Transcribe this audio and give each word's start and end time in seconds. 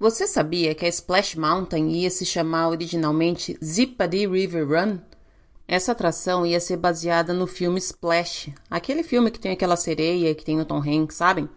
Você 0.00 0.28
sabia 0.28 0.76
que 0.76 0.84
a 0.84 0.88
Splash 0.88 1.34
Mountain 1.34 1.88
ia 1.88 2.08
se 2.08 2.24
chamar 2.24 2.68
originalmente 2.68 3.58
Zippadee 3.62 4.28
River 4.28 4.68
Run? 4.68 4.98
Essa 5.66 5.90
atração 5.90 6.46
ia 6.46 6.60
ser 6.60 6.76
baseada 6.76 7.34
no 7.34 7.48
filme 7.48 7.78
Splash, 7.78 8.52
aquele 8.70 9.02
filme 9.02 9.28
que 9.28 9.40
tem 9.40 9.50
aquela 9.50 9.76
sereia 9.76 10.32
que 10.36 10.44
tem 10.44 10.60
o 10.60 10.64
Tom 10.64 10.78
Hanks, 10.78 11.16
sabem? 11.16 11.48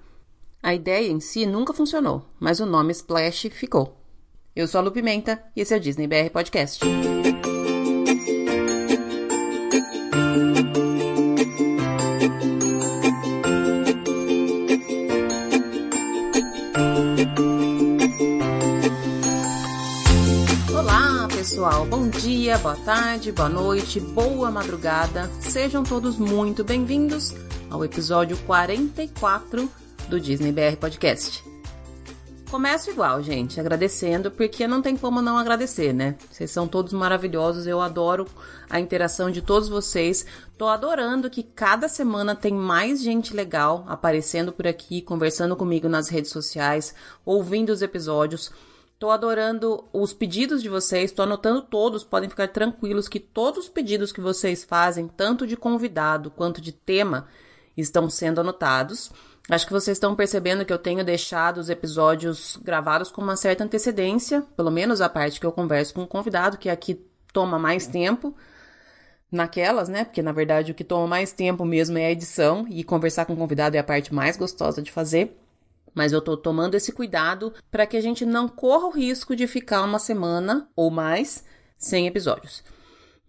A 0.62 0.74
ideia 0.74 1.08
em 1.08 1.20
si 1.20 1.46
nunca 1.46 1.72
funcionou, 1.72 2.26
mas 2.40 2.60
o 2.60 2.66
nome 2.66 2.92
Splash 2.92 3.48
ficou. 3.52 3.96
Eu 4.56 4.68
sou 4.68 4.80
a 4.80 4.82
Lu 4.82 4.92
Pimenta 4.92 5.42
e 5.56 5.62
esse 5.62 5.76
é 5.76 5.78
o 5.78 5.80
Disney 5.80 6.08
BR 6.08 6.32
Podcast. 6.34 6.84
Bom 21.92 22.08
dia, 22.08 22.58
boa 22.58 22.78
tarde, 22.78 23.34
boa 23.34 23.50
noite, 23.50 24.00
boa 24.00 24.50
madrugada. 24.50 25.30
Sejam 25.42 25.84
todos 25.84 26.18
muito 26.18 26.64
bem-vindos 26.64 27.34
ao 27.70 27.84
episódio 27.84 28.38
44 28.46 29.70
do 30.08 30.18
Disney 30.18 30.54
BR 30.54 30.78
Podcast. 30.80 31.44
Começo 32.50 32.90
igual, 32.90 33.22
gente, 33.22 33.60
agradecendo, 33.60 34.32
porque 34.32 34.66
não 34.70 34.82
tem 34.82 34.96
como 34.96 35.22
não 35.22 35.38
agradecer, 35.38 35.94
né? 35.94 36.16
Vocês 36.32 36.50
são 36.50 36.66
todos 36.66 36.94
maravilhosos, 36.94 37.68
eu 37.68 37.82
adoro 37.82 38.26
a 38.70 38.80
interação 38.80 39.30
de 39.30 39.42
todos 39.42 39.68
vocês. 39.68 40.26
Tô 40.58 40.70
adorando 40.70 41.30
que 41.30 41.44
cada 41.44 41.90
semana 41.90 42.34
tem 42.34 42.54
mais 42.54 43.02
gente 43.02 43.36
legal 43.36 43.84
aparecendo 43.86 44.54
por 44.54 44.66
aqui, 44.66 45.02
conversando 45.02 45.58
comigo 45.58 45.90
nas 45.90 46.08
redes 46.08 46.32
sociais, 46.32 46.96
ouvindo 47.26 47.70
os 47.70 47.82
episódios. 47.82 48.50
Tô 49.02 49.10
adorando 49.10 49.84
os 49.92 50.14
pedidos 50.14 50.62
de 50.62 50.70
vocês, 50.70 51.12
tô 51.12 51.24
anotando 51.24 51.64
todos, 51.64 52.04
podem 52.04 52.30
ficar 52.30 52.48
tranquilos 52.50 53.08
que 53.08 53.20
todos 53.20 53.64
os 53.66 53.68
pedidos 53.68 54.12
que 54.12 54.22
vocês 54.22 54.64
fazem, 54.64 55.08
tanto 55.08 55.48
de 55.48 55.58
convidado 55.58 56.30
quanto 56.30 56.62
de 56.62 56.72
tema, 56.72 57.26
estão 57.76 58.08
sendo 58.12 58.42
anotados. 58.42 59.12
Acho 59.50 59.66
que 59.66 59.74
vocês 59.74 59.98
estão 59.98 60.16
percebendo 60.16 60.64
que 60.64 60.72
eu 60.72 60.78
tenho 60.78 61.04
deixado 61.04 61.58
os 61.58 61.68
episódios 61.68 62.60
gravados 62.62 63.10
com 63.10 63.24
uma 63.24 63.36
certa 63.36 63.64
antecedência, 63.64 64.44
pelo 64.56 64.70
menos 64.70 65.02
a 65.02 65.10
parte 65.10 65.40
que 65.40 65.48
eu 65.48 65.52
converso 65.52 65.96
com 65.96 66.04
o 66.04 66.08
convidado, 66.08 66.60
que 66.60 66.70
aqui 66.70 67.04
toma 67.34 67.58
mais 67.58 67.88
tempo. 67.88 68.36
Naquelas, 69.32 69.90
né? 69.90 70.06
Porque 70.06 70.22
na 70.22 70.32
verdade 70.32 70.74
o 70.74 70.76
que 70.76 70.84
toma 70.84 71.08
mais 71.08 71.34
tempo 71.34 71.66
mesmo 71.66 71.98
é 71.98 72.06
a 72.06 72.12
edição 72.12 72.68
e 72.70 72.84
conversar 72.84 73.26
com 73.26 73.34
o 73.34 73.38
convidado 73.38 73.76
é 73.76 73.80
a 73.80 73.84
parte 73.84 74.14
mais 74.14 74.38
gostosa 74.38 74.80
de 74.80 74.92
fazer. 74.92 75.41
Mas 75.94 76.14
eu 76.14 76.22
tô 76.22 76.38
tomando 76.38 76.76
esse 76.76 76.92
cuidado 76.92 77.54
para 77.70 77.86
que 77.86 77.98
a 77.98 78.02
gente 78.02 78.26
não 78.26 78.48
corra 78.48 78.88
o 78.88 78.92
risco 78.92 79.36
de 79.36 79.48
ficar 79.48 79.84
uma 79.84 80.00
semana 80.00 80.70
ou 80.76 80.90
mais 80.90 81.44
sem 81.78 82.08
episódios. 82.08 82.64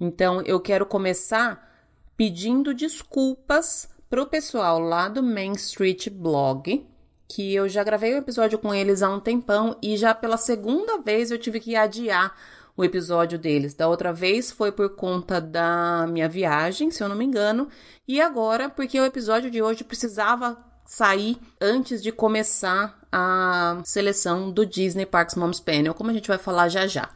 Então 0.01 0.43
eu 0.43 0.61
quero 0.61 0.87
começar 0.87 1.71
pedindo 2.17 2.75
desculpas 2.75 3.89
pro 4.09 4.27
pessoal 4.27 4.79
lá 4.79 5.09
do 5.09 5.23
Main 5.23 5.53
Street 5.53 6.09
Blog, 6.11 6.87
que 7.29 7.55
eu 7.55 7.69
já 7.69 7.83
gravei 7.83 8.15
um 8.15 8.19
episódio 8.19 8.59
com 8.59 8.75
eles 8.75 9.03
há 9.03 9.09
um 9.09 9.19
tempão 9.19 9.77
e 9.81 9.97
já 9.97 10.15
pela 10.15 10.37
segunda 10.37 10.99
vez 10.99 11.31
eu 11.31 11.39
tive 11.39 11.59
que 11.59 11.75
adiar 11.75 12.37
o 12.77 12.85
episódio 12.85 13.39
deles. 13.39 13.75
Da 13.75 13.89
outra 13.89 14.13
vez 14.13 14.51
foi 14.51 14.71
por 14.71 14.91
conta 14.91 15.41
da 15.41 16.07
minha 16.09 16.29
viagem, 16.29 16.91
se 16.91 17.03
eu 17.03 17.09
não 17.09 17.17
me 17.17 17.25
engano, 17.25 17.69
e 18.07 18.21
agora 18.21 18.69
porque 18.69 19.01
o 19.01 19.05
episódio 19.05 19.51
de 19.51 19.63
hoje 19.63 19.85
precisava 19.85 20.72
sair 20.85 21.39
antes 21.61 22.03
de 22.03 22.13
começar 22.13 22.99
a 23.11 23.81
seleção 23.85 24.51
do 24.51 24.65
Disney 24.65 25.07
Parks 25.07 25.35
Moms 25.35 25.61
Panel, 25.61 25.95
como 25.95 26.11
a 26.11 26.15
gente 26.15 26.29
vai 26.29 26.39
falar 26.39 26.69
já 26.69 26.87
já. 26.87 27.11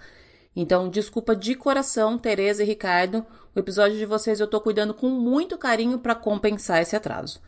Então, 0.54 0.88
desculpa 0.88 1.36
de 1.36 1.54
coração, 1.54 2.16
Tereza 2.16 2.62
e 2.62 2.66
Ricardo. 2.66 3.24
O 3.54 3.58
episódio 3.58 3.98
de 3.98 4.06
vocês 4.06 4.40
eu 4.40 4.46
tô 4.46 4.60
cuidando 4.60 4.94
com 4.94 5.08
muito 5.08 5.58
carinho 5.58 5.98
para 5.98 6.14
compensar 6.14 6.80
esse 6.80 6.96
atraso. 6.96 7.40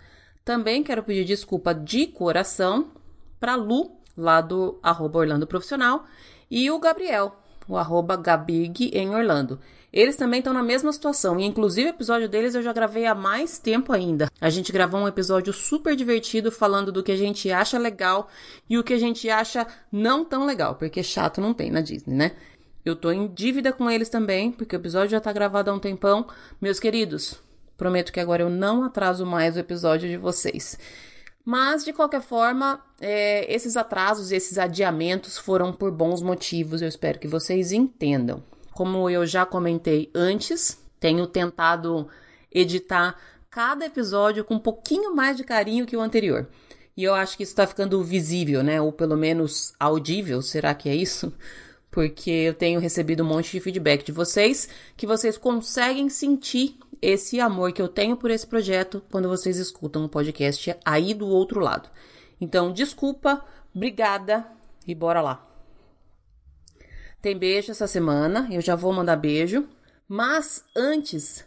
Também 0.45 0.83
quero 0.83 1.03
pedir 1.03 1.25
desculpa 1.25 1.75
de 1.75 2.07
coração 2.07 2.93
para 3.41 3.55
Lu, 3.55 3.99
lá 4.17 4.41
do 4.41 4.79
arroba 4.83 5.21
Orlando 5.21 5.47
Profissional, 5.47 6.05
e 6.51 6.71
o 6.71 6.79
Gabriel, 6.79 7.37
o 7.69 7.77
arroba 7.77 8.17
Gabig 8.17 8.91
em 8.95 9.11
Orlando. 9.11 9.59
Eles 9.99 10.15
também 10.15 10.39
estão 10.39 10.53
na 10.53 10.63
mesma 10.63 10.93
situação, 10.93 11.41
e 11.41 11.45
inclusive 11.45 11.89
o 11.89 11.91
episódio 11.91 12.29
deles 12.29 12.55
eu 12.55 12.63
já 12.63 12.73
gravei 12.73 13.05
há 13.05 13.17
mais 13.17 13.59
tempo 13.59 13.93
ainda. 13.93 14.31
A 14.41 14.49
gente 14.49 14.71
gravou 14.71 15.01
um 15.01 15.09
episódio 15.09 15.53
super 15.53 15.97
divertido 15.97 16.53
falando 16.53 16.93
do 16.93 17.03
que 17.03 17.11
a 17.11 17.17
gente 17.17 17.51
acha 17.51 17.77
legal 17.77 18.29
e 18.71 18.79
o 18.79 18.85
que 18.85 18.95
a 18.95 18.99
gente 18.99 19.29
acha 19.29 19.67
não 19.91 20.25
tão 20.25 20.47
legal, 20.47 20.77
porque 20.77 21.03
chato 21.03 21.41
não 21.41 21.53
tem 21.53 21.69
na 21.73 21.81
Disney, 21.81 22.15
né? 22.15 22.37
Eu 22.85 22.95
tô 22.95 23.11
em 23.11 23.27
dívida 23.27 23.73
com 23.73 23.91
eles 23.91 24.09
também, 24.09 24.53
porque 24.53 24.77
o 24.77 24.79
episódio 24.79 25.11
já 25.11 25.21
tá 25.21 25.33
gravado 25.33 25.69
há 25.69 25.75
um 25.75 25.81
tempão. 25.81 26.29
Meus 26.61 26.79
queridos, 26.79 27.35
prometo 27.77 28.13
que 28.13 28.21
agora 28.21 28.45
eu 28.45 28.49
não 28.49 28.85
atraso 28.85 29.27
mais 29.27 29.57
o 29.57 29.59
episódio 29.59 30.09
de 30.09 30.17
vocês. 30.17 30.79
Mas, 31.45 31.85
de 31.85 31.93
qualquer 31.93 32.23
forma, 32.23 32.81
é, 33.01 33.53
esses 33.53 33.77
atrasos, 33.77 34.31
esses 34.31 34.59
adiamentos 34.59 35.37
foram 35.37 35.73
por 35.73 35.91
bons 35.91 36.23
motivos, 36.23 36.83
eu 36.83 36.89
espero 36.89 37.19
que 37.19 37.27
vocês 37.27 37.73
entendam. 37.73 38.45
Como 38.79 39.11
eu 39.11 39.27
já 39.27 39.45
comentei 39.45 40.09
antes, 40.15 40.81
tenho 41.01 41.27
tentado 41.27 42.07
editar 42.49 43.19
cada 43.51 43.85
episódio 43.85 44.45
com 44.45 44.55
um 44.55 44.61
pouquinho 44.61 45.17
mais 45.17 45.37
de 45.37 45.43
carinho 45.43 45.85
que 45.85 45.97
o 45.97 46.01
anterior. 46.01 46.49
E 46.97 47.03
eu 47.03 47.13
acho 47.13 47.37
que 47.37 47.43
isso 47.43 47.51
está 47.51 47.67
ficando 47.67 48.01
visível, 48.05 48.63
né? 48.63 48.81
Ou 48.81 48.93
pelo 48.93 49.17
menos 49.17 49.75
audível, 49.81 50.41
será 50.41 50.73
que 50.75 50.89
é 50.89 50.95
isso? 50.95 51.33
Porque 51.91 52.31
eu 52.31 52.55
tenho 52.55 52.79
recebido 52.79 53.25
um 53.25 53.27
monte 53.27 53.51
de 53.51 53.59
feedback 53.59 54.05
de 54.05 54.13
vocês, 54.13 54.69
que 54.97 55.09
vocês 55.09 55.37
conseguem 55.37 56.09
sentir 56.09 56.79
esse 57.03 57.41
amor 57.41 57.73
que 57.73 57.83
eu 57.83 57.89
tenho 57.89 58.17
por 58.17 58.31
esse 58.31 58.47
projeto 58.47 59.03
quando 59.11 59.29
vocês 59.29 59.57
escutam 59.57 60.05
o 60.05 60.09
podcast 60.09 60.77
aí 60.85 61.15
do 61.15 61.27
outro 61.27 61.59
lado. 61.59 61.89
Então, 62.41 62.73
desculpa, 62.73 63.45
obrigada 63.75 64.47
e 64.87 64.95
bora 64.95 65.21
lá. 65.21 65.48
Tem 67.21 67.37
beijo 67.37 67.73
essa 67.73 67.89
semana, 67.89 68.49
eu 68.51 68.61
já 68.61 68.77
vou 68.77 68.93
mandar 68.93 69.17
beijo. 69.17 69.67
Mas 70.07 70.65
antes, 70.75 71.45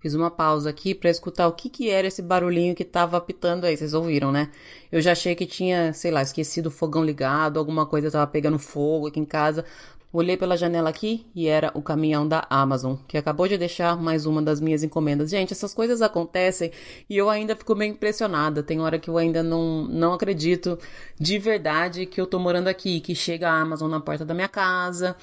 fiz 0.00 0.14
uma 0.14 0.30
pausa 0.30 0.70
aqui 0.70 0.94
para 0.94 1.10
escutar 1.10 1.48
o 1.48 1.52
que 1.52 1.68
que 1.68 1.90
era 1.90 2.06
esse 2.06 2.22
barulhinho 2.22 2.74
que 2.74 2.84
tava 2.84 3.16
apitando 3.16 3.64
aí. 3.64 3.76
Vocês 3.76 3.92
ouviram, 3.92 4.30
né? 4.30 4.50
Eu 4.92 5.02
já 5.02 5.12
achei 5.12 5.34
que 5.34 5.44
tinha, 5.44 5.92
sei 5.92 6.12
lá, 6.12 6.22
esquecido 6.22 6.66
o 6.66 6.70
fogão 6.70 7.04
ligado, 7.04 7.58
alguma 7.58 7.84
coisa 7.84 8.10
tava 8.10 8.26
pegando 8.30 8.60
fogo 8.60 9.08
aqui 9.08 9.18
em 9.18 9.24
casa. 9.24 9.64
Olhei 10.12 10.36
pela 10.36 10.56
janela 10.56 10.90
aqui 10.90 11.24
e 11.36 11.46
era 11.46 11.70
o 11.72 11.80
caminhão 11.80 12.26
da 12.26 12.44
Amazon, 12.50 12.96
que 13.06 13.16
acabou 13.16 13.46
de 13.46 13.56
deixar 13.56 13.96
mais 13.96 14.26
uma 14.26 14.42
das 14.42 14.60
minhas 14.60 14.82
encomendas. 14.82 15.30
Gente, 15.30 15.52
essas 15.52 15.72
coisas 15.72 16.02
acontecem 16.02 16.72
e 17.08 17.16
eu 17.16 17.30
ainda 17.30 17.54
fico 17.54 17.76
meio 17.76 17.92
impressionada. 17.92 18.60
Tem 18.60 18.80
hora 18.80 18.98
que 18.98 19.08
eu 19.08 19.16
ainda 19.16 19.40
não, 19.40 19.84
não 19.84 20.12
acredito 20.12 20.76
de 21.16 21.38
verdade 21.38 22.06
que 22.06 22.20
eu 22.20 22.26
tô 22.26 22.40
morando 22.40 22.66
aqui, 22.66 22.98
que 22.98 23.14
chega 23.14 23.48
a 23.48 23.60
Amazon 23.60 23.88
na 23.88 24.00
porta 24.00 24.24
da 24.24 24.34
minha 24.34 24.48
casa, 24.48 25.14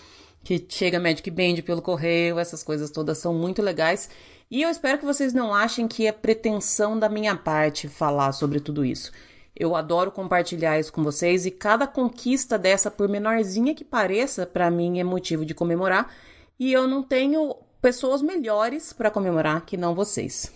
que 0.41 0.65
chega 0.69 1.01
Magic 1.01 1.29
Band 1.29 1.61
pelo 1.65 1.81
correio, 1.81 2.39
essas 2.39 2.63
coisas 2.63 2.89
todas 2.89 3.17
são 3.17 3.33
muito 3.33 3.61
legais. 3.61 4.09
E 4.49 4.61
eu 4.61 4.69
espero 4.69 4.97
que 4.97 5.05
vocês 5.05 5.33
não 5.33 5.53
achem 5.53 5.85
que 5.85 6.07
é 6.07 6.13
pretensão 6.13 6.97
da 6.97 7.09
minha 7.09 7.35
parte 7.35 7.89
falar 7.89 8.31
sobre 8.31 8.61
tudo 8.61 8.85
isso. 8.85 9.11
Eu 9.59 9.75
adoro 9.75 10.12
compartilhar 10.12 10.79
isso 10.79 10.94
com 10.94 11.03
vocês 11.03 11.45
e 11.45 11.51
cada 11.51 11.88
conquista 11.88 12.59
dessa, 12.59 12.91
por 12.91 13.09
menorzinha 13.09 13.73
que 13.73 13.84
pareça, 13.84 14.45
para 14.45 14.69
mim 14.69 15.00
é 15.00 15.03
motivo 15.03 15.44
de 15.44 15.56
comemorar. 15.56 16.13
E 16.59 16.72
eu 16.72 16.88
não 16.88 17.01
tenho 17.01 17.56
pessoas 17.81 18.22
melhores 18.22 18.94
para 18.94 19.09
comemorar 19.09 19.66
que 19.66 19.75
não 19.75 19.95
vocês. 19.95 20.51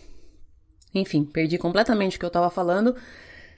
Enfim, 0.94 1.24
perdi 1.24 1.58
completamente 1.58 2.18
o 2.18 2.20
que 2.20 2.26
eu 2.26 2.30
tava 2.30 2.50
falando. 2.50 2.96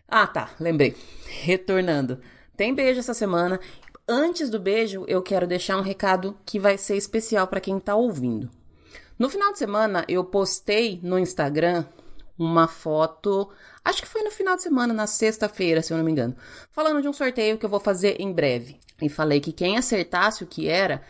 Ah, 0.08 0.28
tá, 0.28 0.52
lembrei. 0.60 0.96
Retornando. 1.42 2.22
Tem 2.56 2.74
beijo 2.74 3.00
essa 3.00 3.14
semana. 3.14 3.60
Antes 4.08 4.50
do 4.50 4.60
beijo, 4.60 5.04
eu 5.08 5.22
quero 5.22 5.48
deixar 5.48 5.78
um 5.78 5.82
recado 5.82 6.38
que 6.46 6.60
vai 6.60 6.78
ser 6.78 6.96
especial 6.96 7.48
para 7.48 7.62
quem 7.62 7.80
tá 7.80 7.96
ouvindo. 7.96 8.50
No 9.18 9.30
final 9.30 9.52
de 9.52 9.60
semana, 9.60 10.06
eu 10.08 10.24
postei 10.24 11.00
no 11.04 11.20
Instagram 11.20 11.86
uma 12.38 12.68
foto, 12.68 13.50
acho 13.84 14.02
que 14.02 14.08
foi 14.08 14.24
no 14.24 14.32
final 14.32 14.56
de 14.56 14.64
semana, 14.64 14.94
na 14.94 15.08
sexta-feira, 15.08 15.82
se 15.82 15.94
eu 15.94 15.98
não 15.98 16.06
me 16.06 16.12
engano, 16.12 16.36
falando 16.72 17.02
de 17.02 17.08
um 17.08 17.14
sorteio 17.14 17.58
que 17.58 17.66
eu 17.66 17.70
vou 17.70 17.80
fazer 17.80 18.20
em 18.20 18.32
breve. 18.32 18.80
E 19.02 19.10
falei 19.10 19.40
que 19.40 19.52
quem 19.52 19.78
acertasse 19.78 20.44
o 20.44 20.48
que 20.48 20.68
era 20.68 21.02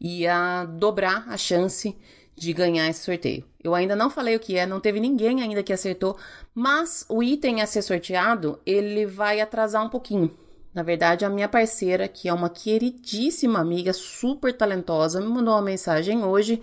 ia 0.00 0.64
dobrar 0.64 1.26
a 1.28 1.36
chance 1.36 1.96
de 2.36 2.52
ganhar 2.52 2.88
esse 2.88 3.04
sorteio. 3.04 3.44
Eu 3.62 3.74
ainda 3.74 3.94
não 3.94 4.08
falei 4.08 4.34
o 4.34 4.40
que 4.40 4.56
é, 4.56 4.64
não 4.64 4.80
teve 4.80 4.98
ninguém 4.98 5.42
ainda 5.42 5.62
que 5.62 5.72
acertou, 5.72 6.16
mas 6.54 7.04
o 7.08 7.22
item 7.22 7.60
a 7.60 7.66
ser 7.66 7.82
sorteado, 7.82 8.58
ele 8.64 9.04
vai 9.04 9.40
atrasar 9.40 9.84
um 9.84 9.90
pouquinho. 9.90 10.34
Na 10.72 10.82
verdade, 10.82 11.24
a 11.24 11.28
minha 11.28 11.48
parceira, 11.48 12.08
que 12.08 12.28
é 12.28 12.32
uma 12.32 12.48
queridíssima 12.48 13.58
amiga, 13.58 13.92
super 13.92 14.56
talentosa, 14.56 15.20
me 15.20 15.26
mandou 15.26 15.52
uma 15.54 15.62
mensagem 15.62 16.24
hoje 16.24 16.62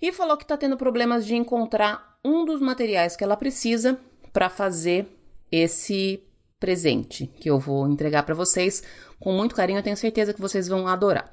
e 0.00 0.12
falou 0.12 0.36
que 0.36 0.46
tá 0.46 0.56
tendo 0.56 0.76
problemas 0.76 1.26
de 1.26 1.34
encontrar 1.34 2.18
um 2.22 2.44
dos 2.44 2.60
materiais 2.60 3.16
que 3.16 3.24
ela 3.24 3.36
precisa 3.36 3.98
para 4.34 4.50
fazer 4.50 5.06
esse 5.50 6.20
presente 6.58 7.28
que 7.38 7.48
eu 7.48 7.58
vou 7.58 7.88
entregar 7.88 8.24
para 8.24 8.34
vocês 8.34 8.82
com 9.20 9.32
muito 9.32 9.54
carinho. 9.54 9.78
Eu 9.78 9.82
tenho 9.82 9.96
certeza 9.96 10.34
que 10.34 10.40
vocês 10.40 10.66
vão 10.66 10.88
adorar. 10.88 11.32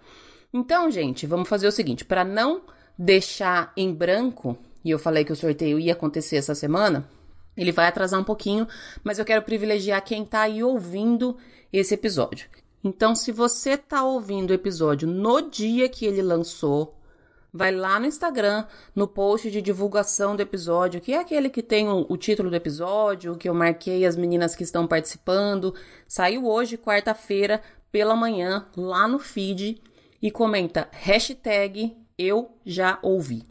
Então, 0.54 0.92
gente, 0.92 1.26
vamos 1.26 1.50
fazer 1.50 1.68
o 1.68 1.72
seguinte: 1.72 2.06
para 2.06 2.24
não 2.24 2.62
deixar 2.98 3.74
em 3.76 3.92
branco, 3.92 4.56
e 4.86 4.92
eu 4.92 5.00
falei 5.00 5.26
que 5.26 5.34
o 5.34 5.36
sorteio 5.36 5.80
ia 5.80 5.94
acontecer 5.94 6.36
essa 6.36 6.54
semana, 6.54 7.10
ele 7.58 7.72
vai 7.72 7.88
atrasar 7.88 8.20
um 8.20 8.24
pouquinho, 8.24 8.68
mas 9.04 9.18
eu 9.18 9.26
quero 9.26 9.42
privilegiar 9.42 10.04
quem 10.04 10.24
tá 10.24 10.42
aí 10.42 10.64
ouvindo 10.64 11.36
esse 11.74 11.96
episódio. 11.96 12.48
Então, 12.84 13.16
se 13.16 13.32
você 13.32 13.78
tá 13.78 14.04
ouvindo 14.04 14.52
o 14.52 14.56
episódio 14.56 15.08
no 15.08 15.50
dia 15.50 15.90
que 15.90 16.06
ele 16.06 16.22
lançou, 16.22 16.96
vai 17.54 17.72
lá 17.72 18.00
no 18.00 18.06
Instagram, 18.06 18.66
no 18.96 19.08
post 19.08 19.52
de 19.52 19.62
divulgação 19.62 20.36
do 20.36 20.42
episódio, 20.42 21.02
que 21.02 21.14
é 21.14 21.20
aquele 21.20 21.50
que 21.50 21.62
tem 21.62 21.88
o, 21.88 22.06
o, 22.08 22.18
título 22.18 22.50
do 22.50 22.56
episódio, 22.56 23.36
que 23.36 23.50
eu 23.50 23.54
marquei 23.54 24.06
as 24.06 24.16
meninas 24.16 24.56
que 24.56 24.64
estão 24.64 24.88
participando. 24.88 25.76
Saiu 26.08 26.46
hoje, 26.46 26.78
quarta-feira, 26.78 27.62
pela 27.92 28.16
manhã, 28.16 28.68
lá 28.76 29.08
no 29.08 29.20
feed, 29.20 29.82
e 30.22 30.32
comenta 30.32 30.88
hashtag 30.92 31.98
eu 32.18 32.52
já 32.66 33.00
ouvi. 33.02 33.44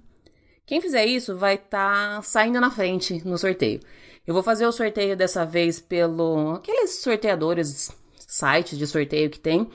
Quem 0.65 0.81
fizer 0.81 1.05
isso 1.05 1.37
vai 1.37 1.57
estar 1.57 2.17
tá 2.17 2.23
saindo 2.23 2.61
na 2.61 2.71
frente 2.71 3.27
no 3.27 3.37
sorteio. 3.37 3.81
Eu 4.27 4.33
vou 4.33 4.43
fazer 4.43 4.67
o 4.67 4.73
sorteio 4.73 5.17
dessa 5.17 5.45
vez 5.45 5.81
pelo 5.81 6.53
aqueles 6.53 7.03
sorteadores, 7.03 7.91
sites 8.17 8.79
de 8.79 8.87
sorteio 8.87 9.29
que 9.29 9.41
tem. 9.41 9.69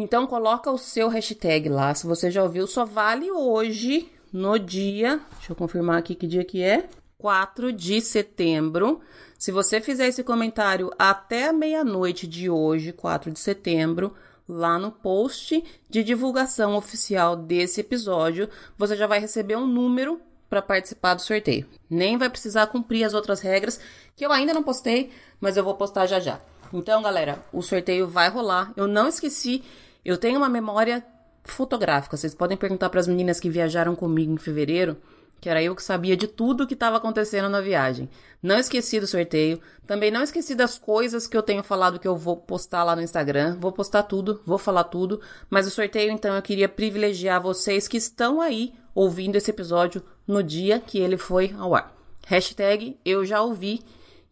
Então 0.00 0.28
coloca 0.28 0.70
o 0.70 0.78
seu 0.78 1.08
hashtag 1.08 1.68
lá, 1.68 1.92
se 1.92 2.06
você 2.06 2.30
já 2.30 2.40
ouviu, 2.40 2.68
só 2.68 2.84
vale 2.84 3.32
hoje 3.32 4.08
no 4.32 4.56
dia, 4.56 5.20
deixa 5.32 5.50
eu 5.50 5.56
confirmar 5.56 5.98
aqui 5.98 6.14
que 6.14 6.24
dia 6.24 6.44
que 6.44 6.62
é, 6.62 6.88
4 7.18 7.72
de 7.72 8.00
setembro. 8.00 9.00
Se 9.36 9.50
você 9.50 9.80
fizer 9.80 10.06
esse 10.06 10.22
comentário 10.22 10.92
até 10.96 11.52
meia-noite 11.52 12.28
de 12.28 12.48
hoje, 12.48 12.92
4 12.92 13.32
de 13.32 13.40
setembro, 13.40 14.14
lá 14.48 14.78
no 14.78 14.92
post 14.92 15.64
de 15.90 16.04
divulgação 16.04 16.76
oficial 16.76 17.34
desse 17.34 17.80
episódio, 17.80 18.48
você 18.76 18.94
já 18.94 19.08
vai 19.08 19.18
receber 19.18 19.56
um 19.56 19.66
número 19.66 20.20
para 20.48 20.62
participar 20.62 21.14
do 21.14 21.22
sorteio. 21.22 21.66
Nem 21.90 22.16
vai 22.16 22.30
precisar 22.30 22.68
cumprir 22.68 23.02
as 23.02 23.14
outras 23.14 23.40
regras 23.40 23.80
que 24.14 24.24
eu 24.24 24.30
ainda 24.30 24.54
não 24.54 24.62
postei, 24.62 25.10
mas 25.40 25.56
eu 25.56 25.64
vou 25.64 25.74
postar 25.74 26.06
já 26.06 26.20
já. 26.20 26.40
Então, 26.72 27.02
galera, 27.02 27.44
o 27.52 27.62
sorteio 27.62 28.06
vai 28.06 28.28
rolar. 28.28 28.72
Eu 28.76 28.86
não 28.86 29.08
esqueci, 29.08 29.64
eu 30.10 30.18
tenho 30.18 30.38
uma 30.38 30.48
memória 30.48 31.04
fotográfica. 31.44 32.16
Vocês 32.16 32.34
podem 32.34 32.56
perguntar 32.56 32.90
para 32.90 33.00
as 33.00 33.08
meninas 33.08 33.40
que 33.40 33.50
viajaram 33.50 33.94
comigo 33.94 34.32
em 34.32 34.38
fevereiro 34.38 34.96
que 35.40 35.48
era 35.48 35.62
eu 35.62 35.74
que 35.74 35.82
sabia 35.82 36.16
de 36.16 36.26
tudo 36.26 36.64
o 36.64 36.66
que 36.66 36.74
estava 36.74 36.96
acontecendo 36.96 37.48
na 37.48 37.60
viagem. 37.60 38.08
Não 38.42 38.58
esqueci 38.58 38.98
do 38.98 39.06
sorteio, 39.06 39.60
também 39.86 40.10
não 40.10 40.22
esqueci 40.22 40.54
das 40.54 40.78
coisas 40.78 41.26
que 41.26 41.36
eu 41.36 41.42
tenho 41.42 41.62
falado 41.62 41.98
que 41.98 42.08
eu 42.08 42.16
vou 42.16 42.36
postar 42.36 42.84
lá 42.84 42.96
no 42.96 43.02
Instagram. 43.02 43.56
Vou 43.60 43.72
postar 43.72 44.02
tudo, 44.04 44.40
vou 44.44 44.58
falar 44.58 44.84
tudo, 44.84 45.20
mas 45.48 45.66
o 45.66 45.70
sorteio 45.70 46.10
então 46.10 46.34
eu 46.34 46.42
queria 46.42 46.68
privilegiar 46.68 47.40
vocês 47.40 47.86
que 47.86 47.96
estão 47.96 48.40
aí 48.40 48.74
ouvindo 48.94 49.36
esse 49.36 49.50
episódio 49.50 50.02
no 50.26 50.42
dia 50.42 50.80
que 50.80 50.98
ele 50.98 51.16
foi 51.16 51.54
ao 51.58 51.74
ar. 51.74 51.94
Hashtag 52.26 52.98
eu 53.04 53.24
já 53.24 53.40
ouvi 53.40 53.82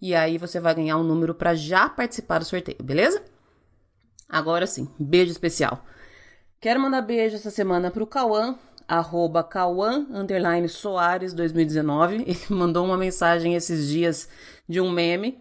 e 0.00 0.14
aí 0.14 0.37
você 0.38 0.61
vai 0.61 0.75
ganhar 0.75 0.99
um 0.99 1.05
número 1.05 1.34
para 1.34 1.55
já 1.55 1.88
participar 1.88 2.38
do 2.38 2.44
sorteio, 2.44 2.82
beleza? 2.82 3.22
Agora 4.28 4.67
sim, 4.67 4.88
beijo 4.99 5.31
especial. 5.31 5.84
Quero 6.61 6.81
mandar 6.81 7.02
beijo 7.02 7.37
essa 7.37 7.50
semana 7.50 7.90
pro 7.90 8.06
Cauã, 8.06 8.58
arroba 8.88 9.43
Cauã, 9.44 10.06
underline 10.11 10.69
Soares 10.69 11.32
2019. 11.32 12.17
Ele 12.26 12.38
mandou 12.50 12.84
uma 12.84 12.96
mensagem 12.96 13.55
esses 13.55 13.88
dias 13.88 14.28
de 14.69 14.81
um 14.81 14.90
meme. 14.90 15.38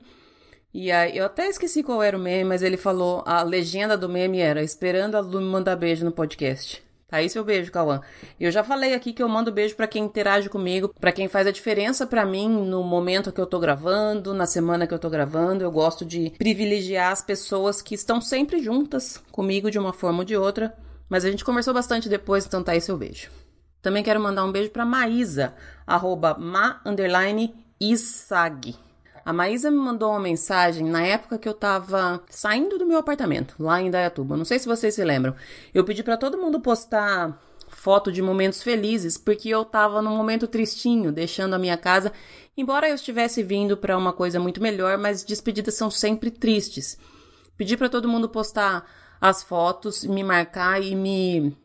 E 0.74 0.92
aí, 0.92 1.18
eu 1.18 1.26
até 1.26 1.48
esqueci 1.48 1.82
qual 1.82 2.04
era 2.04 2.18
o 2.18 2.20
meme, 2.20 2.44
mas 2.44 2.62
ele 2.62 2.76
falou, 2.76 3.24
a 3.26 3.42
legenda 3.44 3.98
do 3.98 4.10
meme 4.10 4.40
era 4.40 4.62
esperando 4.62 5.16
a 5.16 5.22
Lu 5.22 5.40
mandar 5.40 5.78
beijo 5.78 6.04
no 6.04 6.12
podcast. 6.12 6.84
Aí 7.16 7.30
seu 7.30 7.44
beijo, 7.44 7.72
Cauã. 7.72 8.02
Eu 8.40 8.52
já 8.52 8.64
falei 8.64 8.94
aqui 8.94 9.14
que 9.14 9.24
eu 9.24 9.30
mando 9.30 9.52
beijo 9.52 9.76
para 9.76 9.88
quem 9.88 10.04
interage 10.04 10.50
comigo, 10.50 10.94
para 11.00 11.12
quem 11.12 11.28
faz 11.28 11.48
a 11.48 11.52
diferença 11.52 12.06
para 12.06 12.26
mim 12.26 12.50
no 12.50 12.84
momento 12.84 13.32
que 13.32 13.42
eu 13.42 13.46
tô 13.46 13.60
gravando, 13.60 14.34
na 14.34 14.46
semana 14.46 14.88
que 14.88 14.94
eu 14.94 15.00
tô 15.00 15.10
gravando. 15.10 15.64
Eu 15.64 15.72
gosto 15.72 16.06
de 16.06 16.32
privilegiar 16.38 17.12
as 17.12 17.22
pessoas 17.22 17.82
que 17.82 17.96
estão 17.96 18.22
sempre 18.22 18.62
juntas 18.62 19.22
comigo 19.32 19.72
de 19.72 19.80
uma 19.80 19.94
forma 19.94 20.20
ou 20.20 20.26
de 20.26 20.36
outra 20.36 20.74
mas 21.10 21.24
a 21.24 21.30
gente 21.30 21.46
conversou 21.46 21.74
bastante 21.74 22.10
depois, 22.10 22.46
então 22.46 22.64
tá 22.64 22.72
aí 22.72 22.82
seu 22.82 22.98
beijo. 22.98 23.30
Também 23.82 24.04
quero 24.04 24.20
mandar 24.20 24.44
um 24.44 24.52
beijo 24.52 24.72
para 24.72 24.86
Maísa, 24.86 25.54
arroba 25.86 26.36
ma, 26.38 26.82
underline, 26.86 27.54
isag. 27.80 28.76
A 29.26 29.34
Maísa 29.34 29.72
me 29.72 29.78
mandou 29.78 30.12
uma 30.12 30.20
mensagem 30.20 30.86
na 30.86 31.02
época 31.02 31.40
que 31.40 31.50
eu 31.50 31.54
tava 31.56 32.24
saindo 32.30 32.78
do 32.78 32.86
meu 32.86 33.00
apartamento, 33.00 33.56
lá 33.58 33.82
em 33.82 33.90
Dayatuba. 33.90 34.38
Não 34.38 34.46
sei 34.46 34.60
se 34.60 34.68
vocês 34.68 34.94
se 34.94 35.04
lembram. 35.04 35.36
Eu 35.74 35.84
pedi 35.84 36.04
para 36.04 36.16
todo 36.16 36.38
mundo 36.38 36.60
postar 36.60 37.42
foto 37.68 38.12
de 38.12 38.22
momentos 38.22 38.62
felizes, 38.62 39.18
porque 39.18 39.50
eu 39.50 39.66
tava 39.66 40.00
num 40.00 40.16
momento 40.16 40.48
tristinho, 40.48 41.12
deixando 41.12 41.56
a 41.56 41.58
minha 41.58 41.76
casa, 41.76 42.14
embora 42.56 42.88
eu 42.88 42.94
estivesse 42.94 43.42
vindo 43.42 43.76
para 43.76 43.98
uma 43.98 44.14
coisa 44.14 44.40
muito 44.40 44.62
melhor, 44.62 44.96
mas 45.00 45.24
despedidas 45.24 45.74
são 45.74 45.90
sempre 45.90 46.30
tristes. 46.30 46.96
Pedi 47.58 47.76
para 47.76 47.90
todo 47.90 48.08
mundo 48.08 48.30
postar 48.30 48.88
as 49.20 49.42
fotos, 49.42 50.04
me 50.04 50.24
marcar 50.24 50.84
e 50.84 50.94
me 50.94 51.58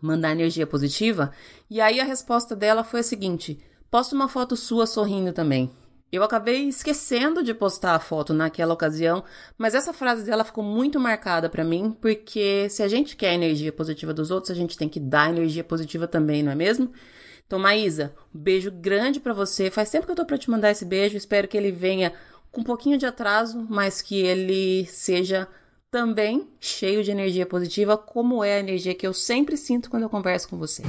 mandar 0.00 0.30
energia 0.30 0.64
positiva. 0.64 1.32
E 1.68 1.80
aí 1.80 1.98
a 1.98 2.04
resposta 2.04 2.54
dela 2.54 2.84
foi 2.84 3.00
a 3.00 3.02
seguinte: 3.02 3.58
posta 3.90 4.14
uma 4.14 4.28
foto 4.28 4.54
sua 4.54 4.86
sorrindo 4.86 5.32
também. 5.32 5.72
Eu 6.10 6.22
acabei 6.22 6.68
esquecendo 6.68 7.42
de 7.42 7.52
postar 7.52 7.94
a 7.94 7.98
foto 7.98 8.32
naquela 8.32 8.72
ocasião, 8.72 9.22
mas 9.58 9.74
essa 9.74 9.92
frase 9.92 10.24
dela 10.24 10.42
ficou 10.42 10.64
muito 10.64 10.98
marcada 10.98 11.50
para 11.50 11.62
mim, 11.62 11.94
porque 12.00 12.66
se 12.70 12.82
a 12.82 12.88
gente 12.88 13.14
quer 13.14 13.30
a 13.30 13.34
energia 13.34 13.70
positiva 13.70 14.14
dos 14.14 14.30
outros, 14.30 14.50
a 14.50 14.54
gente 14.54 14.76
tem 14.76 14.88
que 14.88 14.98
dar 14.98 15.28
energia 15.28 15.62
positiva 15.62 16.08
também, 16.08 16.42
não 16.42 16.50
é 16.50 16.54
mesmo? 16.54 16.90
Então, 17.46 17.58
Maísa, 17.58 18.14
um 18.34 18.38
beijo 18.38 18.70
grande 18.70 19.20
para 19.20 19.34
você. 19.34 19.70
Faz 19.70 19.90
tempo 19.90 20.06
que 20.06 20.12
eu 20.12 20.16
tô 20.16 20.24
para 20.24 20.38
te 20.38 20.50
mandar 20.50 20.70
esse 20.70 20.84
beijo, 20.84 21.16
espero 21.16 21.46
que 21.46 21.56
ele 21.56 21.72
venha 21.72 22.12
com 22.50 22.62
um 22.62 22.64
pouquinho 22.64 22.96
de 22.96 23.04
atraso, 23.04 23.66
mas 23.68 24.00
que 24.00 24.18
ele 24.20 24.86
seja 24.86 25.46
também 25.90 26.48
cheio 26.58 27.04
de 27.04 27.10
energia 27.10 27.44
positiva, 27.44 27.98
como 27.98 28.42
é 28.42 28.56
a 28.56 28.60
energia 28.60 28.94
que 28.94 29.06
eu 29.06 29.12
sempre 29.12 29.56
sinto 29.56 29.90
quando 29.90 30.04
eu 30.04 30.10
converso 30.10 30.48
com 30.48 30.56
você. 30.56 30.82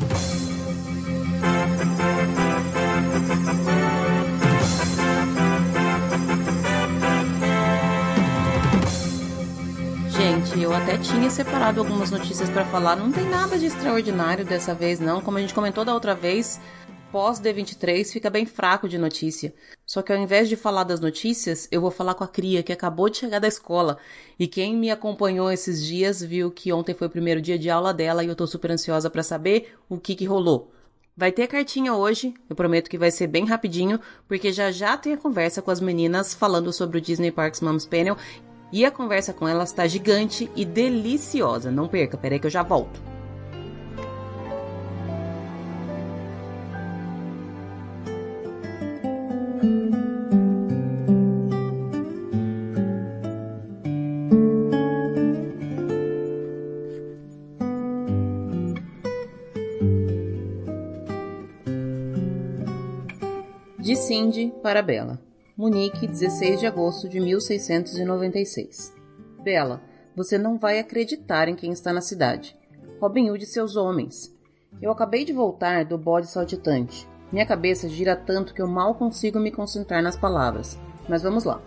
Eu 10.62 10.74
até 10.74 10.98
tinha 10.98 11.30
separado 11.30 11.80
algumas 11.80 12.12
notícias 12.12 12.50
para 12.50 12.66
falar, 12.66 12.98
não 12.98 13.14
tem 13.14 13.24
nada 13.24 13.58
de 13.58 13.66
extraordinário 13.66 14.44
dessa 14.44 14.76
vez 14.76 15.00
não, 15.00 15.22
como 15.22 15.38
a 15.38 15.42
gente 15.42 15.54
comentou 15.54 15.86
da 15.86 15.94
outra 15.94 16.14
vez, 16.14 16.60
pós 17.14 17.40
D23 17.40 18.12
fica 18.12 18.30
bem 18.30 18.46
fraco 18.46 18.88
de 18.88 18.98
notícia. 18.98 19.54
Só 19.86 20.02
que 20.02 20.12
ao 20.12 20.20
invés 20.20 20.50
de 20.50 20.58
falar 20.58 20.84
das 20.84 21.00
notícias, 21.00 21.70
eu 21.72 21.80
vou 21.80 21.90
falar 21.90 22.14
com 22.14 22.26
a 22.26 22.28
cria 22.28 22.62
que 22.62 22.74
acabou 22.74 23.10
de 23.10 23.18
chegar 23.18 23.40
da 23.40 23.48
escola. 23.48 23.98
E 24.38 24.48
quem 24.48 24.76
me 24.76 24.92
acompanhou 24.92 25.50
esses 25.50 25.82
dias 25.84 26.22
viu 26.22 26.52
que 26.52 26.74
ontem 26.74 26.94
foi 26.94 27.08
o 27.08 27.12
primeiro 27.12 27.42
dia 27.42 27.58
de 27.58 27.70
aula 27.70 27.94
dela 27.94 28.22
e 28.22 28.28
eu 28.28 28.36
tô 28.36 28.46
super 28.46 28.70
ansiosa 28.70 29.10
para 29.10 29.24
saber 29.24 29.74
o 29.88 29.98
que 29.98 30.14
que 30.14 30.26
rolou. 30.26 30.74
Vai 31.16 31.32
ter 31.32 31.48
cartinha 31.48 31.94
hoje, 31.94 32.34
eu 32.50 32.56
prometo 32.56 32.90
que 32.90 32.98
vai 32.98 33.12
ser 33.12 33.28
bem 33.28 33.46
rapidinho, 33.46 34.00
porque 34.28 34.52
já 34.52 34.72
já 34.72 34.98
tem 34.98 35.14
a 35.14 35.18
conversa 35.18 35.62
com 35.62 35.72
as 35.72 35.80
meninas 35.80 36.34
falando 36.34 36.72
sobre 36.72 36.98
o 36.98 37.02
Disney 37.02 37.32
Parks 37.32 37.62
Moms 37.62 37.86
Panel 37.86 38.18
e 38.72 38.86
a 38.86 38.92
conversa 38.92 39.34
com 39.34 39.48
elas 39.48 39.72
tá 39.72 39.88
gigante 39.88 40.50
e 40.56 40.66
deliciosa. 40.66 41.72
Não 41.72 41.88
perca, 41.88 42.18
peraí 42.18 42.40
que 42.40 42.48
eu 42.48 42.52
já 42.52 42.64
volto. 42.64 43.02
De 63.80 63.96
Cindy 63.96 64.54
para 64.62 64.82
Bela. 64.84 65.29
Munique, 65.60 66.08
16 66.08 66.62
de 66.62 66.66
agosto 66.66 67.10
de 67.10 67.20
1696. 67.20 68.96
Bela, 69.44 69.82
você 70.16 70.38
não 70.38 70.58
vai 70.58 70.80
acreditar 70.80 71.50
em 71.50 71.56
quem 71.56 71.74
está 71.74 71.92
na 71.92 72.00
cidade. 72.00 72.58
Robin 73.02 73.30
Hood 73.30 73.44
e 73.44 73.46
seus 73.46 73.76
homens. 73.76 74.34
Eu 74.82 74.90
acabei 74.90 75.26
de 75.26 75.34
voltar 75.34 75.84
do 75.84 75.98
bode 75.98 76.28
saltitante. 76.28 77.06
Minha 77.30 77.46
cabeça 77.46 77.90
gira 77.90 78.16
tanto 78.16 78.54
que 78.54 78.62
eu 78.62 78.70
mal 78.70 78.96
consigo 78.96 79.38
me 79.38 79.52
concentrar 79.52 80.02
nas 80.02 80.16
palavras. 80.16 80.80
Mas 81.10 81.24
vamos 81.24 81.44
lá. 81.44 81.62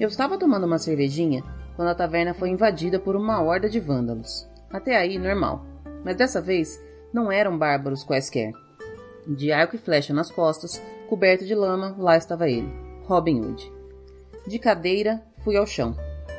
Eu 0.00 0.08
estava 0.08 0.36
tomando 0.36 0.66
uma 0.66 0.80
cervejinha 0.80 1.44
quando 1.76 1.90
a 1.90 1.94
taverna 1.94 2.34
foi 2.34 2.48
invadida 2.48 2.98
por 2.98 3.14
uma 3.14 3.40
horda 3.40 3.70
de 3.70 3.78
vândalos. 3.78 4.48
Até 4.68 4.96
aí, 4.96 5.16
normal. 5.16 5.64
Mas 6.04 6.16
dessa 6.16 6.40
vez, 6.40 6.82
não 7.12 7.30
eram 7.30 7.56
bárbaros 7.56 8.02
quaisquer. 8.02 8.52
De 9.28 9.52
arco 9.52 9.76
e 9.76 9.78
flecha 9.78 10.12
nas 10.12 10.28
costas, 10.28 10.82
coberto 11.08 11.44
de 11.44 11.54
lama, 11.54 11.94
lá 11.96 12.16
estava 12.16 12.50
ele, 12.50 12.81
Robin 13.04 13.40
Hood. 13.40 13.72
De 14.46 14.58
cadeira, 14.58 15.22
fui 15.42 15.56
ao 15.56 15.66
chão. 15.66 15.96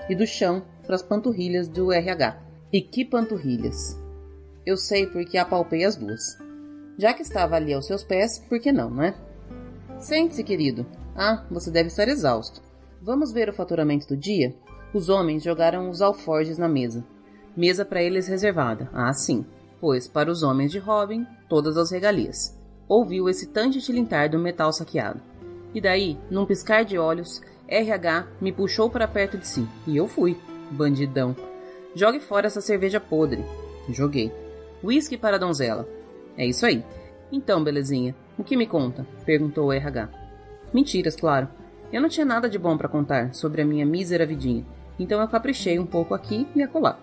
E 0.10 0.16
do 0.16 0.26
chão 0.26 0.64
para 0.86 0.96
as 0.96 1.02
panturrilhas 1.02 1.68
do 1.68 1.92
RH. 1.92 2.42
E 2.72 2.82
que 2.82 3.06
panturrilhas! 3.06 4.00
Eu 4.66 4.78
sei 4.78 5.08
porque 5.08 5.38
apalpei 5.38 5.84
as 5.84 5.96
duas. 5.96 6.38
Já 6.98 7.14
que 7.14 7.22
estava 7.22 7.56
ali 7.56 7.74
aos 7.74 7.86
seus 7.86 8.04
pés, 8.04 8.40
por 8.40 8.60
que 8.60 8.72
não, 8.72 8.90
não 8.90 9.04
é? 9.04 9.16
Sente-se, 10.00 10.44
querido. 10.44 10.86
Ah, 11.16 11.46
você 11.50 11.70
deve 11.70 11.88
estar 11.88 12.08
exausto. 12.08 12.62
Vamos 13.02 13.32
ver 13.32 13.50
o 13.50 13.54
faturamento 13.54 14.08
do 14.08 14.18
dia? 14.18 14.56
Os 14.94 15.10
homens 15.10 15.44
jogaram 15.44 15.90
os 15.90 16.02
alforjes 16.02 16.58
na 16.58 16.70
mesa. 16.70 17.06
Mesa 17.56 17.84
para 17.84 18.02
eles 18.02 18.28
reservada. 18.28 18.90
Ah, 18.94 19.14
sim. 19.14 19.46
Pois, 19.82 20.08
para 20.08 20.32
os 20.32 20.44
homens 20.44 20.72
de 20.72 20.80
Robin, 20.80 21.26
todas 21.50 21.78
as 21.78 21.92
regalias. 21.92 22.58
Ouviu 22.88 23.28
esse 23.28 23.44
excitante 23.44 23.82
tilintar 23.82 24.30
do 24.30 24.40
metal 24.40 24.72
saqueado. 24.72 25.22
E 25.74 25.82
daí, 25.82 26.18
num 26.30 26.46
piscar 26.46 26.84
de 26.84 26.98
olhos, 26.98 27.42
RH 27.68 28.28
me 28.40 28.52
puxou 28.52 28.90
para 28.90 29.08
perto 29.08 29.38
de 29.38 29.48
si. 29.48 29.68
E 29.88 29.98
eu 29.98 30.08
fui. 30.08 30.38
Bandidão. 30.70 31.36
Jogue 31.96 32.20
fora 32.20 32.48
essa 32.48 32.62
cerveja 32.62 33.00
podre. 33.00 33.44
Joguei. 33.90 34.32
Whisky 34.84 35.18
para 35.18 35.36
a 35.36 35.40
donzela. 35.40 35.88
É 36.38 36.46
isso 36.46 36.66
aí. 36.66 36.84
Então, 37.32 37.64
belezinha, 37.64 38.16
o 38.38 38.44
que 38.44 38.58
me 38.58 38.68
conta? 38.68 39.06
Perguntou 39.26 39.68
o 39.68 39.74
RH. 39.74 40.10
Mentiras, 40.74 41.16
claro. 41.16 41.48
Eu 41.92 42.02
não 42.02 42.10
tinha 42.10 42.26
nada 42.26 42.50
de 42.50 42.58
bom 42.58 42.78
para 42.78 42.90
contar 42.90 43.34
sobre 43.34 43.62
a 43.62 43.66
minha 43.66 43.86
mísera 43.86 44.26
vidinha, 44.26 44.66
então 45.00 45.22
eu 45.22 45.28
caprichei 45.28 45.78
um 45.78 45.86
pouco 45.86 46.14
aqui 46.14 46.48
e 46.56 46.64
acolá. 46.64 47.00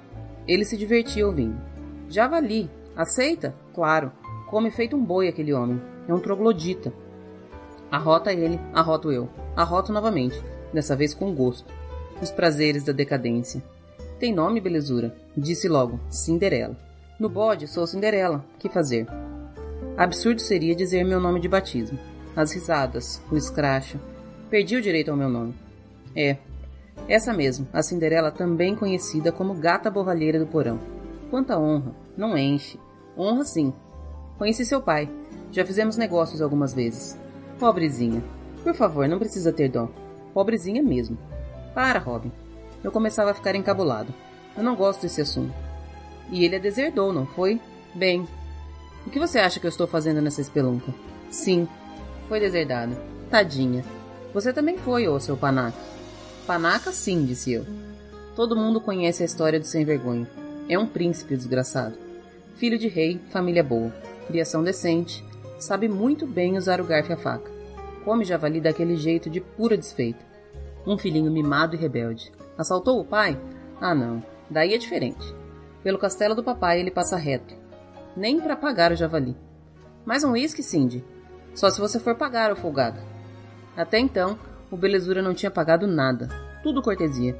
Ele 0.46 0.64
se 0.64 0.76
divertia 0.76 1.26
ouvindo. 1.26 1.60
Javali, 2.08 2.68
aceita? 2.96 3.54
Claro. 3.72 4.10
Come 4.48 4.70
feito 4.70 4.96
um 4.96 5.04
boi 5.04 5.28
aquele 5.28 5.52
homem. 5.52 5.80
É 6.08 6.12
um 6.12 6.18
troglodita. 6.18 6.92
Arrota 7.90 8.32
ele, 8.32 8.60
arroto 8.72 9.10
eu. 9.10 9.28
Arroto 9.56 9.92
novamente, 9.92 10.40
dessa 10.72 10.94
vez 10.94 11.12
com 11.12 11.34
gosto. 11.34 11.72
Os 12.22 12.30
prazeres 12.30 12.84
da 12.84 12.92
decadência. 12.92 13.62
Tem 14.18 14.32
nome, 14.32 14.60
belezura? 14.60 15.14
Disse 15.36 15.68
logo, 15.68 15.98
Cinderela. 16.08 16.76
No 17.18 17.28
bode 17.28 17.66
sou 17.66 17.86
Cinderela. 17.86 18.44
Que 18.58 18.68
fazer? 18.68 19.06
Absurdo 19.96 20.40
seria 20.40 20.74
dizer 20.74 21.04
meu 21.04 21.18
nome 21.18 21.40
de 21.40 21.48
batismo. 21.48 21.98
As 22.36 22.52
risadas, 22.52 23.20
o 23.30 23.36
escracho. 23.36 23.98
Perdi 24.48 24.76
o 24.76 24.82
direito 24.82 25.10
ao 25.10 25.16
meu 25.16 25.28
nome. 25.28 25.54
É, 26.14 26.36
essa 27.08 27.32
mesmo, 27.32 27.66
a 27.72 27.82
Cinderela 27.82 28.30
também 28.30 28.74
conhecida 28.74 29.32
como 29.32 29.54
Gata 29.54 29.90
Borralheira 29.90 30.38
do 30.38 30.46
Porão. 30.46 30.78
Quanta 31.30 31.58
honra, 31.58 31.92
não 32.16 32.36
enche. 32.36 32.78
Honra 33.16 33.44
sim. 33.44 33.72
Conheci 34.38 34.64
seu 34.64 34.80
pai. 34.80 35.10
Já 35.50 35.64
fizemos 35.64 35.96
negócios 35.96 36.40
algumas 36.40 36.72
vezes. 36.72 37.18
Pobrezinha. 37.60 38.24
Por 38.64 38.74
favor, 38.74 39.06
não 39.06 39.18
precisa 39.18 39.52
ter 39.52 39.68
dó. 39.68 39.90
Pobrezinha 40.32 40.82
mesmo. 40.82 41.18
Para, 41.74 41.98
Robin. 41.98 42.32
Eu 42.82 42.90
começava 42.90 43.32
a 43.32 43.34
ficar 43.34 43.54
encabulado. 43.54 44.14
Eu 44.56 44.62
não 44.62 44.74
gosto 44.74 45.02
desse 45.02 45.20
assunto. 45.20 45.54
E 46.30 46.42
ele 46.42 46.56
a 46.56 46.58
deserdou, 46.58 47.12
não 47.12 47.26
foi? 47.26 47.60
Bem, 47.94 48.26
o 49.06 49.10
que 49.10 49.18
você 49.18 49.38
acha 49.38 49.60
que 49.60 49.66
eu 49.66 49.68
estou 49.68 49.86
fazendo 49.86 50.22
nessa 50.22 50.40
espelunca? 50.40 50.94
Sim, 51.30 51.68
foi 52.30 52.40
deserdada. 52.40 52.96
Tadinha. 53.30 53.84
Você 54.32 54.54
também 54.54 54.78
foi, 54.78 55.06
ô 55.06 55.20
seu 55.20 55.36
panaca. 55.36 55.76
Panaca, 56.46 56.90
sim, 56.92 57.26
disse 57.26 57.52
eu. 57.52 57.66
Todo 58.34 58.56
mundo 58.56 58.80
conhece 58.80 59.22
a 59.22 59.26
história 59.26 59.60
do 59.60 59.66
sem 59.66 59.84
vergonha. 59.84 60.26
É 60.66 60.78
um 60.78 60.86
príncipe 60.86 61.36
desgraçado. 61.36 61.94
Filho 62.56 62.78
de 62.78 62.88
rei, 62.88 63.20
família 63.30 63.62
boa, 63.62 63.92
criação 64.26 64.62
decente, 64.62 65.22
sabe 65.60 65.88
muito 65.88 66.26
bem 66.26 66.56
usar 66.56 66.80
o 66.80 66.84
garfo 66.84 67.12
e 67.12 67.14
a 67.14 67.16
faca. 67.16 67.50
Come 68.04 68.24
javali 68.24 68.60
daquele 68.60 68.96
jeito 68.96 69.30
de 69.30 69.40
pura 69.40 69.76
desfeita. 69.76 70.24
Um 70.86 70.98
filhinho 70.98 71.30
mimado 71.30 71.76
e 71.76 71.78
rebelde. 71.78 72.32
Assaltou 72.58 72.98
o 72.98 73.04
pai? 73.04 73.38
Ah, 73.80 73.94
não. 73.94 74.22
Daí 74.50 74.74
é 74.74 74.78
diferente. 74.78 75.34
Pelo 75.82 75.98
castelo 75.98 76.34
do 76.34 76.42
papai 76.42 76.80
ele 76.80 76.90
passa 76.90 77.16
reto, 77.16 77.54
nem 78.16 78.40
para 78.40 78.56
pagar 78.56 78.92
o 78.92 78.96
javali. 78.96 79.36
Mais 80.04 80.24
um 80.24 80.32
uísque, 80.32 80.62
Cindy. 80.62 81.04
Só 81.54 81.70
se 81.70 81.80
você 81.80 82.00
for 82.00 82.16
pagar, 82.16 82.52
o 82.52 82.56
folgado. 82.56 83.00
Até 83.76 83.98
então, 83.98 84.38
o 84.70 84.76
Belezura 84.76 85.22
não 85.22 85.34
tinha 85.34 85.50
pagado 85.50 85.86
nada. 85.86 86.28
Tudo 86.62 86.82
cortesia. 86.82 87.38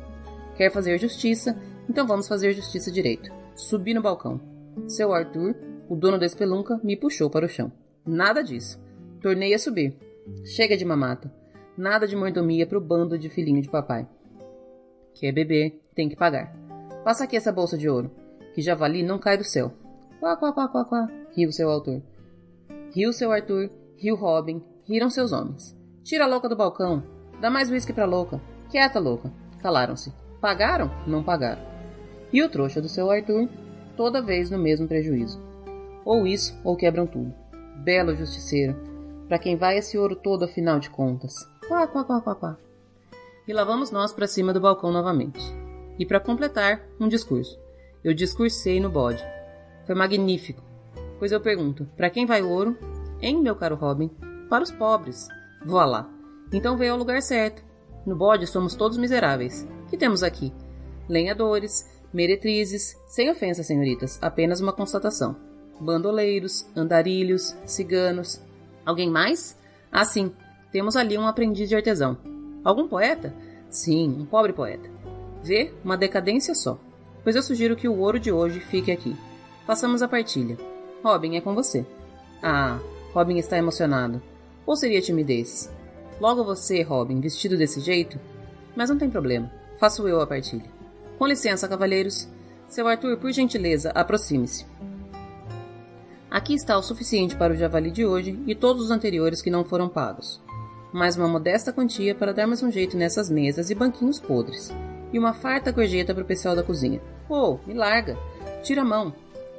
Quer 0.57 0.71
fazer 0.71 0.99
justiça, 0.99 1.59
então 1.89 2.07
vamos 2.07 2.29
fazer 2.29 2.53
justiça 2.53 2.91
direito. 2.91 3.31
Subi 3.55 3.95
no 3.95 4.03
balcão. 4.03 4.41
Seu 4.87 5.13
Arthur, 5.13 5.55
o 5.89 5.97
dono 5.97 6.19
da 6.19 6.27
espelunca, 6.27 6.81
me 6.83 6.97
puxou 6.97 7.29
para 7.29 7.47
o 7.47 7.49
chão. 7.49 7.73
Nada 8.11 8.43
disso. 8.43 8.77
Tornei 9.23 9.55
a 9.55 9.59
subir. 9.59 9.97
Chega 10.45 10.77
de 10.77 10.85
mamata. 10.85 11.33
Nada 11.79 12.09
de 12.09 12.17
mordomia 12.17 12.67
pro 12.67 12.81
bando 12.81 13.17
de 13.17 13.29
filhinho 13.29 13.63
de 13.63 13.71
papai. 13.71 14.05
Quer 15.15 15.31
beber, 15.31 15.81
tem 15.95 16.09
que 16.09 16.17
pagar. 16.17 16.53
Passa 17.05 17.23
aqui 17.23 17.37
essa 17.37 17.53
bolsa 17.53 17.79
de 17.79 17.89
ouro, 17.89 18.11
que 18.53 18.61
javali 18.61 19.05
não 19.05 19.17
cai 19.17 19.39
do 19.39 19.45
céu. 19.45 19.73
Quá, 20.19 20.37
quá, 20.37 20.53
quá, 20.53 20.67
quá, 20.67 20.85
quá, 20.85 21.09
riu 21.37 21.53
seu 21.53 21.71
autor. 21.71 22.03
Riu 22.93 23.13
seu 23.13 23.31
Arthur, 23.31 23.71
riu 23.97 24.17
Robin, 24.17 24.61
riram 24.83 25.09
seus 25.09 25.33
homens. 25.33 25.79
Tira 26.03 26.25
a 26.25 26.27
louca 26.27 26.49
do 26.49 26.57
balcão, 26.57 27.05
dá 27.41 27.49
mais 27.49 27.71
uísque 27.71 27.93
pra 27.93 28.07
louca. 28.07 28.41
Quieta, 28.71 28.99
louca. 28.99 29.33
Calaram-se. 29.63 30.13
Pagaram? 30.41 30.91
Não 31.07 31.23
pagaram. 31.23 31.63
E 32.33 32.43
o 32.43 32.49
trouxa 32.49 32.83
do 32.83 32.89
seu 32.89 33.09
Arthur, 33.09 33.49
toda 33.97 34.21
vez 34.21 34.51
no 34.51 34.59
mesmo 34.59 34.89
prejuízo. 34.89 35.41
Ou 36.05 36.27
isso, 36.27 36.61
ou 36.65 36.77
quebram 36.77 37.07
tudo. 37.07 37.33
Belo 37.83 38.15
justiceiro, 38.15 38.77
para 39.27 39.39
quem 39.39 39.57
vai 39.57 39.79
esse 39.79 39.97
ouro 39.97 40.15
todo 40.15 40.45
afinal 40.45 40.79
de 40.79 40.91
contas. 40.91 41.35
Quá, 41.67 41.87
quá, 41.87 42.05
quá, 42.05 42.21
quá, 42.21 42.35
quá. 42.35 42.59
E 43.49 43.53
lá 43.53 43.65
vamos 43.65 43.91
nós 43.91 44.13
para 44.13 44.27
cima 44.27 44.53
do 44.53 44.61
balcão 44.61 44.93
novamente. 44.93 45.41
E 45.99 46.05
para 46.05 46.21
completar, 46.21 46.83
um 47.01 47.09
discurso. 47.09 47.59
Eu 48.05 48.15
discursei 48.15 48.81
no 48.81 48.91
bode, 48.91 49.25
foi 49.87 49.95
magnífico. 49.95 50.63
Pois 51.19 51.33
eu 51.33 51.41
pergunto: 51.41 51.87
para 51.97 52.11
quem 52.11 52.27
vai 52.27 52.43
o 52.43 52.49
ouro? 52.49 52.77
Hein, 53.21 53.41
meu 53.41 53.57
caro 53.57 53.77
Robin? 53.77 54.11
Para 54.49 54.63
os 54.63 54.71
pobres. 54.71 55.29
Vá 55.65 55.85
lá. 55.85 56.11
Então 56.53 56.77
veio 56.77 56.93
ao 56.93 56.99
lugar 56.99 57.21
certo. 57.23 57.63
No 58.07 58.17
bode 58.17 58.47
somos 58.47 58.75
todos 58.75 58.97
miseráveis. 58.97 59.67
Que 59.89 59.97
temos 59.97 60.23
aqui? 60.23 60.53
Lenhadores, 61.09 61.85
meretrizes, 62.13 62.97
sem 63.07 63.31
ofensa, 63.31 63.63
senhoritas, 63.63 64.19
apenas 64.23 64.61
uma 64.61 64.73
constatação. 64.73 65.37
Bandoleiros, 65.81 66.67
andarilhos, 66.77 67.57
ciganos. 67.65 68.41
Alguém 68.85 69.11
mais? 69.11 69.57
Ah, 69.91 70.05
sim. 70.05 70.33
Temos 70.71 70.95
ali 70.95 71.17
um 71.17 71.27
aprendiz 71.27 71.69
de 71.69 71.75
artesão. 71.75 72.17
Algum 72.63 72.87
poeta? 72.87 73.35
Sim, 73.71 74.17
um 74.21 74.27
pobre 74.27 74.53
poeta. 74.53 74.89
Vê, 75.43 75.73
uma 75.83 75.97
decadência 75.97 76.55
só. 76.55 76.79
Pois 77.25 77.35
eu 77.35 77.43
sugiro 77.43 77.77
que 77.77 77.89
o 77.89 77.99
ouro 77.99 78.21
de 78.21 78.31
hoje 78.31 78.61
fique 78.61 78.93
aqui. 78.93 79.17
Passamos 79.67 80.03
a 80.03 80.09
partilha. 80.09 80.59
Robin, 81.03 81.37
é 81.37 81.41
com 81.41 81.55
você. 81.55 81.87
Ah, 82.43 82.79
Robin 83.13 83.39
está 83.39 83.57
emocionado. 83.57 84.23
Ou 84.67 84.77
seria 84.77 85.01
timidez? 85.01 85.73
Logo 86.21 86.45
você, 86.45 86.83
Robin, 86.83 87.21
vestido 87.21 87.57
desse 87.57 87.81
jeito? 87.81 88.21
Mas 88.77 88.91
não 88.91 88.99
tem 88.99 89.11
problema. 89.11 89.51
Faço 89.79 90.07
eu 90.07 90.21
a 90.21 90.27
partilha. 90.27 90.71
Com 91.19 91.27
licença, 91.27 91.69
cavalheiros. 91.69 92.29
Seu 92.69 92.87
Arthur, 92.87 93.17
por 93.17 93.33
gentileza, 93.33 93.91
aproxime-se. 93.91 94.67
Aqui 96.31 96.55
está 96.55 96.79
o 96.79 96.83
suficiente 96.83 97.35
para 97.35 97.53
o 97.53 97.57
javali 97.57 97.91
de 97.91 98.07
hoje 98.07 98.41
e 98.47 98.55
todos 98.55 98.85
os 98.85 98.91
anteriores 98.93 99.43
que 99.43 99.51
não 99.51 99.65
foram 99.65 99.89
pagos. 99.89 100.41
Mais 100.93 101.17
uma 101.17 101.27
modesta 101.27 101.73
quantia 101.73 102.15
para 102.15 102.33
darmos 102.33 102.63
um 102.63 102.71
jeito 102.71 102.97
nessas 102.97 103.29
mesas 103.29 103.69
e 103.69 103.75
banquinhos 103.75 104.21
podres. 104.21 104.73
E 105.13 105.19
uma 105.19 105.35
farta 105.35 105.73
gorjeta 105.73 106.15
para 106.15 106.23
o 106.23 106.27
pessoal 106.27 106.55
da 106.55 106.63
cozinha. 106.63 107.03
Oh, 107.29 107.59
me 107.67 107.75
larga! 107.75 108.17
Tira 108.63 108.83
a 108.83 108.85
mão! 108.85 109.13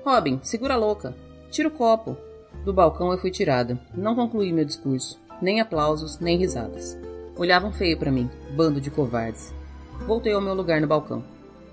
Robin, 0.05 0.39
segura 0.43 0.75
a 0.75 0.77
louca. 0.77 1.13
Tira 1.49 1.67
o 1.67 1.71
copo. 1.71 2.15
Do 2.63 2.73
balcão 2.73 3.11
eu 3.11 3.17
fui 3.17 3.31
tirada. 3.31 3.77
Não 3.93 4.15
concluí 4.15 4.53
meu 4.53 4.63
discurso. 4.63 5.19
Nem 5.41 5.59
aplausos, 5.59 6.19
nem 6.19 6.37
risadas. 6.37 6.97
Olhavam 7.35 7.73
feio 7.73 7.97
para 7.99 8.13
mim, 8.13 8.29
bando 8.55 8.79
de 8.79 8.89
covardes. 8.89 9.53
Voltei 10.07 10.31
ao 10.31 10.41
meu 10.41 10.53
lugar 10.53 10.79
no 10.79 10.87
balcão. 10.87 11.21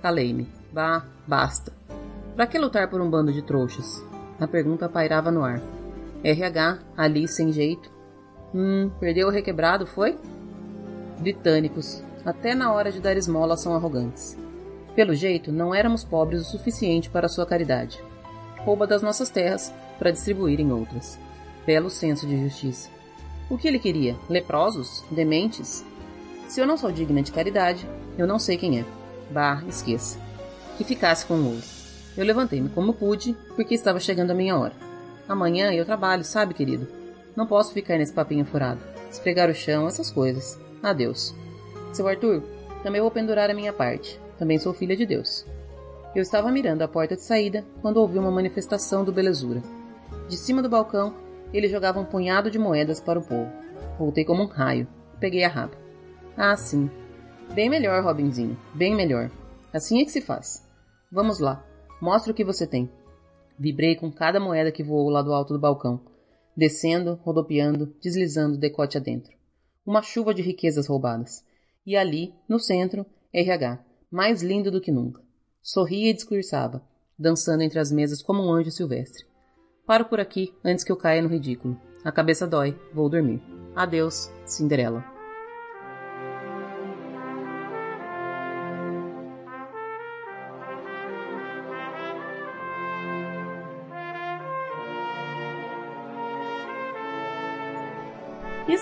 Calei-me. 0.03 0.49
Bah, 0.73 1.05
basta. 1.25 1.73
Para 2.35 2.49
que 2.49 2.59
lutar 2.59 2.91
por 2.91 3.01
um 3.01 3.09
bando 3.09 3.33
de 3.33 3.43
trouxas? 3.43 4.08
A 4.39 4.47
pergunta 4.47 4.89
pairava 4.89 5.31
no 5.31 5.45
ar. 5.45 5.61
RH, 6.23 6.79
ali 6.97 7.29
sem 7.29 7.53
jeito. 7.53 7.91
Hum, 8.55 8.91
perdeu 8.99 9.29
o 9.29 9.31
requebrado, 9.31 9.87
foi? 9.87 10.19
Britânicos, 11.19 12.03
até 12.25 12.55
na 12.55 12.73
hora 12.73 12.91
de 12.91 13.01
dar 13.01 13.17
esmola 13.17 13.57
são 13.57 13.75
arrogantes. 13.75 14.37
Pelo 14.95 15.15
jeito, 15.15 15.53
não 15.53 15.75
éramos 15.75 16.05
pobres 16.05 16.43
o 16.43 16.51
suficiente 16.51 17.11
para 17.11 17.29
sua 17.29 17.47
caridade 17.47 18.03
rouba 18.69 18.87
das 18.87 19.01
nossas 19.01 19.31
terras 19.31 19.73
para 19.99 20.11
distribuir 20.11 20.61
em 20.61 20.71
outras. 20.71 21.19
Belo 21.65 21.89
senso 21.89 22.27
de 22.27 22.39
justiça. 22.39 22.91
O 23.49 23.57
que 23.57 23.67
ele 23.67 23.79
queria? 23.79 24.15
Leprosos? 24.29 25.05
Dementes? 25.11 25.83
Se 26.47 26.61
eu 26.61 26.67
não 26.67 26.77
sou 26.77 26.93
digna 26.93 27.23
de 27.23 27.33
caridade, 27.33 27.89
eu 28.19 28.27
não 28.27 28.39
sei 28.39 28.59
quem 28.59 28.81
é. 28.81 28.85
Bah, 29.31 29.63
esqueça. 29.67 30.19
Que 30.77 30.85
ficasse 30.85 31.25
com 31.25 31.35
o 31.35 31.47
ouro. 31.47 31.78
Eu 32.19 32.25
levantei-me 32.25 32.69
como 32.69 32.93
pude, 32.93 33.35
porque 33.57 33.75
estava 33.75 33.99
chegando 33.99 34.33
a 34.33 34.35
minha 34.35 34.59
hora. 34.59 34.75
Amanhã 35.27 35.73
eu 35.73 35.87
trabalho, 35.87 36.25
sabe, 36.25 36.53
querido? 36.53 36.87
Não 37.35 37.47
posso 37.47 37.73
ficar 37.73 37.97
nesse 37.97 38.13
papinho 38.13 38.45
furado. 38.45 38.81
Esfregar 39.11 39.49
o 39.49 39.55
chão, 39.55 39.87
essas 39.87 40.11
coisas. 40.11 40.61
Adeus. 40.83 41.35
Seu 41.93 42.07
Arthur, 42.07 42.43
também 42.83 43.01
vou 43.01 43.11
pendurar 43.11 43.49
a 43.51 43.55
minha 43.55 43.73
parte. 43.73 44.21
Também 44.39 44.59
sou 44.59 44.75
filha 44.75 44.97
de 44.97 45.07
Deus. 45.07 45.47
Eu 46.15 46.21
estava 46.21 46.51
mirando 46.51 46.83
a 46.83 46.89
porta 46.89 47.15
de 47.15 47.23
saída 47.23 47.65
quando 47.81 47.99
ouvi 47.99 48.19
uma 48.19 48.31
manifestação 48.31 49.05
do 49.05 49.13
Belezura. 49.13 49.63
De 50.29 50.37
cima 50.37 50.61
do 50.61 50.69
balcão, 50.69 51.15
ele 51.55 51.69
jogava 51.69 52.01
um 52.01 52.05
punhado 52.05 52.51
de 52.51 52.59
moedas 52.59 53.01
para 53.01 53.19
o 53.19 53.25
povo. 53.25 53.51
Voltei 53.99 54.25
como 54.25 54.43
um 54.43 54.47
raio 54.47 54.87
peguei 55.19 55.45
a 55.45 55.49
raba. 55.49 55.77
Ah, 56.37 56.57
sim. 56.57 56.91
Bem 57.53 57.69
melhor, 57.69 58.03
Robinzinho. 58.03 58.57
Bem 58.75 58.95
melhor. 58.95 59.31
Assim 59.73 60.01
é 60.01 60.05
que 60.05 60.11
se 60.11 60.21
faz. 60.21 60.67
Vamos 61.11 61.39
lá. 61.39 61.65
Mostra 62.01 62.33
o 62.33 62.35
que 62.35 62.45
você 62.45 62.67
tem. 62.67 62.91
Vibrei 63.59 63.97
com 63.97 64.11
cada 64.11 64.39
moeda 64.39 64.71
que 64.71 64.85
voou 64.85 65.09
lá 65.09 65.21
do 65.21 65.33
alto 65.33 65.53
do 65.53 65.59
balcão, 65.59 66.01
descendo, 66.57 67.15
rodopiando, 67.23 67.95
deslizando 68.01 68.57
decote 68.57 68.97
adentro. 68.97 69.33
Uma 69.85 70.03
chuva 70.03 70.33
de 70.33 70.43
riquezas 70.43 70.87
roubadas. 70.87 71.45
E 71.85 71.97
ali, 71.97 72.35
no 72.49 72.59
centro, 72.59 73.05
RH, 73.33 73.85
mais 74.11 74.43
lindo 74.43 74.71
do 74.71 74.81
que 74.81 74.93
nunca. 74.93 75.23
Sorria 75.63 76.11
e 76.11 76.15
discursava, 76.15 76.83
dançando 77.19 77.63
entre 77.63 77.79
as 77.79 77.91
mesas 77.91 78.23
como 78.23 78.43
um 78.43 78.53
anjo 78.53 78.71
silvestre. 78.71 79.27
Paro 79.87 80.05
por 80.05 80.21
aqui 80.21 80.55
antes 80.65 80.85
que 80.85 80.93
eu 80.93 80.97
caia 80.97 81.23
no 81.23 81.29
ridículo. 81.29 81.81
A 82.05 82.13
cabeça 82.13 82.47
dói, 82.47 82.79
vou 82.93 83.09
dormir. 83.09 83.43
Adeus, 83.75 84.31
Cinderela. 84.45 85.18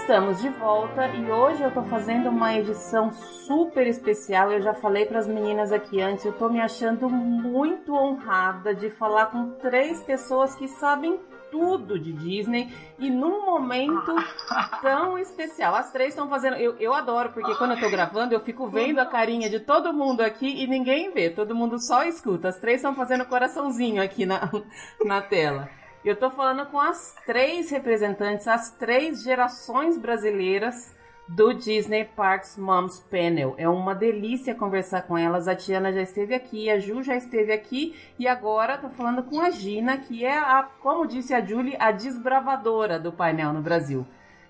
Estamos 0.06 0.40
de 0.40 0.48
volta 0.50 1.08
e 1.08 1.32
hoje 1.32 1.64
eu 1.64 1.70
tô 1.72 1.82
fazendo 1.82 2.28
uma 2.28 2.54
edição 2.54 3.10
super 3.12 3.84
especial. 3.88 4.52
Eu 4.52 4.62
já 4.62 4.72
falei 4.72 5.04
para 5.04 5.18
as 5.18 5.26
meninas 5.26 5.72
aqui 5.72 6.00
antes, 6.00 6.24
eu 6.24 6.32
tô 6.32 6.48
me 6.48 6.60
achando 6.60 7.10
muito 7.10 7.92
honrada 7.92 8.72
de 8.72 8.88
falar 8.88 9.26
com 9.26 9.50
três 9.54 10.00
pessoas 10.04 10.54
que 10.54 10.68
sabem 10.68 11.18
tudo 11.50 11.98
de 11.98 12.12
Disney 12.12 12.72
e 13.00 13.10
num 13.10 13.44
momento 13.44 14.14
tão 14.80 15.18
especial. 15.18 15.74
As 15.74 15.90
três 15.90 16.10
estão 16.10 16.28
fazendo. 16.28 16.54
Eu, 16.54 16.76
eu 16.78 16.94
adoro, 16.94 17.32
porque 17.32 17.56
quando 17.56 17.72
eu 17.72 17.80
tô 17.80 17.90
gravando, 17.90 18.32
eu 18.32 18.38
fico 18.38 18.68
vendo 18.68 19.00
a 19.00 19.06
carinha 19.06 19.50
de 19.50 19.58
todo 19.58 19.92
mundo 19.92 20.20
aqui 20.20 20.62
e 20.62 20.68
ninguém 20.68 21.10
vê, 21.10 21.30
todo 21.30 21.52
mundo 21.52 21.80
só 21.80 22.04
escuta. 22.04 22.50
As 22.50 22.60
três 22.60 22.76
estão 22.76 22.94
fazendo 22.94 23.26
coraçãozinho 23.26 24.00
aqui 24.00 24.24
na, 24.24 24.52
na 25.04 25.20
tela. 25.20 25.68
Eu 26.06 26.14
tô 26.14 26.30
falando 26.30 26.64
com 26.66 26.78
as 26.78 27.16
três 27.26 27.68
representantes, 27.68 28.46
as 28.46 28.70
três 28.70 29.24
gerações 29.24 29.98
brasileiras 29.98 30.94
do 31.26 31.52
Disney 31.52 32.04
Parks 32.04 32.56
Moms 32.56 33.00
Panel. 33.10 33.56
É 33.58 33.68
uma 33.68 33.92
delícia 33.92 34.54
conversar 34.54 35.02
com 35.02 35.18
elas. 35.18 35.48
A 35.48 35.56
Tiana 35.56 35.92
já 35.92 36.02
esteve 36.02 36.32
aqui, 36.32 36.70
a 36.70 36.78
Ju 36.78 37.02
já 37.02 37.16
esteve 37.16 37.52
aqui 37.52 37.96
e 38.20 38.28
agora 38.28 38.78
tô 38.78 38.88
falando 38.90 39.24
com 39.24 39.40
a 39.40 39.50
Gina, 39.50 39.98
que 39.98 40.24
é 40.24 40.38
a, 40.38 40.62
como 40.80 41.08
disse 41.08 41.34
a 41.34 41.44
Julie, 41.44 41.76
a 41.76 41.90
desbravadora 41.90 43.00
do 43.00 43.10
painel 43.10 43.52
no 43.52 43.60
Brasil. 43.60 44.06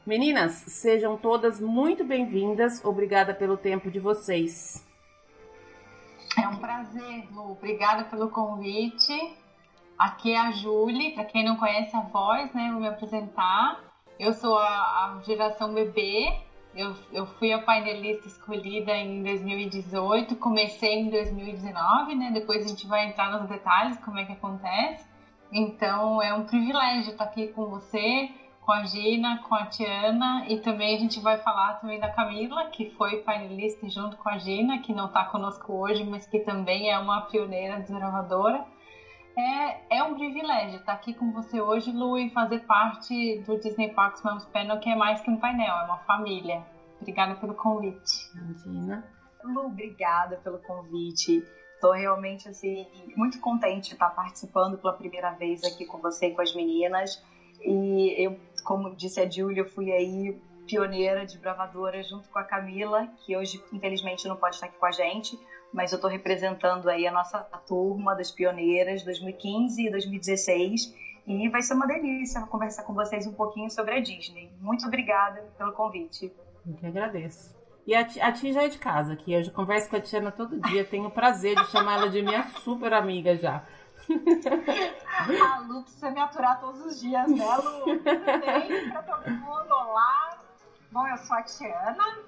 Meninas, 0.07 0.53
sejam 0.53 1.17
todas 1.17 1.59
muito 1.59 2.05
bem-vindas. 2.05 2.85
Obrigada 2.85 3.33
pelo 3.33 3.57
tempo 3.57 3.91
de 3.91 3.99
vocês. 3.99 4.87
É 6.39 6.47
um 6.47 6.59
prazer, 6.59 7.27
Lu. 7.33 7.53
Obrigada 7.53 8.05
pelo 8.05 8.29
convite. 8.29 9.46
Aqui 9.99 10.33
é 10.33 10.39
a 10.39 10.51
Julie, 10.51 11.13
para 11.13 11.25
quem 11.25 11.45
não 11.45 11.57
conhece 11.57 11.97
a 11.97 12.01
voz, 12.01 12.53
né, 12.53 12.71
vou 12.71 12.81
me 12.81 12.89
apresentar. 12.89 13.81
Eu 14.19 14.33
sou 14.33 14.59
a, 14.59 14.67
a 14.67 15.21
geração 15.25 15.73
bebê, 15.73 16.33
eu, 16.75 16.95
eu, 17.11 17.27
fui 17.27 17.53
a 17.53 17.63
painelista 17.63 18.29
escolhida 18.29 18.95
em 18.95 19.23
2018, 19.23 20.37
comecei 20.37 21.01
em 21.01 21.09
2019, 21.09 22.15
né? 22.15 22.31
Depois 22.33 22.65
a 22.65 22.69
gente 22.69 22.87
vai 22.87 23.07
entrar 23.07 23.31
nos 23.31 23.49
detalhes 23.49 23.97
como 24.05 24.19
é 24.19 24.27
que 24.27 24.33
acontece. 24.33 25.07
Então 25.51 26.21
é 26.21 26.35
um 26.35 26.45
privilégio 26.45 27.13
estar 27.13 27.25
aqui 27.25 27.49
com 27.49 27.67
você, 27.67 28.31
com 28.61 28.73
a 28.73 28.85
Gina, 28.85 29.39
com 29.49 29.55
a 29.55 29.65
Tiana 29.67 30.45
e 30.49 30.59
também 30.59 30.97
a 30.97 30.99
gente 30.99 31.21
vai 31.21 31.39
falar 31.39 31.75
também 31.81 31.99
da 31.99 32.11
Camila, 32.11 32.67
que 32.67 32.91
foi 32.91 33.19
painelista 33.19 33.89
junto 33.89 34.17
com 34.19 34.29
a 34.29 34.37
Gina, 34.37 34.81
que 34.81 34.93
não 34.93 35.07
está 35.07 35.25
conosco 35.25 35.73
hoje, 35.73 36.05
mas 36.05 36.27
que 36.27 36.41
também 36.41 36.91
é 36.91 36.99
uma 36.99 37.23
pioneira 37.23 37.81
desgravadora. 37.81 38.67
É, 39.37 39.99
é 39.99 40.03
um 40.03 40.15
privilégio 40.15 40.79
estar 40.79 40.95
aqui 40.95 41.13
com 41.13 41.31
você 41.31 41.61
hoje, 41.61 41.93
Lu, 41.93 42.19
e 42.19 42.31
fazer 42.31 42.61
parte 42.61 43.39
do 43.41 43.59
Disney 43.59 43.93
Parks 43.93 44.23
Moms 44.23 44.47
Panel, 44.47 44.79
que 44.79 44.89
é 44.89 44.95
mais 44.95 45.21
que 45.21 45.31
um 45.31 45.37
painel, 45.37 45.75
é 45.77 45.85
uma 45.85 45.99
família. 45.99 46.65
Obrigada 46.99 47.35
pelo 47.35 47.53
convite. 47.53 48.31
Imagina. 48.35 49.05
Lu, 49.45 49.67
obrigada 49.67 50.39
pelo 50.39 50.59
convite. 50.59 51.45
Estou 51.75 51.93
realmente 51.93 52.49
assim 52.49 52.87
muito 53.15 53.39
contente 53.39 53.89
de 53.89 53.93
estar 53.93 54.09
participando 54.09 54.79
pela 54.79 54.95
primeira 54.95 55.31
vez 55.33 55.63
aqui 55.65 55.85
com 55.85 55.99
você 55.99 56.29
e 56.29 56.31
com 56.33 56.41
as 56.41 56.55
meninas. 56.55 57.23
E 57.61 58.15
eu, 58.17 58.35
como 58.65 58.97
disse 58.97 59.21
a 59.21 59.29
Júlia, 59.29 59.67
fui 59.67 59.93
aí 59.93 60.35
pioneira, 60.67 61.27
de 61.27 61.39
bravadora 61.39 62.03
junto 62.03 62.29
com 62.31 62.39
a 62.39 62.45
Camila, 62.45 63.07
que 63.25 63.37
hoje 63.37 63.63
infelizmente 63.71 64.27
não 64.27 64.37
pode 64.37 64.57
estar 64.57 64.67
aqui 64.67 64.79
com 64.79 64.87
a 64.87 64.91
gente, 64.91 65.39
mas 65.77 65.93
eu 65.93 65.97
estou 65.97 66.11
representando 66.11 66.89
aí 66.89 67.07
a 67.07 67.13
nossa 67.13 67.39
turma 67.69 68.15
das 68.17 68.31
pioneiras 68.31 69.05
2015 69.05 69.87
e 69.87 69.91
2016 69.91 70.95
e 71.27 71.49
vai 71.51 71.61
ser 71.61 71.75
uma 71.75 71.87
delícia 71.87 72.41
conversar 72.47 72.83
com 72.85 72.95
vocês 72.95 73.27
um 73.27 73.35
pouquinho 73.35 73.71
sobre 73.71 73.95
a 73.95 74.01
Disney. 74.01 74.51
Muito 74.59 74.87
obrigada 74.87 75.45
pelo 75.59 75.73
convite. 75.73 76.33
Eu 76.67 76.75
que 76.75 76.87
agradeço. 76.87 77.55
E 77.87 77.95
a, 77.95 78.01
a 78.01 78.33
Ti 78.33 78.55
já 78.55 78.63
é 78.63 78.69
de 78.69 78.79
casa 78.79 79.13
aqui, 79.13 79.35
eu 79.35 79.43
já 79.43 79.53
converso 79.53 79.91
com 79.91 79.97
a 79.97 80.01
Tiana 80.01 80.33
todo 80.33 80.59
dia, 80.63 80.83
tenho 80.83 81.09
o 81.09 81.11
prazer 81.11 81.55
de 81.55 81.67
chamar 81.67 81.99
ela 81.99 82.09
de 82.09 82.23
minha 82.23 82.43
super 82.65 82.95
amiga 82.95 83.37
já. 83.37 83.63
A 85.19 85.61
Lu 85.61 85.83
precisa 85.83 86.11
me 86.11 86.21
aturar 86.21 86.61
todos 86.61 86.85
os 86.85 87.01
dias, 87.01 87.29
né, 87.31 87.57
Lu? 87.57 87.81
Tudo 87.81 88.03
bem 88.03 88.91
pra 88.91 89.03
todo 89.03 89.31
mundo? 89.31 89.71
Olá! 89.71 90.39
Bom, 90.91 91.07
eu 91.07 91.17
sou 91.19 91.37
a 91.37 91.43
Tiana, 91.43 92.19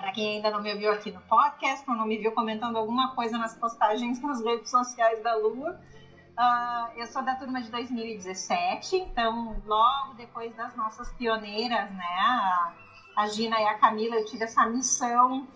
para 0.00 0.12
quem 0.12 0.36
ainda 0.36 0.50
não 0.50 0.62
me 0.62 0.74
viu 0.74 0.90
aqui 0.90 1.12
no 1.12 1.20
podcast, 1.20 1.88
ou 1.88 1.94
não 1.94 2.06
me 2.06 2.16
viu 2.16 2.32
comentando 2.32 2.76
alguma 2.76 3.14
coisa 3.14 3.36
nas 3.36 3.54
postagens 3.54 4.20
nas 4.24 4.42
redes 4.42 4.70
sociais 4.70 5.22
da 5.22 5.36
Lua, 5.36 5.78
uh, 6.38 6.98
eu 6.98 7.06
sou 7.06 7.22
da 7.22 7.34
turma 7.34 7.60
de 7.60 7.70
2017, 7.70 8.96
então 8.96 9.60
logo 9.66 10.14
depois 10.14 10.54
das 10.56 10.74
nossas 10.74 11.12
pioneiras, 11.12 11.90
né, 11.92 12.16
a, 12.18 12.72
a 13.16 13.26
Gina 13.26 13.60
e 13.60 13.66
a 13.66 13.78
Camila, 13.78 14.16
eu 14.16 14.24
tive 14.24 14.44
essa 14.44 14.66
missão 14.66 15.46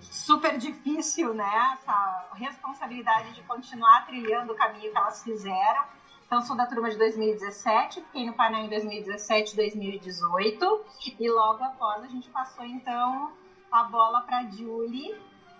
super 0.00 0.58
difícil, 0.58 1.32
né, 1.32 1.72
essa 1.72 2.28
responsabilidade 2.34 3.32
de 3.32 3.42
continuar 3.44 4.04
trilhando 4.04 4.52
o 4.52 4.56
caminho 4.56 4.92
que 4.92 4.98
elas 4.98 5.24
fizeram. 5.24 5.96
Então, 6.26 6.42
sou 6.42 6.56
da 6.56 6.66
turma 6.66 6.90
de 6.90 6.98
2017, 6.98 8.00
fiquei 8.00 8.26
no 8.26 8.32
painel 8.32 8.64
em 8.64 8.68
2017 8.68 9.54
2018, 9.54 10.84
e 11.20 11.30
logo 11.30 11.62
após 11.62 12.02
a 12.02 12.08
gente 12.08 12.28
passou, 12.30 12.64
então, 12.64 13.30
a 13.76 13.84
bola 13.84 14.22
para 14.22 14.42
Julie. 14.44 15.14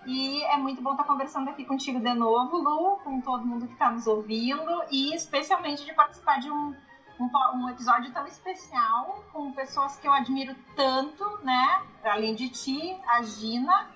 E 0.06 0.42
é 0.44 0.56
muito 0.56 0.80
bom 0.80 0.92
estar 0.92 1.04
conversando 1.04 1.50
aqui 1.50 1.64
contigo 1.64 2.00
de 2.00 2.14
novo, 2.14 2.56
Lu, 2.56 2.96
com 3.04 3.20
todo 3.20 3.44
mundo 3.44 3.66
que 3.66 3.72
está 3.74 3.90
nos 3.90 4.06
ouvindo 4.06 4.84
e 4.90 5.14
especialmente 5.14 5.84
de 5.84 5.92
participar 5.92 6.38
de 6.38 6.50
um, 6.50 6.74
um, 7.20 7.30
um, 7.56 7.68
episódio 7.68 8.10
tão 8.12 8.24
especial 8.26 9.22
com 9.32 9.52
pessoas 9.52 9.98
que 9.98 10.06
eu 10.06 10.12
admiro 10.12 10.54
tanto, 10.74 11.24
né? 11.42 11.82
Além 12.04 12.34
de 12.34 12.48
ti, 12.48 12.96
a 13.06 13.20
Gina, 13.22 13.90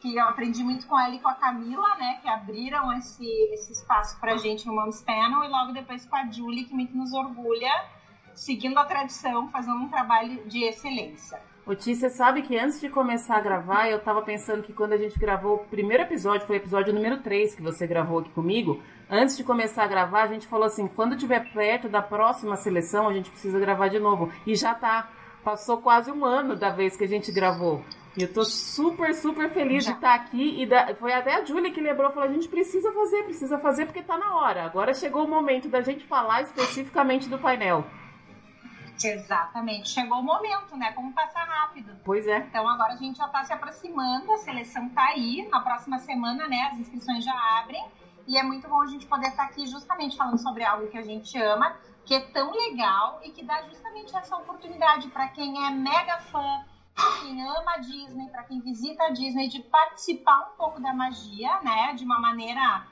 que 0.00 0.14
eu 0.14 0.24
aprendi 0.28 0.62
muito 0.62 0.86
com 0.86 1.00
ela 1.00 1.14
e 1.14 1.18
com 1.18 1.28
a 1.28 1.34
Camila, 1.34 1.96
né? 1.96 2.20
Que 2.22 2.28
abriram 2.28 2.92
esse, 2.92 3.26
esse 3.54 3.72
espaço 3.72 4.20
para 4.20 4.34
a 4.34 4.36
gente 4.36 4.66
no 4.66 4.74
Moms 4.74 5.00
Panel 5.02 5.42
e 5.42 5.48
logo 5.48 5.72
depois 5.72 6.06
com 6.06 6.14
a 6.14 6.30
Julie, 6.30 6.66
que 6.66 6.74
muito 6.74 6.96
nos 6.96 7.12
orgulha, 7.12 7.72
seguindo 8.34 8.78
a 8.78 8.84
tradição, 8.84 9.48
fazendo 9.48 9.78
um 9.78 9.88
trabalho 9.88 10.46
de 10.46 10.62
excelência. 10.62 11.42
Ti, 11.74 11.94
você 11.94 12.08
sabe 12.08 12.42
que 12.42 12.58
antes 12.58 12.80
de 12.80 12.88
começar 12.88 13.36
a 13.36 13.40
gravar, 13.40 13.88
eu 13.88 14.00
tava 14.00 14.22
pensando 14.22 14.62
que 14.62 14.72
quando 14.72 14.94
a 14.94 14.96
gente 14.96 15.18
gravou 15.18 15.56
o 15.56 15.64
primeiro 15.66 16.02
episódio, 16.02 16.46
foi 16.46 16.56
o 16.56 16.60
episódio 16.60 16.94
número 16.94 17.18
3 17.18 17.54
que 17.54 17.62
você 17.62 17.86
gravou 17.86 18.20
aqui 18.20 18.30
comigo, 18.30 18.82
antes 19.10 19.36
de 19.36 19.44
começar 19.44 19.84
a 19.84 19.86
gravar, 19.86 20.22
a 20.22 20.26
gente 20.28 20.46
falou 20.46 20.66
assim, 20.66 20.88
quando 20.88 21.16
tiver 21.16 21.52
perto 21.52 21.88
da 21.88 22.00
próxima 22.00 22.56
seleção, 22.56 23.08
a 23.08 23.12
gente 23.12 23.30
precisa 23.30 23.58
gravar 23.58 23.88
de 23.88 23.98
novo. 23.98 24.32
E 24.46 24.54
já 24.54 24.74
tá. 24.74 25.10
Passou 25.44 25.78
quase 25.78 26.10
um 26.10 26.24
ano 26.24 26.56
da 26.56 26.70
vez 26.70 26.96
que 26.96 27.04
a 27.04 27.08
gente 27.08 27.30
gravou. 27.30 27.82
E 28.16 28.22
eu 28.22 28.32
tô 28.32 28.44
super, 28.44 29.14
super 29.14 29.48
feliz 29.50 29.84
já. 29.84 29.92
de 29.92 29.96
estar 29.98 30.18
tá 30.18 30.24
aqui. 30.24 30.60
E 30.60 30.66
da... 30.66 30.94
foi 30.96 31.12
até 31.12 31.36
a 31.36 31.44
Júlia 31.44 31.70
que 31.70 31.80
lembrou, 31.80 32.10
falou, 32.10 32.28
a 32.28 32.32
gente 32.32 32.48
precisa 32.48 32.90
fazer, 32.92 33.22
precisa 33.22 33.58
fazer 33.58 33.86
porque 33.86 34.02
tá 34.02 34.18
na 34.18 34.34
hora. 34.36 34.64
Agora 34.64 34.92
chegou 34.92 35.24
o 35.24 35.28
momento 35.28 35.68
da 35.68 35.80
gente 35.80 36.04
falar 36.04 36.42
especificamente 36.42 37.28
do 37.28 37.38
painel. 37.38 37.84
Exatamente. 39.06 39.88
Chegou 39.88 40.18
o 40.18 40.22
momento, 40.22 40.76
né? 40.76 40.92
Como 40.92 41.12
passar 41.12 41.44
rápido. 41.44 41.96
Pois 42.04 42.26
é. 42.26 42.38
Então 42.38 42.68
agora 42.68 42.94
a 42.94 42.96
gente 42.96 43.18
já 43.18 43.26
está 43.26 43.44
se 43.44 43.52
aproximando, 43.52 44.32
a 44.32 44.38
seleção 44.38 44.88
tá 44.90 45.04
aí. 45.04 45.46
Na 45.50 45.60
próxima 45.60 45.98
semana, 45.98 46.48
né? 46.48 46.70
As 46.72 46.78
inscrições 46.78 47.24
já 47.24 47.34
abrem. 47.60 47.84
E 48.26 48.36
é 48.36 48.42
muito 48.42 48.68
bom 48.68 48.82
a 48.82 48.86
gente 48.86 49.06
poder 49.06 49.28
estar 49.28 49.44
tá 49.44 49.48
aqui 49.50 49.66
justamente 49.66 50.16
falando 50.16 50.38
sobre 50.38 50.62
algo 50.62 50.88
que 50.88 50.98
a 50.98 51.02
gente 51.02 51.38
ama, 51.40 51.74
que 52.04 52.14
é 52.14 52.20
tão 52.20 52.52
legal 52.52 53.20
e 53.24 53.30
que 53.30 53.42
dá 53.42 53.62
justamente 53.62 54.14
essa 54.14 54.36
oportunidade 54.36 55.08
para 55.08 55.28
quem 55.28 55.64
é 55.66 55.70
mega 55.70 56.18
fã, 56.18 56.62
quem 57.22 57.42
ama 57.42 57.72
a 57.76 57.78
Disney, 57.78 58.28
para 58.28 58.42
quem 58.42 58.60
visita 58.60 59.04
a 59.04 59.10
Disney, 59.10 59.48
de 59.48 59.62
participar 59.62 60.50
um 60.52 60.56
pouco 60.58 60.78
da 60.78 60.92
magia, 60.92 61.60
né? 61.62 61.94
De 61.94 62.04
uma 62.04 62.20
maneira 62.20 62.86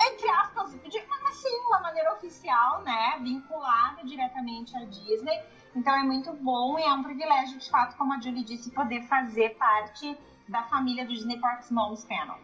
entre 0.00 0.30
aspas, 0.30 0.72
de, 0.72 0.98
assim, 0.98 1.56
uma 1.66 1.80
maneira 1.80 2.12
oficial, 2.12 2.82
né, 2.82 3.18
vinculada 3.20 4.04
diretamente 4.04 4.76
à 4.76 4.84
Disney. 4.84 5.42
Então 5.74 5.94
é 5.94 6.02
muito 6.02 6.32
bom 6.32 6.78
e 6.78 6.82
é 6.82 6.92
um 6.92 7.02
privilégio, 7.02 7.58
de 7.58 7.70
fato, 7.70 7.96
como 7.96 8.12
a 8.12 8.20
Julie 8.20 8.44
disse, 8.44 8.70
poder 8.70 9.02
fazer 9.02 9.56
parte 9.56 10.16
da 10.48 10.62
família 10.64 11.04
do 11.04 11.12
Disney 11.12 11.38
Parks 11.38 11.70
Moms 11.70 12.04
Panel. 12.04 12.38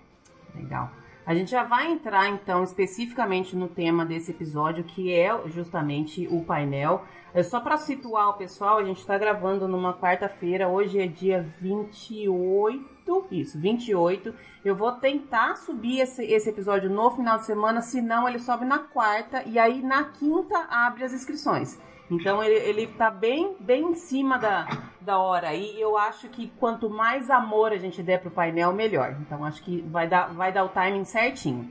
Legal. 0.54 0.90
A 1.26 1.34
gente 1.34 1.50
já 1.50 1.64
vai 1.64 1.90
entrar 1.90 2.28
então 2.28 2.62
especificamente 2.62 3.56
no 3.56 3.66
tema 3.66 4.04
desse 4.04 4.30
episódio, 4.30 4.84
que 4.84 5.10
é 5.10 5.34
justamente 5.48 6.28
o 6.30 6.44
painel. 6.44 7.02
É 7.32 7.42
só 7.42 7.60
para 7.60 7.78
situar 7.78 8.28
o 8.28 8.34
pessoal, 8.34 8.76
a 8.76 8.84
gente 8.84 9.00
está 9.00 9.16
gravando 9.16 9.66
numa 9.66 9.94
quarta-feira, 9.94 10.68
hoje 10.68 11.00
é 11.00 11.06
dia 11.06 11.42
28, 11.60 13.26
isso, 13.30 13.58
28. 13.58 14.34
Eu 14.62 14.76
vou 14.76 14.92
tentar 14.92 15.56
subir 15.56 16.00
esse, 16.00 16.22
esse 16.24 16.50
episódio 16.50 16.90
no 16.90 17.10
final 17.10 17.38
de 17.38 17.46
semana, 17.46 17.80
senão 17.80 18.28
ele 18.28 18.38
sobe 18.38 18.66
na 18.66 18.80
quarta 18.80 19.42
e 19.46 19.58
aí 19.58 19.82
na 19.82 20.04
quinta 20.04 20.66
abre 20.70 21.04
as 21.04 21.12
inscrições. 21.14 21.78
Então 22.14 22.42
ele, 22.42 22.55
ele 22.55 22.87
tá 22.87 23.11
bem, 23.11 23.57
bem 23.61 23.90
em 23.90 23.94
cima 23.94 24.38
da, 24.38 24.66
da 25.00 25.18
hora. 25.18 25.55
E 25.55 25.81
eu 25.81 25.96
acho 25.96 26.29
que 26.29 26.48
quanto 26.59 26.88
mais 26.88 27.31
amor 27.31 27.72
a 27.72 27.77
gente 27.77 28.03
der 28.03 28.20
pro 28.20 28.31
painel, 28.31 28.72
melhor. 28.72 29.16
Então 29.20 29.44
acho 29.44 29.62
que 29.62 29.81
vai 29.83 30.09
dar, 30.09 30.33
vai 30.33 30.53
dar 30.53 30.64
o 30.64 30.68
timing 30.68 31.05
certinho. 31.05 31.70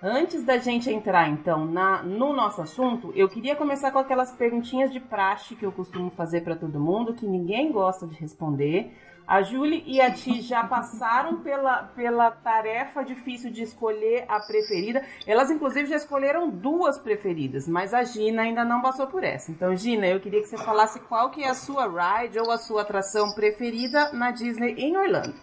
Antes 0.00 0.44
da 0.44 0.58
gente 0.58 0.88
entrar 0.88 1.28
então 1.28 1.64
na, 1.64 2.02
no 2.04 2.32
nosso 2.32 2.62
assunto, 2.62 3.12
eu 3.16 3.28
queria 3.28 3.56
começar 3.56 3.90
com 3.90 3.98
aquelas 3.98 4.30
perguntinhas 4.30 4.92
de 4.92 5.00
praxe 5.00 5.56
que 5.56 5.66
eu 5.66 5.72
costumo 5.72 6.10
fazer 6.10 6.42
para 6.42 6.54
todo 6.54 6.78
mundo, 6.78 7.14
que 7.14 7.26
ninguém 7.26 7.72
gosta 7.72 8.06
de 8.06 8.14
responder. 8.14 8.94
A 9.28 9.42
Julie 9.42 9.84
e 9.86 10.00
a 10.00 10.10
Ti 10.10 10.40
já 10.40 10.64
passaram 10.64 11.42
pela, 11.42 11.82
pela 11.82 12.30
tarefa 12.30 13.04
difícil 13.04 13.50
de 13.50 13.62
escolher 13.62 14.24
a 14.26 14.40
preferida. 14.40 15.04
Elas, 15.26 15.50
inclusive, 15.50 15.86
já 15.86 15.96
escolheram 15.96 16.48
duas 16.48 16.96
preferidas, 16.96 17.68
mas 17.68 17.92
a 17.92 18.02
Gina 18.04 18.40
ainda 18.40 18.64
não 18.64 18.80
passou 18.80 19.06
por 19.06 19.22
essa. 19.22 19.50
Então, 19.50 19.76
Gina, 19.76 20.06
eu 20.06 20.18
queria 20.18 20.40
que 20.40 20.48
você 20.48 20.56
falasse 20.56 20.98
qual 21.00 21.28
que 21.28 21.44
é 21.44 21.50
a 21.50 21.54
sua 21.54 21.86
ride 21.86 22.38
ou 22.38 22.50
a 22.50 22.56
sua 22.56 22.80
atração 22.80 23.34
preferida 23.34 24.10
na 24.14 24.30
Disney 24.30 24.72
em 24.78 24.96
Orlando. 24.96 25.34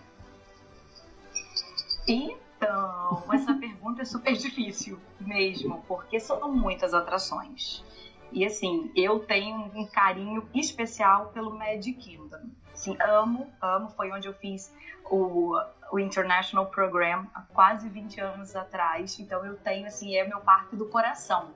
Então, 2.07 3.23
essa 3.31 3.53
pergunta 3.53 4.01
é 4.01 4.05
super 4.05 4.33
difícil 4.33 4.99
mesmo, 5.21 5.83
porque 5.87 6.19
são 6.19 6.51
muitas 6.51 6.91
atrações. 6.91 7.83
E 8.31 8.43
assim, 8.43 8.91
eu 8.95 9.19
tenho 9.19 9.69
um 9.75 9.85
carinho 9.85 10.49
especial 10.55 11.27
pelo 11.27 11.55
Magic 11.55 11.93
Kingdom. 11.93 12.49
Assim, 12.75 12.95
amo, 13.01 13.47
amo. 13.61 13.89
Foi 13.89 14.11
onde 14.11 14.27
eu 14.27 14.33
fiz 14.33 14.71
o, 15.09 15.57
o 15.91 15.97
International 15.97 16.65
Program 16.67 17.25
há 17.33 17.41
quase 17.41 17.87
20 17.89 18.19
anos 18.19 18.55
atrás. 18.55 19.17
Então 19.19 19.43
eu 19.45 19.55
tenho, 19.55 19.87
assim, 19.87 20.15
é 20.15 20.27
meu 20.27 20.41
parque 20.41 20.75
do 20.75 20.85
coração. 20.85 21.49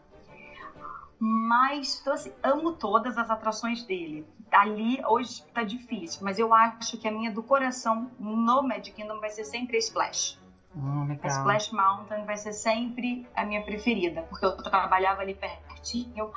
Mas, 1.20 2.00
então, 2.00 2.14
assim, 2.14 2.32
amo 2.42 2.72
todas 2.72 3.18
as 3.18 3.30
atrações 3.30 3.84
dele. 3.84 4.26
Ali, 4.50 5.04
hoje 5.06 5.44
tá 5.54 5.64
difícil, 5.64 6.22
mas 6.24 6.40
eu 6.40 6.54
acho 6.54 6.98
que 6.98 7.08
a 7.08 7.12
minha 7.12 7.30
do 7.32 7.44
coração 7.44 8.10
no 8.18 8.64
Magic 8.64 8.92
Kingdom 8.92 9.20
vai 9.20 9.30
ser 9.30 9.44
sempre 9.44 9.76
a 9.76 9.80
Splash. 9.80 10.40
Hum, 10.76 11.18
a 11.22 11.28
Splash 11.28 11.72
Mountain 11.72 12.26
vai 12.26 12.38
ser 12.38 12.54
sempre 12.54 13.28
a 13.36 13.44
minha 13.44 13.62
preferida, 13.62 14.22
porque 14.24 14.46
eu 14.46 14.56
trabalhava 14.56 15.22
ali 15.22 15.36
pertinho. 15.36 16.32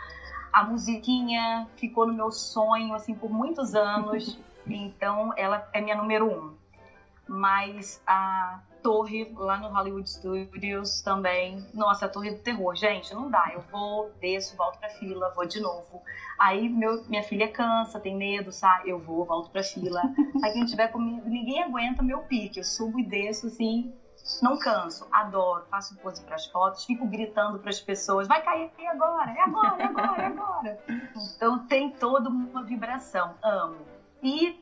A 0.53 0.65
musiquinha 0.65 1.69
ficou 1.77 2.07
no 2.07 2.13
meu 2.13 2.33
sonho, 2.33 2.93
assim, 2.93 3.15
por 3.15 3.31
muitos 3.31 3.75
anos. 3.75 4.39
Então, 4.67 5.33
ela 5.37 5.69
é 5.73 5.81
minha 5.81 5.97
número 5.97 6.27
um. 6.27 6.57
Mas 7.29 8.03
a 8.07 8.61
torre 8.83 9.33
lá 9.37 9.59
no 9.59 9.69
Hollywood 9.69 10.09
Studios 10.11 11.01
também. 11.01 11.65
Nossa, 11.73 12.07
a 12.07 12.09
torre 12.09 12.33
do 12.33 12.43
terror. 12.43 12.75
Gente, 12.75 13.15
não 13.15 13.31
dá. 13.31 13.51
Eu 13.53 13.61
vou, 13.61 14.11
desço, 14.21 14.57
volto 14.57 14.79
pra 14.79 14.89
fila, 14.91 15.33
vou 15.35 15.47
de 15.47 15.61
novo. 15.61 16.03
Aí 16.39 16.69
meu, 16.69 17.03
minha 17.09 17.23
filha 17.23 17.49
cansa, 17.49 18.01
tem 18.01 18.17
medo, 18.17 18.51
sabe? 18.51 18.91
Eu 18.91 18.99
vou, 18.99 19.25
volto 19.25 19.51
pra 19.51 19.63
fila. 19.63 20.03
Aí 20.43 20.53
quem 20.53 20.65
tiver 20.65 20.89
comigo, 20.89 21.29
ninguém 21.29 21.63
aguenta 21.63 22.03
meu 22.03 22.21
pique. 22.23 22.59
Eu 22.59 22.65
subo 22.65 22.99
e 22.99 23.05
desço 23.05 23.47
assim. 23.47 23.93
Não 24.41 24.57
canso, 24.57 25.07
adoro, 25.11 25.65
faço 25.69 25.97
pose 25.97 26.23
para 26.23 26.37
as 26.37 26.47
fotos, 26.47 26.85
fico 26.85 27.05
gritando 27.07 27.59
para 27.59 27.71
as 27.71 27.81
pessoas, 27.81 28.29
vai 28.29 28.41
cair 28.41 28.71
agora, 28.89 29.33
é 29.33 29.41
agora, 29.41 29.83
é 29.83 29.85
agora, 29.85 30.23
é 30.23 30.27
agora. 30.27 30.79
Então 31.37 31.59
tem 31.67 31.91
toda 31.91 32.29
uma 32.29 32.63
vibração, 32.63 33.35
amo. 33.43 33.85
E 34.23 34.61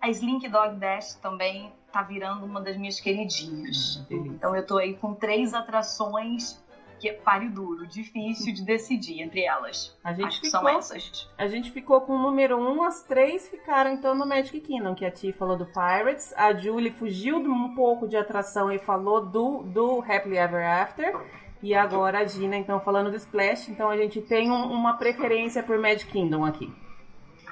a 0.00 0.08
Slink 0.10 0.48
Dog 0.48 0.76
Dash 0.76 1.14
também 1.14 1.72
tá 1.92 2.02
virando 2.02 2.44
uma 2.44 2.60
das 2.60 2.76
minhas 2.76 3.00
queridinhas. 3.00 4.04
Hum, 4.10 4.34
então 4.36 4.54
eu 4.54 4.66
tô 4.66 4.76
aí 4.78 4.94
com 4.94 5.14
três 5.14 5.54
atrações 5.54 6.62
que 6.98 7.08
é 7.08 7.12
páreo 7.12 7.50
duro, 7.50 7.86
difícil 7.86 8.52
de 8.52 8.64
decidir 8.64 9.22
entre 9.22 9.44
elas. 9.44 9.96
A 10.02 10.12
gente 10.12 10.26
Acho 10.26 10.40
ficou, 10.40 10.60
que 10.60 10.66
são 10.66 10.68
essas. 10.68 11.30
A 11.38 11.46
gente 11.46 11.70
ficou 11.70 12.00
com 12.00 12.14
o 12.14 12.18
número 12.18 12.58
um, 12.58 12.82
as 12.82 13.02
três 13.04 13.48
ficaram 13.48 13.92
então 13.92 14.14
no 14.14 14.26
Magic 14.26 14.60
Kingdom, 14.60 14.94
que 14.94 15.04
a 15.04 15.10
Ti 15.10 15.32
falou 15.32 15.56
do 15.56 15.66
Pirates, 15.66 16.32
a 16.36 16.52
Julie 16.52 16.90
fugiu 16.90 17.38
um 17.38 17.74
pouco 17.74 18.08
de 18.08 18.16
atração 18.16 18.70
e 18.72 18.78
falou 18.78 19.24
do, 19.24 19.62
do 19.62 20.00
Happily 20.02 20.38
Ever 20.38 20.66
After. 20.66 21.16
E 21.62 21.74
agora 21.74 22.20
a 22.20 22.24
Gina, 22.24 22.56
então, 22.56 22.80
falando 22.80 23.10
do 23.10 23.16
Splash. 23.16 23.68
Então 23.68 23.88
a 23.88 23.96
gente 23.96 24.20
tem 24.20 24.50
um, 24.50 24.72
uma 24.72 24.94
preferência 24.94 25.62
por 25.62 25.78
Magic 25.78 26.10
Kingdom 26.10 26.44
aqui. 26.44 26.72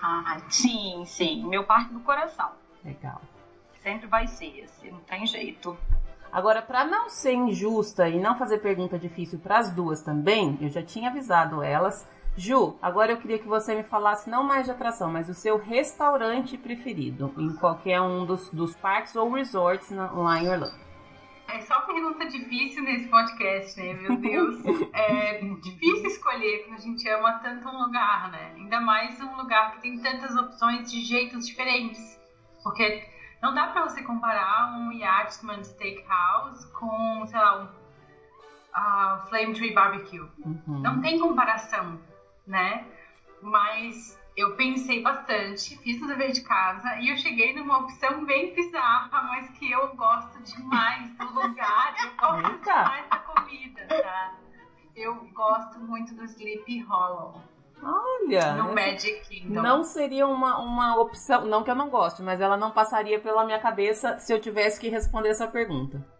Ah, 0.02 0.38
sim, 0.48 1.04
sim. 1.06 1.44
Meu 1.46 1.64
parque 1.64 1.92
do 1.92 2.00
coração. 2.00 2.50
Legal. 2.84 3.20
Sempre 3.82 4.06
vai 4.06 4.26
ser 4.26 4.58
esse, 4.58 4.90
não 4.90 5.00
tem 5.00 5.26
jeito. 5.26 5.76
Agora, 6.32 6.60
para 6.60 6.84
não 6.84 7.08
ser 7.08 7.32
injusta 7.32 8.08
e 8.08 8.20
não 8.20 8.36
fazer 8.36 8.58
pergunta 8.58 8.98
difícil 8.98 9.38
para 9.38 9.58
as 9.58 9.70
duas 9.70 10.02
também, 10.02 10.58
eu 10.60 10.68
já 10.68 10.82
tinha 10.82 11.08
avisado 11.08 11.62
elas. 11.62 12.06
Ju, 12.36 12.76
agora 12.82 13.12
eu 13.12 13.16
queria 13.16 13.38
que 13.38 13.48
você 13.48 13.74
me 13.74 13.82
falasse 13.82 14.28
não 14.28 14.42
mais 14.42 14.66
de 14.66 14.70
atração, 14.70 15.10
mas 15.10 15.28
o 15.28 15.34
seu 15.34 15.56
restaurante 15.56 16.58
preferido 16.58 17.32
em 17.38 17.54
qualquer 17.56 18.00
um 18.02 18.26
dos, 18.26 18.50
dos 18.50 18.76
parques 18.76 19.16
ou 19.16 19.32
resorts 19.32 19.90
na, 19.90 20.10
lá 20.10 20.38
em 20.38 20.48
Orlando. 20.48 20.85
É 21.48 21.60
só 21.60 21.80
pergunta 21.82 22.26
difícil 22.26 22.82
nesse 22.82 23.08
podcast, 23.08 23.80
né? 23.80 23.94
Meu 23.94 24.16
Deus. 24.16 24.56
É 24.96 25.40
difícil 25.62 26.06
escolher 26.06 26.64
quando 26.64 26.78
a 26.78 26.80
gente 26.80 27.08
ama 27.08 27.38
tanto 27.40 27.68
um 27.68 27.82
lugar, 27.82 28.30
né? 28.30 28.52
Ainda 28.56 28.80
mais 28.80 29.20
um 29.20 29.36
lugar 29.36 29.72
que 29.72 29.82
tem 29.82 29.98
tantas 30.00 30.34
opções 30.34 30.90
de 30.90 31.02
jeitos 31.02 31.46
diferentes. 31.46 32.18
Porque 32.62 33.06
não 33.42 33.54
dá 33.54 33.66
pra 33.68 33.82
você 33.82 34.02
comparar 34.02 34.74
um 34.76 34.90
Yachtsman 34.92 35.62
Steakhouse 35.62 36.66
com, 36.72 37.26
sei 37.26 37.38
lá, 37.38 37.60
um 37.60 37.64
uh, 38.76 39.26
Flame 39.28 39.54
Tree 39.54 39.74
Barbecue. 39.74 40.20
Uhum. 40.44 40.80
Não 40.80 41.00
tem 41.00 41.18
comparação, 41.18 42.00
né? 42.46 42.86
Mas 43.42 44.18
eu 44.36 44.54
pensei 44.54 45.02
bastante, 45.02 45.78
fiz 45.78 46.00
o 46.02 46.06
dever 46.06 46.30
de 46.32 46.42
casa 46.42 46.96
e 47.00 47.08
eu 47.08 47.16
cheguei 47.16 47.54
numa 47.54 47.78
opção 47.78 48.24
bem 48.26 48.54
bizarra, 48.54 49.22
mas 49.22 49.48
que 49.50 49.70
eu 49.70 49.96
gosto 49.96 50.42
demais 50.42 51.10
do 51.16 51.26
lugar, 51.34 51.94
eu 52.04 52.10
gosto 52.16 52.52
Eita. 52.52 52.82
demais 52.82 53.08
da 53.08 53.16
comida, 53.18 53.86
tá? 53.88 54.34
Eu 54.94 55.14
gosto 55.32 55.78
muito 55.80 56.14
do 56.14 56.24
Sleepy 56.24 56.80
Hollow. 56.80 57.40
Olha! 57.82 58.54
No 58.54 58.74
Magic 58.74 59.20
Kingdom. 59.28 59.62
Não 59.62 59.84
seria 59.84 60.26
uma, 60.26 60.58
uma 60.58 61.00
opção, 61.00 61.44
não 61.46 61.62
que 61.62 61.70
eu 61.70 61.74
não 61.74 61.88
goste, 61.88 62.22
mas 62.22 62.40
ela 62.40 62.56
não 62.56 62.70
passaria 62.70 63.18
pela 63.18 63.44
minha 63.44 63.58
cabeça 63.58 64.18
se 64.18 64.32
eu 64.32 64.40
tivesse 64.40 64.80
que 64.80 64.88
responder 64.88 65.30
essa 65.30 65.46
pergunta. 65.48 66.15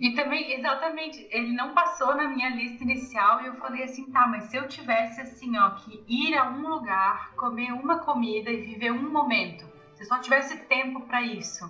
E 0.00 0.14
também, 0.14 0.52
exatamente, 0.52 1.26
ele 1.30 1.52
não 1.52 1.74
passou 1.74 2.14
na 2.14 2.26
minha 2.26 2.48
lista 2.50 2.82
inicial 2.82 3.40
e 3.40 3.46
eu 3.46 3.54
falei 3.56 3.84
assim, 3.84 4.10
tá, 4.10 4.26
mas 4.26 4.44
se 4.44 4.56
eu 4.56 4.66
tivesse 4.68 5.20
assim, 5.20 5.56
ó, 5.58 5.70
que 5.70 6.02
ir 6.08 6.34
a 6.34 6.48
um 6.48 6.68
lugar, 6.68 7.32
comer 7.34 7.72
uma 7.72 7.98
comida 7.98 8.50
e 8.50 8.60
viver 8.60 8.92
um 8.92 9.10
momento, 9.10 9.66
se 9.94 10.04
só 10.04 10.18
tivesse 10.18 10.56
tempo 10.66 11.00
para 11.02 11.22
isso, 11.22 11.68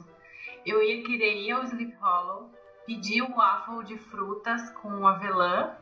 eu 0.65 0.83
ia 0.83 1.03
querer 1.03 1.35
ir 1.35 1.53
ao 1.53 1.65
Sleep 1.65 1.95
Hollow, 2.01 2.51
pedir 2.87 3.23
o 3.23 3.35
waffle 3.35 3.85
de 3.85 3.97
frutas 3.97 4.71
com 4.71 5.07
avelã 5.07 5.75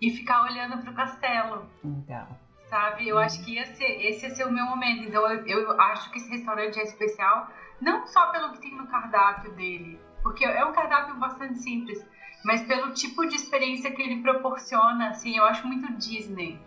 e 0.00 0.10
ficar 0.10 0.42
olhando 0.42 0.82
pro 0.82 0.94
castelo. 0.94 1.68
Legal. 1.84 2.28
Sabe? 2.68 3.06
Eu 3.06 3.18
acho 3.18 3.44
que 3.44 3.54
ia 3.54 3.66
ser, 3.66 4.02
esse 4.06 4.26
ia 4.26 4.34
ser 4.34 4.46
o 4.46 4.50
meu 4.50 4.64
momento. 4.64 5.04
Então 5.04 5.30
eu, 5.30 5.46
eu 5.46 5.80
acho 5.80 6.10
que 6.10 6.18
esse 6.18 6.30
restaurante 6.30 6.78
é 6.78 6.82
especial, 6.82 7.48
não 7.80 8.06
só 8.06 8.30
pelo 8.30 8.52
que 8.52 8.60
tem 8.60 8.74
no 8.74 8.86
cardápio 8.86 9.52
dele, 9.52 10.00
porque 10.22 10.44
é 10.44 10.64
um 10.64 10.72
cardápio 10.72 11.16
bastante 11.16 11.58
simples, 11.58 12.04
mas 12.44 12.62
pelo 12.62 12.92
tipo 12.92 13.26
de 13.26 13.36
experiência 13.36 13.90
que 13.90 14.02
ele 14.02 14.20
proporciona, 14.20 15.08
assim, 15.08 15.36
eu 15.36 15.44
acho 15.44 15.66
muito 15.66 15.92
Disney, 15.94 16.58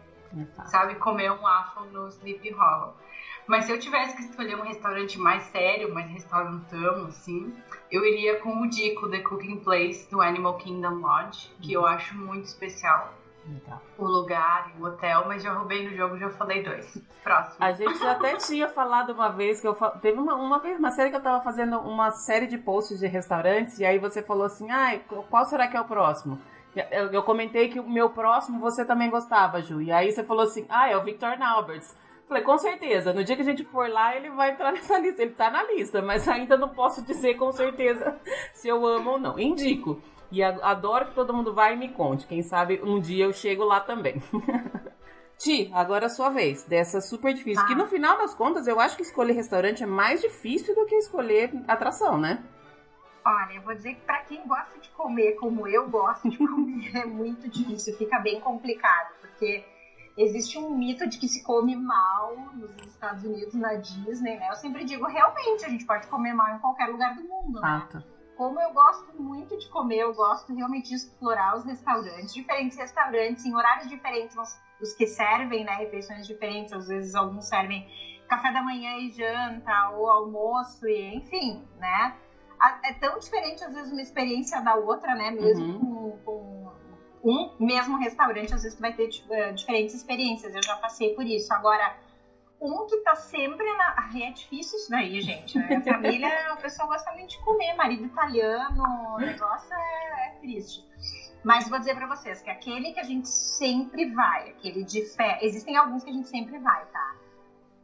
sabe? 0.65 0.95
Comer 0.95 1.31
um 1.31 1.41
waffle 1.41 1.89
no 1.91 2.07
Sleepy 2.07 2.51
Hollow. 2.51 2.93
Mas 3.47 3.65
se 3.65 3.71
eu 3.71 3.79
tivesse 3.79 4.15
que 4.15 4.23
escolher 4.23 4.55
um 4.57 4.63
restaurante 4.63 5.19
mais 5.19 5.43
sério, 5.43 5.93
mais 5.93 6.09
restaurantão, 6.09 7.05
assim, 7.05 7.53
eu 7.91 8.03
iria 8.03 8.39
com 8.39 8.61
o 8.61 8.67
Dico, 8.67 9.07
The 9.07 9.19
Cooking 9.19 9.59
Place, 9.59 10.09
do 10.09 10.19
Animal 10.19 10.57
Kingdom 10.57 10.95
Lodge, 10.95 11.53
que 11.61 11.71
eu 11.71 11.85
acho 11.85 12.17
muito 12.17 12.45
especial. 12.45 13.13
O 13.97 14.05
lugar, 14.05 14.71
o 14.79 14.85
hotel, 14.85 15.25
mas 15.27 15.43
já 15.43 15.53
roubei 15.53 15.87
no 15.87 15.95
jogo, 15.95 16.17
já 16.17 16.29
falei 16.29 16.63
dois. 16.63 16.97
Próximo. 17.23 17.55
A 17.59 17.71
gente 17.71 18.05
até 18.05 18.35
tinha 18.35 18.67
falado 18.67 19.11
uma 19.11 19.29
vez 19.29 19.61
que 19.61 19.67
eu 19.67 19.73
teve 20.01 20.19
uma, 20.19 20.35
uma 20.35 20.59
vez 20.59 20.77
uma 20.77 20.91
série 20.91 21.09
que 21.09 21.15
eu 21.15 21.21
tava 21.21 21.43
fazendo 21.43 21.79
uma 21.79 22.11
série 22.11 22.47
de 22.47 22.57
posts 22.57 22.99
de 22.99 23.07
restaurantes 23.07 23.79
e 23.79 23.85
aí 23.85 23.97
você 23.97 24.21
falou 24.21 24.45
assim, 24.45 24.69
ai, 24.69 25.01
ah, 25.11 25.23
qual 25.29 25.45
será 25.45 25.67
que 25.67 25.77
é 25.77 25.81
o 25.81 25.85
próximo? 25.85 26.39
Eu, 26.91 27.07
eu 27.11 27.23
comentei 27.23 27.69
que 27.69 27.79
o 27.79 27.89
meu 27.89 28.09
próximo 28.09 28.59
você 28.59 28.83
também 28.83 29.09
gostava, 29.09 29.61
Ju. 29.61 29.81
E 29.81 29.91
aí 29.91 30.11
você 30.11 30.23
falou 30.23 30.43
assim, 30.43 30.65
ah, 30.69 30.89
é 30.89 30.97
o 30.97 31.03
Victor 31.03 31.37
Nauberts. 31.37 31.95
Falei, 32.27 32.43
com 32.43 32.57
certeza, 32.57 33.13
no 33.13 33.23
dia 33.23 33.35
que 33.35 33.43
a 33.43 33.45
gente 33.45 33.63
for 33.65 33.87
lá, 33.87 34.15
ele 34.15 34.29
vai 34.31 34.51
entrar 34.51 34.71
nessa 34.73 34.97
lista. 34.97 35.21
Ele 35.21 35.31
tá 35.31 35.49
na 35.49 35.63
lista, 35.63 36.01
mas 36.01 36.27
ainda 36.27 36.57
não 36.57 36.69
posso 36.69 37.01
dizer 37.03 37.35
com 37.35 37.51
certeza 37.51 38.17
se 38.53 38.67
eu 38.67 38.85
amo 38.85 39.11
ou 39.11 39.19
não. 39.19 39.39
Indico. 39.39 40.01
E 40.31 40.43
adoro 40.43 41.07
que 41.07 41.15
todo 41.15 41.33
mundo 41.33 41.53
vá 41.53 41.71
e 41.71 41.77
me 41.77 41.89
conte. 41.89 42.27
Quem 42.27 42.41
sabe 42.41 42.81
um 42.83 42.99
dia 42.99 43.25
eu 43.25 43.33
chego 43.33 43.63
lá 43.63 43.79
também. 43.79 44.21
Ti, 45.37 45.69
agora 45.73 46.05
é 46.05 46.07
a 46.07 46.09
sua 46.09 46.29
vez. 46.29 46.63
Dessa 46.63 47.01
super 47.01 47.33
difícil. 47.33 47.63
Ah. 47.63 47.67
Que 47.67 47.75
no 47.75 47.87
final 47.87 48.17
das 48.17 48.33
contas, 48.33 48.67
eu 48.67 48.79
acho 48.79 48.95
que 48.95 49.03
escolher 49.03 49.33
restaurante 49.33 49.83
é 49.83 49.85
mais 49.85 50.21
difícil 50.21 50.73
do 50.73 50.85
que 50.85 50.95
escolher 50.95 51.51
atração, 51.67 52.17
né? 52.17 52.43
Olha, 53.25 53.53
eu 53.53 53.61
vou 53.63 53.73
dizer 53.73 53.95
que 53.95 54.01
para 54.01 54.19
quem 54.19 54.45
gosta 54.47 54.79
de 54.79 54.89
comer 54.89 55.33
como 55.33 55.67
eu 55.67 55.89
gosto 55.89 56.29
de 56.29 56.37
comer, 56.37 56.95
é 56.95 57.05
muito 57.05 57.49
difícil, 57.49 57.97
fica 57.97 58.19
bem 58.19 58.39
complicado, 58.39 59.15
porque 59.19 59.65
existe 60.15 60.59
um 60.59 60.77
mito 60.77 61.07
de 61.07 61.17
que 61.17 61.27
se 61.27 61.43
come 61.43 61.75
mal 61.75 62.35
nos 62.53 62.75
Estados 62.85 63.23
Unidos, 63.23 63.55
na 63.55 63.73
Disney, 63.73 64.37
né? 64.37 64.49
Eu 64.49 64.55
sempre 64.55 64.85
digo, 64.85 65.05
realmente, 65.07 65.65
a 65.65 65.69
gente 65.69 65.85
pode 65.85 66.07
comer 66.07 66.33
mal 66.33 66.55
em 66.55 66.59
qualquer 66.59 66.87
lugar 66.87 67.15
do 67.15 67.23
mundo, 67.23 67.59
né? 67.59 67.87
Como 68.35 68.59
eu 68.59 68.73
gosto 68.73 69.13
muito 69.21 69.57
de 69.57 69.69
comer, 69.69 69.99
eu 69.99 70.13
gosto 70.13 70.53
realmente 70.53 70.89
de 70.89 70.95
explorar 70.95 71.57
os 71.57 71.63
restaurantes, 71.63 72.33
diferentes 72.33 72.77
restaurantes, 72.77 73.45
em 73.45 73.55
horários 73.55 73.87
diferentes, 73.87 74.35
os 74.81 74.93
que 74.93 75.07
servem, 75.07 75.63
né? 75.63 75.75
Refeições 75.75 76.27
diferentes, 76.27 76.73
às 76.73 76.87
vezes 76.87 77.15
alguns 77.15 77.47
servem 77.47 77.87
café 78.27 78.51
da 78.51 78.61
manhã 78.61 78.97
e 78.97 79.11
janta, 79.11 79.89
ou 79.91 80.09
almoço, 80.09 80.87
e 80.87 81.15
enfim, 81.15 81.63
né? 81.77 82.15
É 82.83 82.93
tão 82.93 83.19
diferente, 83.19 83.63
às 83.63 83.73
vezes, 83.73 83.91
uma 83.91 84.01
experiência 84.01 84.61
da 84.61 84.75
outra, 84.75 85.13
né? 85.15 85.31
Mesmo 85.31 85.65
uhum. 85.65 86.19
com, 86.25 86.71
com 87.21 87.25
um 87.25 87.55
mesmo 87.59 87.97
restaurante, 87.97 88.53
às 88.53 88.63
vezes 88.63 88.75
tu 88.75 88.81
vai 88.81 88.93
ter 88.93 89.09
eh, 89.29 89.51
diferentes 89.51 89.95
experiências. 89.95 90.53
Eu 90.53 90.63
já 90.63 90.75
passei 90.77 91.13
por 91.13 91.25
isso. 91.25 91.53
Agora, 91.53 91.95
um 92.61 92.85
que 92.87 92.97
tá 92.97 93.15
sempre 93.15 93.65
na. 93.73 94.09
é 94.15 94.31
difícil 94.31 94.77
isso 94.79 94.89
daí, 94.89 95.21
gente. 95.21 95.57
Né? 95.57 95.77
A 95.77 95.81
família, 95.81 96.29
o 96.57 96.61
pessoal 96.61 96.87
gosta 96.87 97.11
muito 97.11 97.31
de 97.31 97.39
comer, 97.39 97.73
marido 97.75 98.05
italiano, 98.05 98.83
o 99.15 99.17
negócio 99.17 99.73
é, 99.73 100.27
é 100.27 100.29
triste. 100.39 100.85
Mas 101.43 101.69
vou 101.69 101.77
dizer 101.77 101.95
para 101.95 102.07
vocês 102.07 102.41
que 102.41 102.49
aquele 102.49 102.91
que 102.93 102.99
a 102.99 103.03
gente 103.03 103.27
sempre 103.27 104.09
vai, 104.11 104.49
aquele 104.49 104.83
de 104.83 105.05
fé. 105.05 105.37
Existem 105.41 105.77
alguns 105.77 106.03
que 106.03 106.09
a 106.09 106.13
gente 106.13 106.27
sempre 106.27 106.57
vai, 106.57 106.85
tá? 106.87 107.15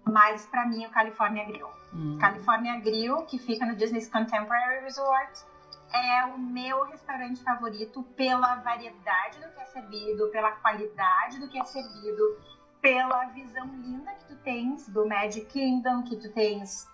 Mas 0.04 0.48
para 0.48 0.66
mim 0.66 0.84
é 0.84 0.88
o 0.88 0.92
California 0.92 1.46
Grill. 1.46 1.68
Hum. 1.94 2.18
California 2.20 2.80
Grill, 2.80 3.18
que 3.26 3.38
fica 3.38 3.66
no 3.66 3.76
Disney's 3.76 4.10
Contemporary 4.10 4.84
Resort 4.84 5.46
é 5.94 6.26
o 6.26 6.38
meu 6.38 6.84
restaurante 6.86 7.44
favorito 7.44 8.04
pela 8.16 8.56
variedade 8.56 9.40
do 9.40 9.50
que 9.50 9.60
é 9.60 9.66
servido, 9.66 10.30
pela 10.30 10.52
qualidade 10.52 11.40
do 11.40 11.50
que 11.50 11.60
é 11.60 11.64
servido, 11.66 12.38
pela 12.82 13.26
visão 13.26 13.65
linda 13.67 14.12
que 14.13 14.26
tu 14.26 14.36
tens 14.38 14.89
do 14.89 15.08
Magic 15.08 15.46
Kingdom, 15.46 16.04
que 16.04 16.15
tu 16.15 16.32
tens 16.34 16.88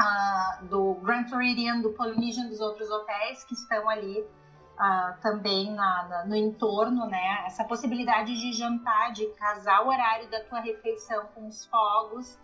uh, 0.00 0.64
do 0.66 0.94
Grand 1.02 1.28
Floridian, 1.28 1.80
do 1.80 1.90
Polynesian, 1.92 2.48
dos 2.48 2.60
outros 2.60 2.90
hotéis 2.90 3.44
que 3.44 3.54
estão 3.54 3.88
ali 3.88 4.20
uh, 4.20 5.20
também 5.20 5.72
na, 5.72 6.08
na, 6.08 6.24
no 6.24 6.34
entorno, 6.34 7.06
né? 7.06 7.44
Essa 7.46 7.64
possibilidade 7.64 8.34
de 8.34 8.52
jantar, 8.52 9.12
de 9.12 9.26
casar 9.34 9.84
o 9.84 9.88
horário 9.88 10.28
da 10.30 10.40
tua 10.44 10.60
refeição 10.60 11.26
com 11.34 11.46
os 11.46 11.66
fogos 11.66 12.38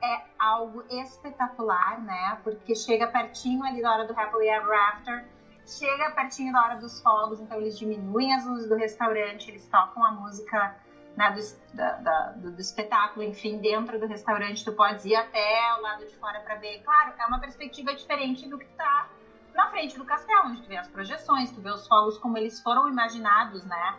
é 0.00 0.22
algo 0.38 0.84
espetacular, 0.88 2.00
né? 2.00 2.38
Porque 2.44 2.74
chega 2.74 3.08
pertinho 3.08 3.64
ali 3.64 3.82
da 3.82 3.92
hora 3.92 4.06
do 4.06 4.18
Happily 4.18 4.48
Ever 4.48 4.78
After 4.90 5.38
chega 5.68 6.10
pertinho 6.12 6.52
da 6.52 6.62
hora 6.62 6.76
dos 6.76 7.00
fogos, 7.02 7.40
então 7.40 7.58
eles 7.58 7.78
diminuem 7.78 8.34
as 8.34 8.46
luzes 8.46 8.68
do 8.68 8.74
restaurante, 8.74 9.50
eles 9.50 9.68
tocam 9.68 10.02
a 10.02 10.12
música 10.12 10.76
né, 11.18 11.32
do, 11.32 11.76
da, 11.76 11.92
da, 11.96 12.32
do, 12.36 12.60
espetáculo, 12.60 13.24
enfim, 13.24 13.58
dentro 13.58 13.98
do 13.98 14.06
restaurante, 14.06 14.64
tu 14.64 14.72
pode 14.72 15.08
ir 15.08 15.16
até 15.16 15.74
o 15.76 15.82
lado 15.82 16.06
de 16.06 16.14
fora 16.14 16.38
para 16.38 16.54
ver. 16.54 16.80
Claro, 16.84 17.12
é 17.18 17.26
uma 17.26 17.40
perspectiva 17.40 17.92
diferente 17.92 18.48
do 18.48 18.56
que 18.56 18.66
tá 18.76 19.08
na 19.52 19.68
frente 19.68 19.98
do 19.98 20.04
castelo, 20.04 20.46
onde 20.46 20.62
tu 20.62 20.68
vê 20.68 20.76
as 20.76 20.86
projeções, 20.86 21.50
tu 21.50 21.60
vê 21.60 21.72
os 21.72 21.88
fogos 21.88 22.16
como 22.18 22.38
eles 22.38 22.62
foram 22.62 22.88
imaginados, 22.88 23.64
né? 23.64 23.96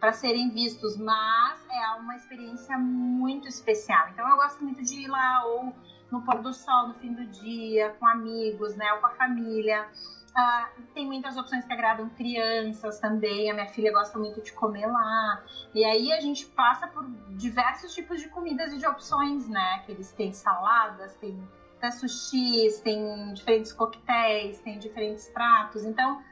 Para 0.00 0.12
serem 0.12 0.48
vistos, 0.48 0.96
mas 0.96 1.60
é 1.70 1.90
uma 2.00 2.16
experiência 2.16 2.78
muito 2.78 3.46
especial. 3.46 4.08
Então 4.08 4.26
eu 4.26 4.36
gosto 4.38 4.64
muito 4.64 4.82
de 4.82 5.02
ir 5.02 5.08
lá 5.08 5.44
ou 5.44 5.74
no 6.10 6.22
pôr 6.22 6.40
do 6.40 6.54
sol, 6.54 6.88
no 6.88 6.94
fim 6.94 7.12
do 7.12 7.26
dia, 7.26 7.94
com 8.00 8.06
amigos, 8.06 8.74
né? 8.76 8.90
Ou 8.94 9.00
com 9.00 9.08
a 9.08 9.10
família. 9.10 9.86
Ah, 10.34 10.70
tem 10.94 11.06
muitas 11.06 11.36
opções 11.36 11.64
que 11.64 11.72
agradam 11.72 12.08
crianças 12.10 12.98
também. 12.98 13.50
A 13.50 13.54
minha 13.54 13.68
filha 13.68 13.92
gosta 13.92 14.18
muito 14.18 14.40
de 14.40 14.52
comer 14.52 14.86
lá. 14.86 15.44
E 15.74 15.84
aí 15.84 16.12
a 16.12 16.20
gente 16.20 16.46
passa 16.46 16.86
por 16.86 17.06
diversos 17.36 17.92
tipos 17.94 18.20
de 18.20 18.28
comidas 18.28 18.72
e 18.72 18.78
de 18.78 18.86
opções, 18.86 19.46
né? 19.48 19.82
Que 19.84 19.92
eles 19.92 20.10
têm 20.12 20.32
saladas, 20.32 21.14
tem 21.16 21.38
até 21.76 21.90
sushis, 21.90 22.80
tem 22.80 23.34
diferentes 23.34 23.72
coquetéis, 23.72 24.58
tem 24.60 24.78
diferentes 24.78 25.28
pratos. 25.28 25.84
Então, 25.84 26.22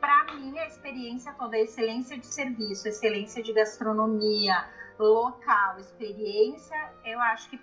para 0.00 0.34
mim, 0.34 0.58
a 0.58 0.66
experiência 0.66 1.32
toda, 1.32 1.56
a 1.56 1.60
excelência 1.60 2.18
de 2.18 2.26
serviço, 2.26 2.88
excelência 2.88 3.42
de 3.42 3.52
gastronomia, 3.52 4.68
local, 4.98 5.78
experiência, 5.78 6.76
eu 7.04 7.20
acho 7.20 7.48
que 7.48 7.60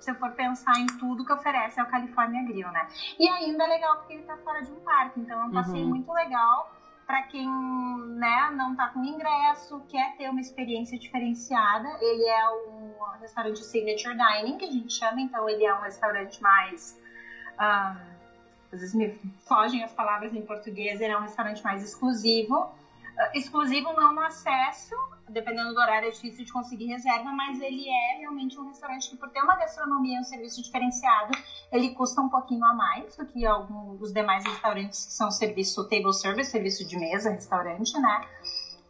se 0.00 0.10
eu 0.10 0.14
for 0.16 0.32
pensar 0.32 0.78
em 0.78 0.86
tudo 0.86 1.24
que 1.24 1.32
oferece 1.32 1.78
é 1.78 1.82
o 1.82 1.86
California 1.86 2.42
Grill, 2.44 2.70
né? 2.72 2.88
E 3.18 3.28
ainda 3.28 3.64
é 3.64 3.66
legal 3.66 3.96
porque 3.98 4.14
ele 4.14 4.22
tá 4.22 4.36
fora 4.38 4.62
de 4.62 4.72
um 4.72 4.80
parque, 4.80 5.20
então 5.20 5.40
é 5.40 5.44
um 5.44 5.50
passeio 5.50 5.84
uhum. 5.84 5.90
muito 5.90 6.12
legal 6.12 6.72
para 7.10 7.22
quem 7.22 7.48
né, 7.48 8.52
não 8.54 8.76
tá 8.76 8.86
com 8.90 9.04
ingresso, 9.04 9.82
quer 9.88 10.16
ter 10.16 10.30
uma 10.30 10.40
experiência 10.40 10.96
diferenciada. 10.96 11.88
Ele 12.00 12.24
é 12.24 12.48
um 12.50 12.92
restaurante 13.20 13.64
signature 13.64 14.16
dining, 14.16 14.56
que 14.56 14.64
a 14.64 14.70
gente 14.70 14.92
chama, 14.92 15.20
então 15.20 15.48
ele 15.48 15.64
é 15.64 15.74
um 15.74 15.80
restaurante 15.80 16.40
mais. 16.40 16.96
Um, 17.58 18.10
às 18.72 18.78
vezes 18.78 18.94
me 18.94 19.18
fogem 19.44 19.82
as 19.82 19.92
palavras 19.92 20.32
em 20.32 20.42
português, 20.42 21.00
ele 21.00 21.12
é 21.12 21.18
um 21.18 21.22
restaurante 21.22 21.64
mais 21.64 21.82
exclusivo. 21.82 22.70
Exclusivo 23.34 23.92
não 23.92 24.14
no 24.14 24.20
acesso, 24.20 24.94
dependendo 25.28 25.74
do 25.74 25.80
horário 25.80 26.08
é 26.08 26.10
difícil 26.10 26.44
de 26.44 26.52
conseguir 26.52 26.86
reserva, 26.86 27.30
mas 27.32 27.60
ele 27.60 27.88
é 27.88 28.18
realmente 28.18 28.58
um 28.58 28.66
restaurante 28.66 29.10
que, 29.10 29.16
por 29.16 29.28
ter 29.30 29.42
uma 29.42 29.56
gastronomia 29.56 30.16
e 30.16 30.20
um 30.20 30.24
serviço 30.24 30.62
diferenciado, 30.62 31.32
ele 31.70 31.94
custa 31.94 32.20
um 32.20 32.28
pouquinho 32.28 32.64
a 32.64 32.72
mais 32.74 33.16
do 33.16 33.26
que 33.26 33.44
alguns 33.44 33.98
dos 33.98 34.12
demais 34.12 34.44
restaurantes 34.44 35.06
que 35.06 35.12
são 35.12 35.30
serviço 35.30 35.88
table 35.88 36.12
service, 36.14 36.50
serviço 36.50 36.86
de 36.86 36.98
mesa, 36.98 37.30
restaurante, 37.30 37.98
né? 37.98 38.26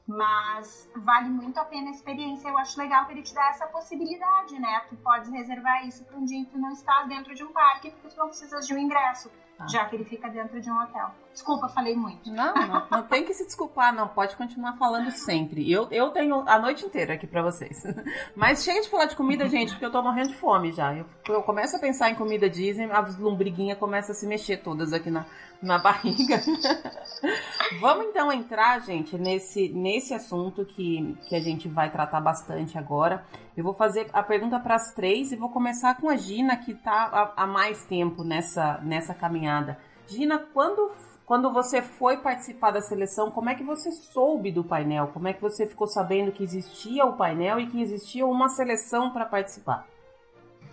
Mas 0.07 0.89
vale 0.97 1.29
muito 1.29 1.59
a 1.59 1.65
pena 1.65 1.89
a 1.89 1.93
experiência. 1.93 2.49
Eu 2.49 2.59
acho 2.59 2.79
legal 2.79 3.07
que 3.07 3.13
ele 3.13 3.23
te 3.23 3.35
dá 3.35 3.49
essa 3.49 3.67
possibilidade, 3.67 4.59
né? 4.59 4.81
Tu 4.89 4.97
pode 4.97 5.31
reservar 5.31 5.87
isso 5.87 6.05
para 6.05 6.17
um 6.17 6.25
dia 6.25 6.45
que 6.45 6.51
tu 6.51 6.59
não 6.59 6.73
estás 6.73 7.09
dentro 7.09 7.35
de 7.35 7.45
um 7.45 7.53
parque, 7.53 7.91
porque 7.91 8.09
tu 8.09 8.17
não 8.17 8.29
precisas 8.29 8.67
de 8.67 8.75
um 8.75 8.79
ingresso. 8.79 9.31
Tá. 9.61 9.67
já 9.67 9.85
que 9.85 9.95
ele 9.95 10.05
fica 10.07 10.27
dentro 10.31 10.59
de 10.59 10.71
um 10.71 10.83
hotel. 10.83 11.11
Desculpa, 11.35 11.69
falei 11.69 11.95
muito. 11.95 12.31
Não, 12.31 12.55
não, 12.55 12.87
não 12.91 13.03
tem 13.03 13.25
que 13.25 13.35
se 13.35 13.45
desculpar, 13.45 13.95
não. 13.95 14.09
Pode 14.09 14.35
continuar 14.35 14.73
falando 14.79 15.11
sempre. 15.11 15.71
Eu, 15.71 15.87
eu 15.91 16.11
tenho 16.11 16.43
a 16.49 16.59
noite 16.59 16.87
inteira 16.87 17.13
aqui 17.15 17.27
para 17.27 17.43
vocês. 17.43 17.83
Mas 18.35 18.65
chega 18.65 18.81
de 18.81 18.89
falar 18.89 19.05
de 19.05 19.15
comida, 19.15 19.47
gente, 19.49 19.73
porque 19.73 19.85
eu 19.85 19.93
tô 19.93 20.03
morrendo 20.03 20.31
de 20.31 20.37
fome 20.37 20.73
já. 20.73 20.95
Eu, 20.95 21.05
eu 21.29 21.43
começo 21.43 21.77
a 21.77 21.79
pensar 21.79 22.11
em 22.11 22.15
comida 22.15 22.49
Disney, 22.49 22.91
as 22.91 23.19
lombriguinhas 23.19 23.79
começam 23.79 24.13
a 24.13 24.15
se 24.15 24.27
mexer 24.27 24.57
todas 24.59 24.95
aqui 24.95 25.11
na, 25.11 25.27
na 25.63 25.79
barriga. 25.79 26.41
Vamos 27.81 28.07
então 28.07 28.33
entrar, 28.33 28.81
gente, 28.81 29.17
nesse, 29.19 29.69
nesse 29.69 30.15
assunto 30.15 30.65
que, 30.65 31.17
que 31.29 31.37
a 31.37 31.41
gente 31.41 31.69
vai 31.69 31.91
tratar 31.91 32.21
bastante 32.21 32.79
agora. 32.79 33.25
Eu 33.57 33.63
vou 33.63 33.75
fazer 33.75 34.09
a 34.13 34.23
pergunta 34.23 34.59
para 34.59 34.77
as 34.77 34.95
três 34.95 35.33
e 35.33 35.37
vou 35.37 35.51
começar 35.51 35.95
com 35.97 36.09
a 36.09 36.17
Gina, 36.17 36.57
que 36.57 36.73
está 36.73 37.33
há, 37.37 37.43
há 37.43 37.47
mais 37.47 37.85
tempo 37.85 38.25
nessa, 38.25 38.79
nessa 38.83 39.13
caminhada. 39.13 39.50
Gina, 40.07 40.39
quando, 40.53 40.91
quando 41.25 41.53
você 41.53 41.81
foi 41.81 42.17
participar 42.17 42.73
da 42.73 42.81
seleção, 42.81 43.31
como 43.31 43.49
é 43.49 43.55
que 43.55 43.63
você 43.63 43.93
soube 43.93 44.51
do 44.51 44.65
painel? 44.65 45.09
Como 45.09 45.29
é 45.29 45.33
que 45.33 45.41
você 45.41 45.67
ficou 45.67 45.87
sabendo 45.87 46.33
que 46.33 46.43
existia 46.43 47.05
o 47.05 47.17
painel 47.17 47.61
e 47.61 47.67
que 47.67 47.81
existia 47.81 48.27
uma 48.27 48.49
seleção 48.49 49.13
para 49.13 49.25
participar? 49.25 49.87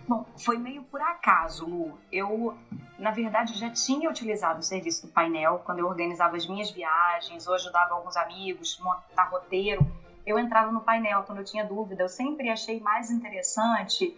Bom, 0.08 0.24
foi 0.42 0.56
meio 0.56 0.82
por 0.84 1.02
acaso, 1.02 1.66
Lu. 1.66 1.98
Eu, 2.10 2.56
na 2.98 3.10
verdade, 3.10 3.52
já 3.58 3.70
tinha 3.70 4.08
utilizado 4.08 4.60
o 4.60 4.62
serviço 4.62 5.06
do 5.06 5.12
painel 5.12 5.60
quando 5.66 5.80
eu 5.80 5.86
organizava 5.86 6.34
as 6.34 6.48
minhas 6.48 6.70
viagens 6.70 7.46
ou 7.46 7.54
ajudava 7.54 7.94
alguns 7.94 8.16
amigos 8.16 8.78
a 8.80 8.84
montar 8.84 9.24
roteiro. 9.24 9.86
Eu 10.26 10.38
entrava 10.38 10.72
no 10.72 10.80
painel 10.80 11.24
quando 11.24 11.38
eu 11.38 11.44
tinha 11.44 11.62
dúvida. 11.62 12.04
Eu 12.04 12.08
sempre 12.08 12.48
achei 12.48 12.80
mais 12.80 13.10
interessante 13.10 14.16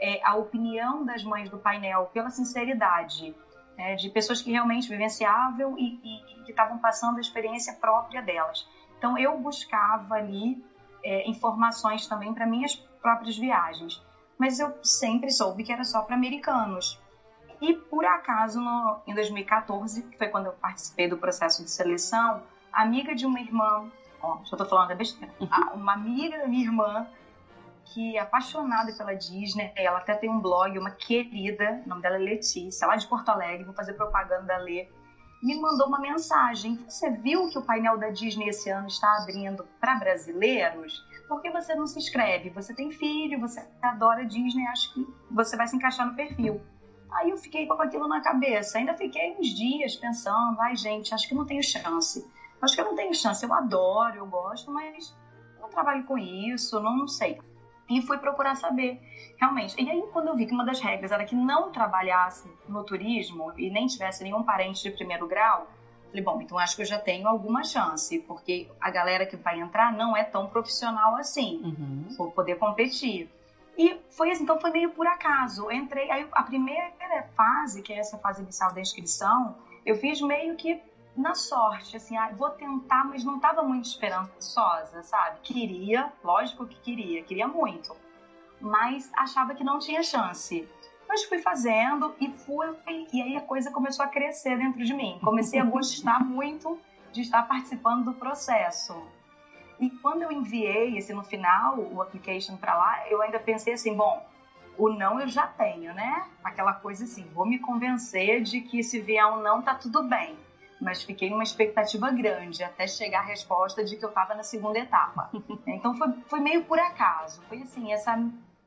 é, 0.00 0.20
a 0.24 0.36
opinião 0.36 1.04
das 1.04 1.24
mães 1.24 1.50
do 1.50 1.58
painel 1.58 2.08
pela 2.12 2.30
sinceridade, 2.30 3.34
né, 3.76 3.96
de 3.96 4.08
pessoas 4.10 4.40
que 4.40 4.50
realmente 4.50 4.88
vivenciavam 4.88 5.78
e, 5.78 6.00
e, 6.02 6.44
que 6.44 6.50
estavam 6.50 6.78
passando 6.78 7.18
a 7.18 7.20
experiência 7.20 7.72
própria 7.74 8.22
delas. 8.22 8.68
Então, 8.98 9.18
eu 9.18 9.38
buscava 9.38 10.14
ali 10.14 10.64
é, 11.02 11.28
informações 11.28 12.06
também 12.06 12.32
para 12.32 12.46
minhas 12.46 12.74
próprias 12.74 13.36
viagens. 13.36 14.02
Mas 14.38 14.58
eu 14.58 14.76
sempre 14.82 15.30
soube 15.30 15.62
que 15.62 15.72
era 15.72 15.84
só 15.84 16.02
para 16.02 16.16
americanos. 16.16 17.00
E 17.60 17.74
por 17.74 18.04
acaso, 18.04 18.60
no, 18.60 19.00
em 19.06 19.14
2014, 19.14 20.02
que 20.02 20.18
foi 20.18 20.28
quando 20.28 20.46
eu 20.46 20.52
participei 20.52 21.08
do 21.08 21.16
processo 21.16 21.62
de 21.62 21.70
seleção, 21.70 22.42
amiga 22.72 23.14
de 23.14 23.24
uma 23.24 23.40
irmã, 23.40 23.90
ó, 24.20 24.38
já 24.44 24.56
tô 24.56 24.64
falando 24.64 24.88
da 24.88 24.94
besteira, 24.94 25.32
uhum. 25.40 25.48
uma 25.74 25.92
amiga 25.92 26.38
da 26.38 26.46
minha 26.46 26.64
irmã, 26.64 27.06
que 27.86 28.16
é 28.16 28.20
apaixonada 28.20 28.92
pela 28.92 29.14
Disney, 29.14 29.72
ela 29.76 29.98
até 29.98 30.14
tem 30.14 30.30
um 30.30 30.40
blog, 30.40 30.78
uma 30.78 30.90
querida, 30.90 31.82
o 31.84 31.88
nome 31.88 32.02
dela 32.02 32.16
é 32.16 32.18
Letícia, 32.18 32.86
lá 32.86 32.96
de 32.96 33.06
Porto 33.06 33.28
Alegre, 33.28 33.64
vou 33.64 33.74
fazer 33.74 33.94
propaganda 33.94 34.44
da 34.44 34.58
Lê, 34.58 34.88
me 35.42 35.60
mandou 35.60 35.88
uma 35.88 36.00
mensagem. 36.00 36.76
Você 36.88 37.10
viu 37.10 37.50
que 37.50 37.58
o 37.58 37.62
painel 37.62 37.98
da 37.98 38.08
Disney 38.08 38.48
esse 38.48 38.70
ano 38.70 38.86
está 38.86 39.18
abrindo 39.18 39.68
para 39.78 39.96
brasileiros? 39.96 41.04
Por 41.28 41.42
que 41.42 41.50
você 41.50 41.74
não 41.74 41.86
se 41.86 41.98
inscreve? 41.98 42.48
Você 42.50 42.74
tem 42.74 42.90
filho, 42.90 43.38
você 43.38 43.62
adora 43.82 44.24
Disney, 44.24 44.66
acho 44.68 44.94
que 44.94 45.06
você 45.30 45.54
vai 45.54 45.66
se 45.66 45.76
encaixar 45.76 46.06
no 46.06 46.14
perfil. 46.14 46.62
Aí 47.12 47.30
eu 47.30 47.36
fiquei 47.36 47.66
com 47.66 47.74
aquilo 47.74 48.08
na 48.08 48.22
cabeça. 48.22 48.78
Ainda 48.78 48.94
fiquei 48.94 49.36
uns 49.38 49.48
dias 49.48 49.96
pensando, 49.96 50.58
ai 50.60 50.74
gente, 50.76 51.14
acho 51.14 51.28
que 51.28 51.34
não 51.34 51.44
tenho 51.44 51.62
chance. 51.62 52.26
Acho 52.60 52.74
que 52.74 52.80
eu 52.80 52.86
não 52.86 52.94
tenho 52.94 53.14
chance. 53.14 53.44
Eu 53.44 53.52
adoro, 53.52 54.16
eu 54.16 54.26
gosto, 54.26 54.70
mas 54.70 55.14
não 55.60 55.68
trabalho 55.68 56.04
com 56.04 56.16
isso, 56.16 56.80
não, 56.80 56.96
não 56.96 57.08
sei. 57.08 57.38
E 57.88 58.00
fui 58.02 58.16
procurar 58.18 58.54
saber, 58.54 59.00
realmente. 59.36 59.80
E 59.80 59.90
aí, 59.90 60.02
quando 60.12 60.28
eu 60.28 60.36
vi 60.36 60.46
que 60.46 60.54
uma 60.54 60.64
das 60.64 60.80
regras 60.80 61.12
era 61.12 61.24
que 61.24 61.34
não 61.34 61.70
trabalhasse 61.70 62.48
no 62.68 62.82
turismo 62.82 63.52
e 63.58 63.70
nem 63.70 63.86
tivesse 63.86 64.22
nenhum 64.22 64.42
parente 64.42 64.82
de 64.82 64.90
primeiro 64.90 65.26
grau, 65.26 65.68
falei, 66.08 66.22
bom, 66.22 66.40
então 66.40 66.58
acho 66.58 66.76
que 66.76 66.82
eu 66.82 66.86
já 66.86 66.98
tenho 66.98 67.28
alguma 67.28 67.62
chance, 67.64 68.20
porque 68.20 68.68
a 68.80 68.90
galera 68.90 69.26
que 69.26 69.36
vai 69.36 69.60
entrar 69.60 69.92
não 69.92 70.16
é 70.16 70.22
tão 70.22 70.46
profissional 70.46 71.16
assim, 71.16 71.60
uhum. 71.62 72.14
vou 72.16 72.30
poder 72.30 72.56
competir. 72.56 73.28
E 73.76 73.98
foi 74.10 74.30
assim, 74.30 74.44
então 74.44 74.60
foi 74.60 74.70
meio 74.70 74.90
por 74.90 75.06
acaso. 75.06 75.64
Eu 75.64 75.72
entrei, 75.72 76.10
aí 76.10 76.26
a 76.32 76.42
primeira 76.44 77.28
fase, 77.36 77.82
que 77.82 77.92
é 77.92 77.98
essa 77.98 78.16
fase 78.18 78.42
inicial 78.42 78.72
da 78.72 78.80
inscrição, 78.80 79.56
eu 79.84 79.96
fiz 79.96 80.20
meio 80.20 80.56
que 80.56 80.80
na 81.16 81.34
sorte, 81.34 81.96
assim, 81.96 82.16
ah, 82.16 82.30
vou 82.32 82.50
tentar, 82.50 83.04
mas 83.04 83.24
não 83.24 83.36
estava 83.36 83.62
muito 83.62 83.86
esperançosa, 83.86 85.02
sabe? 85.02 85.38
Queria, 85.42 86.12
lógico 86.22 86.66
que 86.66 86.76
queria, 86.80 87.22
queria 87.22 87.46
muito, 87.46 87.94
mas 88.60 89.10
achava 89.14 89.54
que 89.54 89.62
não 89.62 89.78
tinha 89.78 90.02
chance. 90.02 90.68
Mas 91.08 91.22
fui 91.24 91.38
fazendo 91.38 92.14
e 92.20 92.30
fui, 92.30 92.66
e 93.12 93.22
aí 93.22 93.36
a 93.36 93.42
coisa 93.42 93.70
começou 93.70 94.04
a 94.04 94.08
crescer 94.08 94.58
dentro 94.58 94.84
de 94.84 94.92
mim. 94.92 95.18
Comecei 95.22 95.60
a 95.60 95.64
gostar 95.64 96.18
muito 96.24 96.78
de 97.12 97.20
estar 97.20 97.42
participando 97.46 98.06
do 98.06 98.14
processo. 98.14 99.00
E 99.78 99.90
quando 99.90 100.22
eu 100.22 100.32
enviei 100.32 100.96
esse 100.96 101.12
no 101.12 101.22
final, 101.22 101.78
o 101.78 102.00
application 102.00 102.56
para 102.56 102.74
lá, 102.74 103.08
eu 103.08 103.20
ainda 103.22 103.38
pensei 103.38 103.74
assim, 103.74 103.94
bom, 103.94 104.24
o 104.76 104.88
não 104.88 105.20
eu 105.20 105.28
já 105.28 105.46
tenho, 105.46 105.92
né? 105.94 106.26
Aquela 106.42 106.72
coisa 106.72 107.04
assim, 107.04 107.28
vou 107.32 107.46
me 107.46 107.58
convencer 107.58 108.42
de 108.42 108.60
que 108.60 108.82
se 108.82 109.00
vier 109.00 109.26
um 109.26 109.40
não 109.40 109.62
tá 109.62 109.74
tudo 109.74 110.02
bem. 110.02 110.36
Mas 110.84 111.02
fiquei 111.02 111.30
numa 111.30 111.42
expectativa 111.42 112.10
grande 112.10 112.62
até 112.62 112.86
chegar 112.86 113.20
a 113.20 113.24
resposta 113.24 113.82
de 113.82 113.96
que 113.96 114.04
eu 114.04 114.10
estava 114.10 114.34
na 114.34 114.42
segunda 114.42 114.78
etapa. 114.78 115.30
Então 115.66 115.96
foi, 115.96 116.12
foi 116.26 116.40
meio 116.40 116.64
por 116.64 116.78
acaso. 116.78 117.42
Foi 117.48 117.62
assim, 117.62 117.92
essa 117.92 118.16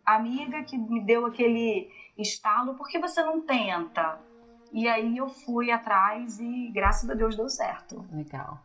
amiga 0.05 0.63
que 0.63 0.77
me 0.77 0.99
deu 0.99 1.25
aquele 1.25 1.89
estalo, 2.17 2.73
por 2.73 2.87
que 2.87 2.99
você 2.99 3.21
não 3.21 3.41
tenta? 3.41 4.19
E 4.73 4.87
aí 4.87 5.17
eu 5.17 5.29
fui 5.29 5.71
atrás 5.71 6.39
e 6.39 6.71
graças 6.73 7.09
a 7.09 7.13
Deus 7.13 7.35
deu 7.35 7.47
certo. 7.49 8.03
Legal, 8.11 8.59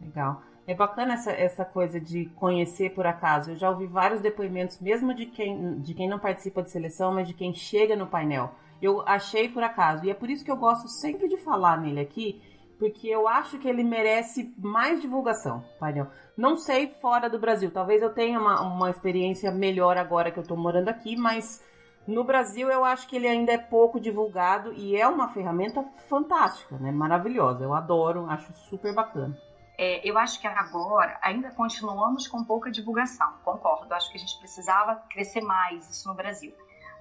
legal. 0.00 0.42
É 0.66 0.74
bacana 0.74 1.14
essa, 1.14 1.32
essa 1.32 1.64
coisa 1.64 1.98
de 1.98 2.26
conhecer 2.36 2.94
por 2.94 3.06
acaso. 3.06 3.52
Eu 3.52 3.56
já 3.56 3.70
ouvi 3.70 3.86
vários 3.86 4.20
depoimentos, 4.20 4.78
mesmo 4.80 5.14
de 5.14 5.24
quem, 5.24 5.80
de 5.80 5.94
quem 5.94 6.06
não 6.06 6.18
participa 6.18 6.62
de 6.62 6.70
seleção, 6.70 7.14
mas 7.14 7.26
de 7.26 7.32
quem 7.32 7.54
chega 7.54 7.96
no 7.96 8.06
painel. 8.06 8.50
Eu 8.80 9.02
achei 9.06 9.48
por 9.48 9.62
acaso. 9.62 10.04
E 10.04 10.10
é 10.10 10.14
por 10.14 10.28
isso 10.28 10.44
que 10.44 10.50
eu 10.50 10.56
gosto 10.56 10.86
sempre 10.88 11.26
de 11.26 11.38
falar 11.38 11.80
nele 11.80 12.00
aqui, 12.00 12.42
porque 12.78 13.08
eu 13.08 13.26
acho 13.26 13.58
que 13.58 13.68
ele 13.68 13.82
merece 13.82 14.54
mais 14.56 15.00
divulgação, 15.00 15.64
painel. 15.80 16.06
Não 16.36 16.56
sei 16.56 16.94
fora 17.00 17.28
do 17.28 17.38
Brasil. 17.38 17.70
Talvez 17.70 18.00
eu 18.00 18.14
tenha 18.14 18.38
uma, 18.38 18.62
uma 18.62 18.90
experiência 18.90 19.50
melhor 19.50 19.96
agora 19.96 20.30
que 20.30 20.38
eu 20.38 20.42
estou 20.42 20.56
morando 20.56 20.88
aqui, 20.88 21.16
mas 21.16 21.62
no 22.06 22.22
Brasil 22.22 22.70
eu 22.70 22.84
acho 22.84 23.08
que 23.08 23.16
ele 23.16 23.26
ainda 23.26 23.52
é 23.52 23.58
pouco 23.58 24.00
divulgado 24.00 24.72
e 24.72 24.96
é 24.96 25.06
uma 25.06 25.28
ferramenta 25.28 25.84
fantástica, 26.08 26.78
né? 26.78 26.92
Maravilhosa. 26.92 27.64
Eu 27.64 27.74
adoro, 27.74 28.30
acho 28.30 28.52
super 28.70 28.94
bacana. 28.94 29.36
É, 29.76 30.08
eu 30.08 30.16
acho 30.16 30.40
que 30.40 30.46
agora 30.46 31.18
ainda 31.22 31.50
continuamos 31.50 32.26
com 32.28 32.44
pouca 32.44 32.70
divulgação, 32.70 33.34
concordo. 33.44 33.92
Acho 33.92 34.10
que 34.10 34.16
a 34.16 34.20
gente 34.20 34.38
precisava 34.38 34.96
crescer 35.10 35.40
mais 35.40 35.88
isso 35.90 36.08
no 36.08 36.14
Brasil. 36.14 36.54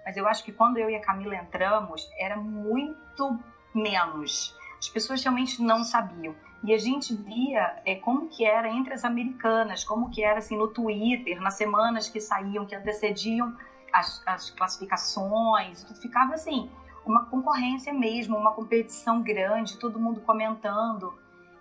Mas 0.04 0.18
eu 0.18 0.28
acho 0.28 0.44
que 0.44 0.52
quando 0.52 0.78
eu 0.78 0.90
e 0.90 0.96
a 0.96 1.02
Camila 1.02 1.36
entramos, 1.36 2.10
era 2.18 2.36
muito 2.36 3.40
menos. 3.76 4.57
As 4.80 4.90
pessoas 4.90 5.24
realmente 5.24 5.62
não 5.62 5.84
sabiam. 5.84 6.36
E 6.64 6.74
a 6.74 6.78
gente 6.78 7.16
via 7.16 7.82
é, 7.86 7.96
como 7.96 8.28
que 8.28 8.46
era 8.46 8.70
entre 8.70 8.94
as 8.94 9.06
americanas, 9.06 9.84
como 9.84 10.10
que 10.10 10.24
era 10.24 10.40
assim 10.40 10.58
no 10.58 10.68
Twitter, 10.68 11.40
nas 11.42 11.54
semanas 11.54 12.10
que 12.10 12.20
saíam, 12.20 12.66
que 12.66 12.76
antecediam 12.76 13.56
as, 13.94 14.22
as 14.26 14.50
classificações, 14.52 15.84
tudo 15.84 16.00
ficava 16.00 16.34
assim, 16.34 16.70
uma 17.06 17.26
concorrência 17.26 17.94
mesmo, 17.94 18.38
uma 18.38 18.54
competição 18.54 19.22
grande, 19.22 19.78
todo 19.78 20.00
mundo 20.00 20.22
comentando. 20.22 21.14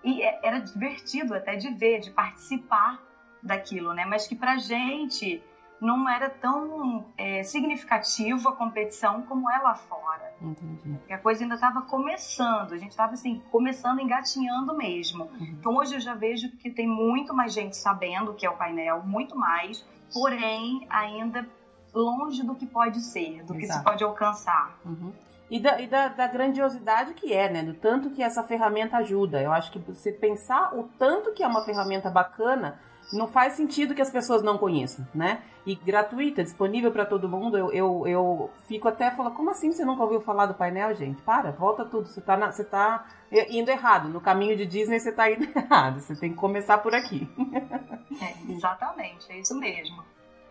E 0.02 0.22
é, 0.22 0.40
era 0.42 0.58
divertido 0.58 1.34
até 1.34 1.56
de 1.56 1.70
ver, 1.70 2.00
de 2.00 2.10
participar 2.10 3.00
daquilo, 3.42 3.92
né? 3.92 4.04
Mas 4.04 4.26
que 4.26 4.34
pra 4.34 4.56
gente 4.56 5.42
não 5.80 6.08
era 6.08 6.30
tão 6.30 7.06
é, 7.16 7.42
significativo 7.42 8.48
a 8.48 8.52
competição 8.52 9.22
como 9.22 9.50
é 9.50 9.58
lá 9.58 9.74
fora. 9.74 10.34
Entendi. 10.40 10.98
E 11.08 11.12
a 11.12 11.18
coisa 11.18 11.44
ainda 11.44 11.54
estava 11.54 11.82
começando, 11.82 12.72
a 12.72 12.78
gente 12.78 12.90
estava 12.90 13.12
assim, 13.12 13.42
começando, 13.50 14.00
engatinhando 14.00 14.76
mesmo. 14.76 15.24
Uhum. 15.24 15.56
Então 15.58 15.76
hoje 15.76 15.94
eu 15.94 16.00
já 16.00 16.14
vejo 16.14 16.50
que 16.56 16.70
tem 16.70 16.86
muito 16.86 17.34
mais 17.34 17.52
gente 17.52 17.76
sabendo 17.76 18.30
o 18.30 18.34
que 18.34 18.46
é 18.46 18.50
o 18.50 18.56
painel, 18.56 19.02
muito 19.02 19.36
mais, 19.36 19.84
porém 20.12 20.86
ainda 20.88 21.46
longe 21.94 22.42
do 22.42 22.54
que 22.54 22.66
pode 22.66 23.00
ser, 23.00 23.42
do 23.44 23.54
Exato. 23.54 23.58
que 23.58 23.66
se 23.66 23.84
pode 23.84 24.04
alcançar. 24.04 24.78
Uhum 24.84 25.12
e, 25.50 25.60
da, 25.60 25.80
e 25.80 25.86
da, 25.86 26.08
da, 26.08 26.26
grandiosidade 26.26 27.14
que 27.14 27.32
é, 27.32 27.50
né? 27.50 27.62
Do 27.62 27.74
tanto 27.74 28.10
que 28.10 28.22
essa 28.22 28.42
ferramenta 28.42 28.96
ajuda. 28.96 29.40
Eu 29.40 29.52
acho 29.52 29.70
que 29.70 29.78
você 29.78 30.10
pensar 30.10 30.76
o 30.76 30.84
tanto 30.98 31.32
que 31.32 31.42
é 31.42 31.46
uma 31.46 31.64
ferramenta 31.64 32.10
bacana, 32.10 32.80
não 33.12 33.28
faz 33.28 33.54
sentido 33.54 33.94
que 33.94 34.02
as 34.02 34.10
pessoas 34.10 34.42
não 34.42 34.58
conheçam, 34.58 35.06
né? 35.14 35.42
E 35.64 35.74
gratuita, 35.74 36.44
disponível 36.44 36.92
para 36.92 37.04
todo 37.04 37.28
mundo, 37.28 37.56
eu, 37.56 37.72
eu, 37.72 38.06
eu 38.06 38.50
fico 38.68 38.88
até 38.88 39.10
falando, 39.10 39.34
como 39.34 39.50
assim 39.50 39.72
você 39.72 39.84
nunca 39.84 40.02
ouviu 40.02 40.20
falar 40.20 40.46
do 40.46 40.54
painel, 40.54 40.94
gente? 40.94 41.20
Para, 41.22 41.50
volta 41.50 41.84
tudo, 41.84 42.08
você 42.08 42.20
tá, 42.20 42.36
na, 42.36 42.52
você 42.52 42.64
tá 42.64 43.06
indo 43.50 43.70
errado. 43.70 44.08
No 44.08 44.20
caminho 44.20 44.56
de 44.56 44.66
Disney 44.66 45.00
você 45.00 45.12
tá 45.12 45.30
indo 45.30 45.44
errado, 45.56 46.00
você 46.00 46.14
tem 46.14 46.30
que 46.30 46.36
começar 46.36 46.78
por 46.78 46.94
aqui. 46.94 47.28
É, 48.18 48.50
exatamente, 48.50 49.30
é 49.30 49.40
isso 49.40 49.54
mesmo. 49.58 50.02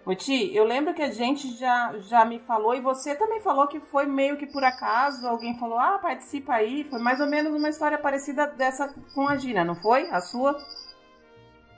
Ô 0.05 0.13
Ti, 0.13 0.55
eu 0.55 0.63
lembro 0.63 0.93
que 0.93 1.01
a 1.01 1.09
gente 1.09 1.57
já, 1.57 1.95
já 1.97 2.23
me 2.23 2.37
falou, 2.37 2.75
e 2.75 2.79
você 2.79 3.15
também 3.15 3.41
falou 3.41 3.67
que 3.67 3.79
foi 3.79 4.05
meio 4.05 4.37
que 4.37 4.45
por 4.45 4.63
acaso, 4.63 5.27
alguém 5.27 5.57
falou, 5.57 5.79
ah, 5.79 5.97
participa 5.97 6.53
aí. 6.53 6.83
Foi 6.83 6.99
mais 6.99 7.19
ou 7.19 7.25
menos 7.25 7.51
uma 7.51 7.69
história 7.69 7.97
parecida 7.97 8.45
dessa 8.45 8.93
com 9.15 9.27
a 9.27 9.35
Gina, 9.35 9.65
não 9.65 9.73
foi? 9.73 10.07
A 10.11 10.21
sua? 10.21 10.55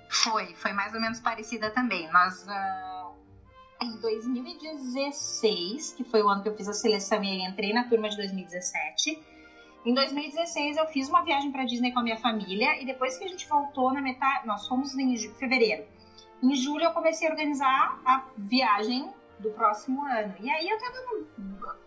Foi, 0.10 0.54
foi 0.56 0.74
mais 0.74 0.94
ou 0.94 1.02
menos 1.02 1.20
parecida 1.20 1.70
também. 1.72 2.12
Nós, 2.12 2.46
uh, 2.48 3.16
em 3.82 4.00
2016, 4.00 5.94
que 5.94 6.04
foi 6.04 6.22
o 6.22 6.30
ano 6.30 6.42
que 6.42 6.50
eu 6.50 6.56
fiz 6.56 6.68
a 6.68 6.74
seleção 6.74 7.24
e 7.24 7.46
entrei 7.46 7.74
na 7.74 7.84
turma 7.86 8.10
de 8.10 8.18
2017. 8.18 9.38
Em 9.86 9.94
2016 9.94 10.78
eu 10.78 10.88
fiz 10.88 11.08
uma 11.08 11.24
viagem 11.24 11.52
para 11.52 11.64
Disney 11.64 11.92
com 11.92 12.00
a 12.00 12.04
minha 12.04 12.18
família 12.18 12.82
e 12.82 12.86
depois 12.86 13.18
que 13.18 13.24
a 13.24 13.28
gente 13.28 13.48
voltou 13.48 13.94
na 13.94 14.02
metade, 14.02 14.46
nós 14.46 14.68
fomos 14.68 14.94
em 14.98 15.18
fevereiro. 15.36 15.86
Em 16.44 16.56
julho 16.56 16.84
eu 16.84 16.92
comecei 16.92 17.28
a 17.28 17.32
organizar 17.32 18.00
a 18.06 18.26
viagem 18.38 19.10
do 19.40 19.50
próximo 19.52 20.04
ano. 20.06 20.34
E 20.40 20.50
aí 20.50 20.68
eu 20.68 20.80
tava 20.80 20.98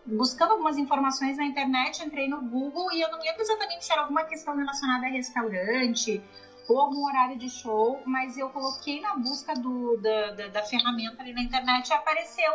buscando 0.05 0.51
algumas 0.53 0.77
informações 0.77 1.37
na 1.37 1.45
internet, 1.45 2.03
entrei 2.03 2.27
no 2.27 2.41
Google 2.41 2.91
e 2.93 3.01
eu 3.01 3.11
não 3.11 3.19
lembro 3.19 3.41
exatamente 3.41 3.85
se 3.85 3.91
era 3.91 4.01
alguma 4.01 4.23
questão 4.23 4.55
relacionada 4.55 5.05
a 5.05 5.09
restaurante 5.09 6.23
ou 6.71 6.79
algum 6.79 7.05
horário 7.05 7.37
de 7.37 7.49
show, 7.49 8.01
mas 8.05 8.37
eu 8.37 8.49
coloquei 8.49 9.01
na 9.01 9.17
busca 9.17 9.53
do, 9.53 9.97
da, 9.97 10.31
da, 10.31 10.47
da 10.47 10.63
ferramenta 10.63 11.21
ali 11.21 11.33
na 11.33 11.41
internet 11.41 11.89
e 11.89 11.93
apareceu 11.93 12.51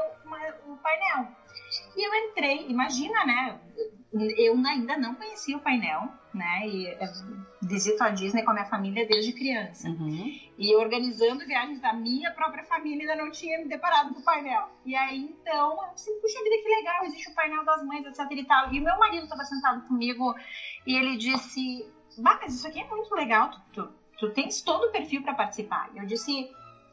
o 0.66 0.72
um 0.72 0.76
painel. 0.76 1.28
E 1.96 2.06
eu 2.06 2.14
entrei, 2.14 2.66
imagina, 2.68 3.24
né? 3.24 3.60
Eu 4.38 4.54
ainda 4.66 4.96
não 4.96 5.14
conhecia 5.14 5.56
o 5.56 5.60
painel, 5.60 6.08
né? 6.32 6.66
E 6.66 6.86
é, 6.86 7.12
visito 7.62 8.02
a 8.02 8.10
Disney 8.10 8.42
com 8.44 8.50
a 8.52 8.54
minha 8.54 8.66
família 8.66 9.06
desde 9.06 9.32
criança. 9.32 9.88
Uhum. 9.88 10.32
E 10.58 10.74
organizando 10.76 11.44
viagens 11.44 11.80
da 11.80 11.92
minha 11.92 12.30
própria 12.30 12.64
família, 12.64 13.02
ainda 13.02 13.22
não 13.22 13.30
tinha 13.30 13.58
me 13.58 13.68
deparado 13.68 14.14
com 14.14 14.20
o 14.20 14.24
painel. 14.24 14.70
E 14.84 14.94
aí, 14.94 15.18
então, 15.18 15.84
eu 15.84 15.94
disse, 15.94 16.10
puxa 16.20 16.42
vida, 16.42 16.62
que 16.62 16.68
legal, 16.68 17.04
existe 17.04 17.30
o 17.30 17.34
painel 17.34 17.64
das 17.64 17.84
mães, 17.84 18.06
etc 18.06 18.30
e 18.30 18.44
tal. 18.44 18.72
E 18.72 18.80
o 18.80 18.84
meu 18.84 18.98
marido 18.98 19.24
estava 19.24 19.44
sentado 19.44 19.86
comigo 19.86 20.34
e 20.86 20.94
ele 20.94 21.16
disse, 21.16 21.86
bah, 22.18 22.38
mas 22.40 22.54
isso 22.54 22.66
aqui 22.66 22.80
é 22.80 22.88
muito 22.88 23.14
legal, 23.14 23.50
tu, 23.50 23.60
tu, 23.72 23.94
tu 24.18 24.30
tens 24.30 24.60
todo 24.62 24.86
o 24.86 24.92
perfil 24.92 25.22
para 25.22 25.34
participar. 25.34 25.90
Eu 25.94 26.06
disse, 26.06 26.50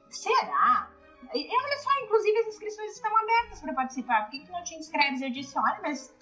será? 0.09 0.89
E, 1.33 1.47
olha 1.47 1.77
só, 1.77 1.89
inclusive 2.03 2.39
as 2.39 2.47
inscrições 2.47 2.91
estão 2.91 3.15
abertas 3.17 3.61
para 3.61 3.73
participar. 3.73 4.23
Por 4.23 4.31
que, 4.31 4.39
que 4.39 4.51
não 4.51 4.63
te 4.63 4.75
inscreves? 4.75 5.21
Eu 5.21 5.31
disse, 5.31 5.57
olha, 5.57 5.79
mas 5.81 6.13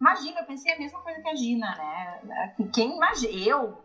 imagina, 0.00 0.40
eu 0.40 0.46
pensei 0.46 0.74
a 0.74 0.78
mesma 0.78 1.00
coisa 1.00 1.20
que 1.20 1.28
a 1.28 1.34
Gina, 1.34 1.74
né? 1.76 2.54
Quem 2.72 2.96
imagina? 2.96 3.32
Eu? 3.32 3.82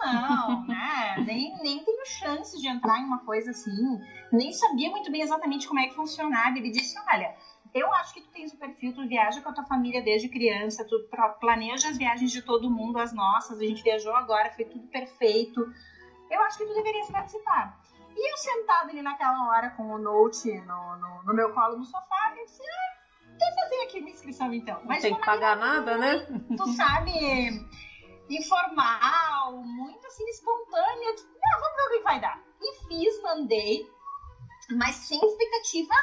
Não, 0.00 0.64
né? 0.68 1.16
Nem, 1.26 1.56
nem 1.62 1.84
tenho 1.84 2.06
chance 2.06 2.58
de 2.60 2.68
entrar 2.68 3.00
em 3.00 3.04
uma 3.04 3.24
coisa 3.24 3.50
assim. 3.50 4.00
Nem 4.30 4.52
sabia 4.52 4.90
muito 4.90 5.10
bem 5.10 5.22
exatamente 5.22 5.66
como 5.66 5.80
é 5.80 5.88
que 5.88 5.94
funcionava. 5.94 6.56
Ele 6.56 6.70
disse, 6.70 6.96
olha, 7.12 7.34
eu 7.74 7.92
acho 7.94 8.14
que 8.14 8.20
tu 8.20 8.30
tens 8.30 8.52
o 8.52 8.58
perfil, 8.58 8.94
tu 8.94 9.06
viaja 9.06 9.40
com 9.40 9.48
a 9.48 9.52
tua 9.52 9.64
família 9.64 10.02
desde 10.02 10.28
criança, 10.28 10.84
tu 10.84 10.96
planeja 11.40 11.88
as 11.88 11.98
viagens 11.98 12.30
de 12.30 12.42
todo 12.42 12.70
mundo, 12.70 12.98
as 12.98 13.12
nossas, 13.12 13.58
a 13.58 13.64
gente 13.64 13.82
viajou 13.82 14.14
agora, 14.14 14.52
foi 14.52 14.64
tudo 14.64 14.86
perfeito. 14.88 15.66
Eu 16.30 16.42
acho 16.42 16.58
que 16.58 16.66
tu 16.66 16.74
deverias 16.74 17.10
participar. 17.10 17.78
E 18.16 18.32
eu 18.32 18.36
sentado 18.36 18.90
ali 18.90 19.02
naquela 19.02 19.48
hora 19.48 19.70
com 19.70 19.90
o 19.90 19.98
note 19.98 20.52
no, 20.62 20.96
no, 20.96 21.22
no 21.22 21.34
meu 21.34 21.52
colo 21.52 21.78
no 21.78 21.84
sofá, 21.84 22.34
eu 22.36 22.44
disse, 22.44 22.62
ah, 22.62 22.98
vou 23.28 23.62
fazer 23.62 23.82
aqui 23.82 24.00
minha 24.00 24.12
inscrição 24.12 24.52
então. 24.52 24.80
Mas 24.84 25.02
Não 25.02 25.10
tem 25.10 25.14
que 25.14 25.24
pagar 25.24 25.56
nada, 25.56 25.96
né? 25.96 26.26
Tu 26.56 26.72
sabe, 26.72 27.12
informal, 28.28 29.62
muito 29.62 30.06
assim, 30.06 30.24
espontânea. 30.28 31.14
Ah, 31.44 31.60
vamos 31.60 31.76
ver 31.76 31.82
o 31.82 31.98
que 31.98 32.04
vai 32.04 32.20
dar. 32.20 32.42
E 32.60 32.74
fiz, 32.88 33.22
mandei, 33.22 33.88
mas 34.70 34.96
sem 34.96 35.18
expectativa 35.24 35.94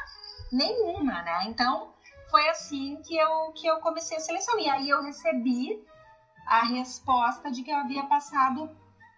nenhuma, 0.51 1.21
né? 1.21 1.45
Então, 1.47 1.93
foi 2.31 2.47
assim 2.49 3.01
que 3.03 3.17
eu, 3.17 3.51
que 3.53 3.67
eu 3.67 3.79
comecei 3.79 4.17
a 4.17 4.21
seleção. 4.21 4.57
E 4.59 4.69
aí 4.69 4.89
eu 4.89 5.03
recebi 5.03 5.85
a 6.47 6.63
resposta 6.65 7.51
de 7.51 7.63
que 7.63 7.71
eu 7.71 7.77
havia 7.77 8.05
passado 8.05 8.69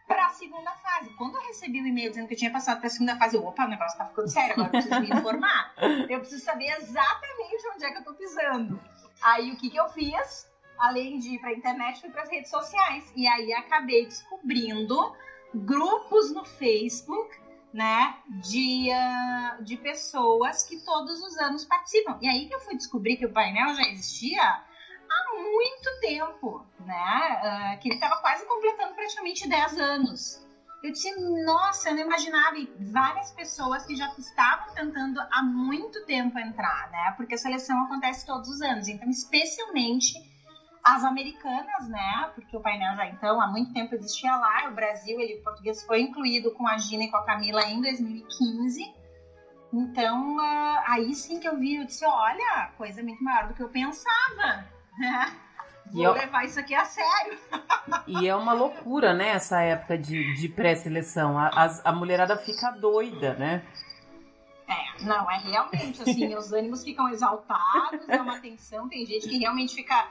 para 0.08 0.26
a 0.26 0.30
segunda 0.30 0.72
fase. 0.72 1.10
Quando 1.16 1.36
eu 1.36 1.42
recebi 1.42 1.82
o 1.82 1.86
e-mail 1.86 2.10
dizendo 2.10 2.28
que 2.28 2.34
eu 2.34 2.38
tinha 2.38 2.52
passado 2.52 2.80
para 2.80 2.88
a 2.88 2.90
segunda 2.90 3.18
fase, 3.18 3.36
eu, 3.36 3.46
opa, 3.46 3.66
o 3.66 3.70
negócio 3.70 3.98
tá 3.98 4.06
ficando 4.06 4.30
sério, 4.30 4.54
agora 4.54 4.68
eu 4.68 4.72
preciso 4.72 5.00
me 5.02 5.10
informar. 5.10 5.74
Eu 6.10 6.20
preciso 6.20 6.44
saber 6.44 6.68
exatamente 6.78 7.68
onde 7.76 7.86
é 7.86 7.92
que 7.92 7.98
eu 7.98 8.04
tô 8.04 8.14
pisando. 8.14 8.80
Aí 9.22 9.52
o 9.52 9.58
que 9.58 9.70
que 9.70 9.78
eu 9.78 9.90
fiz? 9.90 10.50
Além 10.78 11.20
de 11.20 11.36
ir 11.36 11.40
para 11.40 11.50
a 11.50 11.54
internet, 11.54 12.00
fui 12.00 12.10
para 12.10 12.24
as 12.24 12.30
redes 12.30 12.50
sociais. 12.50 13.12
E 13.16 13.28
aí 13.28 13.52
acabei 13.54 14.06
descobrindo 14.06 15.14
grupos 15.54 16.32
no 16.32 16.46
Facebook, 16.46 17.36
né, 17.74 18.16
de, 18.42 18.90
uh, 18.92 19.64
de 19.64 19.78
pessoas 19.78 20.64
que 20.64 20.80
todos 20.80 21.22
os 21.22 21.38
anos 21.38 21.66
participam. 21.66 22.18
E 22.22 22.28
aí 22.28 22.48
que 22.48 22.56
eu 22.56 22.60
fui 22.62 22.76
descobrir 22.76 23.18
que 23.18 23.26
o 23.26 23.34
painel 23.34 23.74
já 23.76 23.84
existia 23.84 24.64
há 25.10 25.34
muito 25.42 26.00
tempo, 26.00 26.66
né? 26.80 27.76
Uh, 27.76 27.80
que 27.80 27.88
ele 27.90 27.96
estava 27.96 28.18
quase 28.22 28.46
completando 28.46 28.94
praticamente 28.94 29.48
10 29.48 29.78
anos. 29.78 30.48
Eu 30.84 30.92
disse, 30.92 31.12
nossa, 31.44 31.90
eu 31.90 31.96
não 31.96 32.04
imaginava. 32.04 32.58
E 32.58 32.70
várias 32.92 33.32
pessoas 33.32 33.86
que 33.86 33.96
já 33.96 34.08
estavam 34.18 34.74
tentando 34.74 35.20
há 35.32 35.44
muito 35.44 36.06
tempo 36.06 36.38
entrar, 36.38 36.90
né? 36.92 37.14
Porque 37.18 37.34
a 37.34 37.38
seleção 37.38 37.84
acontece 37.84 38.26
todos 38.26 38.48
os 38.50 38.62
anos. 38.62 38.88
Então, 38.88 39.10
especialmente 39.10 40.14
as 40.84 41.04
americanas, 41.04 41.90
né? 41.90 42.32
Porque 42.36 42.56
o 42.56 42.62
painel 42.62 42.96
já 42.96 43.08
então 43.08 43.42
há 43.42 43.48
muito 43.48 43.74
tempo 43.74 43.96
existia 43.96 44.36
lá. 44.36 44.70
O 44.70 44.76
Brasil, 44.76 45.20
ele, 45.20 45.40
o 45.40 45.44
português 45.44 45.84
foi 45.84 46.02
incluído 46.02 46.52
com 46.52 46.68
a 46.68 46.78
Gina 46.78 47.06
e 47.06 47.12
com 47.12 47.18
a 47.18 47.26
Camila 47.26 47.64
em 47.64 47.82
2015. 47.82 48.96
Então, 49.74 50.38
uh, 50.38 50.82
aí 50.86 51.14
sim 51.14 51.40
que 51.40 51.48
eu 51.48 51.58
vi, 51.58 51.76
eu 51.76 51.86
disse, 51.86 52.06
olha, 52.06 52.72
coisa 52.78 53.04
muito 53.04 53.22
maior 53.22 53.48
do 53.48 53.54
que 53.54 53.62
eu 53.62 53.70
pensava. 53.70 54.66
Vou 55.92 56.04
eu... 56.04 56.14
levar 56.14 56.44
isso 56.46 56.60
aqui 56.60 56.76
a 56.76 56.84
sério. 56.86 57.38
e 58.08 58.28
é 58.28 58.36
uma 58.36 58.54
loucura, 58.54 59.14
né, 59.14 59.30
essa 59.30 59.62
época 59.62 59.98
de, 59.98 60.34
de 60.36 60.50
pré-seleção. 60.50 61.38
A, 61.38 61.48
a, 61.48 61.90
a 61.90 61.92
mulherada 61.94 62.36
fica 62.38 62.72
doida, 62.72 63.36
né? 63.36 63.64
É, 64.68 65.04
não, 65.04 65.32
é 65.32 65.38
realmente 65.38 66.02
assim, 66.02 66.34
os 66.36 66.52
ânimos 66.52 66.84
ficam 66.84 67.08
exaltados, 67.10 68.08
é 68.08 68.22
uma 68.22 68.40
tensão, 68.40 68.90
tem 68.90 69.06
gente 69.06 69.28
que 69.28 69.38
realmente 69.38 69.74
fica. 69.74 70.10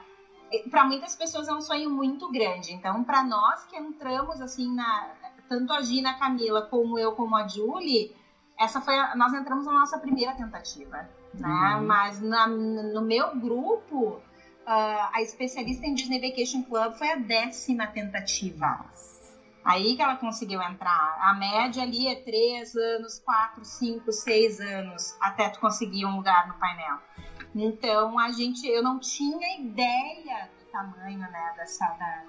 Para 0.70 0.84
muitas 0.84 1.14
pessoas 1.16 1.49
é 1.49 1.53
um 1.53 1.61
sonho 1.61 1.91
muito 1.91 2.30
grande. 2.30 2.72
Então, 2.72 3.03
para 3.05 3.22
nós 3.22 3.64
que 3.64 3.76
entramos 3.76 4.41
assim 4.41 4.74
na. 4.74 5.11
Tanto 5.49 5.72
a 5.72 5.82
Gina, 5.82 6.11
a 6.11 6.14
Camila, 6.14 6.62
como 6.62 6.99
eu, 6.99 7.12
como 7.12 7.37
a 7.37 7.47
Julie, 7.47 8.16
essa 8.59 8.80
foi 8.80 8.99
a, 8.99 9.14
nós 9.14 9.32
entramos 9.32 9.66
na 9.66 9.72
nossa 9.72 9.99
primeira 9.99 10.32
tentativa. 10.34 11.09
Né? 11.34 11.76
Uhum. 11.76 11.87
Mas 11.87 12.20
na, 12.20 12.49
no 12.49 13.03
meu 13.03 13.37
grupo, 13.37 14.20
uh, 14.66 15.10
a 15.14 15.22
especialista 15.22 15.86
em 15.86 15.94
Disney 15.94 16.20
Vacation 16.20 16.62
Club 16.64 16.94
foi 16.94 17.10
a 17.10 17.16
décima 17.16 17.86
tentativa. 17.86 18.90
Aí 19.64 19.96
que 19.96 20.02
ela 20.02 20.16
conseguiu 20.16 20.62
entrar. 20.62 21.18
A 21.20 21.34
média 21.34 21.82
ali 21.82 22.06
é 22.06 22.14
três 22.16 22.74
anos, 22.76 23.18
quatro, 23.18 23.64
cinco, 23.64 24.12
seis 24.12 24.60
anos 24.60 25.16
até 25.20 25.48
tu 25.48 25.58
conseguir 25.58 26.04
um 26.04 26.16
lugar 26.16 26.46
no 26.46 26.54
painel. 26.54 26.98
Então 27.54 28.18
a 28.18 28.30
gente, 28.30 28.66
eu 28.66 28.82
não 28.82 29.00
tinha 29.00 29.58
ideia 29.58 30.48
do 30.58 30.70
tamanho, 30.70 31.18
né, 31.18 31.54
dessa, 31.56 31.84
da, 31.94 32.22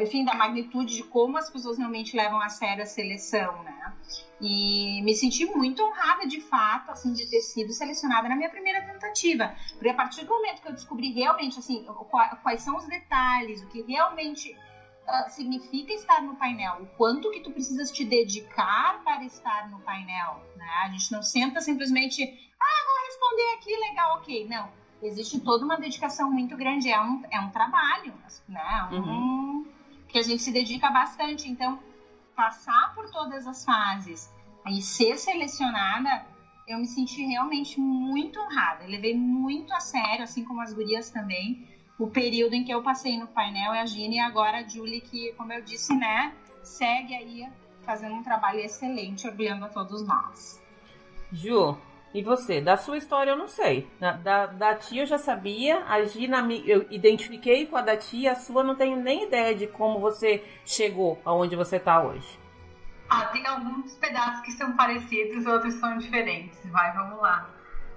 enfim, 0.00 0.24
da 0.24 0.34
magnitude 0.34 0.96
de 0.96 1.02
como 1.02 1.36
as 1.36 1.50
pessoas 1.50 1.78
realmente 1.78 2.16
levam 2.16 2.40
a 2.40 2.48
sério 2.48 2.82
a 2.82 2.86
seleção, 2.86 3.62
né? 3.62 3.92
E 4.40 5.02
me 5.02 5.14
senti 5.14 5.44
muito 5.44 5.82
honrada, 5.82 6.26
de 6.26 6.40
fato, 6.40 6.90
assim, 6.90 7.12
de 7.12 7.28
ter 7.28 7.40
sido 7.40 7.72
selecionada 7.72 8.28
na 8.28 8.36
minha 8.36 8.48
primeira 8.48 8.82
tentativa. 8.82 9.54
Porque 9.72 9.88
a 9.88 9.94
partir 9.94 10.24
do 10.24 10.30
momento 10.30 10.62
que 10.62 10.68
eu 10.68 10.72
descobri 10.72 11.12
realmente, 11.12 11.58
assim, 11.58 11.84
quais 12.42 12.62
são 12.62 12.76
os 12.76 12.86
detalhes, 12.86 13.62
o 13.62 13.68
que 13.68 13.82
realmente 13.82 14.52
uh, 14.52 15.30
significa 15.30 15.92
estar 15.92 16.22
no 16.22 16.36
painel, 16.36 16.82
o 16.82 16.86
quanto 16.96 17.30
que 17.30 17.40
tu 17.40 17.50
precisas 17.50 17.90
te 17.90 18.04
dedicar 18.04 19.02
para 19.02 19.24
estar 19.24 19.68
no 19.70 19.80
painel, 19.80 20.40
né? 20.56 20.70
A 20.84 20.88
gente 20.90 21.10
não 21.10 21.22
senta 21.22 21.60
simplesmente, 21.60 22.22
ah, 22.22 22.84
vou 22.86 23.06
responder 23.06 23.54
aqui, 23.56 23.76
legal, 23.88 24.18
ok. 24.18 24.46
Não. 24.46 24.70
Existe 25.00 25.38
toda 25.40 25.64
uma 25.64 25.76
dedicação 25.76 26.30
muito 26.30 26.56
grande, 26.56 26.90
é 26.90 27.00
um, 27.00 27.22
é 27.30 27.40
um 27.40 27.50
trabalho, 27.50 28.14
né? 28.48 28.88
Um, 28.90 28.96
uhum 28.96 29.77
que 30.08 30.18
a 30.18 30.22
gente 30.22 30.42
se 30.42 30.50
dedica 30.50 30.90
bastante. 30.90 31.48
Então, 31.48 31.78
passar 32.34 32.92
por 32.94 33.10
todas 33.10 33.46
as 33.46 33.64
fases 33.64 34.30
e 34.66 34.80
ser 34.80 35.18
selecionada, 35.18 36.24
eu 36.66 36.78
me 36.78 36.86
senti 36.86 37.22
realmente 37.24 37.80
muito 37.80 38.38
honrada. 38.40 38.84
Eu 38.84 38.90
levei 38.90 39.14
muito 39.14 39.72
a 39.72 39.80
sério, 39.80 40.24
assim 40.24 40.44
como 40.44 40.60
as 40.60 40.72
gurias 40.72 41.10
também, 41.10 41.58
o 41.98 42.06
período 42.06 42.54
em 42.54 42.62
que 42.62 42.72
eu 42.72 42.82
passei 42.82 43.18
no 43.18 43.26
painel 43.26 43.74
e 43.74 43.78
a 43.78 43.86
Gina 43.86 44.14
e 44.14 44.18
agora 44.20 44.58
a 44.58 44.66
Julie, 44.66 45.00
que, 45.00 45.32
como 45.32 45.52
eu 45.52 45.62
disse, 45.62 45.94
né, 45.94 46.32
segue 46.62 47.14
aí 47.14 47.50
fazendo 47.84 48.14
um 48.14 48.22
trabalho 48.22 48.60
excelente, 48.60 49.26
orgulhando 49.26 49.64
a 49.64 49.68
todos 49.68 50.06
nós. 50.06 50.60
Ju, 51.32 51.76
e 52.14 52.22
você? 52.22 52.60
Da 52.60 52.76
sua 52.76 52.96
história 52.96 53.32
eu 53.32 53.36
não 53.36 53.48
sei. 53.48 53.90
Da, 54.00 54.12
da, 54.12 54.46
da, 54.46 54.74
tia 54.74 55.02
eu 55.02 55.06
já 55.06 55.18
sabia. 55.18 55.84
A 55.84 56.02
Gina 56.04 56.46
eu 56.64 56.86
identifiquei 56.90 57.66
com 57.66 57.76
a 57.76 57.82
da 57.82 57.96
tia. 57.96 58.32
A 58.32 58.36
sua 58.36 58.64
não 58.64 58.74
tenho 58.74 58.96
nem 58.96 59.24
ideia 59.24 59.54
de 59.54 59.66
como 59.66 60.00
você 60.00 60.44
chegou 60.64 61.20
aonde 61.24 61.54
você 61.54 61.76
está 61.76 62.02
hoje. 62.02 62.38
Ah, 63.10 63.26
tem 63.26 63.46
alguns 63.46 63.94
pedaços 63.96 64.40
que 64.42 64.52
são 64.52 64.76
parecidos, 64.76 65.46
outros 65.46 65.74
são 65.74 65.96
diferentes. 65.98 66.58
Vai, 66.70 66.92
vamos 66.92 67.20
lá. 67.20 67.46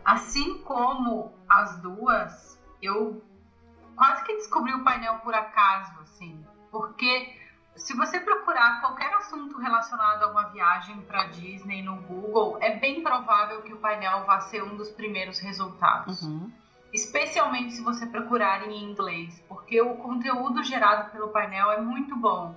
Assim 0.05 0.59
como 0.59 1.33
as 1.49 1.81
duas, 1.81 2.61
eu 2.81 3.21
quase 3.95 4.23
que 4.23 4.35
descobri 4.35 4.73
o 4.73 4.83
painel 4.83 5.15
por 5.19 5.33
acaso, 5.33 5.99
assim. 6.01 6.43
Porque 6.71 7.40
se 7.83 7.95
você 7.95 8.19
procurar 8.19 8.79
qualquer 8.79 9.13
assunto 9.15 9.57
relacionado 9.57 10.23
a 10.23 10.27
uma 10.27 10.49
viagem 10.49 11.01
para 11.01 11.25
Disney 11.25 11.81
no 11.81 11.95
Google, 12.01 12.57
é 12.61 12.77
bem 12.77 13.01
provável 13.01 13.61
que 13.63 13.73
o 13.73 13.77
painel 13.77 14.23
vá 14.25 14.39
ser 14.39 14.63
um 14.63 14.75
dos 14.75 14.89
primeiros 14.89 15.39
resultados. 15.39 16.21
Uhum. 16.21 16.51
Especialmente 16.93 17.73
se 17.73 17.81
você 17.81 18.05
procurar 18.05 18.67
em 18.67 18.83
inglês, 18.83 19.43
porque 19.47 19.81
o 19.81 19.95
conteúdo 19.95 20.63
gerado 20.63 21.09
pelo 21.11 21.29
painel 21.29 21.71
é 21.71 21.81
muito 21.81 22.15
bom. 22.15 22.55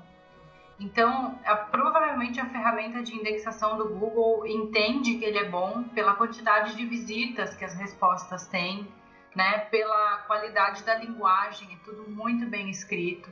Então, 0.78 1.38
a, 1.44 1.54
provavelmente 1.56 2.40
a 2.40 2.46
ferramenta 2.46 3.02
de 3.02 3.14
indexação 3.14 3.78
do 3.78 3.88
Google 3.88 4.46
entende 4.46 5.14
que 5.14 5.24
ele 5.24 5.38
é 5.38 5.48
bom 5.48 5.84
pela 5.94 6.14
quantidade 6.14 6.74
de 6.74 6.84
visitas 6.84 7.54
que 7.54 7.64
as 7.64 7.74
respostas 7.74 8.46
têm, 8.48 8.86
né, 9.34 9.58
pela 9.70 10.18
qualidade 10.26 10.82
da 10.84 10.96
linguagem, 10.96 11.72
é 11.72 11.84
tudo 11.84 12.10
muito 12.10 12.46
bem 12.46 12.68
escrito. 12.68 13.30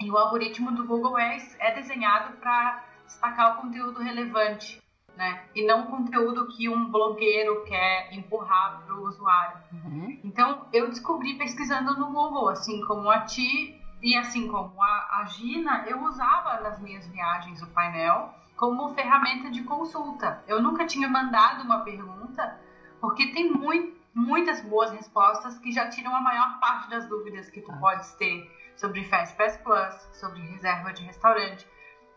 E 0.00 0.10
o 0.10 0.16
algoritmo 0.16 0.72
do 0.72 0.86
Google 0.86 1.18
é, 1.18 1.36
é 1.58 1.74
desenhado 1.74 2.36
para 2.38 2.82
destacar 3.06 3.58
o 3.58 3.60
conteúdo 3.60 4.00
relevante, 4.00 4.82
né? 5.14 5.44
E 5.54 5.66
não 5.66 5.82
o 5.82 5.86
conteúdo 5.88 6.48
que 6.48 6.68
um 6.68 6.90
blogueiro 6.90 7.64
quer 7.64 8.12
empurrar 8.12 8.82
para 8.84 8.94
o 8.94 9.06
usuário. 9.06 9.58
Uhum. 9.72 10.18
Então, 10.24 10.66
eu 10.72 10.88
descobri 10.88 11.34
pesquisando 11.34 11.98
no 11.98 12.06
Google, 12.06 12.48
assim 12.48 12.80
como 12.86 13.10
a 13.10 13.20
Ti 13.20 13.78
e 14.02 14.16
assim 14.16 14.48
como 14.48 14.82
a, 14.82 15.20
a 15.20 15.24
Gina, 15.26 15.84
eu 15.86 16.02
usava 16.04 16.60
nas 16.60 16.80
minhas 16.80 17.06
viagens 17.08 17.60
o 17.60 17.66
painel 17.68 18.34
como 18.56 18.94
ferramenta 18.94 19.50
de 19.50 19.62
consulta. 19.62 20.42
Eu 20.46 20.62
nunca 20.62 20.86
tinha 20.86 21.08
mandado 21.08 21.62
uma 21.62 21.80
pergunta, 21.80 22.58
porque 23.00 23.32
tem 23.32 23.50
muito, 23.50 23.98
muitas 24.14 24.60
boas 24.62 24.90
respostas 24.92 25.58
que 25.58 25.72
já 25.72 25.88
tiram 25.88 26.14
a 26.14 26.20
maior 26.20 26.58
parte 26.60 26.88
das 26.88 27.06
dúvidas 27.06 27.50
que 27.50 27.60
tu 27.60 27.72
ah. 27.72 27.76
podes 27.76 28.12
ter 28.14 28.50
sobre 28.80 29.04
Fast 29.04 29.36
Pass 29.36 29.56
Plus, 29.58 29.94
sobre 30.18 30.40
reserva 30.40 30.92
de 30.92 31.04
restaurante. 31.04 31.68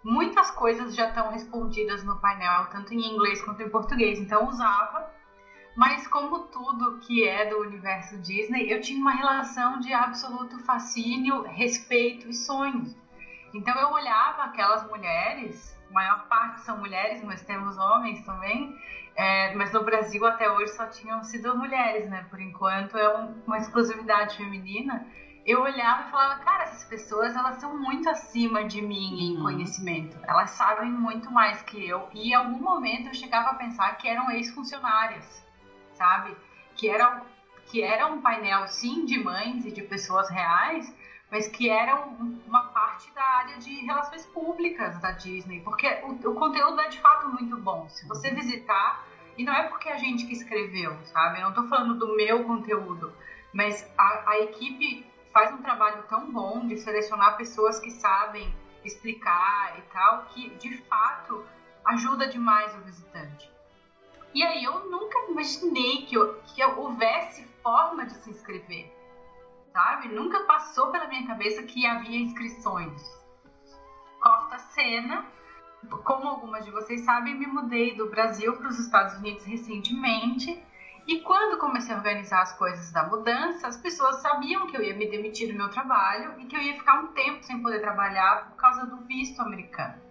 muitas 0.03 0.51
coisas 0.51 0.95
já 0.95 1.07
estão 1.07 1.29
respondidas 1.29 2.03
no 2.03 2.19
painel, 2.19 2.67
tanto 2.67 2.93
em 2.93 3.13
inglês 3.13 3.41
quanto 3.41 3.61
em 3.61 3.69
português, 3.69 4.19
então 4.19 4.47
usava. 4.47 5.09
Mas 5.75 6.07
como 6.07 6.39
tudo 6.47 6.99
que 6.99 7.25
é 7.25 7.45
do 7.45 7.59
universo 7.59 8.17
Disney, 8.19 8.71
eu 8.71 8.79
tinha 8.79 8.99
uma 8.99 9.11
relação 9.11 9.79
de 9.79 9.93
absoluto 9.93 10.59
fascínio, 10.59 11.41
respeito 11.41 12.29
e 12.29 12.33
sonho. 12.33 12.93
Então 13.53 13.75
eu 13.79 13.89
olhava 13.91 14.43
aquelas 14.43 14.85
mulheres, 14.87 15.77
maior 15.89 16.27
parte 16.27 16.61
são 16.61 16.77
mulheres, 16.77 17.23
mas 17.23 17.41
temos 17.43 17.77
homens 17.77 18.21
também, 18.25 18.75
é, 19.15 19.53
mas 19.55 19.71
no 19.71 19.83
Brasil 19.83 20.25
até 20.25 20.49
hoje 20.49 20.73
só 20.73 20.85
tinham 20.87 21.23
sido 21.23 21.55
mulheres, 21.57 22.09
né? 22.09 22.25
Por 22.29 22.39
enquanto 22.39 22.97
é 22.97 23.17
um, 23.17 23.41
uma 23.45 23.57
exclusividade 23.57 24.37
feminina 24.37 25.05
eu 25.45 25.61
olhava 25.61 26.07
e 26.07 26.11
falava, 26.11 26.39
cara, 26.39 26.63
essas 26.63 26.85
pessoas 26.85 27.35
elas 27.35 27.57
são 27.57 27.77
muito 27.77 28.09
acima 28.09 28.63
de 28.63 28.81
mim 28.81 29.19
em 29.19 29.35
uhum. 29.35 29.43
conhecimento. 29.43 30.17
Elas 30.23 30.51
sabem 30.51 30.89
muito 30.89 31.29
mais 31.31 31.61
que 31.63 31.85
eu. 31.85 32.07
E 32.13 32.29
em 32.29 32.33
algum 32.33 32.59
momento 32.59 33.07
eu 33.07 33.13
chegava 33.13 33.49
a 33.49 33.55
pensar 33.55 33.97
que 33.97 34.07
eram 34.07 34.31
ex-funcionárias, 34.31 35.45
sabe? 35.93 36.35
Que 36.75 36.89
era, 36.89 37.21
que 37.65 37.81
era 37.81 38.07
um 38.07 38.21
painel, 38.21 38.67
sim, 38.67 39.05
de 39.05 39.21
mães 39.21 39.65
e 39.65 39.71
de 39.71 39.81
pessoas 39.81 40.29
reais, 40.29 40.93
mas 41.29 41.47
que 41.47 41.69
eram 41.69 42.39
uma 42.47 42.67
parte 42.67 43.11
da 43.13 43.23
área 43.23 43.57
de 43.57 43.73
relações 43.85 44.25
públicas 44.27 44.97
da 45.01 45.11
Disney. 45.11 45.59
Porque 45.59 45.87
o, 46.03 46.29
o 46.29 46.35
conteúdo 46.35 46.79
é 46.79 46.87
de 46.87 46.99
fato 46.99 47.27
muito 47.27 47.57
bom. 47.57 47.89
Se 47.89 48.07
você 48.07 48.29
uhum. 48.29 48.35
visitar, 48.35 49.05
e 49.37 49.43
não 49.43 49.53
é 49.53 49.63
porque 49.63 49.89
a 49.89 49.97
gente 49.97 50.25
que 50.25 50.33
escreveu, 50.33 50.95
sabe? 51.05 51.39
Eu 51.39 51.49
não 51.49 51.53
tô 51.53 51.67
falando 51.67 51.95
do 51.95 52.15
meu 52.15 52.45
conteúdo, 52.45 53.11
mas 53.51 53.85
a, 53.97 54.31
a 54.31 54.39
equipe 54.39 55.11
faz 55.33 55.51
um 55.51 55.61
trabalho 55.61 56.03
tão 56.03 56.31
bom 56.31 56.67
de 56.67 56.77
selecionar 56.77 57.35
pessoas 57.35 57.79
que 57.79 57.89
sabem 57.89 58.55
explicar 58.85 59.79
e 59.79 59.81
tal, 59.93 60.25
que 60.25 60.49
de 60.55 60.77
fato 60.83 61.43
ajuda 61.85 62.27
demais 62.27 62.73
o 62.75 62.81
visitante. 62.81 63.51
E 64.33 64.43
aí 64.43 64.63
eu 64.63 64.89
nunca 64.89 65.17
imaginei 65.29 66.05
que, 66.05 66.15
eu, 66.15 66.41
que 66.43 66.63
houvesse 66.63 67.45
forma 67.63 68.05
de 68.05 68.13
se 68.15 68.29
inscrever, 68.29 68.91
sabe? 69.71 70.07
Nunca 70.09 70.41
passou 70.41 70.91
pela 70.91 71.07
minha 71.07 71.25
cabeça 71.25 71.63
que 71.63 71.85
havia 71.85 72.19
inscrições. 72.19 73.01
Corta 74.21 74.55
a 74.55 74.59
cena, 74.59 75.25
como 76.03 76.27
algumas 76.27 76.63
de 76.63 76.71
vocês 76.71 77.01
sabem, 77.01 77.35
me 77.35 77.47
mudei 77.47 77.95
do 77.95 78.07
Brasil 78.07 78.55
para 78.55 78.67
os 78.67 78.79
Estados 78.79 79.15
Unidos 79.15 79.45
recentemente 79.45 80.63
e 81.05 81.19
quando 81.19 81.57
comecei 81.57 81.93
a 81.93 81.97
organizar 81.97 82.41
as 82.41 82.57
coisas 82.57 82.91
da 82.91 83.03
mudança, 83.03 83.67
as 83.67 83.77
pessoas 83.77 84.21
sabiam 84.21 84.67
que 84.67 84.77
eu 84.77 84.81
ia 84.81 84.95
me 84.95 85.09
demitir 85.09 85.51
do 85.51 85.57
meu 85.57 85.69
trabalho 85.69 86.39
e 86.39 86.45
que 86.45 86.55
eu 86.55 86.61
ia 86.61 86.77
ficar 86.77 87.01
um 87.01 87.07
tempo 87.07 87.43
sem 87.43 87.61
poder 87.61 87.81
trabalhar 87.81 88.49
por 88.49 88.55
causa 88.55 88.85
do 88.85 88.97
visto 89.05 89.41
americano. 89.41 90.01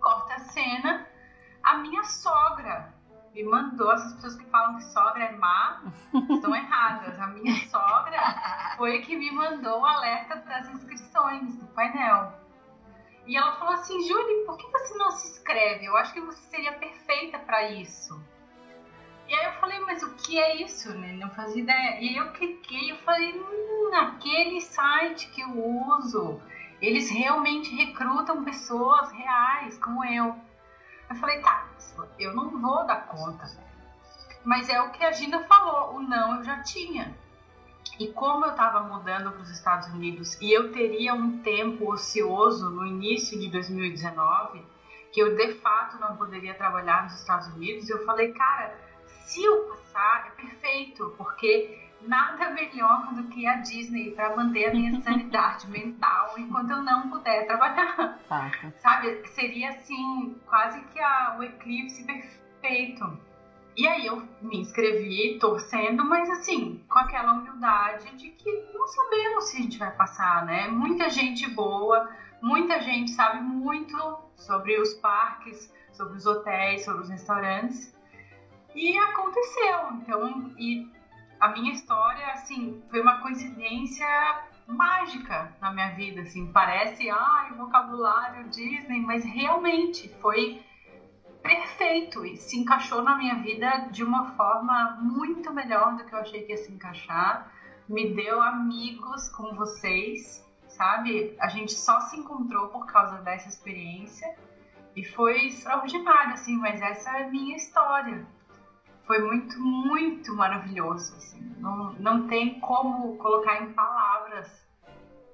Corta 0.00 0.34
a 0.34 0.38
cena, 0.40 1.06
a 1.62 1.78
minha 1.78 2.02
sogra 2.02 2.92
me 3.32 3.44
mandou, 3.44 3.92
essas 3.92 4.14
pessoas 4.14 4.36
que 4.36 4.44
falam 4.46 4.76
que 4.76 4.84
sogra 4.84 5.24
é 5.24 5.32
má, 5.32 5.82
estão 6.30 6.54
erradas. 6.54 7.18
A 7.20 7.28
minha 7.28 7.54
sogra 7.68 8.20
foi 8.76 9.00
que 9.00 9.16
me 9.16 9.30
mandou 9.30 9.80
o 9.80 9.86
alerta 9.86 10.36
das 10.36 10.68
inscrições 10.68 11.56
do 11.56 11.66
painel. 11.68 12.32
E 13.26 13.36
ela 13.36 13.52
falou 13.52 13.74
assim, 13.74 14.02
Júlia, 14.02 14.44
por 14.44 14.56
que 14.56 14.66
você 14.70 14.98
não 14.98 15.12
se 15.12 15.28
inscreve? 15.28 15.84
Eu 15.84 15.96
acho 15.96 16.12
que 16.12 16.20
você 16.20 16.42
seria 16.50 16.72
perfeita 16.72 17.38
para 17.38 17.70
isso. 17.70 18.20
E 19.32 19.34
aí 19.34 19.46
eu 19.46 19.52
falei, 19.52 19.80
mas 19.80 20.02
o 20.02 20.12
que 20.12 20.38
é 20.38 20.56
isso? 20.62 20.92
Né? 20.92 21.14
Não 21.14 21.30
fazia 21.30 21.62
ideia. 21.62 21.98
E 22.02 22.10
aí 22.10 22.16
eu 22.18 22.32
cliquei 22.32 22.90
e 22.90 22.98
falei, 22.98 23.32
hum, 23.32 23.90
aquele 23.94 24.60
site 24.60 25.26
que 25.30 25.40
eu 25.40 25.48
uso, 25.88 26.38
eles 26.82 27.08
realmente 27.08 27.74
recrutam 27.74 28.44
pessoas 28.44 29.10
reais, 29.10 29.78
como 29.78 30.04
eu. 30.04 30.36
Eu 31.08 31.16
falei, 31.16 31.40
tá, 31.40 31.66
eu 32.18 32.34
não 32.34 32.60
vou 32.60 32.86
dar 32.86 33.06
conta. 33.06 33.46
Mas 34.44 34.68
é 34.68 34.82
o 34.82 34.90
que 34.90 35.02
a 35.02 35.12
Gina 35.12 35.42
falou, 35.44 35.96
o 35.96 36.02
não 36.02 36.36
eu 36.36 36.44
já 36.44 36.62
tinha. 36.62 37.16
E 37.98 38.08
como 38.08 38.44
eu 38.44 38.50
estava 38.50 38.80
mudando 38.80 39.32
para 39.32 39.40
os 39.40 39.50
Estados 39.50 39.88
Unidos 39.88 40.38
e 40.42 40.52
eu 40.52 40.70
teria 40.72 41.14
um 41.14 41.38
tempo 41.38 41.90
ocioso 41.90 42.68
no 42.68 42.84
início 42.84 43.40
de 43.40 43.48
2019, 43.48 44.62
que 45.10 45.22
eu 45.22 45.34
de 45.34 45.54
fato 45.54 45.98
não 45.98 46.18
poderia 46.18 46.52
trabalhar 46.52 47.04
nos 47.04 47.14
Estados 47.14 47.46
Unidos, 47.48 47.88
eu 47.88 48.04
falei, 48.04 48.32
cara, 48.32 48.91
se 49.26 49.42
eu 49.44 49.64
passar, 49.64 50.26
é 50.28 50.30
perfeito, 50.30 51.14
porque 51.16 51.82
nada 52.06 52.50
melhor 52.50 53.14
do 53.14 53.24
que 53.28 53.46
a 53.46 53.56
Disney 53.56 54.10
para 54.12 54.34
manter 54.36 54.66
a 54.66 54.72
minha 54.72 55.00
sanidade 55.02 55.68
mental 55.70 56.34
enquanto 56.38 56.70
eu 56.70 56.82
não 56.82 57.08
puder 57.08 57.46
trabalhar. 57.46 58.18
Sabe? 58.78 59.26
Seria 59.28 59.70
assim, 59.70 60.36
quase 60.46 60.80
que 60.86 61.00
a, 61.00 61.36
o 61.38 61.42
eclipse 61.42 62.04
perfeito. 62.04 63.18
E 63.74 63.88
aí 63.88 64.06
eu 64.06 64.22
me 64.42 64.60
inscrevi 64.60 65.38
torcendo, 65.38 66.04
mas 66.04 66.28
assim, 66.28 66.84
com 66.88 66.98
aquela 66.98 67.32
humildade 67.32 68.14
de 68.16 68.28
que 68.30 68.68
não 68.74 68.86
sabemos 68.86 69.44
se 69.44 69.56
a 69.56 69.60
gente 69.60 69.78
vai 69.78 69.90
passar, 69.92 70.44
né? 70.44 70.68
Muita 70.68 71.08
gente 71.08 71.48
boa, 71.48 72.10
muita 72.42 72.80
gente 72.82 73.12
sabe 73.12 73.40
muito 73.40 73.96
sobre 74.36 74.78
os 74.78 74.92
parques, 74.94 75.72
sobre 75.90 76.18
os 76.18 76.26
hotéis, 76.26 76.84
sobre 76.84 77.02
os 77.02 77.08
restaurantes. 77.08 77.94
E 78.74 78.96
aconteceu. 78.98 79.92
Então, 79.92 80.52
e 80.58 80.90
a 81.38 81.48
minha 81.48 81.72
história, 81.72 82.26
assim, 82.28 82.82
foi 82.88 83.00
uma 83.00 83.20
coincidência 83.20 84.06
mágica 84.66 85.54
na 85.60 85.72
minha 85.72 85.90
vida, 85.90 86.22
assim. 86.22 86.50
Parece, 86.52 87.10
ai, 87.10 87.52
vocabulário 87.52 88.48
Disney, 88.48 89.00
mas 89.00 89.24
realmente 89.24 90.08
foi 90.20 90.62
perfeito 91.42 92.24
e 92.24 92.36
se 92.36 92.56
encaixou 92.56 93.02
na 93.02 93.16
minha 93.16 93.34
vida 93.36 93.88
de 93.90 94.04
uma 94.04 94.30
forma 94.36 94.98
muito 95.00 95.52
melhor 95.52 95.96
do 95.96 96.04
que 96.04 96.14
eu 96.14 96.20
achei 96.20 96.42
que 96.42 96.52
ia 96.52 96.58
se 96.58 96.72
encaixar. 96.72 97.52
Me 97.88 98.14
deu 98.14 98.40
amigos 98.40 99.28
como 99.30 99.54
vocês, 99.54 100.48
sabe? 100.68 101.36
A 101.40 101.48
gente 101.48 101.72
só 101.72 102.00
se 102.00 102.16
encontrou 102.16 102.68
por 102.68 102.86
causa 102.86 103.16
dessa 103.18 103.48
experiência 103.48 104.34
e 104.94 105.04
foi 105.04 105.46
extraordinário, 105.46 106.34
assim, 106.34 106.56
mas 106.56 106.80
essa 106.80 107.10
é 107.18 107.24
a 107.24 107.28
minha 107.28 107.56
história 107.56 108.24
foi 109.06 109.18
muito, 109.20 109.58
muito 109.60 110.34
maravilhoso. 110.34 111.14
Assim. 111.16 111.40
Não, 111.58 111.92
não 111.94 112.26
tem 112.26 112.60
como 112.60 113.16
colocar 113.16 113.62
em 113.62 113.72
palavras 113.72 114.62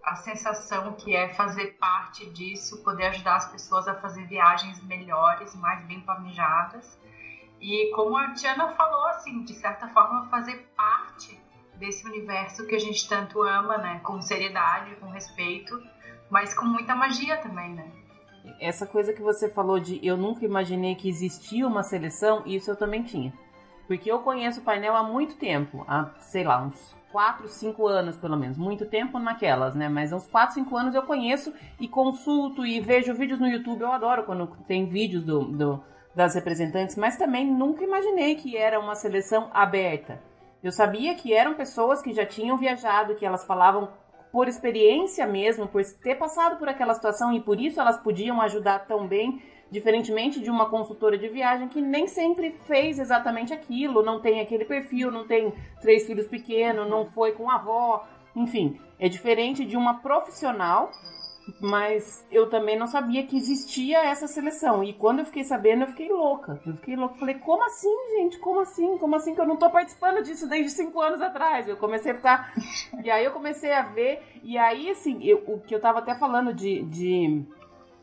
a 0.02 0.14
sensação 0.14 0.94
que 0.94 1.14
é 1.14 1.28
fazer 1.34 1.76
parte 1.78 2.28
disso, 2.30 2.82
poder 2.82 3.06
ajudar 3.06 3.36
as 3.36 3.50
pessoas 3.50 3.86
a 3.86 3.94
fazer 3.94 4.26
viagens 4.26 4.82
melhores, 4.84 5.54
mais 5.54 5.84
bem 5.86 6.00
planejadas. 6.00 6.98
E 7.60 7.90
como 7.94 8.16
a 8.16 8.32
Tiana 8.32 8.68
falou, 8.72 9.06
assim, 9.08 9.42
de 9.44 9.52
certa 9.54 9.88
forma, 9.88 10.28
fazer 10.30 10.66
parte 10.76 11.38
desse 11.74 12.06
universo 12.06 12.66
que 12.66 12.74
a 12.74 12.78
gente 12.78 13.08
tanto 13.08 13.42
ama, 13.42 13.76
né? 13.78 14.00
Com 14.02 14.20
seriedade, 14.22 14.96
com 14.96 15.06
respeito, 15.10 15.80
mas 16.30 16.54
com 16.54 16.64
muita 16.64 16.94
magia 16.94 17.36
também, 17.38 17.74
né? 17.74 17.90
Essa 18.60 18.86
coisa 18.86 19.12
que 19.12 19.20
você 19.20 19.48
falou 19.48 19.78
de 19.78 20.04
eu 20.04 20.16
nunca 20.16 20.44
imaginei 20.44 20.94
que 20.94 21.08
existia 21.08 21.66
uma 21.66 21.82
seleção, 21.82 22.42
isso 22.46 22.70
eu 22.70 22.76
também 22.76 23.02
tinha. 23.02 23.32
Porque 23.88 24.12
eu 24.12 24.18
conheço 24.20 24.60
o 24.60 24.62
painel 24.62 24.94
há 24.94 25.02
muito 25.02 25.36
tempo, 25.36 25.84
há, 25.88 26.10
sei 26.20 26.44
lá, 26.44 26.62
uns 26.62 26.94
4, 27.10 27.48
5 27.48 27.86
anos 27.86 28.16
pelo 28.18 28.36
menos. 28.36 28.58
Muito 28.58 28.84
tempo 28.84 29.18
naquelas, 29.18 29.74
né? 29.74 29.88
Mas 29.88 30.12
uns 30.12 30.26
4, 30.28 30.56
5 30.56 30.76
anos 30.76 30.94
eu 30.94 31.02
conheço 31.02 31.54
e 31.80 31.88
consulto 31.88 32.66
e 32.66 32.80
vejo 32.80 33.14
vídeos 33.14 33.40
no 33.40 33.48
YouTube. 33.48 33.80
Eu 33.80 33.90
adoro 33.90 34.24
quando 34.24 34.46
tem 34.66 34.84
vídeos 34.84 35.24
do, 35.24 35.44
do, 35.44 35.82
das 36.14 36.34
representantes, 36.34 36.96
mas 36.96 37.16
também 37.16 37.46
nunca 37.46 37.82
imaginei 37.82 38.34
que 38.34 38.58
era 38.58 38.78
uma 38.78 38.94
seleção 38.94 39.48
aberta. 39.54 40.20
Eu 40.62 40.70
sabia 40.70 41.14
que 41.14 41.32
eram 41.32 41.54
pessoas 41.54 42.02
que 42.02 42.12
já 42.12 42.26
tinham 42.26 42.58
viajado, 42.58 43.14
que 43.14 43.24
elas 43.24 43.46
falavam 43.46 43.88
por 44.30 44.48
experiência 44.48 45.26
mesmo, 45.26 45.66
por 45.66 45.82
ter 46.02 46.16
passado 46.16 46.58
por 46.58 46.68
aquela 46.68 46.92
situação 46.92 47.32
e 47.32 47.40
por 47.40 47.58
isso 47.58 47.80
elas 47.80 47.96
podiam 47.96 48.40
ajudar 48.42 48.80
tão 48.80 49.06
bem 49.06 49.42
Diferentemente 49.70 50.40
de 50.40 50.50
uma 50.50 50.70
consultora 50.70 51.18
de 51.18 51.28
viagem 51.28 51.68
que 51.68 51.80
nem 51.80 52.06
sempre 52.06 52.54
fez 52.66 52.98
exatamente 52.98 53.52
aquilo, 53.52 54.02
não 54.02 54.20
tem 54.20 54.40
aquele 54.40 54.64
perfil, 54.64 55.10
não 55.10 55.26
tem 55.26 55.52
três 55.80 56.06
filhos 56.06 56.26
pequenos, 56.26 56.88
não 56.88 57.06
foi 57.06 57.32
com 57.32 57.50
a 57.50 57.56
avó, 57.56 58.06
enfim, 58.34 58.80
é 58.98 59.08
diferente 59.08 59.64
de 59.64 59.76
uma 59.76 59.94
profissional, 59.94 60.90
mas 61.60 62.26
eu 62.30 62.48
também 62.48 62.78
não 62.78 62.86
sabia 62.86 63.26
que 63.26 63.36
existia 63.36 64.04
essa 64.04 64.26
seleção. 64.26 64.84
E 64.84 64.92
quando 64.92 65.20
eu 65.20 65.24
fiquei 65.24 65.44
sabendo, 65.44 65.82
eu 65.82 65.88
fiquei 65.88 66.08
louca. 66.08 66.60
Eu 66.66 66.74
fiquei 66.74 66.96
louca. 66.96 67.14
Falei, 67.16 67.36
como 67.36 67.64
assim, 67.64 67.94
gente? 68.16 68.38
Como 68.38 68.60
assim? 68.60 68.98
Como 68.98 69.16
assim 69.16 69.34
que 69.34 69.40
eu 69.40 69.46
não 69.46 69.56
tô 69.56 69.70
participando 69.70 70.22
disso 70.22 70.48
desde 70.48 70.70
cinco 70.70 71.00
anos 71.00 71.20
atrás? 71.20 71.66
Eu 71.66 71.76
comecei 71.76 72.12
a 72.12 72.14
ficar. 72.14 72.52
e 73.02 73.10
aí 73.10 73.24
eu 73.24 73.32
comecei 73.32 73.72
a 73.72 73.82
ver. 73.82 74.22
E 74.42 74.58
aí, 74.58 74.90
assim, 74.90 75.22
eu, 75.24 75.42
o 75.46 75.60
que 75.60 75.74
eu 75.74 75.80
tava 75.80 76.00
até 76.00 76.14
falando 76.14 76.52
de, 76.52 76.82
de 76.82 77.44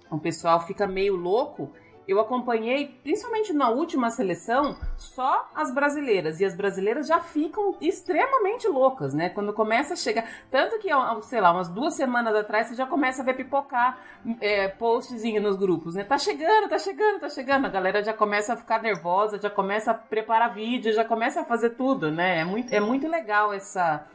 o 0.09 0.19
pessoal 0.19 0.59
fica 0.65 0.87
meio 0.87 1.15
louco 1.15 1.71
eu 2.07 2.19
acompanhei, 2.19 2.99
principalmente 3.03 3.51
na 3.51 3.69
última 3.69 4.11
seleção, 4.11 4.77
só 4.95 5.49
as 5.55 5.73
brasileiras. 5.73 6.39
E 6.39 6.45
as 6.45 6.55
brasileiras 6.55 7.07
já 7.07 7.19
ficam 7.19 7.75
extremamente 7.81 8.67
loucas, 8.67 9.13
né? 9.13 9.29
Quando 9.29 9.53
começa 9.53 9.93
a 9.93 9.97
chegar. 9.97 10.27
Tanto 10.51 10.77
que, 10.77 10.89
sei 11.23 11.41
lá, 11.41 11.51
umas 11.51 11.67
duas 11.67 11.95
semanas 11.95 12.35
atrás 12.35 12.67
você 12.67 12.75
já 12.75 12.85
começa 12.85 13.21
a 13.21 13.25
ver 13.25 13.35
pipocar 13.35 13.97
é, 14.39 14.67
postzinho 14.67 15.41
nos 15.41 15.57
grupos, 15.57 15.95
né? 15.95 16.03
Tá 16.03 16.17
chegando, 16.17 16.69
tá 16.69 16.77
chegando, 16.77 17.19
tá 17.19 17.29
chegando. 17.29 17.65
A 17.65 17.69
galera 17.69 18.03
já 18.03 18.13
começa 18.13 18.53
a 18.53 18.57
ficar 18.57 18.81
nervosa, 18.81 19.39
já 19.39 19.49
começa 19.49 19.91
a 19.91 19.95
preparar 19.95 20.53
vídeo, 20.53 20.93
já 20.93 21.03
começa 21.03 21.41
a 21.41 21.45
fazer 21.45 21.71
tudo, 21.71 22.11
né? 22.11 22.41
É 22.41 22.45
muito, 22.45 22.73
é 22.73 22.79
muito 22.79 23.07
legal 23.07 23.51
essa 23.51 24.05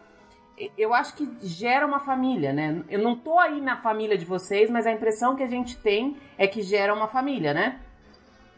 eu 0.77 0.93
acho 0.93 1.15
que 1.15 1.29
gera 1.41 1.87
uma 1.87 2.01
família, 2.01 2.53
né? 2.53 2.83
Eu 2.89 3.01
não 3.01 3.17
tô 3.17 3.39
aí 3.39 3.61
na 3.61 3.77
família 3.77 4.19
de 4.19 4.25
vocês, 4.25 4.71
mas 4.71 4.87
a 4.87 4.93
impressão 4.93 5.37
que 5.37 5.43
a 5.43 5.47
gente 5.47 5.77
tem 5.77 6.17
é 6.37 6.47
que 6.47 6.63
gera 6.63 6.93
uma 6.93 7.09
família, 7.09 7.55
né? 7.55 7.81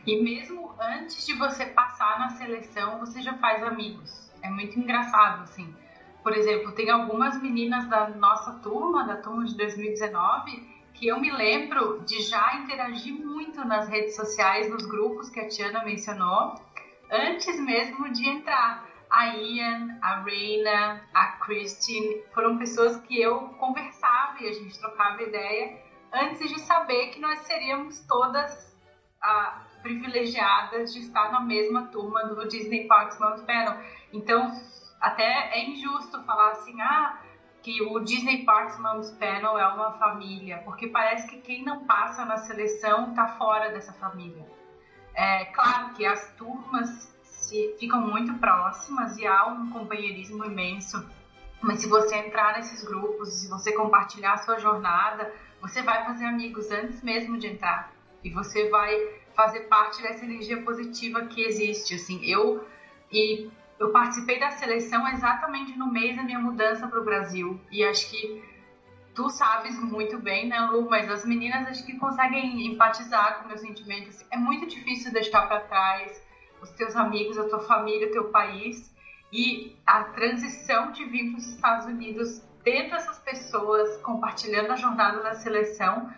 E 0.07 0.21
mesmo 0.23 0.73
antes 0.81 1.25
de 1.25 1.35
você 1.35 1.67
passar 1.67 2.19
na 2.19 2.31
seleção, 2.31 2.99
você 2.99 3.23
já 3.23 3.35
faz 3.35 3.63
amigos. 3.63 4.31
É 4.43 4.49
muito 4.49 4.79
engraçado, 4.79 5.43
assim. 5.43 5.73
Por 6.23 6.37
exemplo, 6.37 6.73
tem 6.73 6.91
algumas 6.91 7.41
meninas 7.41 7.87
da 7.89 8.09
nossa 8.09 8.53
turma, 8.61 9.05
da 9.05 9.17
turma 9.17 9.45
de 9.45 9.57
2019, 9.57 10.73
que 10.95 11.07
eu 11.07 11.21
me 11.21 11.31
lembro 11.31 12.01
de 12.05 12.21
já 12.23 12.57
interagir 12.57 13.15
muito 13.15 13.65
nas 13.65 13.89
redes 13.89 14.17
sociais, 14.17 14.71
nos 14.71 14.87
grupos 14.87 15.31
que 15.31 15.41
a 15.41 15.49
Tiana 15.49 15.85
mencionou, 15.85 16.55
antes 17.11 17.59
mesmo 17.61 18.13
de 18.13 18.29
entrar 18.29 18.92
a 19.13 19.27
Ian, 19.37 19.99
a 20.01 20.23
Reina, 20.23 21.03
a 21.13 21.27
Christine, 21.33 22.23
foram 22.33 22.57
pessoas 22.57 22.97
que 23.03 23.21
eu 23.21 23.41
conversava 23.59 24.43
e 24.43 24.49
a 24.49 24.53
gente 24.55 24.79
trocava 24.79 25.23
ideia 25.23 25.79
antes 26.11 26.51
de 26.51 26.59
saber 26.61 27.09
que 27.09 27.21
nós 27.21 27.41
seríamos 27.41 28.01
todas 28.07 28.75
ah, 29.23 29.67
privilegiadas 29.83 30.95
de 30.95 31.01
estar 31.01 31.31
na 31.31 31.41
mesma 31.41 31.89
turma 31.89 32.25
do 32.25 32.49
Disney 32.49 32.87
Parks 32.87 33.21
Mount 33.21 33.45
Panel. 33.45 33.79
Então, 34.15 34.51
até 34.99 35.59
é 35.59 35.69
injusto 35.69 36.25
falar 36.25 36.53
assim, 36.53 36.81
ah, 36.81 37.21
que 37.63 37.83
o 37.83 38.01
Disney 38.01 38.45
Parks 38.45 38.79
Moms 38.79 39.11
Panel 39.13 39.59
é 39.59 39.67
uma 39.69 39.93
família, 39.99 40.63
porque 40.65 40.89
parece 40.89 41.29
que 41.29 41.43
quem 41.43 41.63
não 41.63 41.85
passa 41.85 42.25
na 42.25 42.39
seleção 42.39 43.11
está 43.11 43.29
fora 43.37 43.71
dessa 43.71 43.93
família. 43.93 44.45
É 45.15 45.45
claro 45.47 45.93
que 45.93 46.07
as 46.07 46.35
turmas 46.37 47.12
se 47.53 47.77
ficam 47.79 48.01
muito 48.01 48.33
próximas 48.39 49.19
e 49.19 49.27
há 49.27 49.47
um 49.47 49.69
companheirismo 49.69 50.43
imenso. 50.43 51.07
Mas 51.61 51.81
se 51.81 51.87
você 51.87 52.17
entrar 52.17 52.57
nesses 52.57 52.83
grupos, 52.83 53.29
se 53.29 53.49
você 53.49 53.73
compartilhar 53.73 54.33
a 54.33 54.39
sua 54.39 54.59
jornada, 54.59 55.33
você 55.61 55.83
vai 55.83 56.03
fazer 56.07 56.25
amigos 56.25 56.71
antes 56.71 57.03
mesmo 57.03 57.39
de 57.39 57.49
entrar. 57.49 57.93
E 58.25 58.31
você 58.31 58.71
vai 58.71 58.99
fazer 59.37 59.61
parte 59.69 60.01
dessa 60.03 60.25
energia 60.25 60.63
positiva 60.63 61.27
que 61.27 61.43
existe. 61.43 61.95
Assim, 61.95 62.25
eu 62.25 62.67
e 63.13 63.51
eu 63.79 63.91
participei 63.91 64.41
da 64.41 64.51
seleção 64.53 65.07
exatamente 65.09 65.77
no 65.77 65.93
mês 65.93 66.17
da 66.17 66.23
minha 66.23 66.39
mudança 66.39 66.89
para 66.89 67.01
o 67.01 67.05
Brasil. 67.05 67.61
E 67.71 67.85
acho 67.85 68.09
que 68.11 68.43
tu 69.15 69.29
sabes 69.29 69.79
muito 69.79 70.19
bem, 70.19 70.49
né, 70.49 70.59
Lu? 70.61 70.89
Mas 70.89 71.11
as 71.11 71.25
meninas 71.25 71.69
acho 71.69 71.85
que 71.85 71.99
conseguem 71.99 72.67
empatizar 72.67 73.41
com 73.41 73.49
meus 73.49 73.61
sentimentos. 73.61 74.25
É 74.31 74.39
muito 74.39 74.67
difícil 74.67 75.13
deixar 75.13 75.47
para 75.47 75.61
trás 75.61 76.32
os 76.63 76.71
teus 76.71 76.97
amigos, 76.97 77.37
a 77.37 77.49
tua 77.49 77.61
família, 77.61 78.09
o 78.09 78.13
teu 78.13 78.31
país. 78.31 78.93
E 79.33 79.77
a 79.87 80.05
transição 80.05 80.93
de 80.93 81.05
vir 81.07 81.31
para 81.31 81.39
os 81.39 81.47
Estados 81.49 81.87
Unidos 81.87 82.43
dentro 82.63 82.91
dessas 82.93 83.19
pessoas, 83.19 83.97
compartilhando 84.03 84.73
a 84.73 84.77
jornada 84.77 85.23
da 85.23 85.35
seleção, 85.35 86.13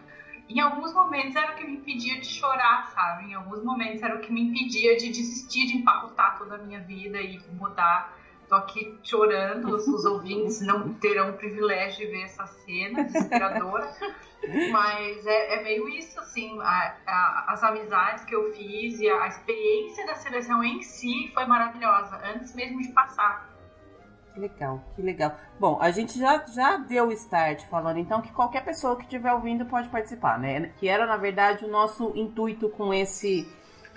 em 0.48 0.60
alguns 0.60 0.92
momentos 0.92 1.34
era 1.36 1.52
o 1.52 1.54
que 1.56 1.64
me 1.64 1.76
impedia 1.76 2.20
de 2.20 2.26
chorar, 2.26 2.86
sabe? 2.88 3.30
Em 3.30 3.34
alguns 3.34 3.64
momentos 3.64 4.02
era 4.02 4.16
o 4.16 4.20
que 4.20 4.32
me 4.32 4.42
impedia 4.42 4.96
de 4.96 5.08
desistir 5.08 5.66
de 5.66 5.78
empacotar 5.78 6.38
toda 6.38 6.56
a 6.56 6.58
minha 6.58 6.80
vida 6.80 7.20
e 7.20 7.40
mudar. 7.52 8.14
Tô 8.48 8.54
aqui 8.56 8.98
chorando, 9.02 9.74
os, 9.74 9.86
os 9.86 10.04
ouvintes 10.04 10.60
não 10.60 10.94
terão 10.94 11.30
o 11.30 11.32
privilégio 11.34 12.06
de 12.06 12.12
ver 12.12 12.22
essa 12.24 12.46
cena 12.46 13.04
desesperadora. 13.04 13.90
Mas 14.70 15.26
é, 15.26 15.54
é 15.54 15.62
meio 15.62 15.88
isso, 15.88 16.20
assim, 16.20 16.58
a, 16.60 16.96
a, 17.06 17.44
as 17.48 17.62
amizades 17.62 18.24
que 18.24 18.34
eu 18.34 18.52
fiz 18.52 19.00
e 19.00 19.08
a 19.08 19.26
experiência 19.26 20.06
da 20.06 20.14
seleção 20.16 20.62
em 20.62 20.82
si 20.82 21.30
foi 21.32 21.46
maravilhosa, 21.46 22.20
antes 22.24 22.54
mesmo 22.54 22.82
de 22.82 22.88
passar. 22.88 23.54
Que 24.34 24.40
legal, 24.40 24.82
que 24.96 25.00
legal. 25.00 25.36
Bom, 25.60 25.78
a 25.80 25.92
gente 25.92 26.18
já, 26.18 26.44
já 26.46 26.76
deu 26.76 27.06
o 27.06 27.12
start 27.12 27.64
falando 27.68 27.98
então 27.98 28.20
que 28.20 28.32
qualquer 28.32 28.64
pessoa 28.64 28.96
que 28.96 29.04
estiver 29.04 29.32
ouvindo 29.32 29.64
pode 29.64 29.88
participar, 29.88 30.38
né? 30.38 30.72
Que 30.76 30.88
era, 30.88 31.06
na 31.06 31.16
verdade, 31.16 31.64
o 31.64 31.68
nosso 31.68 32.12
intuito 32.16 32.68
com 32.68 32.92
esse 32.92 33.48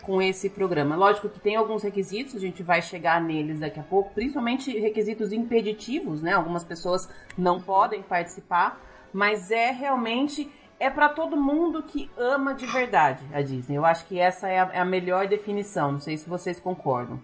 com 0.08 0.22
esse 0.22 0.50
programa. 0.50 0.96
Lógico 0.96 1.28
que 1.28 1.38
tem 1.38 1.58
alguns 1.58 1.84
requisitos, 1.84 2.34
a 2.38 2.40
gente 2.40 2.64
vai 2.64 2.82
chegar 2.82 3.20
neles 3.20 3.60
daqui 3.60 3.78
a 3.78 3.84
pouco, 3.84 4.14
principalmente 4.14 4.72
requisitos 4.80 5.34
impeditivos, 5.34 6.22
né? 6.22 6.32
Algumas 6.32 6.64
pessoas 6.64 7.10
não 7.38 7.62
podem 7.62 8.02
participar, 8.02 8.80
mas 9.12 9.52
é 9.52 9.70
realmente 9.70 10.50
é 10.80 10.90
para 10.90 11.10
todo 11.10 11.36
mundo 11.36 11.84
que 11.84 12.10
ama 12.16 12.54
de 12.54 12.66
verdade 12.66 13.22
a 13.34 13.42
Disney. 13.42 13.76
Eu 13.76 13.86
acho 13.86 14.06
que 14.06 14.18
essa 14.18 14.48
é 14.48 14.60
a, 14.60 14.70
é 14.72 14.80
a 14.80 14.86
melhor 14.86 15.28
definição. 15.28 15.92
Não 15.92 16.00
sei 16.00 16.16
se 16.16 16.30
vocês 16.30 16.58
concordam. 16.58 17.20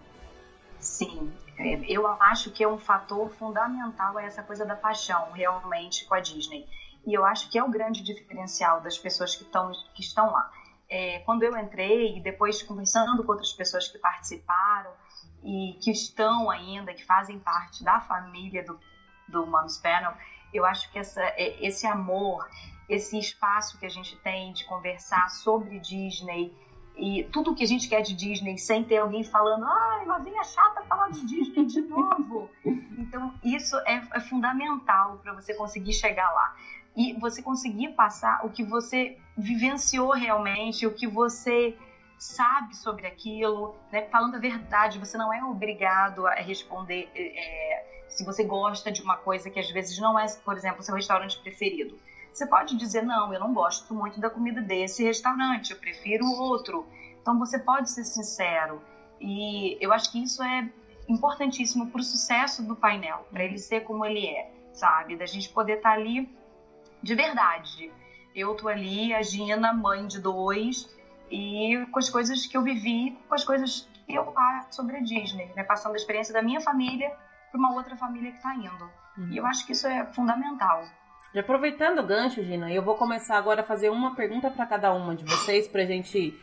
Sim, 0.78 1.32
é, 1.56 1.80
eu 1.90 2.06
acho 2.06 2.50
que 2.50 2.62
é 2.62 2.68
um 2.68 2.76
fator 2.76 3.30
fundamental 3.30 4.18
essa 4.18 4.42
coisa 4.42 4.66
da 4.66 4.76
paixão 4.76 5.32
realmente 5.32 6.04
com 6.04 6.14
a 6.14 6.20
Disney. 6.20 6.68
E 7.06 7.14
eu 7.14 7.24
acho 7.24 7.48
que 7.50 7.58
é 7.58 7.64
o 7.64 7.70
grande 7.70 8.02
diferencial 8.02 8.82
das 8.82 8.98
pessoas 8.98 9.34
que, 9.34 9.44
tão, 9.44 9.72
que 9.94 10.02
estão 10.02 10.30
lá. 10.30 10.50
É, 10.88 11.20
quando 11.20 11.42
eu 11.42 11.56
entrei, 11.56 12.18
e 12.18 12.20
depois 12.20 12.62
conversando 12.62 13.24
com 13.24 13.32
outras 13.32 13.52
pessoas 13.52 13.88
que 13.88 13.98
participaram 13.98 14.92
e 15.42 15.78
que 15.80 15.90
estão 15.90 16.50
ainda, 16.50 16.94
que 16.94 17.04
fazem 17.04 17.38
parte 17.38 17.82
da 17.82 18.00
família 18.00 18.62
do, 18.64 18.78
do 19.28 19.46
Moms 19.46 19.78
Panel, 19.78 20.14
eu 20.52 20.64
acho 20.64 20.90
que 20.92 20.98
essa, 20.98 21.22
é, 21.22 21.66
esse 21.66 21.86
amor, 21.86 22.48
esse 22.88 23.18
espaço 23.18 23.78
que 23.78 23.86
a 23.86 23.88
gente 23.88 24.16
tem 24.18 24.52
de 24.52 24.64
conversar 24.66 25.28
sobre 25.30 25.80
Disney, 25.80 26.54
e 26.96 27.24
tudo 27.32 27.54
que 27.54 27.64
a 27.64 27.66
gente 27.66 27.88
quer 27.88 28.02
de 28.02 28.14
Disney 28.14 28.56
sem 28.56 28.84
ter 28.84 28.98
alguém 28.98 29.24
falando, 29.24 29.64
ai, 29.64 30.06
lá 30.06 30.18
vem 30.18 30.38
a 30.38 30.44
chata 30.44 30.82
falar 30.82 31.10
de 31.10 31.26
Disney 31.26 31.64
de 31.64 31.80
novo. 31.88 32.48
então, 32.96 33.34
isso 33.42 33.76
é, 33.78 34.00
é 34.12 34.20
fundamental 34.20 35.18
para 35.18 35.32
você 35.32 35.54
conseguir 35.54 35.92
chegar 35.92 36.30
lá. 36.30 36.56
E 36.96 37.12
você 37.14 37.42
conseguir 37.42 37.88
passar 37.94 38.46
o 38.46 38.50
que 38.50 38.62
você 38.62 39.18
vivenciou 39.36 40.12
realmente, 40.12 40.86
o 40.86 40.94
que 40.94 41.06
você 41.06 41.76
sabe 42.18 42.76
sobre 42.76 43.06
aquilo, 43.06 43.74
né? 43.92 44.02
falando 44.02 44.36
a 44.36 44.38
verdade, 44.38 44.98
você 44.98 45.18
não 45.18 45.32
é 45.32 45.44
obrigado 45.44 46.26
a 46.26 46.34
responder 46.34 47.10
é, 47.14 48.04
se 48.08 48.24
você 48.24 48.44
gosta 48.44 48.90
de 48.90 49.02
uma 49.02 49.16
coisa 49.16 49.50
que 49.50 49.58
às 49.58 49.70
vezes 49.70 49.98
não 49.98 50.18
é, 50.18 50.26
por 50.44 50.56
exemplo, 50.56 50.82
seu 50.82 50.94
restaurante 50.94 51.38
preferido. 51.40 51.98
Você 52.32 52.46
pode 52.46 52.76
dizer, 52.76 53.02
não, 53.02 53.32
eu 53.32 53.38
não 53.38 53.52
gosto 53.52 53.94
muito 53.94 54.20
da 54.20 54.30
comida 54.30 54.60
desse 54.60 55.04
restaurante, 55.04 55.72
eu 55.72 55.78
prefiro 55.78 56.24
outro. 56.26 56.86
Então 57.20 57.38
você 57.38 57.58
pode 57.58 57.90
ser 57.90 58.04
sincero. 58.04 58.82
E 59.20 59.76
eu 59.80 59.92
acho 59.92 60.10
que 60.10 60.22
isso 60.22 60.42
é 60.42 60.68
importantíssimo 61.08 61.90
para 61.90 62.00
o 62.00 62.04
sucesso 62.04 62.62
do 62.62 62.74
painel, 62.74 63.26
para 63.30 63.44
ele 63.44 63.58
ser 63.58 63.82
como 63.82 64.04
ele 64.04 64.26
é, 64.26 64.50
sabe? 64.72 65.16
Da 65.16 65.26
gente 65.26 65.48
poder 65.48 65.76
estar 65.76 65.90
tá 65.90 65.94
ali 65.94 66.28
de 67.02 67.14
verdade. 67.14 67.92
Eu 68.34 68.54
tô 68.54 68.68
ali, 68.68 69.14
a 69.14 69.22
Gina, 69.22 69.72
mãe 69.72 70.06
de 70.06 70.20
dois, 70.20 70.92
e 71.30 71.86
com 71.90 71.98
as 71.98 72.10
coisas 72.10 72.46
que 72.46 72.56
eu 72.56 72.62
vivi, 72.62 73.16
com 73.28 73.34
as 73.34 73.44
coisas 73.44 73.88
que 74.06 74.14
eu 74.14 74.24
faço 74.32 74.76
sobre 74.76 74.96
a 74.96 75.00
Disney, 75.00 75.50
né? 75.54 75.62
Passando 75.62 75.94
a 75.94 75.96
experiência 75.96 76.34
da 76.34 76.42
minha 76.42 76.60
família 76.60 77.10
para 77.50 77.58
uma 77.58 77.74
outra 77.74 77.96
família 77.96 78.30
que 78.30 78.36
está 78.36 78.54
indo. 78.54 78.90
Uhum. 79.16 79.28
E 79.30 79.36
eu 79.36 79.46
acho 79.46 79.64
que 79.64 79.72
isso 79.72 79.86
é 79.86 80.04
fundamental. 80.12 80.84
E 81.32 81.38
aproveitando 81.38 81.98
o 81.98 82.06
gancho, 82.06 82.42
Gina, 82.42 82.72
eu 82.72 82.82
vou 82.82 82.96
começar 82.96 83.36
agora 83.36 83.62
a 83.62 83.64
fazer 83.64 83.90
uma 83.90 84.14
pergunta 84.14 84.50
para 84.50 84.66
cada 84.66 84.92
uma 84.92 85.14
de 85.14 85.24
vocês 85.24 85.66
para 85.66 85.82
a 85.82 85.86
gente 85.86 86.38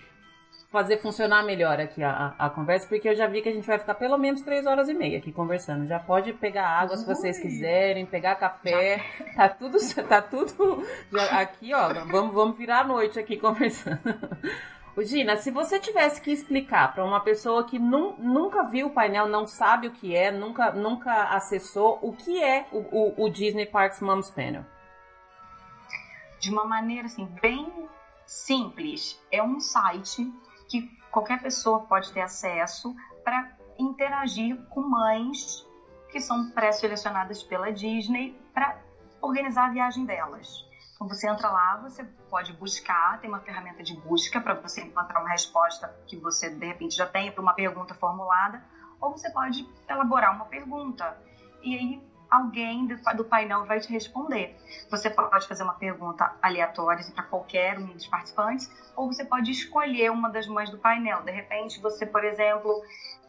fazer 0.72 0.98
funcionar 0.98 1.44
melhor 1.44 1.80
aqui 1.80 2.02
a, 2.02 2.34
a, 2.40 2.50
conversa, 2.50 2.88
porque 2.88 3.10
eu 3.10 3.16
já 3.16 3.28
vi 3.28 3.42
que 3.42 3.50
a 3.50 3.52
gente 3.52 3.68
vai 3.68 3.78
ficar 3.78 3.96
pelo 3.96 4.18
menos 4.18 4.42
três 4.42 4.66
horas 4.66 4.88
e 4.88 4.94
meia 4.94 5.18
aqui 5.18 5.32
conversando. 5.32 5.86
Já 5.86 6.00
pode 6.00 6.34
pegar 6.34 6.68
água 6.68 6.96
se 6.96 7.06
vocês 7.06 7.38
quiserem, 7.40 8.06
pegar 8.06 8.36
café, 8.36 9.04
tá 9.36 9.50
tudo, 9.50 9.78
tá 10.08 10.22
tudo 10.22 10.84
aqui, 11.32 11.74
ó. 11.74 11.94
Vamos, 12.06 12.34
vamos 12.34 12.58
virar 12.58 12.80
a 12.80 12.84
noite 12.86 13.20
aqui 13.20 13.38
conversando. 13.38 14.00
Gina, 15.00 15.38
se 15.38 15.50
você 15.50 15.80
tivesse 15.80 16.22
que 16.22 16.32
explicar 16.32 16.94
para 16.94 17.04
uma 17.04 17.20
pessoa 17.22 17.64
que 17.64 17.80
nu 17.80 18.16
nunca 18.20 18.64
viu 18.64 18.88
o 18.88 18.92
painel, 18.92 19.28
não 19.28 19.48
sabe 19.48 19.88
o 19.88 19.92
que 19.92 20.16
é, 20.16 20.32
nunca, 20.32 20.72
nunca 20.72 21.30
acessou, 21.36 21.98
o 22.02 22.14
que 22.14 22.44
é 22.44 22.66
o, 22.72 22.78
o, 22.78 23.26
o 23.26 23.30
Disney 23.30 23.66
Parks 23.66 24.02
Moms 24.02 24.30
Panel? 24.30 24.64
de 26.42 26.50
uma 26.50 26.66
maneira 26.66 27.06
assim 27.06 27.26
bem 27.40 27.72
simples. 28.26 29.22
É 29.32 29.42
um 29.42 29.60
site 29.60 30.30
que 30.72 30.90
qualquer 31.12 31.42
pessoa 31.42 31.82
pode 31.82 32.14
ter 32.14 32.22
acesso 32.22 32.96
para 33.26 33.52
interagir 33.78 34.58
com 34.70 34.82
mães 34.82 35.68
que 36.10 36.22
são 36.22 36.50
pré-selecionadas 36.52 37.44
pela 37.44 37.72
Disney 37.72 38.40
para 38.54 38.80
organizar 39.22 39.66
a 39.66 39.70
viagem 39.70 40.06
delas. 40.06 40.66
Então 40.96 41.08
você 41.08 41.28
entra 41.28 41.50
lá, 41.50 41.78
você 41.78 42.06
pode 42.30 42.54
buscar, 42.54 43.20
tem 43.20 43.30
uma 43.30 43.42
ferramenta 43.42 43.84
de 43.84 43.96
busca 43.98 44.40
para 44.40 44.54
você 44.54 44.82
encontrar 44.82 45.20
uma 45.20 45.30
resposta 45.32 45.94
que 46.08 46.16
você 46.16 46.50
de 46.50 46.66
repente 46.66 46.96
já 46.96 47.06
tenha 47.06 47.32
para 47.32 47.42
uma 47.42 47.54
pergunta 47.54 47.94
formulada, 47.96 48.64
ou 49.00 49.12
você 49.12 49.30
pode 49.32 49.68
elaborar 49.90 50.34
uma 50.34 50.46
pergunta. 50.46 51.18
E 51.62 51.76
aí 51.76 52.11
alguém 52.32 52.88
do 52.88 53.26
painel 53.26 53.66
vai 53.66 53.82
te 53.82 53.92
responder. 53.92 54.56
Você 54.90 55.10
pode 55.10 55.48
fazer 55.48 55.64
uma 55.64 55.74
pergunta 55.74 56.34
aleatória 56.42 57.06
para 57.14 57.24
qualquer 57.24 57.78
um 57.78 57.88
dos 57.88 58.08
participantes, 58.08 58.72
ou 58.96 59.12
você 59.12 59.26
pode 59.26 59.52
escolher 59.52 60.10
uma 60.10 60.30
das 60.30 60.48
mães 60.48 60.70
do 60.70 60.78
painel. 60.78 61.22
De 61.24 61.32
repente, 61.32 61.82
você, 61.82 62.06
por 62.06 62.24
exemplo, 62.24 62.82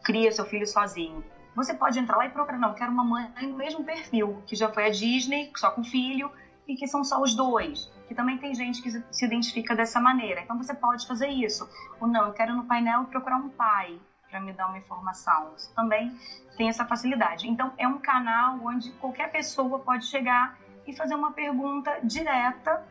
cria 0.03 0.31
seu 0.31 0.45
filho 0.45 0.65
sozinho. 0.65 1.21
Você 1.53 1.73
pode 1.73 1.99
entrar 1.99 2.15
lá 2.15 2.25
e 2.25 2.29
procurar, 2.29 2.57
não, 2.57 2.73
quero 2.73 2.91
uma 2.91 3.03
mãe 3.03 3.29
no 3.41 3.57
mesmo 3.57 3.83
perfil, 3.83 4.41
que 4.47 4.55
já 4.55 4.71
foi 4.71 4.87
a 4.87 4.89
Disney, 4.89 5.51
só 5.55 5.69
com 5.69 5.83
filho, 5.83 6.31
e 6.65 6.75
que 6.75 6.87
são 6.87 7.03
só 7.03 7.21
os 7.21 7.35
dois. 7.35 7.91
Que 8.07 8.15
também 8.15 8.37
tem 8.37 8.55
gente 8.55 8.81
que 8.81 8.89
se 8.89 9.25
identifica 9.25 9.75
dessa 9.75 9.99
maneira. 9.99 10.41
Então 10.41 10.57
você 10.57 10.73
pode 10.73 11.05
fazer 11.05 11.27
isso. 11.27 11.69
Ou 11.99 12.07
não, 12.07 12.27
eu 12.27 12.33
quero 12.33 12.55
no 12.55 12.63
painel 12.63 13.03
procurar 13.05 13.35
um 13.35 13.49
pai 13.49 13.99
para 14.33 14.41
me 14.41 14.51
dar 14.51 14.67
uma 14.67 14.79
informação. 14.79 15.51
Você 15.55 15.71
também 15.75 16.11
tem 16.57 16.67
essa 16.67 16.83
facilidade. 16.83 17.47
Então, 17.47 17.71
é 17.77 17.87
um 17.87 17.99
canal 17.99 18.59
onde 18.65 18.91
qualquer 18.93 19.31
pessoa 19.31 19.77
pode 19.77 20.07
chegar 20.07 20.57
e 20.87 20.93
fazer 20.93 21.13
uma 21.13 21.31
pergunta 21.31 21.99
direta 22.03 22.83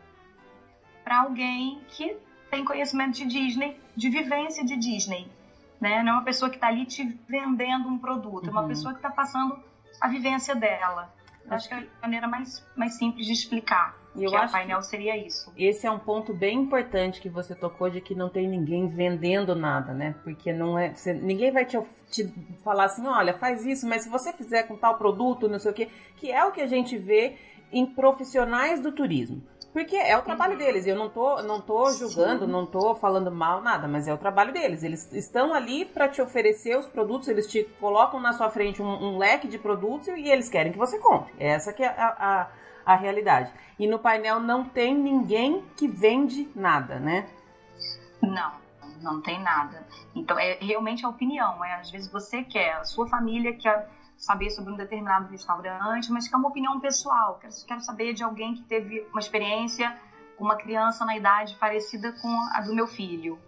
para 1.03 1.23
alguém 1.23 1.83
que 1.89 2.17
tem 2.49 2.65
conhecimento 2.65 3.15
de 3.15 3.27
Disney, 3.27 3.81
de 3.97 4.09
vivência 4.09 4.65
de 4.65 4.77
Disney. 4.77 5.29
Né? 5.81 6.01
Não 6.05 6.13
é 6.13 6.15
uma 6.15 6.25
pessoa 6.25 6.49
que 6.49 6.57
está 6.57 6.69
ali 6.69 6.87
te 6.87 7.03
vendendo 7.29 7.89
um 7.89 7.99
produto, 7.99 8.47
é 8.47 8.51
uma 8.53 8.63
uhum. 8.63 8.69
pessoa 8.69 8.95
que 8.95 9.01
está 9.01 9.11
passando 9.11 9.59
a 10.01 10.07
vivência 10.07 10.55
dela. 10.55 11.13
Acho 11.51 11.69
que 11.69 11.75
é 11.75 11.79
a 11.79 12.03
maneira 12.03 12.29
mais, 12.29 12.65
mais 12.77 12.95
simples 12.95 13.27
de 13.27 13.33
explicar. 13.33 13.97
E 14.15 14.25
eu 14.25 14.31
que 14.31 14.37
acho 14.37 14.53
painel 14.53 14.83
seria 14.83 15.17
isso. 15.17 15.53
Esse 15.57 15.87
é 15.87 15.91
um 15.91 15.99
ponto 15.99 16.35
bem 16.35 16.59
importante 16.59 17.21
que 17.21 17.29
você 17.29 17.55
tocou 17.55 17.89
de 17.89 18.01
que 18.01 18.15
não 18.15 18.29
tem 18.29 18.49
ninguém 18.49 18.87
vendendo 18.87 19.55
nada, 19.55 19.93
né? 19.93 20.15
Porque 20.23 20.53
não 20.53 20.79
é, 20.79 20.95
você, 20.95 21.15
ninguém 21.15 21.51
vai 21.51 21.65
te, 21.65 21.79
te, 22.11 22.33
falar 22.63 22.85
assim, 22.85 23.07
olha, 23.07 23.35
faz 23.35 23.65
isso, 23.65 23.87
mas 23.89 24.03
se 24.03 24.09
você 24.09 24.33
fizer 24.33 24.65
com 24.65 24.77
tal 24.77 24.99
produto, 24.99 25.49
não 25.49 25.59
sei 25.59 25.71
o 25.71 25.75
quê, 25.75 25.89
que 26.17 26.31
é 26.31 26.45
o 26.45 26.53
que 26.53 26.61
a 26.61 26.67
gente 26.67 26.99
vê 26.99 27.37
em 27.73 27.87
profissionais 27.87 28.81
do 28.81 28.93
turismo. 28.93 29.43
Porque 29.73 29.97
é 29.97 30.17
o 30.17 30.23
trabalho 30.23 30.53
uhum. 30.53 30.59
deles. 30.59 30.87
Eu 30.87 30.97
não 30.97 31.09
tô, 31.09 31.43
não 31.43 31.61
tô 31.61 31.91
julgando, 31.93 32.45
Sim. 32.45 32.53
não 32.53 32.67
tô 32.67 32.95
falando 32.95 33.33
mal, 33.33 33.63
nada, 33.63 33.89
mas 33.89 34.07
é 34.07 34.13
o 34.13 34.19
trabalho 34.19 34.53
deles. 34.53 34.83
Eles 34.83 35.11
estão 35.15 35.55
ali 35.55 35.87
para 35.87 36.09
te 36.09 36.21
oferecer 36.21 36.77
os 36.77 36.87
produtos, 36.87 37.29
eles 37.29 37.47
te 37.47 37.65
colocam 37.81 38.21
na 38.21 38.35
sua 38.35 38.51
frente 38.51 38.83
um, 38.83 38.87
um, 38.87 39.17
leque 39.17 39.49
de 39.49 39.59
produtos 39.59 40.09
e 40.09 40.29
eles 40.29 40.51
querem 40.51 40.73
que 40.73 40.79
você 40.79 40.99
compre. 40.99 41.33
Essa 41.39 41.73
que 41.73 41.83
é 41.83 41.89
a, 41.89 42.15
a, 42.19 42.49
a 42.85 42.95
realidade. 42.95 43.53
E 43.79 43.87
no 43.87 43.99
painel 43.99 44.41
não 44.41 44.65
tem 44.65 44.95
ninguém 44.95 45.65
que 45.77 45.89
vende 45.89 46.51
nada, 46.55 46.99
né? 46.99 47.29
Não, 48.21 48.53
não 49.01 49.21
tem 49.21 49.41
nada. 49.41 49.87
Então 50.15 50.39
é 50.39 50.59
realmente 50.61 51.05
a 51.05 51.09
opinião. 51.09 51.65
É 51.65 51.75
às 51.75 51.91
vezes 51.91 52.11
você 52.11 52.43
quer, 52.43 52.75
a 52.75 52.85
sua 52.85 53.09
família 53.09 53.57
quer 53.57 53.89
saber 54.17 54.51
sobre 54.51 54.73
um 54.73 54.77
determinado 54.77 55.29
restaurante, 55.29 56.13
mas 56.13 56.29
que 56.29 56.35
é 56.35 56.39
uma 56.39 56.49
opinião 56.49 56.79
pessoal. 56.79 57.39
Quero, 57.41 57.53
quero 57.67 57.81
saber 57.81 58.15
de 58.15 58.23
alguém 58.23 58.55
que 58.55 58.63
teve 58.63 59.01
uma 59.11 59.19
experiência 59.19 59.97
com 60.37 60.45
uma 60.45 60.57
criança 60.57 61.05
na 61.05 61.17
idade 61.17 61.57
parecida 61.57 62.13
com 62.21 62.29
a 62.53 62.61
do 62.61 62.75
meu 62.75 62.87
filho. 62.87 63.39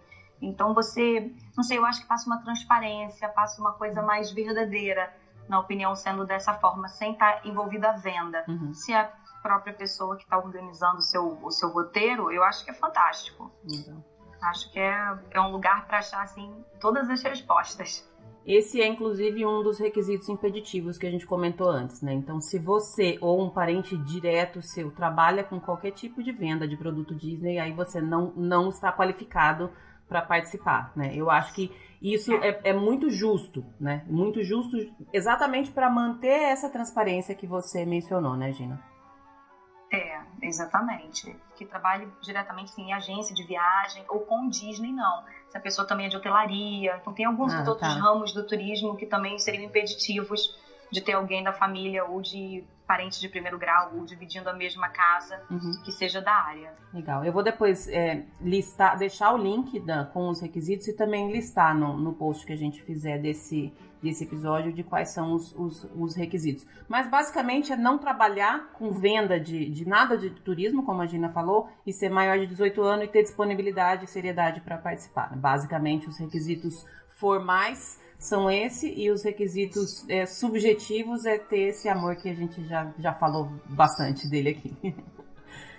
Então 0.41 0.73
você, 0.73 1.31
não 1.55 1.63
sei, 1.63 1.77
eu 1.77 1.85
acho 1.85 2.01
que 2.01 2.07
passa 2.07 2.27
uma 2.27 2.41
transparência, 2.43 3.29
passa 3.29 3.61
uma 3.61 3.71
coisa 3.73 4.01
mais 4.01 4.31
verdadeira 4.31 5.13
na 5.47 5.59
opinião 5.59 5.95
sendo 5.95 6.25
dessa 6.25 6.53
forma, 6.55 6.87
sem 6.87 7.13
estar 7.13 7.45
envolvida 7.45 7.89
a 7.89 7.93
venda. 7.93 8.43
Uhum. 8.47 8.73
Se 8.73 8.93
a 8.93 9.09
própria 9.45 9.73
pessoa 9.73 10.15
que 10.15 10.23
está 10.23 10.39
organizando 10.39 10.97
o 10.97 11.01
seu, 11.03 11.37
o 11.43 11.51
seu 11.51 11.69
roteiro, 11.69 12.31
eu 12.31 12.43
acho 12.43 12.65
que 12.65 12.71
é 12.71 12.73
fantástico. 12.73 13.51
Acho 14.41 14.71
que 14.71 14.79
é, 14.79 15.19
é 15.29 15.39
um 15.39 15.51
lugar 15.51 15.85
para 15.85 15.99
achar 15.99 16.23
assim 16.23 16.51
todas 16.79 17.07
as 17.11 17.21
respostas. 17.21 18.09
Esse 18.43 18.81
é 18.81 18.87
inclusive 18.87 19.45
um 19.45 19.61
dos 19.61 19.79
requisitos 19.79 20.29
impeditivos 20.29 20.97
que 20.97 21.05
a 21.05 21.11
gente 21.11 21.27
comentou 21.27 21.69
antes, 21.69 22.01
né? 22.01 22.13
Então, 22.13 22.41
se 22.41 22.57
você 22.57 23.17
ou 23.21 23.43
um 23.43 23.49
parente 23.49 23.95
direto 23.97 24.61
seu 24.63 24.89
trabalha 24.91 25.43
com 25.43 25.59
qualquer 25.59 25.91
tipo 25.91 26.23
de 26.23 26.31
venda 26.31 26.67
de 26.67 26.75
produto 26.75 27.13
Disney, 27.13 27.59
aí 27.59 27.71
você 27.71 28.01
não, 28.01 28.33
não 28.35 28.69
está 28.69 28.91
qualificado 28.91 29.71
para 30.07 30.21
participar, 30.23 30.91
né? 30.95 31.11
Eu 31.15 31.29
acho 31.29 31.53
que 31.53 31.71
isso 32.01 32.33
é, 32.33 32.61
é 32.63 32.73
muito 32.73 33.09
justo, 33.11 33.63
né? 33.79 34.03
Muito 34.07 34.43
justo 34.43 34.75
exatamente 35.13 35.71
para 35.71 35.89
manter 35.89 36.51
essa 36.51 36.69
transparência 36.69 37.35
que 37.35 37.47
você 37.47 37.85
mencionou, 37.85 38.35
né, 38.35 38.51
Gina? 38.51 38.94
É, 39.95 40.21
exatamente. 40.41 41.35
Que 41.55 41.65
trabalhe 41.65 42.07
diretamente 42.21 42.79
em 42.79 42.93
agência 42.93 43.33
de 43.33 43.43
viagem 43.43 44.03
ou 44.09 44.19
com 44.21 44.49
Disney, 44.49 44.91
não. 44.91 45.23
Se 45.49 45.57
a 45.57 45.61
pessoa 45.61 45.87
também 45.87 46.07
é 46.07 46.09
de 46.09 46.17
hotelaria. 46.17 46.97
Então, 47.01 47.13
tem 47.13 47.25
alguns 47.25 47.53
ah, 47.53 47.63
outros 47.67 47.93
tá. 47.93 47.99
ramos 47.99 48.33
do 48.33 48.45
turismo 48.45 48.95
que 48.95 49.05
também 49.05 49.37
seriam 49.39 49.63
impeditivos 49.63 50.55
de 50.91 51.01
ter 51.01 51.13
alguém 51.13 51.43
da 51.43 51.53
família 51.53 52.05
ou 52.05 52.21
de 52.21 52.63
parentes 52.87 53.19
de 53.19 53.27
primeiro 53.27 53.57
grau 53.57 53.91
ou 53.95 54.05
dividindo 54.05 54.49
a 54.49 54.53
mesma 54.53 54.89
casa 54.89 55.41
uhum. 55.49 55.81
que 55.83 55.91
seja 55.91 56.21
da 56.21 56.31
área. 56.31 56.73
Legal. 56.93 57.25
Eu 57.25 57.33
vou 57.33 57.43
depois 57.43 57.87
é, 57.87 58.23
listar, 58.39 58.97
deixar 58.97 59.33
o 59.33 59.37
link 59.37 59.79
da, 59.79 60.05
com 60.05 60.29
os 60.29 60.39
requisitos 60.39 60.87
e 60.87 60.93
também 60.95 61.31
listar 61.31 61.75
no, 61.75 61.97
no 61.97 62.13
post 62.13 62.45
que 62.45 62.53
a 62.53 62.55
gente 62.55 62.81
fizer 62.83 63.17
desse, 63.17 63.73
desse 64.05 64.23
episódio 64.23 64.71
de 64.71 64.83
quais 64.83 65.09
são 65.09 65.33
os, 65.33 65.53
os, 65.55 65.83
os, 65.95 66.15
requisitos. 66.15 66.65
Mas 66.87 67.09
basicamente 67.09 67.73
é 67.73 67.75
não 67.75 67.97
trabalhar 67.97 68.71
com 68.73 68.91
venda 68.91 69.39
de, 69.39 69.67
de 69.69 69.87
nada 69.87 70.15
de 70.15 70.29
turismo, 70.29 70.83
como 70.83 71.01
a 71.01 71.07
Gina 71.07 71.29
falou, 71.29 71.67
e 71.85 71.91
ser 71.91 72.09
maior 72.09 72.37
de 72.37 72.45
18 72.45 72.81
anos 72.83 73.05
e 73.05 73.07
ter 73.07 73.23
disponibilidade 73.23 74.05
e 74.05 74.07
seriedade 74.07 74.61
para 74.61 74.77
participar. 74.77 75.35
Basicamente 75.35 76.07
os 76.07 76.19
requisitos 76.19 76.85
formais 77.17 77.99
são 78.19 78.49
esse 78.49 78.93
e 78.95 79.09
os 79.09 79.23
requisitos 79.23 80.07
é, 80.07 80.27
subjetivos 80.27 81.25
é 81.25 81.39
ter 81.39 81.69
esse 81.69 81.89
amor 81.89 82.15
que 82.15 82.29
a 82.29 82.33
gente 82.33 82.63
já, 82.65 82.93
já 82.99 83.13
falou 83.13 83.49
bastante 83.65 84.29
dele 84.29 84.49
aqui. 84.49 84.95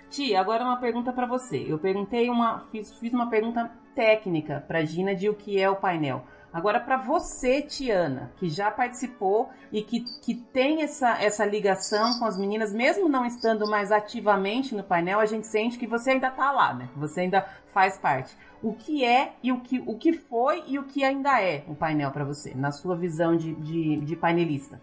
Tia, 0.09 0.39
agora 0.39 0.63
uma 0.63 0.77
pergunta 0.77 1.13
para 1.13 1.25
você. 1.25 1.65
Eu 1.67 1.79
perguntei 1.79 2.29
uma, 2.29 2.59
fiz, 2.71 2.93
fiz 2.93 3.13
uma 3.13 3.29
pergunta 3.29 3.71
técnica 3.95 4.63
para 4.67 4.83
Gina 4.83 5.15
de 5.15 5.29
o 5.29 5.33
que 5.33 5.59
é 5.59 5.69
o 5.69 5.75
painel. 5.75 6.23
Agora, 6.51 6.79
para 6.79 6.97
você, 6.97 7.61
Tiana, 7.61 8.31
que 8.37 8.49
já 8.49 8.71
participou 8.71 9.49
e 9.71 9.83
que, 9.83 9.99
que 10.21 10.33
tem 10.33 10.81
essa, 10.81 11.21
essa 11.21 11.45
ligação 11.45 12.17
com 12.17 12.25
as 12.25 12.37
meninas, 12.37 12.73
mesmo 12.73 13.09
não 13.09 13.25
estando 13.25 13.69
mais 13.69 13.91
ativamente 13.91 14.73
no 14.73 14.83
painel, 14.83 15.19
a 15.19 15.25
gente 15.25 15.45
sente 15.45 15.77
que 15.77 15.85
você 15.85 16.11
ainda 16.11 16.29
está 16.29 16.51
lá, 16.51 16.73
né? 16.73 16.89
Você 16.95 17.21
ainda 17.21 17.41
faz 17.67 17.97
parte. 17.97 18.35
O 18.63 18.73
que 18.73 19.03
é 19.03 19.33
e 19.43 19.51
o 19.51 19.59
que, 19.59 19.83
o 19.85 19.97
que 19.97 20.13
foi 20.13 20.63
e 20.65 20.79
o 20.79 20.83
que 20.83 21.03
ainda 21.03 21.41
é 21.41 21.63
o 21.67 21.75
painel 21.75 22.11
para 22.11 22.23
você, 22.23 22.55
na 22.55 22.71
sua 22.71 22.95
visão 22.95 23.35
de, 23.35 23.53
de, 23.53 23.97
de 23.97 24.15
painelista? 24.15 24.81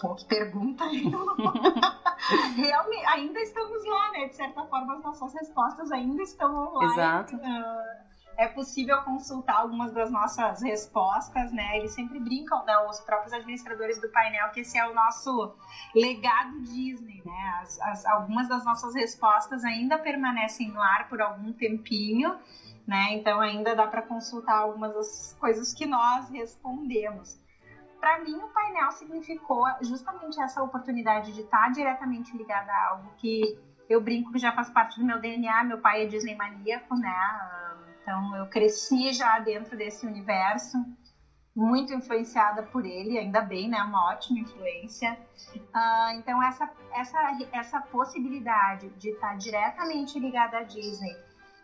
Pô, 0.00 0.14
que 0.14 0.24
pergunta 0.24 0.84
Realmente, 2.56 3.06
ainda 3.06 3.40
estamos 3.40 3.84
lá, 3.86 4.10
né? 4.12 4.28
De 4.28 4.36
certa 4.36 4.64
forma, 4.64 4.94
as 4.94 5.02
nossas 5.02 5.32
respostas 5.34 5.92
ainda 5.92 6.22
estão 6.22 6.68
online. 6.68 6.92
Exato. 6.92 7.36
Uh, 7.36 8.07
é 8.38 8.46
possível 8.46 9.02
consultar 9.02 9.56
algumas 9.56 9.92
das 9.92 10.12
nossas 10.12 10.62
respostas, 10.62 11.52
né? 11.52 11.76
Eles 11.76 11.90
sempre 11.90 12.20
brincam, 12.20 12.64
né? 12.64 12.78
Os 12.88 13.00
próprios 13.00 13.32
administradores 13.32 14.00
do 14.00 14.08
painel, 14.10 14.50
que 14.50 14.60
esse 14.60 14.78
é 14.78 14.88
o 14.88 14.94
nosso 14.94 15.56
legado 15.92 16.60
Disney, 16.60 17.20
né? 17.26 17.60
As, 17.60 17.80
as, 17.80 18.06
algumas 18.06 18.48
das 18.48 18.64
nossas 18.64 18.94
respostas 18.94 19.64
ainda 19.64 19.98
permanecem 19.98 20.70
no 20.70 20.80
ar 20.80 21.08
por 21.08 21.20
algum 21.20 21.52
tempinho, 21.52 22.38
né? 22.86 23.08
Então 23.14 23.40
ainda 23.40 23.74
dá 23.74 23.88
para 23.88 24.02
consultar 24.02 24.58
algumas 24.58 24.94
das 24.94 25.36
coisas 25.40 25.74
que 25.74 25.84
nós 25.84 26.30
respondemos. 26.30 27.36
Para 27.98 28.20
mim, 28.20 28.36
o 28.36 28.48
painel 28.50 28.92
significou 28.92 29.66
justamente 29.82 30.40
essa 30.40 30.62
oportunidade 30.62 31.32
de 31.32 31.40
estar 31.40 31.72
diretamente 31.72 32.36
ligada 32.36 32.70
a 32.70 32.88
algo 32.90 33.10
que 33.16 33.58
eu 33.88 34.00
brinco 34.00 34.30
que 34.30 34.38
já 34.38 34.52
faz 34.52 34.70
parte 34.70 35.00
do 35.00 35.04
meu 35.04 35.18
DNA. 35.18 35.64
Meu 35.64 35.78
pai 35.78 36.04
é 36.04 36.06
Disney 36.06 36.36
maníaco, 36.36 36.94
né? 36.94 37.10
Então 38.08 38.34
eu 38.36 38.46
cresci 38.46 39.12
já 39.12 39.38
dentro 39.38 39.76
desse 39.76 40.06
universo, 40.06 40.78
muito 41.54 41.92
influenciada 41.92 42.62
por 42.62 42.86
ele, 42.86 43.18
ainda 43.18 43.42
bem, 43.42 43.68
né? 43.68 43.82
Uma 43.82 44.12
ótima 44.12 44.38
influência. 44.38 45.18
Uh, 45.54 46.16
então 46.16 46.42
essa, 46.42 46.70
essa, 46.94 47.18
essa 47.52 47.80
possibilidade 47.82 48.88
de 48.96 49.10
estar 49.10 49.36
diretamente 49.36 50.18
ligada 50.18 50.56
à 50.56 50.62
Disney 50.62 51.14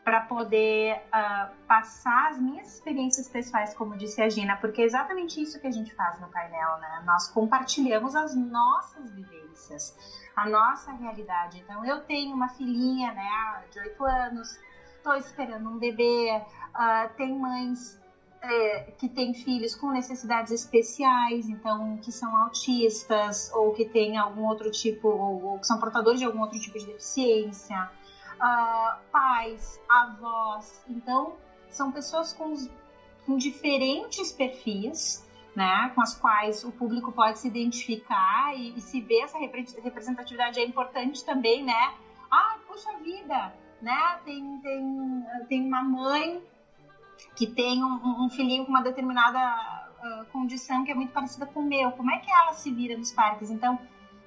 para 0.05 0.21
poder 0.21 0.99
uh, 1.07 1.51
passar 1.67 2.33
as 2.33 2.39
minhas 2.39 2.75
experiências 2.75 3.27
pessoais, 3.27 3.73
como 3.73 3.97
disse 3.97 4.21
a 4.21 4.29
Gina, 4.29 4.55
porque 4.59 4.83
é 4.83 4.85
exatamente 4.85 5.41
isso 5.41 5.59
que 5.59 5.67
a 5.67 5.71
gente 5.71 5.95
faz 5.95 6.21
no 6.21 6.29
painel, 6.29 6.77
né? 6.77 7.03
Nós 7.07 7.31
compartilhamos 7.31 8.15
as 8.15 8.37
nossas 8.37 9.11
vivências, 9.13 9.97
a 10.37 10.47
nossa 10.47 10.93
realidade. 10.93 11.59
Então, 11.61 11.83
eu 11.87 12.03
tenho 12.03 12.35
uma 12.35 12.49
filhinha, 12.51 13.15
né, 13.15 13.65
de 13.73 13.79
8 13.79 14.05
anos, 14.05 14.59
estou 15.05 15.17
esperando 15.17 15.69
um 15.69 15.77
bebê, 15.77 16.41
uh, 16.75 17.15
tem 17.15 17.39
mães 17.39 18.01
é, 18.41 18.93
que 18.99 19.07
têm 19.07 19.35
filhos 19.35 19.75
com 19.75 19.91
necessidades 19.91 20.51
especiais, 20.51 21.47
então 21.47 21.99
que 21.99 22.11
são 22.11 22.35
autistas 22.35 23.53
ou 23.55 23.73
que 23.75 23.85
têm 23.85 24.17
algum 24.17 24.47
outro 24.47 24.71
tipo, 24.71 25.09
ou, 25.09 25.45
ou 25.45 25.59
que 25.59 25.67
são 25.67 25.79
portadores 25.79 26.19
de 26.19 26.25
algum 26.25 26.41
outro 26.41 26.59
tipo 26.59 26.79
de 26.79 26.87
deficiência, 26.87 27.91
uh, 28.37 28.99
pais, 29.13 29.79
avós, 29.89 30.83
então 30.89 31.35
são 31.69 31.93
pessoas 31.93 32.33
com, 32.33 32.55
com 33.27 33.37
diferentes 33.37 34.33
perfis, 34.33 35.23
né, 35.55 35.93
com 35.95 36.01
as 36.01 36.15
quais 36.19 36.65
o 36.65 36.73
público 36.73 37.13
pode 37.13 37.39
se 37.39 37.47
identificar 37.47 38.57
e, 38.57 38.77
e 38.77 38.81
se 38.81 39.01
ver 39.03 39.21
essa 39.21 39.39
representatividade 39.39 40.59
é 40.59 40.65
importante 40.65 41.25
também, 41.25 41.63
né? 41.63 41.95
Ah, 42.29 42.57
puxa 42.67 42.91
vida, 42.99 43.53
né? 43.85 44.19
Tem, 44.25 44.59
tem, 44.59 45.27
tem 45.49 45.67
uma 45.67 45.85
mãe 45.85 46.43
que 47.37 47.47
tem 47.47 47.85
um, 47.85 48.25
um 48.25 48.31
filhinho 48.31 48.65
com 48.65 48.71
uma 48.71 48.83
determinada 48.83 49.39
uh, 50.03 50.25
condição 50.33 50.85
que 50.85 50.91
é 50.91 50.95
muito 50.95 51.13
parecida 51.13 51.47
com 51.47 51.61
o 51.61 51.65
meu. 51.65 51.93
Como 51.93 52.11
é 52.11 52.19
que 52.19 52.31
ela 52.31 52.55
se 52.55 52.73
vira 52.73 52.97
nos 52.97 53.13
parques? 53.13 53.51
Então, 53.51 53.79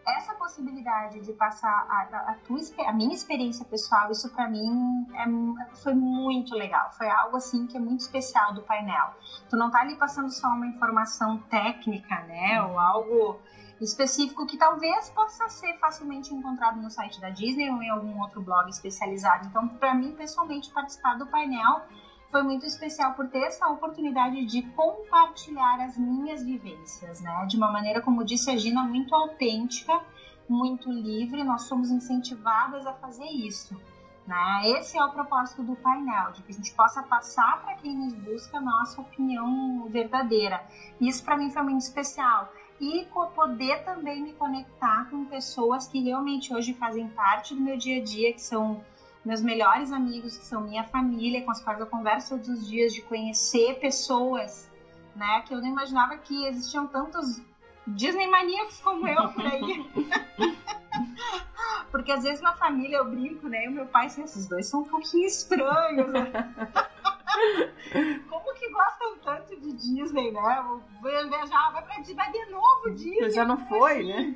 essa 0.08 0.34
possibilidade 0.36 1.20
de 1.20 1.34
passar 1.34 1.70
a, 1.90 2.32
a, 2.32 2.36
tua, 2.36 2.60
a 2.86 2.94
minha 2.94 3.14
experiência 3.14 3.66
pessoal, 3.66 4.10
isso 4.10 4.30
para 4.30 4.48
mim 4.48 5.06
é, 5.14 5.76
foi 5.76 5.94
muito 5.94 6.56
legal. 6.56 6.92
Foi 6.92 7.10
algo 7.10 7.36
assim 7.36 7.68
que 7.68 7.76
é 7.76 7.80
muito 7.80 8.02
especial 8.02 8.54
do 8.54 8.62
painel. 8.62 9.14
Tu 9.50 9.58
não 9.58 9.70
tá 9.70 9.82
ali 9.82 9.96
passando 9.96 10.30
só 10.30 10.48
uma 10.48 10.68
informação 10.68 11.40
técnica, 11.50 12.22
né? 12.22 12.62
Ou 12.64 12.80
algo 12.80 13.40
específico 13.84 14.46
que 14.46 14.58
talvez 14.58 15.10
possa 15.10 15.48
ser 15.50 15.78
facilmente 15.78 16.34
encontrado 16.34 16.82
no 16.82 16.90
site 16.90 17.22
da 17.22 17.30
Disney 17.30 17.70
ou 17.70 17.82
em 17.82 17.90
algum 17.90 18.20
outro 18.22 18.42
blog 18.42 18.70
especializado. 18.70 19.48
Então, 19.48 19.68
para 19.68 19.94
mim, 19.94 20.14
pessoalmente, 20.14 20.72
participar 20.72 21.18
do 21.18 21.28
painel 21.28 21.82
foi 22.32 22.44
muito 22.44 22.66
especial 22.66 23.14
por 23.14 23.28
ter 23.30 23.44
essa 23.44 23.68
oportunidade 23.70 24.46
de 24.46 24.62
compartilhar 24.74 25.80
as 25.82 25.98
minhas 25.98 26.44
vivências, 26.44 27.22
né? 27.22 27.46
De 27.46 27.56
uma 27.56 27.72
maneira, 27.72 28.02
como 28.02 28.24
disse 28.24 28.50
a 28.52 28.58
Gina, 28.58 28.84
muito 28.84 29.16
autêntica, 29.16 30.02
muito 30.50 30.92
livre. 30.92 31.44
Nós 31.44 31.64
somos 31.64 31.90
incentivadas 31.90 32.86
a 32.86 32.94
fazer 32.94 33.28
isso. 33.28 33.80
Né? 34.26 34.72
Esse 34.78 34.98
é 34.98 35.04
o 35.06 35.10
propósito 35.12 35.64
do 35.64 35.74
painel, 35.78 36.34
de 36.34 36.44
que 36.44 36.52
a 36.52 36.56
gente 36.56 36.74
possa 36.74 37.02
passar 37.02 37.62
para 37.62 37.76
quem 37.76 37.96
nos 37.96 38.14
busca 38.14 38.58
a 38.58 38.62
nossa 38.62 39.00
opinião 39.00 39.88
verdadeira. 39.90 40.62
Isso 41.00 41.24
para 41.24 41.38
mim 41.38 41.50
foi 41.50 41.64
muito 41.64 41.80
especial. 41.80 42.52
E 42.80 43.08
poder 43.38 43.84
também 43.84 44.22
me 44.22 44.34
conectar 44.34 45.08
com 45.10 45.26
pessoas 45.26 45.88
que 45.88 46.04
realmente 46.04 46.54
hoje 46.54 46.74
fazem 46.74 47.08
parte 47.08 47.54
do 47.54 47.62
meu 47.62 47.78
dia 47.78 48.02
a 48.02 48.04
dia, 48.04 48.34
que 48.34 48.42
são 48.42 48.84
meus 49.24 49.42
melhores 49.42 49.92
amigos, 49.92 50.38
que 50.38 50.46
são 50.46 50.62
minha 50.62 50.84
família, 50.84 51.44
com 51.44 51.52
as 51.52 51.62
quais 51.62 51.80
eu 51.80 51.86
converso 51.86 52.30
todos 52.30 52.50
os 52.50 52.68
dias, 52.68 52.94
de 52.94 53.02
conhecer 53.02 53.80
pessoas, 53.80 54.70
né? 55.16 55.42
Que 55.42 55.54
eu 55.54 55.62
não 55.62 55.68
imaginava 55.68 56.18
que 56.18 56.46
existiam 56.46 56.88
tantos 56.88 57.42
Disney 57.86 58.28
maníacos 58.28 58.80
como 58.80 59.08
eu 59.08 59.30
por 59.30 59.46
aí. 59.46 59.90
Porque 61.92 62.12
às 62.12 62.24
vezes 62.24 62.42
na 62.42 62.54
família 62.54 62.98
eu 62.98 63.06
brinco, 63.06 63.48
né? 63.48 63.66
E 63.66 63.68
o 63.68 63.72
meu 63.72 63.86
pai, 63.86 64.08
assim, 64.08 64.24
esses 64.24 64.48
dois 64.48 64.66
são 64.68 64.82
um 64.82 64.86
pouquinho 64.86 65.26
estranhos, 65.26 66.12
né? 66.12 66.32
Como 68.30 68.54
que 68.54 68.70
gostam 68.72 69.18
tanto 69.20 69.60
de 69.60 69.74
Disney, 69.74 70.32
né? 70.32 70.66
Vou 71.02 71.30
viajar, 71.30 71.72
vai 71.72 71.84
pra 71.84 71.98
Disney, 71.98 72.16
vai 72.16 72.32
de 72.32 72.46
novo 72.52 72.90
Disney. 72.92 73.30
Já 73.32 73.46
não 73.46 73.58
foi, 73.58 74.04
né? 74.04 74.36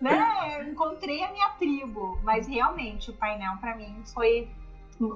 né? 0.00 0.68
Encontrei 0.68 1.22
a 1.22 1.32
minha 1.32 1.50
tribo, 1.50 2.18
mas 2.22 2.46
realmente 2.46 3.10
o 3.10 3.14
painel 3.14 3.56
para 3.58 3.76
mim 3.76 4.02
foi 4.12 4.48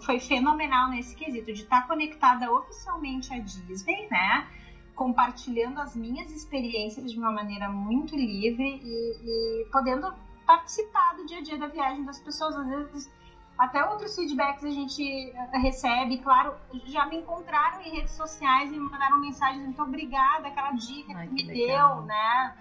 foi 0.03 0.21
fenomenal 0.21 0.91
nesse 0.91 1.17
quesito 1.17 1.53
de 1.53 1.63
estar 1.63 1.89
conectada 1.89 2.51
oficialmente 2.53 3.35
à 3.35 3.39
Disney, 3.39 4.07
né? 4.09 4.47
Compartilhando 4.95 5.81
as 5.81 5.97
minhas 5.97 6.31
experiências 6.31 7.11
de 7.11 7.19
uma 7.19 7.33
maneira 7.33 7.69
muito 7.69 8.15
livre 8.15 8.81
e, 8.85 9.63
e 9.63 9.67
podendo 9.73 10.15
participar 10.47 11.17
do 11.17 11.27
dia 11.27 11.39
a 11.39 11.43
dia 11.43 11.59
da 11.59 11.67
viagem 11.67 12.05
das 12.05 12.21
pessoas. 12.21 12.55
Às 12.55 12.69
vezes 12.69 13.13
até 13.63 13.85
outros 13.85 14.17
feedbacks 14.17 14.65
a 14.65 14.71
gente 14.71 15.31
eh, 15.31 15.59
recebe, 15.59 16.19
claro, 16.19 16.57
já 16.87 17.07
me 17.07 17.19
encontraram 17.19 17.81
em 17.83 17.95
redes 17.95 18.11
sociais 18.11 18.73
e 18.73 18.73
me 18.73 18.91
mandaram 18.91 19.21
mensagens, 19.21 19.65
muito 19.65 19.81
obrigada, 19.81 20.49
aquela 20.49 20.73
dica 20.73 21.13
Ai, 21.17 21.29
que, 21.29 21.37
que 21.37 21.47
me 21.47 21.55
legal. 21.55 21.99
deu, 21.99 22.07
né? 22.07 22.57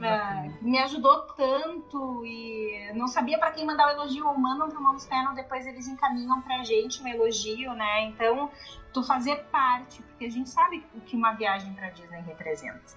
É, 0.00 0.50
me 0.60 0.78
ajudou 0.78 1.22
tanto 1.34 2.24
e 2.24 2.92
não 2.94 3.08
sabia 3.08 3.36
para 3.36 3.50
quem 3.50 3.66
mandar 3.66 3.88
o 3.88 3.90
elogio 3.90 4.28
ou 4.28 4.38
mandam 4.38 4.68
para 4.68 4.78
o 4.78 4.82
Mamos 4.82 5.06
Panel, 5.06 5.34
depois 5.34 5.66
eles 5.66 5.88
encaminham 5.88 6.40
para 6.42 6.60
a 6.60 6.64
gente 6.64 7.02
um 7.02 7.08
elogio, 7.08 7.72
né? 7.72 8.04
Então, 8.04 8.48
tu 8.92 9.02
fazer 9.02 9.42
parte, 9.46 10.02
porque 10.02 10.26
a 10.26 10.30
gente 10.30 10.50
sabe 10.50 10.86
o 10.94 11.00
que 11.00 11.16
uma 11.16 11.32
viagem 11.32 11.72
para 11.72 11.88
Disney 11.88 12.20
representa. 12.20 12.94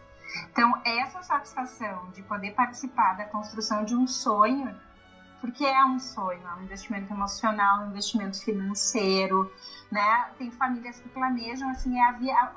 Então, 0.51 0.79
essa 0.85 1.23
satisfação 1.23 2.11
de 2.11 2.21
poder 2.21 2.51
participar 2.51 3.13
da 3.13 3.25
construção 3.25 3.83
de 3.83 3.95
um 3.95 4.05
sonho 4.05 4.77
porque 5.41 5.65
é 5.65 5.85
um 5.85 5.99
sonho, 5.99 6.41
é 6.45 6.59
um 6.59 6.63
investimento 6.63 7.11
emocional, 7.13 7.83
um 7.83 7.89
investimento 7.89 8.43
financeiro, 8.43 9.51
né? 9.91 10.29
Tem 10.37 10.51
famílias 10.51 10.99
que 10.99 11.09
planejam, 11.09 11.69
assim, 11.69 11.97
é 11.97 12.03
a 12.03 12.11
via... 12.13 12.51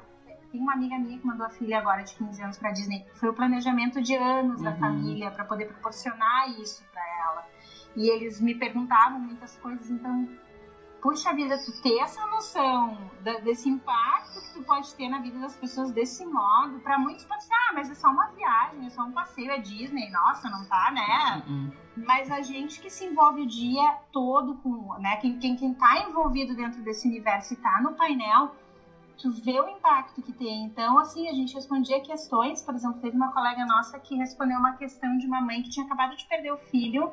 Tem 0.51 0.61
uma 0.61 0.75
amiga 0.75 0.99
minha 0.99 1.19
que 1.19 1.27
mandou 1.27 1.47
a 1.47 1.51
filha 1.51 1.79
agora 1.79 2.03
de 2.03 2.15
15 2.15 2.43
anos 2.43 2.59
para 2.59 2.73
Disney. 2.73 3.07
Foi 3.15 3.31
o 3.31 3.33
planejamento 3.33 4.03
de 4.03 4.15
anos 4.15 4.59
uhum. 4.59 4.65
da 4.65 4.75
família 4.77 5.31
para 5.31 5.45
poder 5.45 5.67
proporcionar 5.67 6.51
isso 6.61 6.85
para 6.93 7.03
ela. 7.21 7.47
E 7.97 8.09
eles 8.09 8.39
me 8.39 8.55
perguntavam 8.55 9.19
muitas 9.19 9.57
coisas, 9.57 9.89
então 9.91 10.29
puxa 11.03 11.35
vida, 11.35 11.59
tu 11.59 11.73
ter 11.83 11.99
essa 11.99 12.25
noção 12.29 12.97
da, 13.23 13.41
desse 13.41 13.69
impacto 13.69 14.41
que 14.41 14.55
tu 14.55 14.63
pode 14.63 14.95
ter 14.95 15.09
na 15.09 15.19
vida 15.19 15.41
das 15.41 15.57
pessoas 15.57 15.91
desse 15.91 16.25
modo, 16.25 16.79
para 16.79 16.97
muitos 16.97 17.25
pode 17.25 17.43
ser, 17.43 17.53
ah, 17.53 17.73
mas 17.75 17.91
é 17.91 17.95
só 17.95 18.09
uma 18.09 18.29
viagem, 18.29 18.87
é 18.87 18.91
só 18.91 19.03
um 19.03 19.11
passeio, 19.11 19.51
é 19.51 19.59
Disney, 19.59 20.09
nossa, 20.11 20.49
não 20.49 20.65
tá, 20.67 20.93
né? 20.93 21.43
Uhum. 21.49 21.73
Mas 22.07 22.31
a 22.31 22.41
gente 22.41 22.81
que 22.81 22.89
se 22.89 23.05
envolve 23.05 23.43
o 23.43 23.47
dia 23.47 23.99
todo 24.13 24.55
com, 24.59 24.95
né, 25.01 25.17
quem, 25.17 25.39
quem, 25.39 25.57
quem 25.57 25.75
tá 25.75 25.99
envolvido 26.09 26.55
dentro 26.55 26.81
desse 26.83 27.09
universo 27.09 27.53
e 27.53 27.57
tá 27.57 27.81
no 27.83 27.95
painel, 27.95 28.55
tu 29.19 29.33
vê 29.33 29.61
o 29.61 29.69
impacto 29.69 30.23
que 30.23 30.33
tem. 30.33 30.65
Então, 30.65 31.01
assim, 31.01 31.29
a 31.29 31.33
gente 31.33 31.53
respondia 31.53 32.01
questões, 32.01 32.63
por 32.63 32.77
exemplo, 32.77 33.01
teve 33.01 33.17
uma 33.17 33.33
colega 33.33 33.67
nossa 33.67 33.99
que 33.99 34.15
respondeu 34.15 34.57
uma 34.57 34.75
questão 34.75 35.19
de 35.19 35.27
uma 35.27 35.41
mãe 35.41 35.63
que 35.63 35.69
tinha 35.69 35.85
acabado 35.85 36.17
de 36.17 36.25
perder 36.27 36.53
o 36.53 36.59
filho 36.59 37.13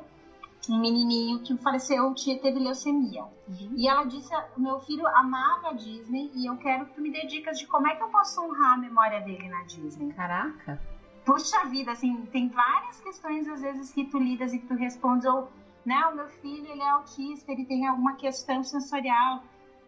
um 0.68 0.78
menininho 0.78 1.40
que 1.40 1.56
faleceu, 1.56 2.14
teve 2.14 2.58
leucemia. 2.58 3.22
Uhum. 3.48 3.72
E 3.76 3.88
ela 3.88 4.04
disse: 4.04 4.30
meu 4.56 4.78
filho 4.80 5.06
amava 5.06 5.68
a 5.68 5.72
Disney 5.72 6.30
e 6.34 6.46
eu 6.46 6.56
quero 6.56 6.86
que 6.86 6.94
tu 6.94 7.00
me 7.00 7.10
dê 7.10 7.26
dicas 7.26 7.58
de 7.58 7.66
como 7.66 7.88
é 7.88 7.94
que 7.94 8.02
eu 8.02 8.08
posso 8.08 8.42
honrar 8.42 8.74
a 8.74 8.76
memória 8.76 9.20
dele 9.20 9.48
na 9.48 9.62
Disney. 9.62 10.12
Caraca! 10.12 10.80
Puxa 11.24 11.64
vida, 11.66 11.92
assim, 11.92 12.26
tem 12.32 12.48
várias 12.48 13.00
questões 13.00 13.46
às 13.48 13.60
vezes 13.60 13.92
que 13.92 14.04
tu 14.04 14.18
lidas 14.18 14.52
e 14.52 14.58
que 14.58 14.66
tu 14.66 14.74
respondes, 14.74 15.26
ou, 15.26 15.48
né, 15.84 16.06
o 16.06 16.16
meu 16.16 16.28
filho, 16.28 16.66
ele 16.66 16.80
é 16.80 16.88
autista, 16.88 17.52
ele 17.52 17.64
tem 17.64 17.86
alguma 17.86 18.14
questão 18.14 18.64
sensorial. 18.64 19.42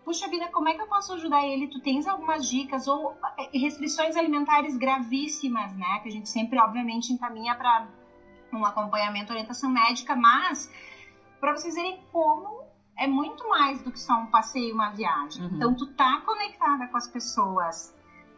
Puxa 0.05 0.29
vida, 0.29 0.49
como 0.49 0.69
é 0.69 0.75
que 0.75 0.83
eu 0.83 0.87
posso 0.87 1.15
ajudar 1.15 1.45
ele? 1.47 1.69
Tu 1.69 1.81
tens 1.81 2.07
algumas 2.07 2.49
dicas 2.49 2.87
ou 2.89 3.17
eh, 3.39 3.59
restrições 3.59 4.17
alimentares 4.17 4.77
gravíssimas, 4.77 5.75
né? 5.77 6.01
Que 6.03 6.09
a 6.09 6.13
gente 6.13 6.29
sempre, 6.29 6.59
obviamente, 6.59 7.13
encaminha 7.13 7.55
para 7.55 7.87
um 8.57 8.65
acompanhamento, 8.65 9.33
orientação 9.33 9.71
médica, 9.71 10.15
mas 10.15 10.71
para 11.41 11.53
vocês 11.53 11.75
verem 11.75 12.01
como 12.13 12.63
é 12.97 13.07
muito 13.07 13.49
mais 13.49 13.83
do 13.83 13.91
que 13.91 13.99
só 13.99 14.15
um 14.15 14.27
passeio, 14.27 14.75
uma 14.75 14.91
viagem. 14.91 15.43
Uhum. 15.43 15.57
Então, 15.57 15.75
tu 15.75 15.87
tá 15.95 16.23
conectada 16.25 16.87
com 16.87 16.97
as 16.97 17.09
pessoas 17.09 17.95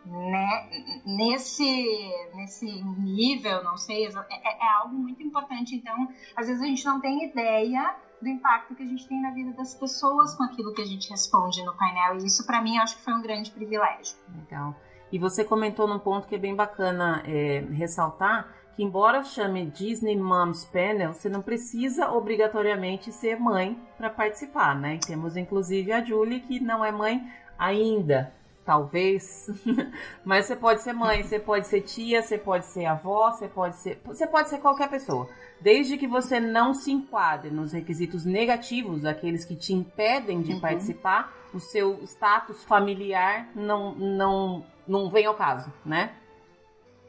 né, 0.07 0.69
nesse, 1.05 2.11
nesse 2.35 2.67
nível, 2.83 3.63
não 3.65 3.77
sei, 3.77 4.07
é, 4.07 4.09
é, 4.09 4.67
é, 4.67 4.73
algo 4.79 4.95
muito 4.95 5.23
importante. 5.23 5.75
Então, 5.75 6.09
às 6.37 6.47
vezes 6.47 6.63
a 6.63 6.67
gente 6.67 6.85
não 6.85 7.01
tem 7.01 7.25
ideia 7.25 7.95
do 8.21 8.29
impacto 8.29 8.75
que 8.75 8.83
a 8.83 8.87
gente 8.87 9.07
tem 9.07 9.21
na 9.21 9.31
vida 9.33 9.53
das 9.53 9.75
pessoas 9.75 10.35
com 10.35 10.45
aquilo 10.45 10.73
que 10.73 10.83
a 10.83 10.87
gente 10.87 11.11
responde 11.11 11.63
no 11.65 11.75
painel. 11.77 12.17
E 12.17 12.27
isso, 12.27 12.47
para 12.47 12.63
mim, 12.63 12.77
eu 12.77 12.83
acho 12.83 12.97
que 12.97 13.03
foi 13.03 13.15
um 13.15 13.23
grande 13.23 13.51
privilégio. 13.51 14.17
Legal. 14.35 14.75
E 15.13 15.19
você 15.19 15.45
comentou 15.45 15.87
num 15.87 15.99
ponto 15.99 16.27
que 16.27 16.35
é 16.35 16.39
bem 16.39 16.55
bacana 16.55 17.23
é, 17.27 17.61
ressaltar, 17.71 18.49
que 18.77 18.83
embora 18.83 19.23
chame 19.23 19.67
Disney 19.67 20.17
Moms 20.17 20.65
Panel, 20.65 21.13
você 21.13 21.29
não 21.29 21.43
precisa 21.43 22.11
obrigatoriamente 22.11 23.13
ser 23.13 23.39
mãe 23.39 23.79
para 23.97 24.11
participar, 24.11 24.75
né? 24.75 24.99
Temos 25.07 25.37
inclusive 25.37 25.93
a 25.93 26.05
Julie 26.05 26.41
que 26.41 26.61
não 26.61 26.85
é 26.85 26.91
mãe 26.91 27.25
ainda, 27.59 28.33
talvez, 28.65 29.47
mas 30.25 30.47
você 30.47 30.57
pode 30.57 30.83
ser 30.83 30.93
mãe, 30.93 31.23
você 31.23 31.39
pode 31.39 31.69
ser 31.69 31.83
tia, 31.83 32.23
você 32.23 32.37
pode 32.37 32.67
ser 32.67 32.87
avó, 32.87 33.31
você 33.31 33.47
pode 33.47 33.77
ser, 33.77 34.01
você 34.05 34.27
pode 34.27 34.49
ser 34.49 34.59
qualquer 34.59 34.89
pessoa, 34.89 35.29
desde 35.61 35.97
que 35.97 36.07
você 36.07 36.41
não 36.41 36.75
se 36.75 36.91
enquadre 36.91 37.51
nos 37.51 37.73
requisitos 37.73 38.25
negativos, 38.25 39.05
aqueles 39.05 39.45
que 39.45 39.55
te 39.55 39.73
impedem 39.73 40.43
de 40.43 40.55
uhum. 40.55 40.61
participar, 40.61 41.33
o 41.53 41.61
seu 41.61 42.03
status 42.03 42.65
familiar 42.65 43.49
não 43.55 43.95
não 43.95 44.67
não 44.87 45.09
vem 45.09 45.27
ao 45.27 45.35
caso, 45.35 45.73
né? 45.85 46.15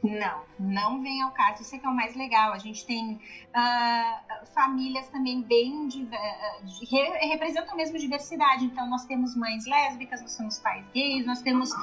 Não, 0.02 0.44
não 0.58 1.02
vem 1.02 1.22
ao 1.22 1.30
caso. 1.32 1.62
Isso 1.62 1.74
é 1.74 1.78
que 1.78 1.86
é 1.86 1.88
o 1.88 1.94
mais 1.94 2.14
legal. 2.14 2.52
A 2.52 2.58
gente 2.58 2.86
tem 2.86 3.14
uh, 3.14 4.46
famílias 4.54 5.08
também 5.08 5.42
bem 5.42 5.88
uh, 5.88 6.90
re 6.90 7.28
representam 7.28 7.76
mesmo 7.76 7.98
diversidade. 7.98 8.64
Então 8.64 8.88
nós 8.88 9.04
temos 9.06 9.34
mães 9.34 9.66
lésbicas, 9.66 10.20
nós 10.20 10.36
temos 10.36 10.58
pais 10.58 10.84
gays, 10.94 11.26
nós 11.26 11.40
temos 11.42 11.72
uh, 11.72 11.76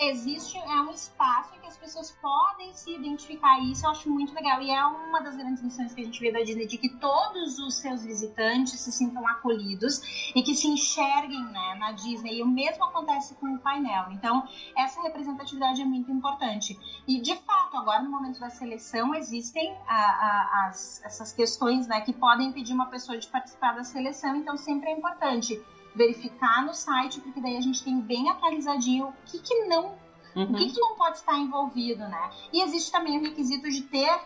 existe 0.00 0.58
é 0.58 0.80
um 0.82 0.90
espaço 0.90 1.54
em 1.56 1.60
que 1.60 1.66
as 1.66 1.76
pessoas 1.76 2.10
podem 2.20 2.72
se 2.74 2.94
identificar. 2.94 3.58
E 3.60 3.72
isso 3.72 3.86
eu 3.86 3.90
acho 3.90 4.10
muito 4.10 4.34
legal. 4.34 4.60
E 4.60 4.70
é 4.70 4.84
uma 4.84 5.20
das 5.20 5.34
grandes 5.34 5.62
missões 5.62 5.94
que 5.94 6.00
a 6.02 6.04
gente 6.04 6.20
vê 6.20 6.30
da 6.30 6.42
Disney 6.42 6.66
de 6.66 6.76
que 6.76 6.90
todos 6.90 7.58
os 7.58 7.74
seus 7.76 8.04
visitantes 8.04 8.78
se 8.78 8.92
sintam 8.92 9.26
acolhidos 9.26 10.32
e 10.34 10.42
que 10.42 10.54
se 10.54 10.68
enxerguem 10.68 11.42
né, 11.44 11.74
na 11.78 11.92
Disney. 11.92 12.38
E 12.38 12.42
o 12.42 12.46
mesmo 12.46 12.84
acontece 12.84 13.34
com 13.36 13.54
o 13.54 13.58
painel. 13.58 14.12
Então 14.12 14.46
essa 14.76 15.02
representatividade 15.02 15.80
é 15.80 15.84
muito 15.84 16.12
importante. 16.12 16.78
E 17.08 17.21
de 17.22 17.36
fato, 17.36 17.76
agora 17.76 18.02
no 18.02 18.10
momento 18.10 18.40
da 18.40 18.50
seleção, 18.50 19.14
existem 19.14 19.76
a, 19.86 19.96
a, 19.96 20.66
as, 20.66 21.02
essas 21.04 21.32
questões 21.32 21.86
né, 21.86 22.00
que 22.00 22.12
podem 22.12 22.48
impedir 22.48 22.74
uma 22.74 22.86
pessoa 22.86 23.16
de 23.16 23.28
participar 23.28 23.74
da 23.74 23.84
seleção, 23.84 24.36
então 24.36 24.56
sempre 24.56 24.90
é 24.90 24.92
importante 24.92 25.62
verificar 25.94 26.64
no 26.64 26.74
site, 26.74 27.20
porque 27.20 27.40
daí 27.40 27.56
a 27.56 27.60
gente 27.60 27.84
tem 27.84 28.00
bem 28.00 28.28
atualizadinho 28.28 29.08
o 29.08 29.14
que, 29.24 29.38
que 29.38 29.54
não. 29.66 29.94
Uhum. 30.34 30.44
O 30.44 30.54
que, 30.54 30.70
que 30.70 30.80
não 30.80 30.96
pode 30.96 31.18
estar 31.18 31.38
envolvido, 31.38 32.00
né? 32.08 32.30
E 32.52 32.62
existe 32.62 32.90
também 32.90 33.18
o 33.18 33.22
requisito 33.22 33.68
de 33.70 33.82
ter 33.82 34.18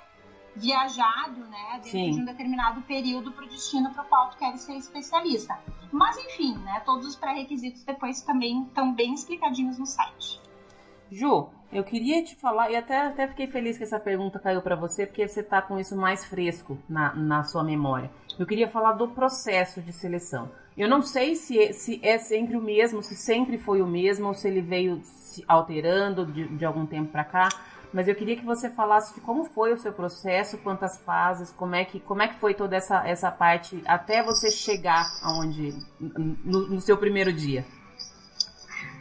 viajado, 0.55 1.41
né, 1.41 1.73
dentro 1.75 1.91
Sim. 1.91 2.11
de 2.13 2.21
um 2.23 2.25
determinado 2.25 2.81
período 2.83 3.31
para 3.31 3.45
o 3.45 3.49
destino 3.49 3.93
para 3.93 4.05
o 4.05 4.07
qual 4.07 4.31
tu 4.31 4.39
quer 4.39 4.57
ser 4.57 4.77
especialista. 4.77 5.59
Mas 5.93 6.17
enfim, 6.17 6.57
né, 6.59 6.81
todos 6.81 7.07
os 7.07 7.15
pré-requisitos 7.17 7.85
depois 7.85 8.23
também 8.23 8.63
estão 8.63 8.93
bem 8.95 9.13
explicadinhos 9.13 9.79
no 9.79 9.85
site. 9.85 10.41
Ju, 11.11 11.51
eu 11.73 11.83
queria 11.83 12.23
te 12.23 12.37
falar, 12.37 12.71
e 12.71 12.77
até, 12.77 13.07
até 13.07 13.27
fiquei 13.27 13.47
feliz 13.47 13.77
que 13.77 13.85
essa 13.85 13.99
pergunta 13.99 14.39
caiu 14.39 14.63
para 14.63 14.77
você, 14.77 15.07
porque 15.07 15.27
você 15.27 15.41
está 15.41 15.61
com 15.61 15.79
isso 15.79 15.97
mais 15.97 16.25
fresco 16.25 16.79
na, 16.89 17.15
na 17.15 17.45
sua 17.45 17.65
memória. 17.65 18.11
Eu 18.39 18.47
queria 18.47 18.69
falar 18.69 18.93
do 18.93 19.09
processo 19.09 19.81
de 19.81 19.93
seleção. 19.93 20.51
Eu 20.77 20.89
não 20.89 21.03
sei 21.03 21.35
se, 21.35 21.73
se 21.73 22.01
é 22.03 22.19
sempre 22.19 22.57
o 22.57 22.61
mesmo, 22.61 23.03
se 23.03 23.17
sempre 23.17 23.59
foi 23.59 23.81
o 23.81 23.87
mesmo, 23.87 24.29
ou 24.29 24.35
se 24.35 24.47
ele 24.47 24.61
veio 24.61 25.01
se 25.05 25.45
alterando 25.49 26.27
de, 26.27 26.47
de 26.49 26.65
algum 26.65 26.87
tempo 26.87 27.11
para 27.11 27.25
cá, 27.25 27.49
mas 27.93 28.09
eu 28.09 28.15
queria 28.15 28.37
que 28.37 28.45
você 28.45 28.69
falasse 28.69 29.15
de 29.15 29.21
como 29.21 29.45
foi 29.45 29.73
o 29.73 29.79
seu 29.79 29.93
processo, 29.93 30.59
quantas 30.59 30.99
fases, 30.99 31.51
como 31.53 31.75
é 31.75 31.85
que, 31.85 31.99
como 32.01 32.23
é 32.23 32.29
que 32.29 32.39
foi 32.39 32.53
toda 32.53 32.77
essa, 32.77 33.07
essa 33.09 33.31
parte 33.31 33.83
até 33.87 34.23
você 34.23 34.51
chegar 34.51 35.07
aonde 35.23 35.75
no, 35.99 36.69
no 36.69 36.81
seu 36.81 36.99
primeiro 36.99 37.33
dia. 37.33 37.65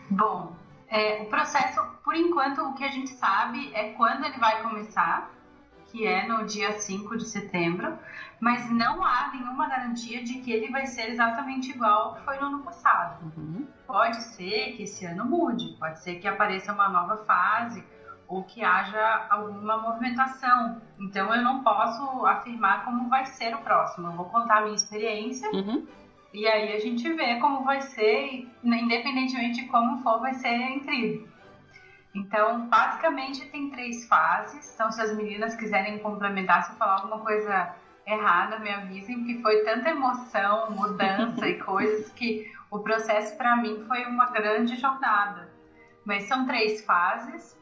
Bom, 0.10 0.56
é, 0.96 1.22
o 1.22 1.26
processo, 1.26 1.82
por 2.04 2.16
enquanto, 2.16 2.62
o 2.62 2.74
que 2.74 2.84
a 2.84 2.90
gente 2.90 3.10
sabe 3.12 3.70
é 3.74 3.90
quando 3.92 4.24
ele 4.24 4.38
vai 4.38 4.62
começar, 4.62 5.30
que 5.88 6.08
é 6.08 6.26
no 6.26 6.46
dia 6.46 6.72
5 6.72 7.18
de 7.18 7.26
setembro, 7.26 7.98
mas 8.40 8.70
não 8.72 9.04
há 9.04 9.30
nenhuma 9.34 9.68
garantia 9.68 10.24
de 10.24 10.36
que 10.36 10.52
ele 10.52 10.72
vai 10.72 10.86
ser 10.86 11.10
exatamente 11.10 11.72
igual 11.72 12.02
ao 12.02 12.16
que 12.16 12.22
foi 12.24 12.38
no 12.38 12.46
ano 12.48 12.60
passado. 12.60 13.26
Uhum. 13.38 13.68
Pode 13.86 14.24
ser 14.24 14.74
que 14.78 14.84
esse 14.84 15.06
ano 15.06 15.26
mude, 15.26 15.76
pode 15.78 16.00
ser 16.00 16.16
que 16.16 16.28
apareça 16.28 16.72
uma 16.72 16.88
nova 16.88 17.18
fase 17.26 17.84
ou 18.28 18.44
que 18.44 18.64
haja 18.64 19.28
alguma 19.30 19.78
movimentação. 19.78 20.82
Então 20.98 21.34
eu 21.34 21.42
não 21.44 21.62
posso 21.62 22.26
afirmar 22.26 22.86
como 22.86 23.10
vai 23.10 23.26
ser 23.26 23.54
o 23.54 23.60
próximo. 23.60 24.08
Eu 24.08 24.14
vou 24.14 24.26
contar 24.26 24.60
a 24.60 24.62
minha 24.62 24.76
experiência. 24.76 25.50
Uhum 25.52 25.86
e 26.36 26.46
aí 26.48 26.76
a 26.76 26.80
gente 26.80 27.12
vê 27.14 27.40
como 27.40 27.64
vai 27.64 27.82
ser, 27.82 28.46
independentemente 28.62 29.62
de 29.62 29.68
como 29.68 30.04
for, 30.04 30.20
vai 30.20 30.34
ser 30.34 30.54
incrível. 30.54 31.26
Então, 32.14 32.68
basicamente 32.68 33.46
tem 33.48 33.70
três 33.70 34.06
fases. 34.06 34.74
Então, 34.74 34.92
se 34.92 35.02
as 35.02 35.16
meninas 35.16 35.56
quiserem 35.56 36.00
complementar, 36.00 36.64
se 36.64 36.72
eu 36.72 36.76
falar 36.76 36.96
alguma 36.96 37.20
coisa 37.20 37.74
errada, 38.06 38.60
me 38.60 38.70
avisem, 38.70 39.20
porque 39.20 39.42
foi 39.42 39.64
tanta 39.64 39.90
emoção, 39.90 40.72
mudança 40.72 41.48
e 41.48 41.58
coisas 41.64 42.12
que 42.12 42.52
o 42.70 42.80
processo 42.80 43.38
para 43.38 43.56
mim 43.56 43.86
foi 43.88 44.06
uma 44.06 44.26
grande 44.26 44.76
jornada. 44.76 45.50
Mas 46.04 46.28
são 46.28 46.46
três 46.46 46.86
fases 46.86 47.58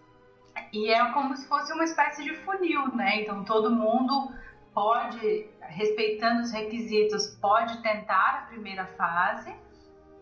e 0.72 0.92
é 0.92 1.12
como 1.12 1.36
se 1.36 1.48
fosse 1.48 1.72
uma 1.74 1.84
espécie 1.84 2.24
de 2.24 2.34
funil, 2.38 2.88
né? 2.96 3.22
Então 3.22 3.44
todo 3.44 3.70
mundo 3.72 4.32
pode, 4.74 5.48
respeitando 5.62 6.42
os 6.42 6.52
requisitos, 6.52 7.28
pode 7.42 7.82
tentar 7.82 8.44
a 8.44 8.48
primeira 8.48 8.86
fase 8.98 9.56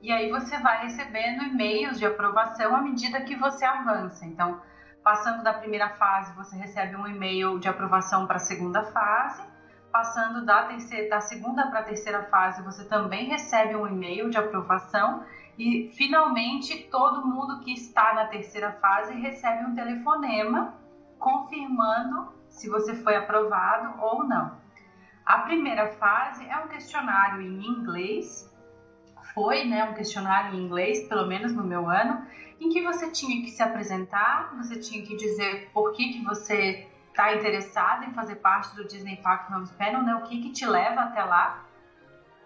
e 0.01 0.11
aí 0.11 0.31
você 0.31 0.57
vai 0.57 0.81
recebendo 0.83 1.43
e-mails 1.43 1.99
de 1.99 2.05
aprovação 2.05 2.75
à 2.75 2.81
medida 2.81 3.21
que 3.21 3.35
você 3.35 3.63
avança. 3.63 4.25
Então, 4.25 4.59
passando 5.03 5.43
da 5.43 5.53
primeira 5.53 5.89
fase, 5.89 6.33
você 6.35 6.55
recebe 6.55 6.95
um 6.95 7.07
e-mail 7.07 7.59
de 7.59 7.69
aprovação 7.69 8.25
para 8.25 8.37
a 8.37 8.39
segunda 8.39 8.83
fase. 8.85 9.43
Passando 9.91 10.43
da, 10.43 10.63
terceira, 10.63 11.09
da 11.09 11.19
segunda 11.19 11.67
para 11.67 11.81
a 11.81 11.83
terceira 11.83 12.23
fase, 12.23 12.63
você 12.63 12.83
também 12.85 13.25
recebe 13.25 13.75
um 13.75 13.85
e-mail 13.85 14.29
de 14.31 14.37
aprovação. 14.37 15.23
E, 15.55 15.91
finalmente, 15.95 16.87
todo 16.89 17.27
mundo 17.27 17.59
que 17.59 17.71
está 17.71 18.15
na 18.15 18.25
terceira 18.25 18.71
fase 18.81 19.13
recebe 19.13 19.65
um 19.65 19.75
telefonema 19.75 20.73
confirmando 21.19 22.33
se 22.51 22.69
você 22.69 22.93
foi 22.95 23.15
aprovado 23.15 23.99
ou 23.99 24.23
não. 24.25 24.59
A 25.25 25.39
primeira 25.39 25.87
fase 25.93 26.45
é 26.47 26.57
um 26.57 26.67
questionário 26.67 27.41
em 27.41 27.65
inglês, 27.65 28.49
foi 29.33 29.63
né, 29.65 29.83
um 29.85 29.93
questionário 29.93 30.53
em 30.53 30.63
inglês, 30.63 31.07
pelo 31.07 31.25
menos 31.27 31.53
no 31.53 31.63
meu 31.63 31.89
ano, 31.89 32.25
em 32.59 32.69
que 32.69 32.81
você 32.81 33.09
tinha 33.09 33.41
que 33.41 33.49
se 33.49 33.63
apresentar, 33.63 34.53
você 34.57 34.79
tinha 34.79 35.03
que 35.03 35.15
dizer 35.15 35.69
por 35.73 35.93
que, 35.93 36.13
que 36.13 36.23
você 36.23 36.87
está 37.09 37.33
interessado 37.33 38.05
em 38.05 38.13
fazer 38.13 38.35
parte 38.35 38.75
do 38.75 38.85
Disney 38.85 39.17
Park 39.17 39.49
Homes 39.51 39.71
Panel, 39.71 40.03
né, 40.03 40.15
o 40.15 40.23
que, 40.23 40.41
que 40.41 40.51
te 40.51 40.65
leva 40.65 41.01
até 41.01 41.23
lá. 41.23 41.65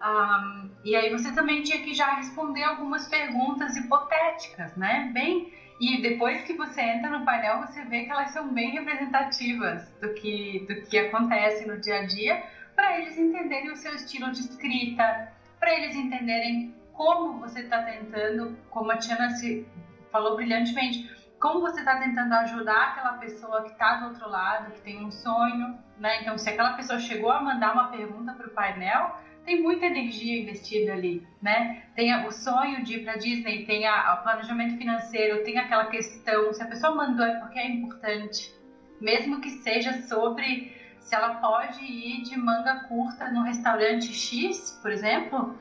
Um, 0.02 0.70
e 0.84 0.94
aí 0.94 1.10
você 1.10 1.32
também 1.32 1.62
tinha 1.62 1.82
que 1.82 1.94
já 1.94 2.14
responder 2.14 2.62
algumas 2.62 3.08
perguntas 3.08 3.76
hipotéticas, 3.76 4.76
né, 4.76 5.10
bem 5.12 5.52
e 5.80 6.00
depois 6.00 6.42
que 6.42 6.54
você 6.54 6.80
entra 6.80 7.10
no 7.10 7.24
painel, 7.24 7.58
você 7.58 7.84
vê 7.84 8.04
que 8.04 8.10
elas 8.10 8.30
são 8.30 8.52
bem 8.52 8.70
representativas 8.70 9.88
do 10.00 10.14
que, 10.14 10.66
do 10.68 10.82
que 10.86 10.98
acontece 10.98 11.66
no 11.66 11.78
dia 11.80 12.00
a 12.00 12.06
dia, 12.06 12.42
para 12.74 12.98
eles 12.98 13.16
entenderem 13.18 13.70
o 13.70 13.76
seu 13.76 13.94
estilo 13.94 14.30
de 14.32 14.40
escrita, 14.40 15.32
para 15.58 15.74
eles 15.74 15.94
entenderem 15.94 16.74
como 16.92 17.40
você 17.40 17.60
está 17.60 17.82
tentando, 17.82 18.56
como 18.70 18.90
a 18.90 18.96
Tiana 18.96 19.30
se 19.30 19.66
falou 20.10 20.36
brilhantemente, 20.36 21.14
como 21.38 21.60
você 21.60 21.80
está 21.80 21.98
tentando 21.98 22.32
ajudar 22.32 22.88
aquela 22.88 23.12
pessoa 23.18 23.62
que 23.64 23.72
está 23.72 23.96
do 23.96 24.06
outro 24.06 24.28
lado, 24.28 24.72
que 24.72 24.80
tem 24.80 25.04
um 25.04 25.10
sonho, 25.10 25.78
né? 25.98 26.22
Então, 26.22 26.38
se 26.38 26.48
aquela 26.48 26.72
pessoa 26.72 26.98
chegou 26.98 27.30
a 27.30 27.42
mandar 27.42 27.74
uma 27.74 27.88
pergunta 27.88 28.32
para 28.32 28.46
o 28.46 28.50
painel, 28.50 29.14
tem 29.46 29.62
muita 29.62 29.86
energia 29.86 30.42
investida 30.42 30.92
ali, 30.92 31.26
né? 31.40 31.84
Tem 31.94 32.26
o 32.26 32.32
sonho 32.32 32.82
de 32.84 32.96
ir 32.96 33.04
para 33.04 33.16
Disney, 33.16 33.64
tem 33.64 33.88
o 33.88 34.16
planejamento 34.22 34.76
financeiro, 34.76 35.44
tem 35.44 35.56
aquela 35.56 35.86
questão, 35.86 36.52
se 36.52 36.62
a 36.62 36.66
pessoa 36.66 36.94
mandou 36.94 37.24
é 37.24 37.38
porque 37.38 37.58
é 37.58 37.68
importante, 37.68 38.52
mesmo 39.00 39.40
que 39.40 39.50
seja 39.50 40.02
sobre 40.02 40.76
se 40.98 41.14
ela 41.14 41.36
pode 41.36 41.80
ir 41.84 42.22
de 42.24 42.36
manga 42.36 42.84
curta 42.88 43.30
no 43.30 43.42
restaurante 43.42 44.12
X, 44.12 44.76
por 44.82 44.90
exemplo, 44.90 45.56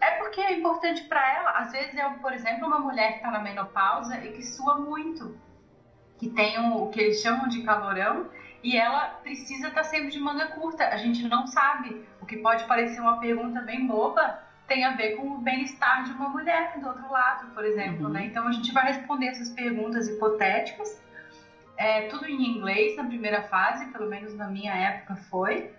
é 0.00 0.10
porque 0.12 0.40
é 0.40 0.58
importante 0.58 1.04
para 1.04 1.24
ela. 1.32 1.50
Às 1.50 1.70
vezes 1.70 1.94
é, 1.94 2.08
por 2.08 2.32
exemplo, 2.32 2.66
uma 2.66 2.80
mulher 2.80 3.12
que 3.12 3.16
está 3.18 3.30
na 3.30 3.38
menopausa 3.38 4.18
e 4.18 4.32
que 4.32 4.42
sua 4.42 4.80
muito, 4.80 5.38
que 6.18 6.28
tem 6.28 6.58
o, 6.58 6.82
o 6.82 6.90
que 6.90 7.00
eles 7.00 7.20
chamam 7.20 7.46
de 7.46 7.62
calorão 7.62 8.28
e 8.64 8.76
ela 8.76 9.08
precisa 9.22 9.68
estar 9.68 9.82
tá 9.82 9.88
sempre 9.88 10.10
de 10.10 10.18
manga 10.18 10.48
curta. 10.48 10.88
A 10.88 10.96
gente 10.96 11.22
não 11.28 11.46
sabe. 11.46 12.04
O 12.20 12.26
que 12.26 12.36
pode 12.36 12.64
parecer 12.64 13.00
uma 13.00 13.18
pergunta 13.18 13.60
bem 13.60 13.86
boba 13.86 14.42
tem 14.66 14.84
a 14.84 14.92
ver 14.92 15.16
com 15.16 15.34
o 15.34 15.38
bem-estar 15.38 16.04
de 16.04 16.12
uma 16.12 16.28
mulher 16.28 16.78
do 16.78 16.86
outro 16.86 17.10
lado, 17.10 17.52
por 17.54 17.64
exemplo. 17.64 18.06
Uhum. 18.06 18.12
Né? 18.12 18.26
Então 18.26 18.46
a 18.46 18.52
gente 18.52 18.72
vai 18.72 18.86
responder 18.86 19.26
essas 19.26 19.50
perguntas 19.50 20.08
hipotéticas. 20.08 21.02
É, 21.76 22.02
tudo 22.08 22.26
em 22.26 22.56
inglês 22.56 22.96
na 22.96 23.04
primeira 23.04 23.42
fase, 23.42 23.86
pelo 23.86 24.08
menos 24.08 24.34
na 24.36 24.48
minha 24.48 24.74
época 24.74 25.16
foi. 25.30 25.72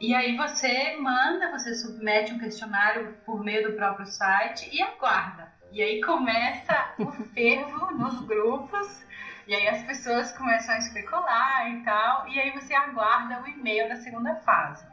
E 0.00 0.14
aí 0.14 0.36
você 0.36 0.96
manda, 0.96 1.52
você 1.52 1.74
submete 1.74 2.32
um 2.32 2.38
questionário 2.38 3.14
por 3.24 3.44
meio 3.44 3.70
do 3.70 3.76
próprio 3.76 4.06
site 4.06 4.68
e 4.72 4.82
aguarda. 4.82 5.52
E 5.70 5.80
aí 5.80 6.00
começa 6.00 6.94
o 6.98 7.12
fervo 7.12 7.92
nos 7.96 8.20
grupos 8.26 9.02
e 9.46 9.54
aí 9.54 9.68
as 9.68 9.82
pessoas 9.82 10.30
começam 10.32 10.74
a 10.74 10.78
especular 10.78 11.70
e 11.70 11.82
tal, 11.82 12.28
e 12.28 12.38
aí 12.38 12.50
você 12.52 12.74
aguarda 12.74 13.42
o 13.42 13.48
e-mail 13.48 13.88
da 13.88 13.96
segunda 13.96 14.36
fase. 14.36 14.86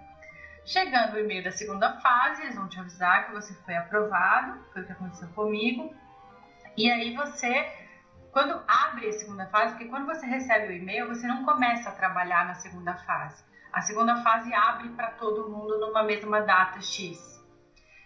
Chegando 0.65 1.15
o 1.15 1.19
e-mail 1.19 1.43
da 1.43 1.51
segunda 1.51 1.93
fase, 1.99 2.43
eles 2.43 2.55
vão 2.55 2.67
te 2.67 2.79
avisar 2.79 3.25
que 3.25 3.33
você 3.33 3.53
foi 3.65 3.75
aprovado, 3.75 4.59
foi 4.71 4.81
o 4.81 4.85
que 4.85 4.91
aconteceu 4.91 5.27
comigo. 5.29 5.93
E 6.77 6.89
aí 6.91 7.15
você, 7.15 7.67
quando 8.31 8.61
abre 8.67 9.09
a 9.09 9.13
segunda 9.13 9.47
fase, 9.47 9.73
porque 9.73 9.89
quando 9.89 10.05
você 10.05 10.25
recebe 10.25 10.67
o 10.67 10.75
e-mail, 10.75 11.07
você 11.07 11.27
não 11.27 11.43
começa 11.43 11.89
a 11.89 11.93
trabalhar 11.93 12.45
na 12.45 12.55
segunda 12.55 12.93
fase. 12.93 13.43
A 13.71 13.81
segunda 13.81 14.23
fase 14.23 14.53
abre 14.53 14.89
para 14.89 15.11
todo 15.11 15.49
mundo 15.49 15.79
numa 15.79 16.03
mesma 16.03 16.41
data 16.41 16.81
X. 16.81 17.39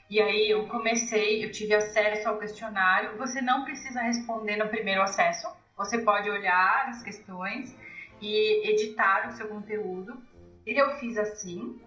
E 0.09 0.21
aí 0.21 0.49
eu 0.49 0.67
comecei, 0.67 1.43
eu 1.43 1.51
tive 1.51 1.73
acesso 1.73 2.29
ao 2.29 2.37
questionário. 2.37 3.17
Você 3.17 3.41
não 3.41 3.63
precisa 3.63 4.01
responder 4.01 4.57
no 4.57 4.69
primeiro 4.69 5.01
acesso, 5.01 5.47
você 5.75 5.97
pode 5.97 6.29
olhar 6.29 6.87
as 6.89 7.01
questões 7.01 7.75
e 8.21 8.69
editar 8.69 9.27
o 9.27 9.31
seu 9.31 9.47
conteúdo. 9.47 10.21
Eu 10.65 10.97
fiz 10.97 11.17
assim, 11.17 11.81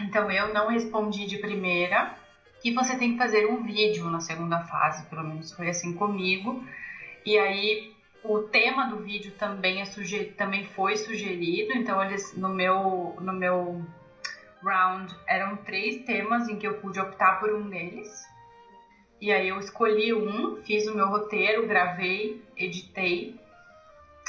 então 0.00 0.30
eu 0.30 0.52
não 0.52 0.68
respondi 0.68 1.26
de 1.26 1.38
primeira. 1.38 2.14
E 2.64 2.72
você 2.72 2.96
tem 2.96 3.12
que 3.12 3.18
fazer 3.18 3.46
um 3.46 3.62
vídeo 3.62 4.08
na 4.08 4.20
segunda 4.20 4.60
fase, 4.60 5.04
pelo 5.06 5.24
menos 5.24 5.52
foi 5.52 5.68
assim 5.68 5.94
comigo. 5.94 6.64
E 7.26 7.36
aí 7.36 7.92
o 8.22 8.40
tema 8.40 8.86
do 8.86 8.98
vídeo 8.98 9.32
também, 9.32 9.80
é 9.80 9.84
suger... 9.84 10.34
também 10.36 10.64
foi 10.64 10.96
sugerido, 10.96 11.72
então 11.72 12.02
eles 12.02 12.36
no 12.36 12.48
meu, 12.48 13.16
no 13.20 13.32
meu 13.32 13.84
round 14.62 15.12
eram 15.26 15.56
três 15.56 16.04
temas 16.04 16.48
em 16.48 16.56
que 16.56 16.66
eu 16.66 16.74
pude 16.74 17.00
optar 17.00 17.40
por 17.40 17.52
um 17.52 17.68
deles. 17.68 18.08
E 19.20 19.32
aí 19.32 19.48
eu 19.48 19.58
escolhi 19.58 20.12
um, 20.14 20.62
fiz 20.62 20.86
o 20.86 20.94
meu 20.94 21.08
roteiro, 21.08 21.66
gravei, 21.66 22.44
editei, 22.56 23.40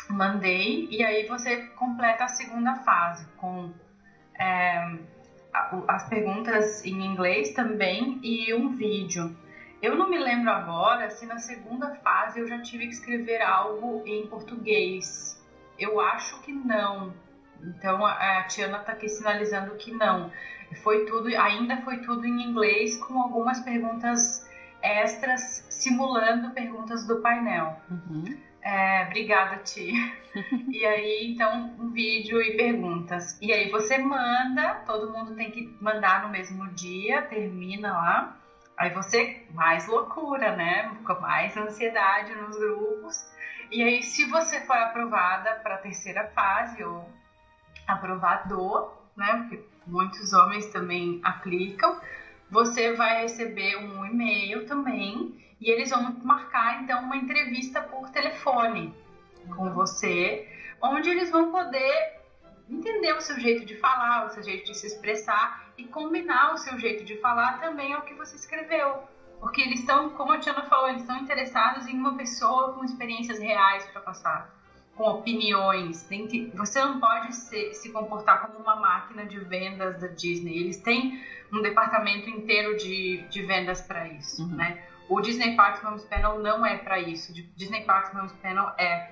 mandei, 0.10 0.88
e 0.90 1.04
aí 1.04 1.26
você 1.26 1.68
completa 1.76 2.26
a 2.26 2.28
segunda 2.28 2.76
fase 2.78 3.26
com 3.38 3.72
é, 4.40 4.98
as 5.88 6.08
perguntas 6.10 6.84
em 6.86 7.06
inglês 7.06 7.54
também 7.54 8.20
e 8.24 8.54
um 8.54 8.70
vídeo. 8.70 9.36
Eu 9.82 9.96
não 9.96 10.10
me 10.10 10.18
lembro 10.18 10.50
agora 10.50 11.10
se 11.10 11.26
na 11.26 11.38
segunda 11.38 11.94
fase 11.96 12.40
eu 12.40 12.48
já 12.48 12.62
tive 12.62 12.88
que 12.88 12.94
escrever 12.94 13.42
algo 13.42 14.02
em 14.06 14.26
português. 14.28 15.42
Eu 15.78 16.00
acho 16.00 16.42
que 16.42 16.54
não. 16.54 17.14
Então 17.62 18.06
a 18.06 18.44
Tiana 18.44 18.78
está 18.78 18.94
aqui 18.94 19.10
sinalizando 19.10 19.76
que 19.76 19.92
não. 19.92 20.32
Foi 20.82 21.06
tudo, 21.06 21.28
ainda 21.38 21.78
foi 21.82 21.98
tudo 21.98 22.26
em 22.26 22.44
inglês 22.44 22.98
com 22.98 23.22
algumas 23.22 23.60
perguntas 23.60 24.50
extras 24.82 25.66
simulando 25.70 26.52
perguntas 26.52 27.06
do 27.06 27.22
painel. 27.22 27.78
Uhum. 27.90 28.38
É, 28.64 29.04
obrigada, 29.08 29.58
Ti. 29.58 29.92
e 30.72 30.86
aí, 30.86 31.34
então, 31.34 31.76
um 31.78 31.92
vídeo 31.92 32.42
e 32.42 32.56
perguntas. 32.56 33.38
E 33.42 33.52
aí 33.52 33.70
você 33.70 33.98
manda, 33.98 34.76
todo 34.86 35.12
mundo 35.12 35.36
tem 35.36 35.52
que 35.52 35.76
mandar 35.82 36.24
no 36.24 36.30
mesmo 36.30 36.68
dia, 36.70 37.22
termina 37.24 37.92
lá. 37.92 38.38
Aí 38.78 38.90
você, 38.92 39.46
mais 39.52 39.86
loucura, 39.86 40.56
né? 40.56 40.90
Fica 40.98 41.16
mais 41.16 41.56
ansiedade 41.58 42.34
nos 42.36 42.58
grupos. 42.58 43.30
E 43.70 43.84
aí, 43.84 44.02
se 44.02 44.26
você 44.26 44.62
for 44.62 44.78
aprovada 44.78 45.56
para 45.56 45.76
a 45.76 45.80
terceira 45.80 46.28
fase, 46.30 46.82
ou 46.84 47.08
aprovador, 47.86 48.98
né? 49.16 49.46
Porque 49.50 49.64
muitos 49.86 50.32
homens 50.32 50.68
também 50.68 51.20
aplicam, 51.22 52.00
você 52.50 52.94
vai 52.94 53.24
receber 53.24 53.76
um 53.78 54.06
e-mail 54.06 54.66
também 54.66 55.43
e 55.64 55.72
eles 55.72 55.90
vão 55.92 56.18
marcar 56.24 56.84
então 56.84 57.02
uma 57.02 57.16
entrevista 57.16 57.82
por 57.82 58.10
telefone 58.10 58.94
com 59.56 59.74
você, 59.74 60.46
onde 60.82 61.10
eles 61.10 61.32
vão 61.32 61.52
poder 61.52 62.20
entender 62.70 63.14
o 63.14 63.22
seu 63.22 63.40
jeito 63.40 63.66
de 63.66 63.76
falar, 63.78 64.26
o 64.26 64.30
seu 64.30 64.44
jeito 64.44 64.66
de 64.66 64.78
se 64.78 64.88
expressar 64.88 65.72
e 65.78 65.86
combinar 65.86 66.54
o 66.54 66.58
seu 66.58 66.78
jeito 66.78 67.06
de 67.06 67.18
falar 67.20 67.62
também 67.62 67.94
ao 67.94 68.02
que 68.02 68.14
você 68.14 68.36
escreveu. 68.36 69.04
Porque 69.40 69.62
eles 69.62 69.80
estão, 69.80 70.10
como 70.12 70.34
a 70.34 70.40
Tiana 70.40 70.64
falou, 70.64 70.90
eles 70.90 71.02
estão 71.02 71.18
interessados 71.18 71.88
em 71.88 71.98
uma 71.98 72.16
pessoa 72.16 72.74
com 72.74 72.84
experiências 72.84 73.40
reais 73.40 73.86
para 73.88 74.02
passar, 74.02 74.54
com 74.96 75.04
opiniões. 75.04 76.08
Você 76.56 76.80
não 76.82 77.00
pode 77.00 77.34
ser, 77.36 77.74
se 77.74 77.90
comportar 77.92 78.42
como 78.42 78.60
uma 78.60 78.76
máquina 78.76 79.26
de 79.26 79.40
vendas 79.40 80.00
da 80.00 80.08
Disney. 80.08 80.58
Eles 80.58 80.78
têm 80.78 81.22
um 81.52 81.62
departamento 81.62 82.30
inteiro 82.30 82.76
de, 82.78 83.26
de 83.30 83.42
vendas 83.44 83.82
para 83.82 84.08
isso, 84.08 84.44
uhum. 84.44 84.56
né? 84.56 84.93
O 85.10 85.20
Disney 85.22 85.56
Parks 85.56 85.84
Homes 85.84 86.04
Panel 86.06 86.40
não 86.40 86.66
é 86.66 86.78
para 86.78 87.00
isso. 87.00 87.32
O 87.32 87.36
Disney 87.56 87.84
Parks 87.84 88.14
Homes 88.16 88.34
Panel 88.34 88.70
é 88.78 89.12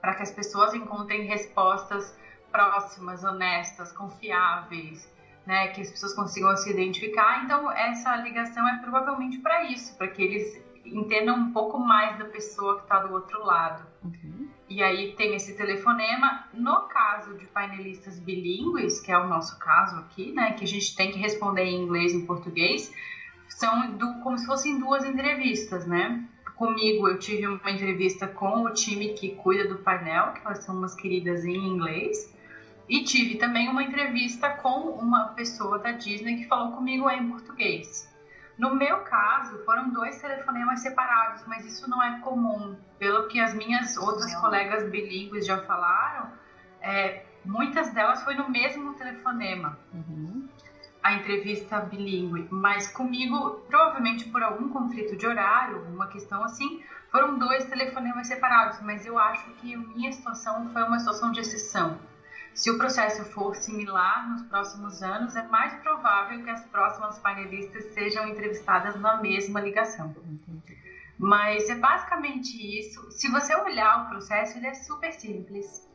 para 0.00 0.14
que 0.14 0.22
as 0.22 0.32
pessoas 0.32 0.74
encontrem 0.74 1.24
respostas 1.26 2.16
próximas, 2.50 3.24
honestas, 3.24 3.92
confiáveis, 3.92 5.10
né, 5.46 5.68
que 5.68 5.80
as 5.80 5.90
pessoas 5.90 6.14
consigam 6.14 6.54
se 6.56 6.70
identificar. 6.70 7.44
Então, 7.44 7.70
essa 7.70 8.14
ligação 8.16 8.66
é 8.68 8.78
provavelmente 8.78 9.38
para 9.38 9.64
isso, 9.64 9.96
para 9.96 10.08
que 10.08 10.22
eles 10.22 10.62
entendam 10.84 11.36
um 11.36 11.52
pouco 11.52 11.78
mais 11.78 12.18
da 12.18 12.24
pessoa 12.26 12.76
que 12.76 12.82
está 12.82 12.98
do 13.00 13.14
outro 13.14 13.44
lado. 13.44 13.86
Uhum. 14.04 14.48
E 14.68 14.82
aí 14.82 15.14
tem 15.16 15.34
esse 15.34 15.56
telefonema. 15.56 16.48
No 16.52 16.82
caso 16.88 17.36
de 17.36 17.46
painelistas 17.46 18.18
bilíngues, 18.18 19.00
que 19.00 19.12
é 19.12 19.18
o 19.18 19.28
nosso 19.28 19.58
caso 19.58 19.96
aqui, 20.00 20.32
né, 20.32 20.52
que 20.52 20.64
a 20.64 20.68
gente 20.68 20.94
tem 20.96 21.10
que 21.10 21.18
responder 21.18 21.64
em 21.64 21.82
inglês 21.82 22.12
e 22.12 22.16
em 22.16 22.26
português, 22.26 22.92
são 23.58 23.92
do, 23.92 24.14
como 24.20 24.38
se 24.38 24.46
fossem 24.46 24.78
duas 24.78 25.04
entrevistas, 25.04 25.86
né? 25.86 26.24
Comigo 26.54 27.08
eu 27.08 27.18
tive 27.18 27.46
uma 27.46 27.70
entrevista 27.70 28.26
com 28.28 28.62
o 28.64 28.70
time 28.72 29.14
que 29.14 29.34
cuida 29.36 29.68
do 29.68 29.78
painel, 29.78 30.32
que 30.32 30.54
são 30.56 30.76
umas 30.76 30.94
queridas 30.94 31.44
em 31.44 31.56
inglês, 31.56 32.32
e 32.88 33.02
tive 33.02 33.36
também 33.36 33.68
uma 33.68 33.82
entrevista 33.82 34.50
com 34.50 34.90
uma 34.90 35.28
pessoa 35.28 35.78
da 35.78 35.92
Disney 35.92 36.36
que 36.36 36.46
falou 36.46 36.72
comigo 36.72 37.08
em 37.10 37.28
português. 37.28 38.10
No 38.58 38.74
meu 38.74 38.98
caso, 38.98 39.64
foram 39.64 39.90
dois 39.90 40.20
telefonemas 40.20 40.80
separados, 40.80 41.42
mas 41.46 41.64
isso 41.64 41.88
não 41.88 42.02
é 42.02 42.20
comum. 42.20 42.76
Pelo 42.98 43.26
que 43.28 43.40
as 43.40 43.54
minhas 43.54 43.96
outras 43.96 44.34
colegas 44.36 44.88
bilíngues 44.90 45.46
já 45.46 45.58
falaram, 45.62 46.30
é, 46.80 47.24
muitas 47.44 47.90
delas 47.92 48.22
foi 48.22 48.34
no 48.34 48.48
mesmo 48.48 48.94
telefonema. 48.94 49.78
Uhum. 49.92 50.41
A 51.02 51.14
entrevista 51.14 51.80
bilíngue, 51.80 52.46
mas 52.50 52.86
comigo, 52.92 53.60
provavelmente 53.66 54.28
por 54.28 54.42
algum 54.42 54.68
conflito 54.68 55.16
de 55.16 55.26
horário, 55.26 55.82
uma 55.88 56.06
questão 56.06 56.44
assim, 56.44 56.80
foram 57.10 57.38
dois 57.38 57.64
telefonemas 57.64 58.28
separados, 58.28 58.80
mas 58.80 59.04
eu 59.04 59.18
acho 59.18 59.50
que 59.54 59.74
a 59.74 59.78
minha 59.78 60.12
situação 60.12 60.70
foi 60.72 60.82
uma 60.82 60.98
situação 60.98 61.32
de 61.32 61.40
exceção 61.40 61.98
se 62.54 62.70
o 62.70 62.76
processo 62.76 63.24
for 63.24 63.56
similar 63.56 64.28
nos 64.28 64.42
próximos 64.42 65.02
anos, 65.02 65.34
é 65.34 65.42
mais 65.42 65.72
provável 65.80 66.42
que 66.42 66.50
as 66.50 66.62
próximas 66.66 67.18
painelistas 67.18 67.84
sejam 67.94 68.26
entrevistadas 68.26 68.94
na 69.00 69.16
mesma 69.16 69.60
ligação. 69.60 70.14
Mas 71.18 71.68
é 71.70 71.74
basicamente 71.74 72.56
isso. 72.78 73.10
Se 73.10 73.28
você 73.28 73.54
olhar 73.56 74.04
o 74.04 74.08
processo, 74.08 74.58
ele 74.58 74.66
é 74.66 74.74
super 74.74 75.12
simples, 75.12 75.88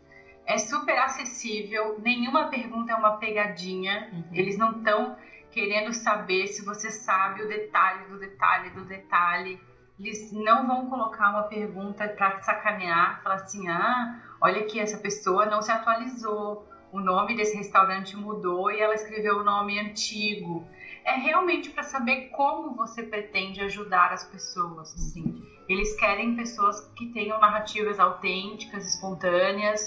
é 0.47 0.57
super 0.57 0.97
acessível, 0.97 1.99
nenhuma 1.99 2.45
pergunta 2.45 2.93
é 2.93 2.95
uma 2.95 3.17
pegadinha, 3.17 4.09
uhum. 4.13 4.23
eles 4.31 4.57
não 4.57 4.77
estão 4.77 5.17
querendo 5.51 5.91
saber 5.91 6.47
se 6.47 6.63
você 6.63 6.89
sabe 6.89 7.43
o 7.43 7.47
detalhe 7.47 8.05
do 8.05 8.17
detalhe 8.17 8.69
do 8.69 8.85
detalhe. 8.85 9.59
Eles 9.99 10.31
não 10.31 10.65
vão 10.65 10.89
colocar 10.89 11.31
uma 11.31 11.43
pergunta 11.43 12.07
para 12.07 12.39
sacanear, 12.41 13.21
falar 13.23 13.35
assim: 13.35 13.67
ah, 13.67 14.21
olha 14.39 14.63
que 14.63 14.79
essa 14.79 14.97
pessoa 14.97 15.45
não 15.45 15.61
se 15.61 15.71
atualizou, 15.71 16.65
o 16.93 17.01
nome 17.01 17.35
desse 17.35 17.57
restaurante 17.57 18.15
mudou 18.15 18.71
e 18.71 18.79
ela 18.79 18.93
escreveu 18.93 19.39
o 19.39 19.43
nome 19.43 19.77
antigo. 19.77 20.65
É 21.03 21.15
realmente 21.15 21.71
para 21.71 21.83
saber 21.83 22.29
como 22.29 22.75
você 22.75 23.03
pretende 23.03 23.61
ajudar 23.61 24.13
as 24.13 24.23
pessoas, 24.23 24.93
assim. 24.93 25.43
Eles 25.67 25.93
querem 25.97 26.35
pessoas 26.37 26.79
que 26.95 27.07
tenham 27.07 27.39
narrativas 27.39 27.99
autênticas, 27.99 28.87
espontâneas, 28.87 29.81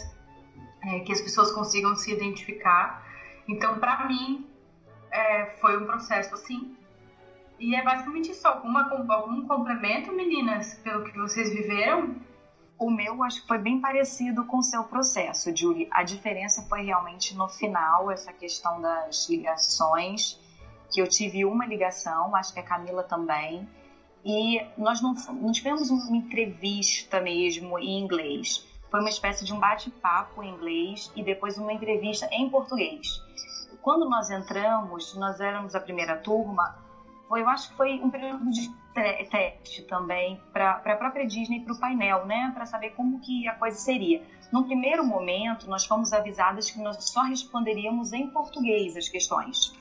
é, 0.83 1.01
que 1.01 1.13
as 1.13 1.21
pessoas 1.21 1.53
consigam 1.53 1.95
se 1.97 2.13
identificar. 2.13 3.05
Então, 3.49 3.79
para 3.79 4.07
mim, 4.07 4.47
é, 5.11 5.47
foi 5.61 5.77
um 5.77 5.87
processo 5.87 6.35
assim. 6.35 6.77
E 7.59 7.75
é 7.75 7.83
basicamente 7.83 8.31
isso. 8.31 8.47
Alguma, 8.47 8.91
algum 8.91 9.47
complemento, 9.47 10.13
meninas, 10.13 10.75
pelo 10.83 11.05
que 11.05 11.19
vocês 11.19 11.51
viveram? 11.51 12.17
O 12.79 12.91
meu 12.91 13.23
acho 13.23 13.43
que 13.43 13.49
foi 13.49 13.59
bem 13.59 13.79
parecido 13.79 14.47
com 14.47 14.59
o 14.59 14.63
seu 14.63 14.85
processo, 14.85 15.55
Julie. 15.55 15.87
A 15.91 16.03
diferença 16.03 16.63
foi 16.63 16.83
realmente 16.83 17.37
no 17.37 17.47
final, 17.47 18.11
essa 18.11 18.33
questão 18.33 18.81
das 18.81 19.29
ligações, 19.29 20.41
que 20.91 21.01
eu 21.01 21.07
tive 21.07 21.45
uma 21.45 21.67
ligação, 21.67 22.35
acho 22.35 22.55
que 22.55 22.61
a 22.61 22.63
Camila 22.63 23.03
também, 23.03 23.69
e 24.25 24.63
nós 24.79 25.03
não, 25.03 25.13
não 25.13 25.53
tivemos 25.53 25.91
uma 25.91 26.17
entrevista 26.17 27.21
mesmo 27.21 27.79
em 27.79 28.03
inglês. 28.03 28.67
Foi 28.91 29.01
uma 29.01 29.09
espécie 29.09 29.45
de 29.45 29.53
um 29.53 29.59
bate-papo 29.59 30.43
em 30.43 30.51
inglês 30.51 31.13
e 31.15 31.23
depois 31.23 31.57
uma 31.57 31.73
entrevista 31.73 32.29
em 32.33 32.51
português. 32.51 33.23
Quando 33.81 34.09
nós 34.09 34.31
entramos, 34.31 35.15
nós 35.15 35.41
éramos 35.41 35.75
a 35.75 35.81
primeira 35.81 36.17
turma, 36.17 36.77
foi, 37.29 37.43
eu 37.43 37.49
acho 37.49 37.71
que 37.71 37.77
foi 37.77 38.01
um 38.03 38.11
período 38.11 38.51
de 38.51 38.69
teste 39.31 39.83
também 39.83 40.41
para 40.53 40.73
a 40.73 40.97
própria 40.97 41.25
Disney, 41.25 41.61
para 41.61 41.73
o 41.73 41.79
painel, 41.79 42.27
né, 42.27 42.51
para 42.53 42.67
saber 42.67 42.91
como 42.91 43.21
que 43.21 43.47
a 43.47 43.55
coisa 43.55 43.79
seria. 43.79 44.21
No 44.51 44.65
primeiro 44.65 45.07
momento, 45.07 45.71
nós 45.71 45.87
fomos 45.87 46.13
avisadas 46.13 46.71
que 46.71 46.81
nós 46.81 47.05
só 47.05 47.23
responderíamos 47.23 48.13
em 48.13 48.27
português 48.27 48.97
as 48.97 49.09
questões. 49.09 49.73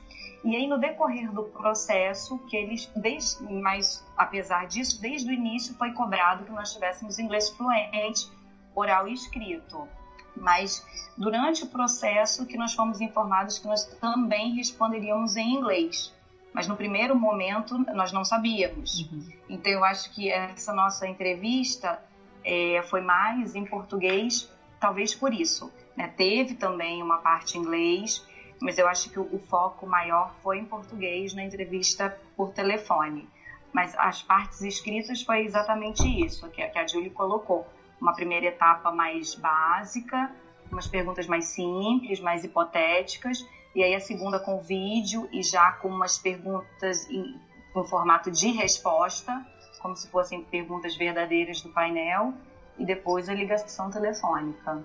E 0.44 0.56
aí, 0.56 0.68
no 0.68 0.78
decorrer 0.78 1.32
do 1.32 1.44
processo, 1.46 2.38
que 2.48 2.56
eles, 2.56 2.86
desde, 2.96 3.44
mas 3.52 4.06
apesar 4.16 4.68
disso, 4.68 5.02
desde 5.02 5.30
o 5.30 5.34
início 5.34 5.74
foi 5.76 5.92
cobrado 5.92 6.46
que 6.46 6.52
nós 6.52 6.72
tivéssemos 6.72 7.20
inglês 7.20 7.50
fluente, 7.50 8.32
oral 8.76 9.08
e 9.08 9.14
escrito. 9.14 9.88
Mas 10.36 10.86
durante 11.18 11.64
o 11.64 11.68
processo 11.68 12.46
que 12.46 12.58
nós 12.58 12.74
fomos 12.74 13.02
informados 13.02 13.60
que 13.60 13.68
nós 13.68 13.84
também 14.00 14.56
responderíamos 14.56 15.36
em 15.36 15.56
inglês 15.56 16.14
mas 16.54 16.68
no 16.68 16.76
primeiro 16.76 17.16
momento 17.16 17.78
nós 17.94 18.12
não 18.12 18.26
sabíamos. 18.26 19.02
Uhum. 19.02 19.28
Então 19.50 19.72
eu 19.72 19.84
acho 19.84 20.14
que 20.14 20.30
essa 20.30 20.74
nossa 20.74 21.08
entrevista 21.08 22.02
é, 22.44 22.82
foi 22.90 23.02
mais 23.02 23.56
em 23.56 23.66
português 23.66 24.52
talvez 24.80 25.14
por 25.14 25.34
isso. 25.34 25.72
Né? 25.96 26.08
Teve 26.08 26.56
também 26.56 27.04
uma 27.04 27.18
parte 27.18 27.58
em 27.58 27.62
inglês, 27.62 28.26
mas 28.62 28.78
eu 28.78 28.88
acho 28.88 29.10
que 29.10 29.20
o, 29.20 29.24
o 29.34 29.40
foco 29.40 29.86
maior 29.86 30.34
foi 30.41 30.58
em 30.58 30.66
português 30.66 31.34
na 31.34 31.44
entrevista 31.44 32.18
por 32.36 32.52
telefone. 32.52 33.28
Mas 33.72 33.96
as 33.98 34.24
partes 34.24 34.62
escritas 34.62 35.22
foi 35.22 35.46
exatamente 35.46 36.04
isso 36.04 36.50
que, 36.50 36.66
que 36.66 36.80
a 36.80 36.88
Julie 36.88 37.12
colocou. 37.12 37.68
Uma 38.02 38.14
primeira 38.14 38.46
etapa 38.46 38.92
mais 38.92 39.36
básica, 39.36 40.32
umas 40.72 40.88
perguntas 40.88 41.28
mais 41.28 41.46
simples, 41.46 42.20
mais 42.20 42.44
hipotéticas, 42.44 43.46
e 43.76 43.84
aí 43.84 43.94
a 43.94 44.00
segunda 44.00 44.40
com 44.40 44.62
vídeo 44.62 45.28
e 45.32 45.44
já 45.44 45.72
com 45.74 45.90
umas 45.90 46.18
perguntas 46.18 47.10
em, 47.10 47.40
com 47.74 47.84
formato 47.84 48.32
de 48.32 48.52
resposta, 48.52 49.46
como 49.82 49.96
se 49.96 50.10
fossem 50.10 50.44
perguntas 50.44 50.96
verdadeiras 50.96 51.62
do 51.62 51.70
painel, 51.70 52.34
e 52.78 52.86
depois 52.86 53.28
a 53.28 53.34
ligação 53.34 53.90
telefônica. 53.90 54.84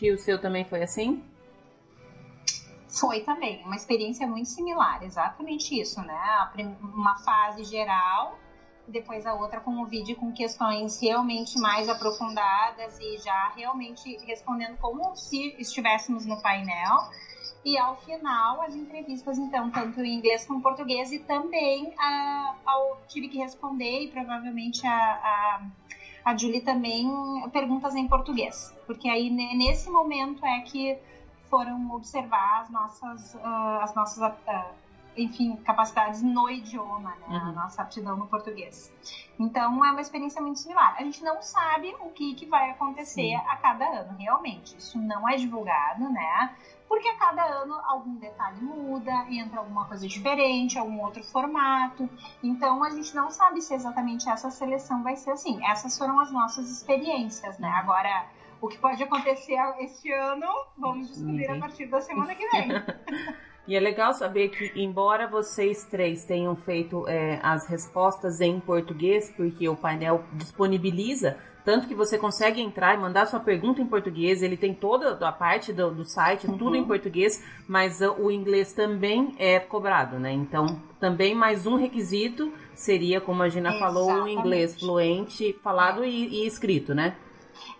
E 0.00 0.10
o 0.12 0.18
seu 0.18 0.40
também 0.40 0.64
foi 0.64 0.82
assim? 0.82 1.24
Foi 2.88 3.20
também, 3.20 3.62
uma 3.64 3.76
experiência 3.76 4.26
muito 4.26 4.48
similar, 4.48 5.02
exatamente 5.02 5.78
isso, 5.78 6.00
né? 6.02 6.50
Uma 6.80 7.18
fase 7.18 7.64
geral, 7.64 8.38
depois 8.88 9.26
a 9.26 9.34
outra 9.34 9.60
com 9.60 9.82
o 9.82 9.86
vídeo 9.86 10.16
com 10.16 10.32
questões 10.32 11.00
realmente 11.00 11.58
mais 11.58 11.88
aprofundadas 11.88 12.98
e 13.00 13.18
já 13.18 13.52
realmente 13.54 14.18
respondendo 14.26 14.76
como 14.78 15.14
se 15.14 15.54
estivéssemos 15.58 16.24
no 16.26 16.40
painel. 16.42 17.08
E 17.64 17.76
ao 17.76 17.96
final, 17.96 18.62
as 18.62 18.74
entrevistas, 18.74 19.36
então, 19.36 19.70
tanto 19.70 20.00
em 20.00 20.14
inglês 20.14 20.46
como 20.46 20.60
em 20.60 20.62
português, 20.62 21.12
e 21.12 21.18
também 21.18 21.92
a, 21.98 22.54
tive 23.08 23.28
que 23.28 23.38
responder, 23.38 24.04
e 24.04 24.08
provavelmente 24.08 24.86
a, 24.86 24.92
a, 24.94 25.62
a 26.24 26.36
Julie 26.36 26.60
também, 26.60 27.06
perguntas 27.52 27.94
em 27.94 28.06
português. 28.06 28.74
Porque 28.86 29.08
aí, 29.08 29.28
nesse 29.28 29.90
momento, 29.90 30.46
é 30.46 30.60
que 30.60 30.96
foram 31.50 31.90
observar 31.92 32.62
as 32.62 32.70
nossas, 32.70 33.34
uh, 33.34 33.82
as 33.82 33.94
nossas 33.94 34.32
uh, 34.32 34.74
enfim, 35.18 35.56
capacidades 35.56 36.22
no 36.22 36.48
idioma, 36.48 37.14
né? 37.16 37.26
Uhum. 37.28 37.36
A 37.36 37.52
nossa 37.52 37.82
aptidão 37.82 38.16
no 38.16 38.26
português. 38.26 38.92
Então, 39.38 39.84
é 39.84 39.90
uma 39.90 40.00
experiência 40.00 40.40
muito 40.40 40.58
similar. 40.58 40.94
A 40.98 41.02
gente 41.02 41.22
não 41.22 41.42
sabe 41.42 41.94
o 42.00 42.10
que, 42.10 42.34
que 42.34 42.46
vai 42.46 42.70
acontecer 42.70 43.22
Sim. 43.22 43.36
a 43.36 43.56
cada 43.56 43.84
ano, 43.84 44.16
realmente. 44.18 44.76
Isso 44.76 44.98
não 44.98 45.28
é 45.28 45.36
divulgado, 45.36 46.08
né? 46.08 46.54
Porque 46.88 47.08
a 47.08 47.16
cada 47.16 47.44
ano 47.44 47.74
algum 47.84 48.14
detalhe 48.14 48.62
muda, 48.62 49.12
entra 49.28 49.58
alguma 49.58 49.84
coisa 49.86 50.08
diferente, 50.08 50.78
algum 50.78 51.02
outro 51.02 51.22
formato. 51.22 52.08
Então, 52.42 52.82
a 52.82 52.90
gente 52.90 53.14
não 53.14 53.30
sabe 53.30 53.60
se 53.60 53.74
exatamente 53.74 54.28
essa 54.28 54.50
seleção 54.50 55.02
vai 55.02 55.16
ser 55.16 55.32
assim. 55.32 55.64
Essas 55.66 55.98
foram 55.98 56.18
as 56.20 56.30
nossas 56.30 56.70
experiências, 56.70 57.58
né? 57.58 57.68
Uhum. 57.68 57.74
Agora 57.74 58.26
o 58.60 58.68
que 58.68 58.78
pode 58.78 59.02
acontecer 59.02 59.56
este 59.80 60.12
ano, 60.12 60.46
vamos 60.76 61.08
descobrir 61.08 61.48
a 61.48 61.58
partir 61.58 61.86
da 61.86 62.00
semana 62.00 62.34
que 62.34 62.48
vem. 62.48 62.68
E 63.68 63.76
é 63.76 63.80
legal 63.80 64.14
saber 64.14 64.48
que, 64.48 64.72
embora 64.74 65.28
vocês 65.28 65.84
três 65.84 66.24
tenham 66.24 66.56
feito 66.56 67.06
é, 67.06 67.38
as 67.42 67.66
respostas 67.66 68.40
em 68.40 68.58
português, 68.58 69.30
porque 69.36 69.68
o 69.68 69.76
painel 69.76 70.24
disponibiliza, 70.32 71.36
tanto 71.66 71.86
que 71.86 71.94
você 71.94 72.16
consegue 72.16 72.62
entrar 72.62 72.94
e 72.94 72.96
mandar 72.98 73.26
sua 73.26 73.40
pergunta 73.40 73.82
em 73.82 73.86
português, 73.86 74.42
ele 74.42 74.56
tem 74.56 74.72
toda 74.72 75.10
a 75.20 75.30
parte 75.30 75.70
do, 75.70 75.90
do 75.90 76.04
site, 76.06 76.46
uhum. 76.46 76.56
tudo 76.56 76.76
em 76.76 76.84
português, 76.84 77.44
mas 77.68 78.00
o 78.00 78.30
inglês 78.30 78.72
também 78.72 79.34
é 79.38 79.60
cobrado, 79.60 80.18
né? 80.18 80.32
Então, 80.32 80.80
também 80.98 81.34
mais 81.34 81.66
um 81.66 81.76
requisito 81.76 82.50
seria, 82.74 83.20
como 83.20 83.42
a 83.42 83.50
Gina 83.50 83.68
Exatamente. 83.68 83.94
falou, 83.94 84.22
o 84.22 84.28
inglês 84.28 84.80
fluente, 84.80 85.54
falado 85.62 86.02
é. 86.02 86.08
e, 86.08 86.42
e 86.42 86.46
escrito, 86.46 86.94
né? 86.94 87.16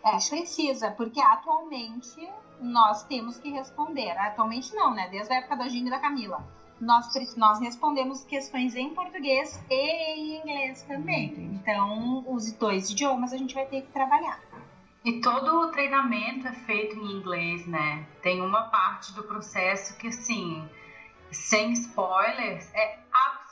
É, 0.08 0.30
precisa, 0.30 0.90
porque 0.90 1.20
atualmente 1.20 2.26
nós 2.60 3.02
temos 3.04 3.36
que 3.36 3.50
responder. 3.50 4.10
Atualmente 4.12 4.74
não, 4.74 4.94
né? 4.94 5.08
Desde 5.10 5.32
a 5.32 5.36
época 5.36 5.56
da 5.56 5.68
Gina 5.68 5.88
e 5.88 5.90
da 5.90 5.98
Camila. 5.98 6.42
Nós, 6.80 7.08
nós 7.36 7.60
respondemos 7.60 8.24
questões 8.24 8.74
em 8.74 8.94
português 8.94 9.62
e 9.68 9.74
em 9.74 10.40
inglês 10.40 10.82
também. 10.84 11.60
Então, 11.60 12.24
os 12.26 12.52
dois 12.52 12.90
idiomas 12.90 13.32
a 13.32 13.36
gente 13.36 13.54
vai 13.54 13.66
ter 13.66 13.82
que 13.82 13.92
trabalhar. 13.92 14.40
E 15.04 15.20
todo 15.20 15.62
o 15.62 15.72
treinamento 15.72 16.46
é 16.46 16.52
feito 16.52 16.96
em 16.96 17.12
inglês, 17.12 17.66
né? 17.66 18.06
Tem 18.22 18.40
uma 18.40 18.62
parte 18.62 19.12
do 19.14 19.22
processo 19.24 19.96
que, 19.98 20.08
assim, 20.08 20.68
sem 21.30 21.72
spoilers, 21.72 22.72
é 22.74 22.98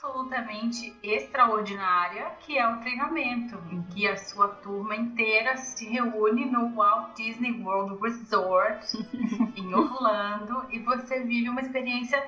absolutamente 0.07 0.95
extraordinária, 1.03 2.31
que 2.39 2.57
é 2.57 2.67
o 2.67 2.77
treinamento, 2.77 3.57
em 3.71 3.81
que 3.83 4.07
a 4.07 4.15
sua 4.15 4.47
turma 4.47 4.95
inteira 4.95 5.57
se 5.57 5.85
reúne 5.87 6.45
no 6.45 6.73
Walt 6.75 7.15
Disney 7.15 7.61
World 7.61 8.01
Resort 8.01 8.97
em 9.55 9.73
Orlando 9.73 10.65
e 10.69 10.79
você 10.79 11.19
vive 11.23 11.49
uma 11.49 11.61
experiência 11.61 12.23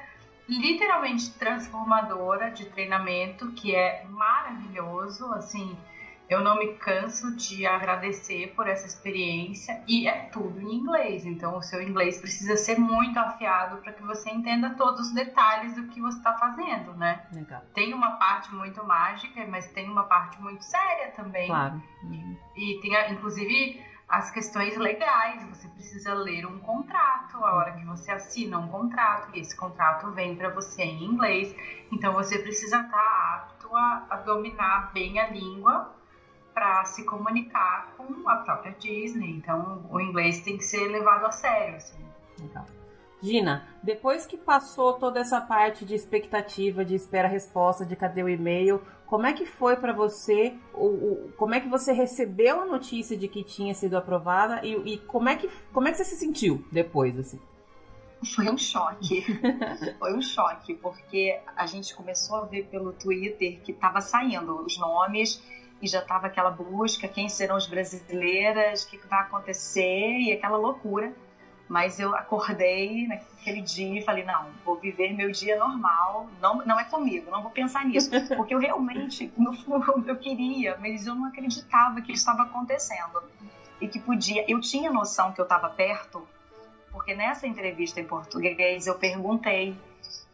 literalmente 0.47 1.31
transformadora 1.31 2.49
de 2.51 2.65
treinamento 2.65 3.51
que 3.53 3.73
é 3.73 4.03
maravilhoso, 4.09 5.31
assim, 5.33 5.77
eu 6.29 6.41
não 6.41 6.59
me 6.59 6.75
canso 6.75 7.35
de 7.35 7.65
agradecer 7.65 8.53
por 8.55 8.67
essa 8.67 8.85
experiência 8.85 9.81
e 9.87 10.07
é 10.07 10.25
tudo 10.31 10.61
em 10.61 10.75
inglês. 10.75 11.25
Então, 11.25 11.57
o 11.57 11.61
seu 11.61 11.81
inglês 11.81 12.21
precisa 12.21 12.55
ser 12.55 12.77
muito 12.77 13.17
afiado 13.17 13.77
para 13.77 13.91
que 13.91 14.03
você 14.03 14.29
entenda 14.29 14.69
todos 14.75 15.07
os 15.07 15.13
detalhes 15.13 15.73
do 15.75 15.87
que 15.87 15.99
você 15.99 16.19
está 16.19 16.37
fazendo, 16.37 16.93
né? 16.93 17.25
Legal. 17.33 17.63
Tem 17.73 17.95
uma 17.95 18.11
parte 18.11 18.53
muito 18.53 18.85
mágica, 18.85 19.43
mas 19.47 19.71
tem 19.71 19.89
uma 19.89 20.03
parte 20.03 20.39
muito 20.39 20.63
séria 20.63 21.11
também. 21.15 21.47
Claro. 21.47 21.81
E, 22.55 22.75
e 22.77 22.81
tem, 22.81 23.11
inclusive, 23.11 23.83
as 24.07 24.29
questões 24.29 24.77
legais. 24.77 25.43
Você 25.49 25.67
precisa 25.69 26.13
ler 26.13 26.45
um 26.45 26.59
contrato 26.59 27.43
a 27.43 27.55
hora 27.55 27.71
que 27.71 27.85
você 27.85 28.11
assina 28.11 28.59
um 28.59 28.67
contrato 28.67 29.35
e 29.35 29.39
esse 29.39 29.57
contrato 29.57 30.11
vem 30.11 30.35
para 30.35 30.49
você 30.49 30.83
em 30.83 31.05
inglês. 31.05 31.55
Então, 31.91 32.13
você 32.13 32.37
precisa 32.37 32.81
estar 32.81 32.91
tá 32.91 33.47
apto 33.49 33.75
a, 33.75 34.05
a 34.11 34.17
dominar 34.17 34.91
bem 34.93 35.19
a 35.19 35.27
língua 35.27 35.97
para 36.53 36.85
se 36.85 37.03
comunicar 37.05 37.93
com 37.97 38.27
a 38.27 38.37
própria 38.37 38.73
Disney. 38.73 39.31
Então, 39.37 39.85
o 39.89 39.99
inglês 39.99 40.41
tem 40.41 40.57
que 40.57 40.63
ser 40.63 40.87
levado 40.87 41.25
a 41.25 41.31
sério. 41.31 41.75
Assim. 41.75 41.97
Legal. 42.41 42.65
Gina, 43.21 43.67
depois 43.83 44.25
que 44.25 44.37
passou 44.37 44.93
toda 44.93 45.19
essa 45.19 45.41
parte 45.41 45.83
de 45.83 45.93
expectativa, 45.93 46.85
de 46.85 46.95
espera-resposta, 46.95 47.85
de 47.85 47.95
cadê 47.95 48.23
o 48.23 48.29
e-mail, 48.29 48.81
como 49.05 49.25
é 49.25 49.33
que 49.33 49.45
foi 49.45 49.75
para 49.75 49.91
você? 49.91 50.55
O, 50.73 51.29
como 51.35 51.53
é 51.53 51.59
que 51.59 51.67
você 51.67 51.91
recebeu 51.91 52.61
a 52.61 52.65
notícia 52.65 53.17
de 53.17 53.27
que 53.27 53.43
tinha 53.43 53.73
sido 53.73 53.97
aprovada 53.97 54.65
e, 54.65 54.93
e, 54.93 54.97
como 54.99 55.27
é 55.27 55.35
que 55.35 55.49
como 55.73 55.87
é 55.87 55.91
que 55.91 55.97
você 55.97 56.05
se 56.05 56.15
sentiu 56.15 56.63
depois 56.71 57.17
assim? 57.17 57.39
Foi 58.35 58.49
um 58.49 58.57
choque. 58.57 59.23
Foi 59.97 60.13
um 60.13 60.21
choque, 60.21 60.73
porque 60.73 61.39
a 61.55 61.65
gente 61.65 61.95
começou 61.95 62.35
a 62.37 62.45
ver 62.45 62.65
pelo 62.65 62.91
Twitter 62.91 63.61
que 63.61 63.71
estava 63.71 64.01
saindo 64.01 64.61
os 64.61 64.77
nomes 64.77 65.41
e 65.81 65.87
já 65.87 65.99
estava 65.99 66.27
aquela 66.27 66.51
busca, 66.51 67.07
quem 67.07 67.29
serão 67.29 67.55
as 67.55 67.65
brasileiras, 67.65 68.83
o 68.83 68.89
que, 68.89 68.97
vai 69.07 69.21
acontecer 69.21 70.19
e 70.19 70.31
aquela 70.31 70.57
loucura. 70.57 71.13
Mas 71.67 71.99
eu 71.99 72.15
acordei 72.15 73.07
naquele 73.07 73.61
dia 73.61 73.99
e 73.99 74.03
falei, 74.03 74.23
não, 74.23 74.47
vou 74.65 74.75
viver 74.75 75.13
meu 75.13 75.31
dia 75.31 75.57
normal, 75.57 76.27
não, 76.41 76.65
não 76.65 76.79
é 76.79 76.83
comigo, 76.83 77.29
não 77.29 77.43
vou 77.43 77.51
pensar 77.51 77.85
nisso. 77.85 78.09
Porque 78.35 78.55
eu 78.55 78.59
realmente, 78.59 79.31
no 79.37 79.53
fundo, 79.53 80.03
eu 80.09 80.15
queria, 80.15 80.75
mas 80.79 81.05
eu 81.05 81.13
não 81.13 81.25
acreditava 81.25 82.01
que 82.01 82.11
isso 82.11 82.21
estava 82.21 82.43
acontecendo. 82.43 83.21
E 83.79 83.87
que 83.87 83.99
podia, 83.99 84.43
eu 84.51 84.59
tinha 84.59 84.91
noção 84.91 85.31
que 85.31 85.39
eu 85.39 85.43
estava 85.43 85.69
perto, 85.69 86.27
porque 86.91 87.13
nessa 87.13 87.47
entrevista 87.47 88.01
em 88.01 88.05
português 88.05 88.87
eu 88.87 88.95
perguntei 88.95 89.77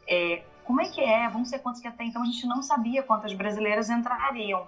é, 0.08 0.42
como 0.64 0.82
é 0.82 0.90
que 0.90 1.02
é, 1.02 1.30
vamos 1.30 1.50
ser 1.50 1.60
quantos 1.60 1.80
que 1.80 1.88
até 1.88 2.04
então 2.04 2.24
a 2.24 2.26
gente 2.26 2.48
não 2.48 2.64
sabia 2.64 3.04
quantas 3.04 3.34
brasileiras 3.34 3.90
entrariam. 3.90 4.68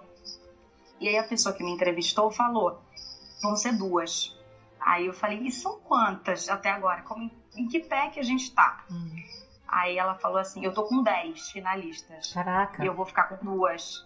E 1.00 1.08
aí 1.08 1.16
a 1.16 1.24
pessoa 1.24 1.54
que 1.54 1.62
me 1.62 1.70
entrevistou 1.70 2.30
falou: 2.30 2.78
vão 3.42 3.56
ser 3.56 3.72
duas. 3.72 4.36
Aí 4.80 5.06
eu 5.06 5.12
falei: 5.12 5.38
e 5.38 5.50
são 5.50 5.78
quantas 5.80 6.48
até 6.48 6.70
agora? 6.70 7.02
Como, 7.02 7.30
em 7.56 7.68
que 7.68 7.80
pé 7.80 8.08
que 8.08 8.20
a 8.20 8.22
gente 8.22 8.50
tá? 8.52 8.84
Hum. 8.90 9.10
Aí 9.66 9.98
ela 9.98 10.14
falou 10.14 10.38
assim: 10.38 10.64
eu 10.64 10.72
tô 10.72 10.84
com 10.84 11.02
10 11.02 11.50
finalistas. 11.50 12.32
Caraca. 12.32 12.82
E 12.82 12.86
eu 12.86 12.94
vou 12.94 13.04
ficar 13.04 13.24
com 13.24 13.44
duas. 13.44 14.04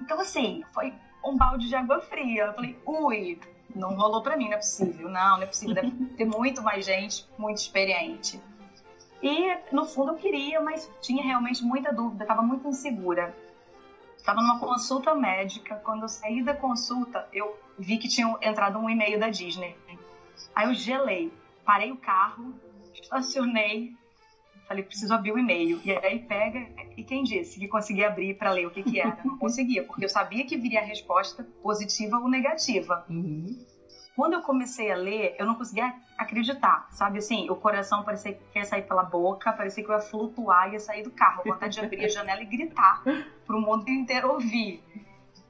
Então, 0.00 0.20
assim, 0.20 0.64
foi 0.72 0.92
um 1.24 1.36
balde 1.36 1.68
de 1.68 1.74
água 1.74 2.00
fria. 2.00 2.46
Eu 2.46 2.54
falei: 2.54 2.78
ui, 2.86 3.38
não 3.74 3.94
rolou 3.94 4.22
pra 4.22 4.36
mim, 4.36 4.46
não 4.46 4.54
é 4.54 4.56
possível. 4.56 5.08
Não, 5.08 5.36
não 5.36 5.42
é 5.42 5.46
possível. 5.46 5.74
Deve 5.74 5.90
ter 6.16 6.24
muito 6.24 6.62
mais 6.62 6.84
gente, 6.84 7.26
muito 7.38 7.58
experiente. 7.58 8.40
E 9.22 9.56
no 9.72 9.84
fundo 9.86 10.12
eu 10.12 10.16
queria, 10.16 10.60
mas 10.60 10.90
tinha 11.00 11.24
realmente 11.24 11.62
muita 11.62 11.92
dúvida, 11.92 12.24
estava 12.24 12.42
muito 12.42 12.68
insegura. 12.68 13.34
Estava 14.24 14.40
numa 14.40 14.58
consulta 14.58 15.14
médica. 15.14 15.76
Quando 15.84 16.04
eu 16.04 16.08
saí 16.08 16.42
da 16.42 16.54
consulta, 16.54 17.28
eu 17.30 17.60
vi 17.78 17.98
que 17.98 18.08
tinha 18.08 18.34
entrado 18.40 18.78
um 18.78 18.88
e-mail 18.88 19.20
da 19.20 19.28
Disney. 19.28 19.76
Aí 20.54 20.66
eu 20.66 20.72
gelei, 20.72 21.30
parei 21.62 21.92
o 21.92 21.96
carro, 21.98 22.54
estacionei, 22.94 23.92
falei, 24.66 24.82
preciso 24.82 25.12
abrir 25.12 25.32
o 25.32 25.38
e-mail. 25.38 25.78
E 25.84 25.92
aí 25.92 26.20
pega, 26.20 26.66
e 26.96 27.04
quem 27.04 27.22
disse 27.22 27.60
que 27.60 27.68
conseguia 27.68 28.06
abrir 28.06 28.32
para 28.38 28.50
ler 28.50 28.66
o 28.66 28.70
que, 28.70 28.82
que 28.82 28.98
era? 28.98 29.18
Não 29.22 29.36
conseguia, 29.36 29.84
porque 29.84 30.06
eu 30.06 30.08
sabia 30.08 30.46
que 30.46 30.56
viria 30.56 30.80
a 30.80 30.84
resposta 30.84 31.46
positiva 31.62 32.16
ou 32.16 32.26
negativa. 32.26 33.04
Uhum. 33.10 33.62
Quando 34.16 34.34
eu 34.34 34.40
comecei 34.40 34.90
a 34.90 34.96
ler, 34.96 35.34
eu 35.38 35.46
não 35.46 35.54
conseguia 35.54 35.92
acreditar, 36.16 36.86
sabe? 36.90 37.18
Assim, 37.18 37.50
o 37.50 37.56
coração 37.56 38.02
parecia 38.04 38.32
que 38.32 38.58
ia 38.58 38.64
sair 38.64 38.82
pela 38.82 39.02
boca, 39.02 39.52
parecia 39.52 39.82
que 39.82 39.90
eu 39.90 39.94
ia 39.94 40.00
flutuar, 40.00 40.72
ia 40.72 40.78
sair 40.78 41.02
do 41.02 41.10
carro, 41.10 41.42
vontade 41.44 41.74
de 41.74 41.84
abrir 41.84 42.04
a 42.04 42.08
janela 42.08 42.40
e 42.40 42.46
gritar 42.46 43.02
para 43.02 43.56
o 43.56 43.60
mundo 43.60 43.88
inteiro 43.88 44.30
ouvir. 44.30 44.80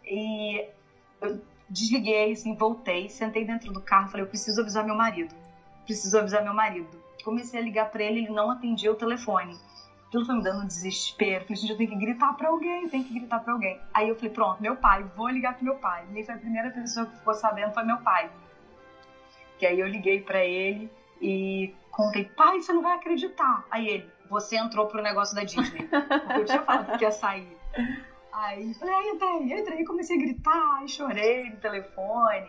E 0.04 0.66
eu 1.20 1.40
desliguei, 1.68 2.32
assim, 2.32 2.54
voltei, 2.54 3.08
sentei 3.10 3.44
dentro 3.44 3.72
do 3.72 3.80
carro, 3.80 4.08
falei, 4.08 4.24
eu 4.24 4.28
preciso 4.28 4.60
avisar 4.60 4.84
meu 4.84 4.94
marido, 4.94 5.34
preciso 5.84 6.18
avisar 6.18 6.42
meu 6.42 6.54
marido. 6.54 7.02
Comecei 7.22 7.60
a 7.60 7.62
ligar 7.62 7.90
para 7.90 8.02
ele, 8.02 8.20
ele 8.20 8.32
não 8.32 8.50
atendia 8.50 8.90
o 8.90 8.94
telefone. 8.94 9.58
Aquilo 10.08 10.26
foi 10.26 10.36
me 10.36 10.42
dando 10.42 10.62
um 10.62 10.66
desespero. 10.66 11.44
Falei, 11.44 11.56
gente, 11.56 11.70
eu 11.70 11.76
tenho 11.76 11.90
que 11.90 11.96
gritar 11.96 12.34
pra 12.34 12.48
alguém, 12.48 12.88
tenho 12.88 13.04
que 13.04 13.14
gritar 13.14 13.40
pra 13.40 13.52
alguém. 13.52 13.80
Aí 13.92 14.08
eu 14.08 14.14
falei, 14.14 14.30
pronto, 14.30 14.62
meu 14.62 14.76
pai, 14.76 15.02
vou 15.16 15.28
ligar 15.28 15.54
pro 15.54 15.64
meu 15.64 15.74
pai. 15.76 16.06
E 16.12 16.18
aí 16.18 16.24
foi 16.24 16.34
a 16.34 16.38
primeira 16.38 16.70
pessoa 16.70 17.06
que 17.06 17.16
ficou 17.16 17.34
sabendo, 17.34 17.72
foi 17.72 17.82
meu 17.82 17.98
pai. 17.98 18.30
Que 19.64 19.68
aí 19.68 19.80
eu 19.80 19.88
liguei 19.88 20.20
para 20.20 20.44
ele 20.44 20.90
e 21.22 21.74
contei, 21.90 22.26
pai, 22.26 22.60
você 22.60 22.70
não 22.70 22.82
vai 22.82 22.98
acreditar. 22.98 23.64
Aí 23.70 23.88
ele, 23.88 24.10
você 24.28 24.58
entrou 24.58 24.88
pro 24.88 25.00
negócio 25.00 25.34
da 25.34 25.42
Disney. 25.42 25.88
Porque 25.88 26.40
eu 26.40 26.44
tinha 26.44 26.60
falado 26.60 26.98
que 26.98 27.02
ia 27.02 27.10
sair. 27.10 27.56
Aí 28.30 28.74
falei, 28.74 28.94
aí 28.94 29.08
entrei, 29.08 29.58
entrei, 29.58 29.84
comecei 29.86 30.18
a 30.18 30.20
gritar, 30.20 30.86
chorei 30.86 31.48
no 31.48 31.56
telefone. 31.56 32.46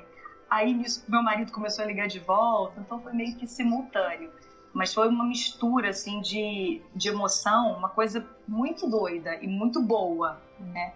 Aí 0.50 0.78
meu 1.08 1.24
marido 1.24 1.54
começou 1.54 1.86
a 1.86 1.88
ligar 1.88 2.10
de 2.10 2.20
volta, 2.20 2.82
então 2.82 3.00
foi 3.00 3.14
meio 3.14 3.34
que 3.38 3.48
simultâneo. 3.48 4.30
Mas 4.74 4.94
foi 4.94 5.08
uma 5.08 5.24
mistura 5.24 5.92
assim 5.92 6.20
de, 6.20 6.82
de 6.94 7.08
emoção, 7.08 7.78
uma 7.78 7.88
coisa 7.88 8.28
muito 8.46 8.90
doida 8.90 9.36
e 9.42 9.48
muito 9.48 9.82
boa, 9.82 10.42
né? 10.60 10.94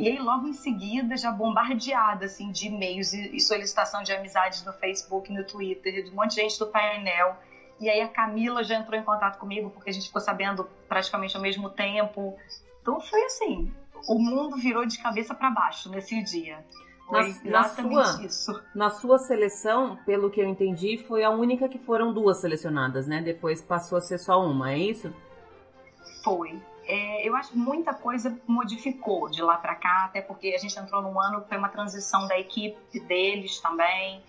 E 0.00 0.08
aí, 0.08 0.18
logo 0.18 0.48
em 0.48 0.54
seguida, 0.54 1.14
já 1.14 1.30
bombardeada, 1.30 2.24
assim, 2.24 2.50
de 2.50 2.68
e-mails 2.68 3.12
e, 3.12 3.38
solicitação 3.38 4.02
de 4.02 4.10
amizades 4.10 4.64
no 4.64 4.72
Facebook, 4.72 5.30
no 5.30 5.44
Twitter, 5.44 6.04
de 6.04 6.10
um 6.10 6.14
monte 6.14 6.30
de 6.30 6.36
gente 6.36 6.58
do 6.58 6.68
painel. 6.68 7.36
E 7.78 7.86
aí 7.86 8.00
a 8.00 8.08
Camila 8.08 8.64
já 8.64 8.76
entrou 8.76 8.98
em 8.98 9.04
contato 9.04 9.38
comigo, 9.38 9.68
porque 9.68 9.90
a 9.90 9.92
gente 9.92 10.06
ficou 10.06 10.22
sabendo 10.22 10.66
praticamente 10.88 11.36
ao 11.36 11.42
mesmo 11.42 11.68
tempo. 11.68 12.34
Então 12.80 12.98
foi 12.98 13.22
assim, 13.24 13.70
o 14.08 14.18
mundo 14.18 14.56
virou 14.56 14.86
de 14.86 14.98
cabeça 14.98 15.34
para 15.34 15.50
baixo 15.50 15.90
nesse 15.90 16.22
dia. 16.22 16.64
Na, 17.10 17.50
na, 17.50 17.64
sua, 17.64 18.24
isso. 18.24 18.62
na 18.74 18.88
sua 18.88 19.18
seleção, 19.18 19.98
pelo 20.06 20.30
que 20.30 20.40
eu 20.40 20.48
entendi, 20.48 20.96
foi 20.96 21.24
a 21.24 21.30
única 21.30 21.68
que 21.68 21.78
foram 21.78 22.10
duas 22.14 22.40
selecionadas, 22.40 23.06
né? 23.06 23.20
Depois 23.20 23.60
passou 23.60 23.98
a 23.98 24.00
ser 24.00 24.16
só 24.16 24.42
uma, 24.42 24.72
é 24.72 24.78
isso? 24.78 25.12
Foi 26.24 26.58
é, 27.20 27.28
eu 27.28 27.36
acho 27.36 27.50
que 27.50 27.58
muita 27.58 27.92
coisa 27.92 28.38
modificou 28.46 29.28
de 29.30 29.42
lá 29.42 29.56
para 29.56 29.74
cá, 29.74 30.04
até 30.04 30.20
porque 30.20 30.54
a 30.54 30.58
gente 30.58 30.78
entrou 30.78 31.02
num 31.02 31.20
ano 31.20 31.42
que 31.42 31.48
foi 31.48 31.58
uma 31.58 31.68
transição 31.68 32.26
da 32.26 32.38
equipe 32.38 33.00
deles 33.00 33.60
também. 33.60 34.22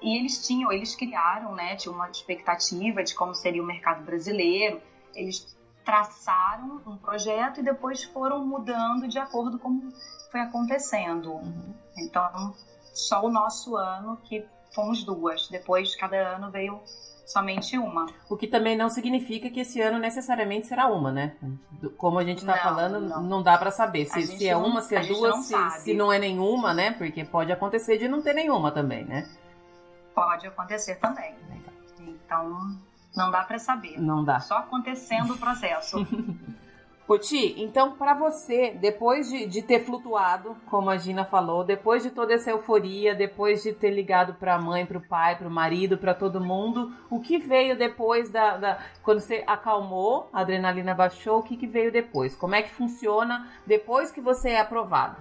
E 0.00 0.16
eles 0.16 0.46
tinham, 0.46 0.70
eles 0.72 0.94
criaram, 0.94 1.54
né, 1.54 1.74
tinha 1.76 1.92
uma 1.92 2.08
expectativa 2.08 3.02
de 3.02 3.14
como 3.14 3.34
seria 3.34 3.62
o 3.62 3.66
mercado 3.66 4.04
brasileiro. 4.04 4.80
Eles 5.14 5.56
traçaram 5.84 6.80
um 6.86 6.96
projeto 6.96 7.60
e 7.60 7.62
depois 7.62 8.04
foram 8.04 8.44
mudando 8.44 9.08
de 9.08 9.18
acordo 9.18 9.58
com 9.58 9.90
foi 10.30 10.40
acontecendo. 10.40 11.32
Uhum. 11.32 11.74
Então, 11.96 12.54
só 12.94 13.24
o 13.24 13.30
nosso 13.30 13.76
ano 13.76 14.18
que 14.24 14.44
fomos 14.74 15.02
duas. 15.02 15.48
Depois, 15.48 15.96
cada 15.96 16.16
ano 16.16 16.50
veio 16.50 16.80
somente 17.28 17.76
uma. 17.78 18.06
O 18.28 18.36
que 18.36 18.46
também 18.46 18.76
não 18.76 18.88
significa 18.88 19.50
que 19.50 19.60
esse 19.60 19.80
ano 19.80 19.98
necessariamente 19.98 20.66
será 20.66 20.88
uma, 20.88 21.12
né? 21.12 21.36
Como 21.96 22.18
a 22.18 22.24
gente 22.24 22.38
está 22.38 22.56
falando, 22.56 23.00
não, 23.00 23.22
não 23.22 23.42
dá 23.42 23.56
para 23.58 23.70
saber 23.70 24.06
se, 24.06 24.22
se 24.26 24.48
é 24.48 24.56
uma, 24.56 24.80
se 24.80 24.96
é 24.96 25.06
duas, 25.06 25.36
se, 25.44 25.70
se 25.82 25.94
não 25.94 26.12
é 26.12 26.18
nenhuma, 26.18 26.72
né? 26.72 26.92
Porque 26.92 27.24
pode 27.24 27.52
acontecer 27.52 27.98
de 27.98 28.08
não 28.08 28.22
ter 28.22 28.32
nenhuma 28.32 28.72
também, 28.72 29.04
né? 29.04 29.28
Pode 30.14 30.46
acontecer 30.46 30.96
também. 30.96 31.34
Então, 32.00 32.76
não 33.14 33.30
dá 33.30 33.42
para 33.42 33.58
saber. 33.58 34.00
Não 34.00 34.24
dá. 34.24 34.40
Só 34.40 34.58
acontecendo 34.58 35.34
o 35.34 35.38
processo. 35.38 35.98
Poti, 37.08 37.54
então 37.56 37.96
para 37.96 38.12
você, 38.12 38.76
depois 38.78 39.30
de, 39.30 39.46
de, 39.46 39.62
ter 39.62 39.82
flutuado, 39.82 40.54
como 40.66 40.90
a 40.90 40.98
Gina 40.98 41.24
falou, 41.24 41.64
depois 41.64 42.02
de 42.02 42.10
toda 42.10 42.34
essa 42.34 42.50
euforia, 42.50 43.14
depois 43.14 43.62
de 43.62 43.72
ter 43.72 43.88
ligado 43.88 44.34
para 44.34 44.56
a 44.56 44.60
mãe, 44.60 44.84
para 44.84 44.98
o 44.98 45.08
pai, 45.08 45.34
para 45.34 45.48
o 45.48 45.50
marido, 45.50 45.96
para 45.96 46.12
todo 46.12 46.38
mundo, 46.38 46.94
o 47.08 47.18
que 47.18 47.38
veio 47.38 47.78
depois 47.78 48.28
da, 48.28 48.58
da, 48.58 48.78
quando 49.02 49.20
você 49.20 49.42
acalmou, 49.46 50.28
a 50.34 50.42
adrenalina 50.42 50.94
baixou, 50.94 51.38
o 51.38 51.42
que, 51.42 51.56
que 51.56 51.66
veio 51.66 51.90
depois? 51.90 52.36
Como 52.36 52.54
é 52.54 52.60
que 52.60 52.74
funciona 52.74 53.50
depois 53.66 54.12
que 54.12 54.20
você 54.20 54.50
é 54.50 54.60
aprovado? 54.60 55.16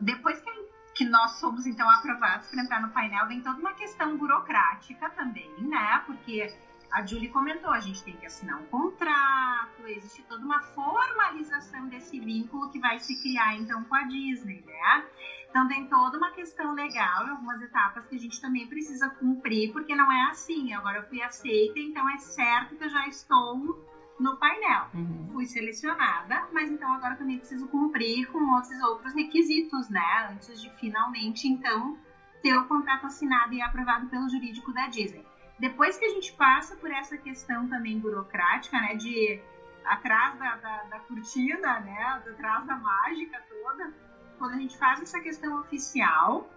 Depois 0.00 0.40
que, 0.40 0.50
que 0.94 1.04
nós 1.04 1.32
somos 1.32 1.66
então 1.66 1.86
aprovados 1.90 2.48
para 2.48 2.62
entrar 2.62 2.80
no 2.80 2.88
painel, 2.88 3.26
vem 3.28 3.42
toda 3.42 3.58
uma 3.58 3.74
questão 3.74 4.16
burocrática 4.16 5.10
também, 5.10 5.52
né? 5.58 6.02
Porque 6.06 6.50
a 6.94 7.04
Julie 7.04 7.28
comentou, 7.28 7.72
a 7.72 7.80
gente 7.80 8.04
tem 8.04 8.16
que 8.16 8.24
assinar 8.24 8.56
um 8.56 8.66
contrato, 8.66 9.84
existe 9.84 10.22
toda 10.22 10.44
uma 10.44 10.60
formalização 10.60 11.88
desse 11.88 12.20
vínculo 12.20 12.70
que 12.70 12.78
vai 12.78 13.00
se 13.00 13.20
criar 13.20 13.56
então 13.56 13.82
com 13.82 13.96
a 13.96 14.04
Disney, 14.04 14.62
né? 14.64 15.04
Então 15.50 15.66
tem 15.66 15.88
toda 15.88 16.16
uma 16.16 16.30
questão 16.30 16.72
legal, 16.72 17.26
algumas 17.26 17.60
etapas 17.60 18.06
que 18.06 18.14
a 18.14 18.18
gente 18.18 18.40
também 18.40 18.68
precisa 18.68 19.10
cumprir, 19.10 19.72
porque 19.72 19.92
não 19.96 20.10
é 20.10 20.30
assim, 20.30 20.72
agora 20.72 20.98
eu 20.98 21.08
fui 21.08 21.20
aceita, 21.20 21.80
então 21.80 22.08
é 22.10 22.18
certo 22.18 22.76
que 22.76 22.84
eu 22.84 22.88
já 22.88 23.08
estou 23.08 23.84
no 24.20 24.36
painel. 24.36 24.86
Uhum. 24.94 25.30
Fui 25.32 25.46
selecionada, 25.46 26.46
mas 26.52 26.70
então 26.70 26.92
agora 26.92 27.16
também 27.16 27.38
preciso 27.38 27.66
cumprir 27.66 28.30
com 28.30 28.56
esses 28.60 28.80
outros 28.80 29.12
requisitos, 29.14 29.88
né? 29.88 30.28
Antes 30.30 30.62
de 30.62 30.70
finalmente, 30.78 31.48
então, 31.48 31.98
ter 32.40 32.56
o 32.56 32.68
contrato 32.68 33.06
assinado 33.06 33.52
e 33.52 33.60
aprovado 33.60 34.06
pelo 34.06 34.28
jurídico 34.28 34.72
da 34.72 34.86
Disney. 34.86 35.24
Depois 35.58 35.96
que 35.96 36.04
a 36.04 36.10
gente 36.10 36.32
passa 36.32 36.74
por 36.76 36.90
essa 36.90 37.16
questão 37.16 37.68
também 37.68 37.98
burocrática, 37.98 38.80
né, 38.80 38.94
de 38.96 39.40
atrás 39.84 40.38
da, 40.38 40.56
da, 40.56 40.82
da 40.84 41.00
cortina, 41.00 41.80
né, 41.80 42.02
atrás 42.02 42.66
da 42.66 42.74
mágica 42.76 43.40
toda, 43.48 43.92
quando 44.38 44.52
a 44.52 44.56
gente 44.56 44.76
faz 44.76 45.00
essa 45.00 45.20
questão 45.20 45.60
oficial, 45.60 46.50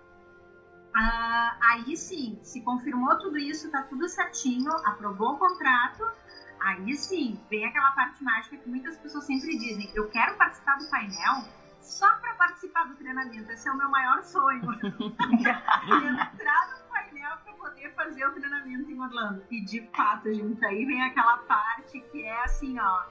ah, 0.95 1.57
aí 1.61 1.95
sim, 1.95 2.39
se 2.41 2.61
confirmou 2.61 3.17
tudo 3.19 3.37
isso, 3.37 3.69
tá 3.69 3.83
tudo 3.83 4.09
certinho, 4.09 4.71
aprovou 4.83 5.33
o 5.33 5.37
contrato, 5.37 6.03
aí 6.59 6.95
sim, 6.95 7.39
vem 7.49 7.65
aquela 7.65 7.91
parte 7.91 8.23
mágica 8.23 8.57
que 8.57 8.67
muitas 8.67 8.97
pessoas 8.97 9.25
sempre 9.25 9.57
dizem, 9.57 9.91
eu 9.93 10.09
quero 10.09 10.35
participar 10.37 10.77
do 10.77 10.89
painel 10.89 11.43
só 11.81 12.11
para 12.15 12.33
participar 12.33 12.85
do 12.85 12.95
treinamento, 12.95 13.51
esse 13.51 13.67
é 13.67 13.71
o 13.71 13.77
meu 13.77 13.89
maior 13.89 14.23
sonho. 14.23 14.61
Entrar 14.81 16.69
no 16.69 16.86
poder 17.77 17.93
fazer 17.93 18.25
o 18.25 18.31
treinamento 18.31 18.91
em 18.91 18.99
Orlando. 18.99 19.43
E 19.51 19.61
de 19.63 19.81
fato, 19.95 20.33
gente, 20.33 20.65
aí 20.65 20.85
vem 20.85 21.01
aquela 21.03 21.37
parte 21.39 21.99
que 21.99 22.23
é 22.23 22.43
assim, 22.43 22.77
ó, 22.79 23.05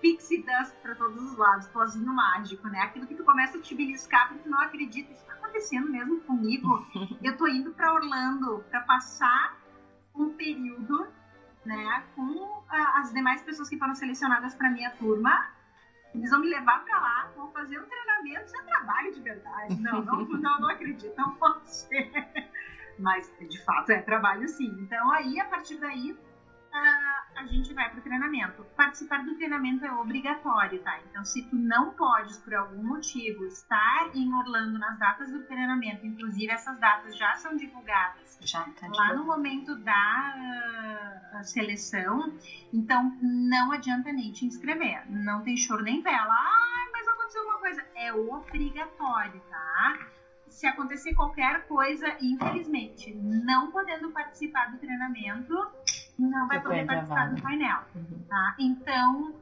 pixie 0.00 0.38
dust 0.44 0.74
para 0.80 0.94
todos 0.94 1.20
os 1.20 1.36
lados, 1.36 1.66
pozinho 1.68 2.12
mágico, 2.12 2.68
né? 2.68 2.80
Aquilo 2.82 3.06
que 3.06 3.14
tu 3.14 3.24
começa 3.24 3.58
a 3.58 3.60
te 3.60 3.74
beliscar 3.74 4.28
porque 4.28 4.44
tu 4.44 4.50
não 4.50 4.60
acredita, 4.60 5.12
isso 5.12 5.24
tá 5.26 5.34
acontecendo 5.34 5.90
mesmo 5.90 6.20
comigo. 6.20 6.86
Eu 7.22 7.36
tô 7.36 7.48
indo 7.48 7.72
para 7.72 7.92
Orlando 7.92 8.64
para 8.70 8.80
passar 8.82 9.58
um 10.14 10.32
período, 10.32 11.06
né, 11.64 12.04
com 12.14 12.62
as 12.70 13.12
demais 13.12 13.42
pessoas 13.42 13.68
que 13.68 13.78
foram 13.78 13.94
selecionadas 13.94 14.54
para 14.54 14.70
minha 14.70 14.90
turma. 14.92 15.50
Eles 16.14 16.30
vão 16.30 16.40
me 16.40 16.48
levar 16.48 16.84
para 16.84 16.98
lá, 16.98 17.30
vão 17.36 17.52
fazer 17.52 17.78
um 17.78 17.84
treinamento, 17.84 18.46
isso 18.46 18.56
é 18.56 18.62
trabalho 18.62 19.14
de 19.14 19.20
verdade. 19.20 19.80
Não, 19.80 20.02
não, 20.02 20.24
não, 20.24 20.60
não 20.60 20.70
acredito, 20.70 21.14
não 21.16 21.34
pode 21.34 21.70
ser. 21.70 22.10
Mas, 22.98 23.30
de 23.38 23.64
fato, 23.64 23.90
é 23.90 24.00
trabalho 24.00 24.48
sim. 24.48 24.74
Então, 24.80 25.10
aí, 25.12 25.38
a 25.38 25.44
partir 25.44 25.76
daí, 25.76 26.16
a, 26.72 27.24
a 27.36 27.46
gente 27.46 27.72
vai 27.72 27.88
para 27.88 27.98
o 27.98 28.02
treinamento. 28.02 28.64
Participar 28.76 29.24
do 29.24 29.34
treinamento 29.34 29.84
é 29.84 29.92
obrigatório, 29.92 30.80
tá? 30.80 30.98
Então, 31.08 31.24
se 31.24 31.42
tu 31.42 31.56
não 31.56 31.90
podes, 31.90 32.38
por 32.38 32.54
algum 32.54 32.82
motivo, 32.82 33.44
estar 33.44 34.10
em 34.14 34.32
Orlando 34.34 34.78
nas 34.78 34.98
datas 34.98 35.30
do 35.30 35.42
treinamento, 35.44 36.04
inclusive 36.04 36.52
essas 36.52 36.78
datas 36.78 37.16
já 37.16 37.34
são 37.34 37.56
divulgadas 37.56 38.28
já 38.40 38.62
tá 38.62 38.88
lá 38.88 39.14
no 39.14 39.24
momento 39.24 39.74
da 39.76 40.34
uh, 41.34 41.44
seleção, 41.44 42.32
então 42.72 43.16
não 43.20 43.72
adianta 43.72 44.12
nem 44.12 44.32
te 44.32 44.46
inscrever. 44.46 45.02
Não 45.10 45.42
tem 45.42 45.56
choro 45.56 45.82
nem 45.82 46.00
vela. 46.00 46.34
Ah, 46.34 46.88
mas 46.92 47.08
aconteceu 47.08 47.42
uma 47.44 47.58
coisa. 47.58 47.84
É 47.94 48.12
obrigatório, 48.12 49.40
tá? 49.50 49.98
Se 50.58 50.66
acontecer 50.66 51.14
qualquer 51.14 51.68
coisa, 51.68 52.16
infelizmente, 52.20 53.14
não 53.14 53.70
podendo 53.70 54.10
participar 54.10 54.72
do 54.72 54.78
treinamento, 54.78 55.54
não 56.18 56.48
vai 56.48 56.60
poder 56.60 56.84
participar 56.84 57.32
do 57.32 57.40
painel. 57.40 57.84
Uhum. 57.94 58.24
Tá? 58.28 58.56
Então, 58.58 59.36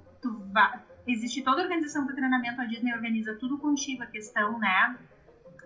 vai, 0.52 0.78
existe 1.06 1.42
toda 1.42 1.62
a 1.62 1.64
organização 1.64 2.04
do 2.06 2.14
treinamento, 2.14 2.60
a 2.60 2.66
Disney 2.66 2.92
organiza 2.92 3.34
tudo 3.36 3.56
contigo, 3.56 4.02
a 4.02 4.06
questão, 4.06 4.58
né? 4.58 4.94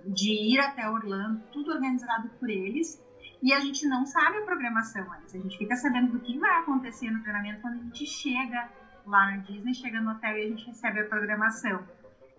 De 0.06 0.54
ir 0.54 0.60
até 0.60 0.88
Orlando, 0.88 1.42
tudo 1.52 1.72
organizado 1.72 2.28
por 2.38 2.48
eles. 2.48 3.04
E 3.42 3.52
a 3.52 3.58
gente 3.58 3.88
não 3.88 4.06
sabe 4.06 4.38
a 4.38 4.42
programação 4.42 5.04
antes. 5.14 5.34
A 5.34 5.38
gente 5.38 5.58
fica 5.58 5.74
sabendo 5.74 6.12
do 6.12 6.20
que 6.20 6.38
vai 6.38 6.60
acontecer 6.60 7.10
no 7.10 7.22
treinamento 7.22 7.60
quando 7.60 7.74
a 7.74 7.82
gente 7.82 8.06
chega 8.06 8.68
lá 9.04 9.32
na 9.32 9.38
Disney, 9.38 9.74
chega 9.74 10.00
no 10.00 10.12
hotel 10.12 10.38
e 10.38 10.44
a 10.44 10.48
gente 10.48 10.64
recebe 10.66 11.00
a 11.00 11.08
programação. 11.08 11.84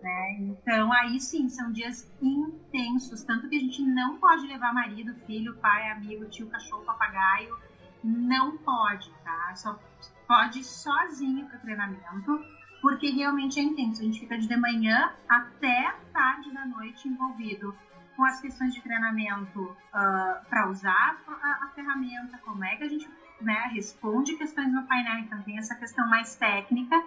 Né? 0.02 0.36
Então, 0.40 0.92
aí 0.92 1.20
sim, 1.20 1.48
são 1.48 1.70
dias 1.70 2.10
intensos, 2.20 3.22
tanto 3.22 3.48
que 3.48 3.56
a 3.56 3.60
gente 3.60 3.80
não 3.82 4.18
pode 4.18 4.46
levar 4.48 4.74
marido, 4.74 5.14
filho, 5.26 5.54
pai, 5.58 5.92
amigo, 5.92 6.24
tio, 6.26 6.48
cachorro, 6.48 6.82
papagaio, 6.84 7.56
não 8.02 8.58
pode, 8.58 9.08
tá? 9.22 9.54
Só 9.54 9.78
pode 10.26 10.58
ir 10.58 10.64
sozinho 10.64 11.46
para 11.46 11.58
treinamento, 11.58 12.44
porque 12.80 13.10
realmente 13.10 13.60
é 13.60 13.62
intenso. 13.62 14.00
A 14.00 14.04
gente 14.04 14.18
fica 14.18 14.36
de 14.36 14.56
manhã 14.56 15.12
até 15.28 15.94
tarde 16.12 16.52
da 16.52 16.66
noite 16.66 17.06
envolvido 17.06 17.72
com 18.16 18.24
as 18.24 18.40
questões 18.40 18.74
de 18.74 18.82
treinamento 18.82 19.60
uh, 19.62 19.76
ah, 19.92 20.42
para 20.48 20.68
usar 20.68 21.22
a, 21.26 21.64
a, 21.64 21.70
ferramenta, 21.74 22.38
como 22.38 22.64
é 22.64 22.76
que 22.76 22.84
a 22.84 22.88
gente 22.88 23.08
né, 23.40 23.70
responde 23.72 24.36
questões 24.36 24.72
no 24.72 24.82
painel, 24.84 25.18
então 25.20 25.40
tem 25.42 25.58
essa 25.58 25.74
questão 25.74 26.08
mais 26.08 26.34
técnica 26.36 27.02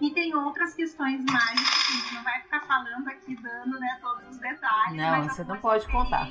e 0.00 0.10
tem 0.12 0.34
outras 0.34 0.74
questões 0.74 1.24
mais, 1.24 1.60
a 1.60 1.92
gente 1.92 2.14
não 2.14 2.22
vai 2.22 2.40
ficar 2.40 2.60
falando 2.60 3.08
aqui, 3.08 3.36
dando 3.36 3.78
né, 3.78 3.98
todos 4.00 4.28
os 4.28 4.38
detalhes. 4.38 4.96
Não, 4.96 5.22
você 5.24 5.44
não 5.44 5.60
pode 5.60 5.86
contar. 5.88 6.28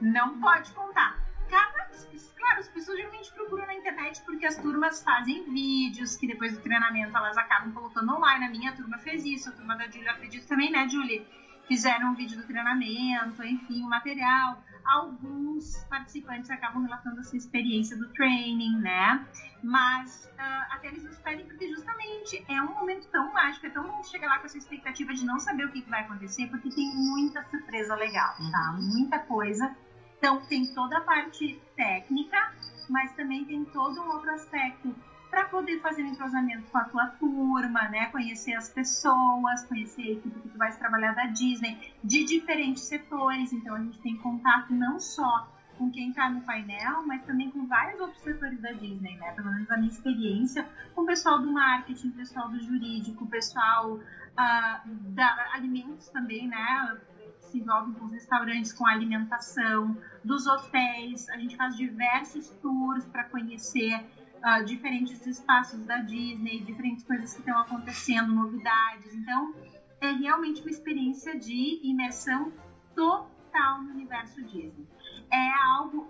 não 0.00 0.40
pode 0.40 0.72
contar. 0.72 1.18
Cada, 1.48 1.90
claro, 2.36 2.60
as 2.60 2.68
pessoas 2.68 2.96
geralmente 2.96 3.32
procuram 3.32 3.66
na 3.66 3.74
internet 3.74 4.22
porque 4.24 4.46
as 4.46 4.56
turmas 4.56 5.02
fazem 5.02 5.44
vídeos 5.52 6.16
que 6.16 6.26
depois 6.26 6.52
do 6.54 6.60
treinamento 6.62 7.16
elas 7.16 7.36
acabam 7.36 7.72
colocando 7.72 8.12
online. 8.12 8.46
A 8.46 8.50
minha 8.50 8.72
turma 8.72 8.98
fez 8.98 9.24
isso, 9.24 9.50
a 9.50 9.52
turma 9.52 9.76
da 9.76 9.86
Julia 9.88 10.10
acredito 10.10 10.46
também, 10.48 10.70
né, 10.70 10.88
Julie? 10.88 11.26
fizeram 11.66 12.10
um 12.10 12.14
vídeo 12.14 12.36
do 12.36 12.46
treinamento, 12.46 13.42
enfim, 13.44 13.82
o 13.82 13.88
material. 13.88 14.62
Alguns 14.84 15.84
participantes 15.88 16.50
acabam 16.50 16.82
relatando 16.82 17.20
a 17.20 17.22
sua 17.24 17.38
experiência 17.38 17.96
do 17.96 18.08
training, 18.12 18.78
né? 18.78 19.26
Mas 19.62 20.30
uh, 20.34 20.74
até 20.74 20.88
eles 20.88 21.02
nos 21.02 21.18
pedem 21.18 21.46
porque 21.46 21.68
justamente 21.68 22.44
é 22.48 22.62
um 22.62 22.74
momento 22.74 23.08
tão 23.08 23.32
mágico, 23.32 23.66
é 23.66 23.70
tão 23.70 23.86
bom 23.86 24.02
chegar 24.02 24.28
lá 24.28 24.38
com 24.38 24.46
essa 24.46 24.58
expectativa 24.58 25.14
de 25.14 25.24
não 25.24 25.38
saber 25.38 25.64
o 25.64 25.70
que, 25.70 25.80
que 25.80 25.88
vai 25.90 26.02
acontecer, 26.02 26.46
porque 26.48 26.70
tem 26.70 26.94
muita 26.94 27.42
surpresa 27.44 27.94
legal, 27.94 28.34
tá? 28.50 28.72
Uhum. 28.72 28.98
Muita 28.98 29.18
coisa. 29.20 29.74
Então 30.18 30.40
tem 30.46 30.66
toda 30.74 30.98
a 30.98 31.00
parte 31.00 31.60
técnica, 31.76 32.52
mas 32.88 33.12
também 33.14 33.44
tem 33.44 33.64
todo 33.66 34.00
um 34.02 34.08
outro 34.10 34.30
aspecto 34.30 34.94
para 35.34 35.46
poder 35.46 35.80
fazer 35.80 36.04
um 36.04 36.06
entrosamento 36.06 36.62
com 36.70 36.78
a 36.78 36.84
tua 36.84 37.06
turma, 37.08 37.88
né? 37.88 38.06
Conhecer 38.06 38.54
as 38.54 38.68
pessoas, 38.68 39.64
conhecer 39.66 40.02
a 40.02 40.12
equipe 40.12 40.40
que 40.40 40.48
tu 40.48 40.56
vai 40.56 40.72
trabalhar 40.78 41.12
da 41.12 41.26
Disney, 41.26 41.92
de 42.04 42.24
diferentes 42.24 42.84
setores. 42.84 43.52
Então 43.52 43.74
a 43.74 43.80
gente 43.80 43.98
tem 43.98 44.16
contato 44.18 44.72
não 44.72 45.00
só 45.00 45.52
com 45.76 45.90
quem 45.90 46.10
está 46.10 46.30
no 46.30 46.40
painel, 46.42 47.04
mas 47.04 47.24
também 47.24 47.50
com 47.50 47.66
vários 47.66 48.00
outros 48.00 48.22
setores 48.22 48.60
da 48.60 48.70
Disney, 48.70 49.16
né? 49.16 49.32
Pelo 49.32 49.50
menos 49.50 49.68
a 49.72 49.76
minha 49.76 49.90
experiência 49.90 50.68
com 50.94 51.02
o 51.02 51.06
pessoal 51.06 51.40
do 51.40 51.50
marketing, 51.50 52.12
pessoal 52.12 52.48
do 52.48 52.60
jurídico, 52.60 53.26
pessoal 53.26 53.94
uh, 53.94 54.88
da 55.16 55.50
alimentos 55.52 56.08
também, 56.10 56.46
né? 56.46 56.96
Se 57.40 57.58
envolve 57.58 57.92
com 57.94 58.04
os 58.04 58.12
restaurantes, 58.12 58.72
com 58.72 58.86
a 58.86 58.92
alimentação, 58.92 59.96
dos 60.22 60.46
hotéis. 60.46 61.28
A 61.30 61.38
gente 61.38 61.56
faz 61.56 61.76
diversos 61.76 62.50
tours 62.62 63.04
para 63.06 63.24
conhecer 63.24 64.00
uh, 64.44 64.62
diferentes 64.64 65.26
espaços 65.26 65.84
da 65.86 65.98
Disney, 65.98 66.60
diferentes 66.60 67.02
coisas 67.04 67.32
que 67.32 67.40
estão 67.40 67.58
acontecendo, 67.58 68.32
novidades. 68.32 69.14
Então, 69.14 69.54
é 70.00 70.12
realmente 70.12 70.60
uma 70.60 70.70
experiência 70.70 71.38
de 71.38 71.80
imersão 71.82 72.52
total 72.94 73.82
no 73.82 73.90
universo 73.90 74.42
Disney. 74.42 74.86
É 75.32 75.52
algo 75.76 76.06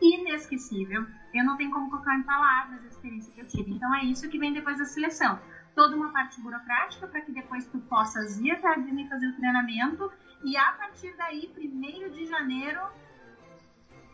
inesquecível. 0.00 1.06
Eu 1.34 1.44
não 1.44 1.56
tenho 1.56 1.70
como 1.70 1.90
colocar 1.90 2.16
em 2.16 2.22
palavras 2.22 2.82
a 2.82 2.88
experiência 2.88 3.32
que 3.32 3.40
eu 3.40 3.46
tive. 3.46 3.72
Então, 3.72 3.94
é 3.94 4.04
isso 4.04 4.28
que 4.28 4.38
vem 4.38 4.52
depois 4.52 4.78
da 4.78 4.86
seleção. 4.86 5.38
Toda 5.74 5.94
uma 5.94 6.10
parte 6.10 6.40
burocrática 6.40 7.06
para 7.06 7.20
que 7.20 7.32
depois 7.32 7.66
tu 7.66 7.78
possas 7.80 8.40
ir 8.40 8.50
até 8.52 8.68
a 8.68 8.76
Disney 8.76 9.06
fazer 9.08 9.28
o 9.28 9.36
treinamento 9.36 10.10
e 10.42 10.56
a 10.56 10.72
partir 10.72 11.14
daí, 11.16 11.52
1 11.58 12.10
de 12.10 12.26
janeiro, 12.26 12.80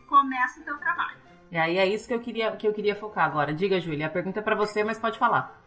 começa 0.09 0.61
o 0.61 0.65
teu 0.65 0.77
trabalho. 0.79 1.32
E 1.53 1.59
aí 1.59 1.77
é 1.77 1.87
isso 1.87 2.09
que 2.09 2.15
eu 2.15 2.21
queria, 2.21 2.57
que 2.57 2.67
eu 2.67 2.73
queria 2.73 2.97
focar 2.97 3.27
agora. 3.27 3.53
Diga, 3.53 3.79
Júlia, 3.79 4.07
a 4.07 4.11
pergunta 4.11 4.41
é 4.41 4.43
para 4.43 4.57
você, 4.57 4.83
mas 4.83 4.99
pode 4.99 5.19
falar. 5.19 5.61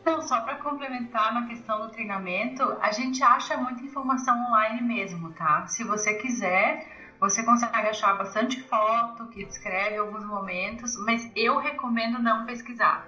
Então, 0.00 0.22
só 0.22 0.40
para 0.40 0.54
complementar 0.54 1.34
na 1.34 1.46
questão 1.46 1.78
do 1.82 1.90
treinamento, 1.90 2.62
a 2.80 2.90
gente 2.90 3.22
acha 3.22 3.54
muita 3.58 3.82
informação 3.82 4.34
online 4.46 4.80
mesmo, 4.80 5.30
tá? 5.34 5.66
Se 5.66 5.84
você 5.84 6.14
quiser, 6.14 6.88
você 7.20 7.44
consegue 7.44 7.88
achar 7.88 8.16
bastante 8.16 8.62
foto 8.62 9.26
que 9.26 9.44
descreve 9.44 9.98
alguns 9.98 10.24
momentos, 10.24 10.96
mas 11.04 11.30
eu 11.36 11.58
recomendo 11.58 12.18
não 12.18 12.46
pesquisar. 12.46 13.06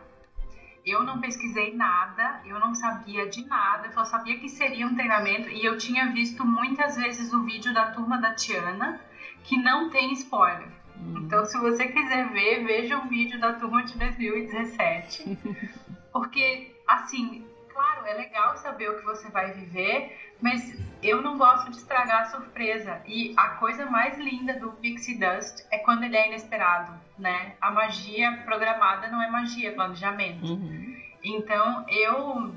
Eu 0.85 1.03
não 1.05 1.19
pesquisei 1.19 1.75
nada, 1.75 2.43
eu 2.45 2.61
não 2.61 2.75
sabia 2.75 3.27
de 3.27 3.47
nada, 3.47 3.87
eu 3.87 3.93
só 3.93 4.05
sabia 4.05 4.39
que 4.39 4.51
seria 4.51 4.87
um 4.87 4.95
treinamento 4.95 5.49
e 5.49 5.65
eu 5.65 5.79
tinha 5.79 6.13
visto 6.13 6.45
muitas 6.45 6.95
vezes 6.95 7.33
o 7.33 7.43
vídeo 7.43 7.73
da 7.73 7.91
turma 7.93 8.21
da 8.21 8.35
Tiana, 8.35 9.01
que 9.45 9.57
não 9.57 9.89
tem 9.89 10.13
spoiler. 10.13 10.82
Então, 11.17 11.45
se 11.45 11.59
você 11.59 11.87
quiser 11.87 12.29
ver, 12.31 12.65
veja 12.65 12.99
o 12.99 13.09
vídeo 13.09 13.41
da 13.41 13.55
turma 13.55 13.83
de 13.85 13.97
2017. 13.99 15.39
Porque, 16.13 16.77
assim, 16.87 17.47
claro, 17.73 18.07
é 18.07 18.15
legal 18.15 18.57
saber 18.59 18.91
o 18.91 18.99
que 18.99 19.05
você 19.05 19.31
vai 19.31 19.53
viver, 19.53 20.35
mas 20.41 20.79
eu 21.03 21.23
não 21.23 21.39
gosto 21.39 21.71
de 21.71 21.79
estragar 21.79 22.23
a 22.23 22.25
surpresa. 22.27 23.01
E 23.07 23.33
a 23.37 23.49
coisa 23.49 23.87
mais 23.87 24.19
linda 24.19 24.55
do 24.59 24.73
Pixie 24.73 25.19
Dust 25.19 25.65
é 25.71 25.79
quando 25.79 26.05
ele 26.05 26.17
é 26.17 26.29
inesperado, 26.29 26.93
né? 27.19 27.57
A 27.61 27.71
magia 27.71 28.43
programada 28.45 29.09
não 29.09 29.23
é 29.23 29.31
magia, 29.31 29.71
é 29.71 29.73
planejamento. 29.73 30.45
Uhum. 30.45 30.97
Então, 31.25 31.87
eu 31.89 32.55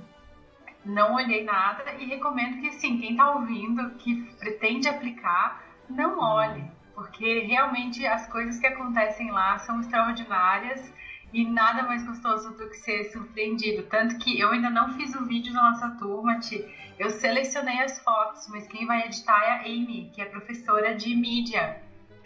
não 0.83 1.15
olhei 1.15 1.43
nada 1.43 1.93
e 1.97 2.05
recomendo 2.05 2.59
que, 2.59 2.67
assim, 2.67 2.99
quem 2.99 3.15
tá 3.15 3.31
ouvindo, 3.31 3.91
que 3.91 4.21
pretende 4.37 4.87
aplicar, 4.89 5.63
não 5.89 6.19
olhe 6.19 6.74
porque 6.95 7.41
realmente 7.41 8.07
as 8.07 8.25
coisas 8.27 8.57
que 8.57 8.65
acontecem 8.65 9.29
lá 9.29 9.59
são 9.59 9.81
extraordinárias 9.81 10.91
e 11.33 11.45
nada 11.45 11.83
mais 11.83 12.03
gostoso 12.05 12.51
do 12.55 12.69
que 12.69 12.77
ser 12.77 13.03
surpreendido. 13.11 13.83
Tanto 13.83 14.17
que 14.17 14.39
eu 14.39 14.49
ainda 14.51 14.69
não 14.69 14.93
fiz 14.93 15.13
o 15.13 15.25
vídeo 15.25 15.53
da 15.53 15.61
nossa 15.61 15.89
turma, 15.91 16.39
Ti. 16.39 16.65
eu 16.97 17.09
selecionei 17.09 17.81
as 17.81 17.99
fotos, 17.99 18.47
mas 18.47 18.65
quem 18.67 18.87
vai 18.87 19.05
editar 19.05 19.43
é 19.43 19.51
a 19.51 19.61
Amy, 19.63 20.09
que 20.13 20.21
é 20.21 20.25
professora 20.25 20.95
de 20.95 21.13
mídia. 21.13 21.81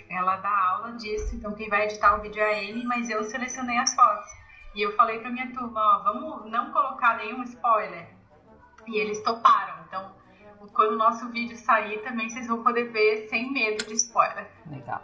Ela 0.08 0.38
dá 0.38 0.56
aula 0.70 0.92
disso, 0.94 1.36
então 1.36 1.54
quem 1.54 1.68
vai 1.68 1.86
editar 1.86 2.16
o 2.16 2.22
vídeo 2.22 2.42
é 2.42 2.54
a 2.54 2.70
Amy, 2.70 2.84
mas 2.86 3.10
eu 3.10 3.24
selecionei 3.24 3.78
as 3.80 3.96
fotos. 3.96 4.30
E 4.76 4.82
eu 4.82 4.96
falei 4.96 5.18
pra 5.20 5.32
minha 5.32 5.52
turma, 5.52 5.82
ó, 5.82 6.04
vamos 6.04 6.52
não 6.52 6.72
colocar 6.72 7.18
nenhum 7.18 7.42
spoiler. 7.44 8.08
E 8.88 8.98
eles 8.98 9.20
toparam. 9.24 9.84
Então, 9.88 10.12
quando 10.74 10.94
o 10.94 10.98
nosso 10.98 11.28
vídeo 11.30 11.58
sair 11.58 12.00
também 12.00 12.30
vocês 12.30 12.48
vão 12.48 12.64
poder 12.64 12.92
ver 12.92 13.28
sem 13.30 13.52
medo 13.52 13.86
de 13.86 13.94
spoiler. 13.94 14.48
Legal. 14.70 15.02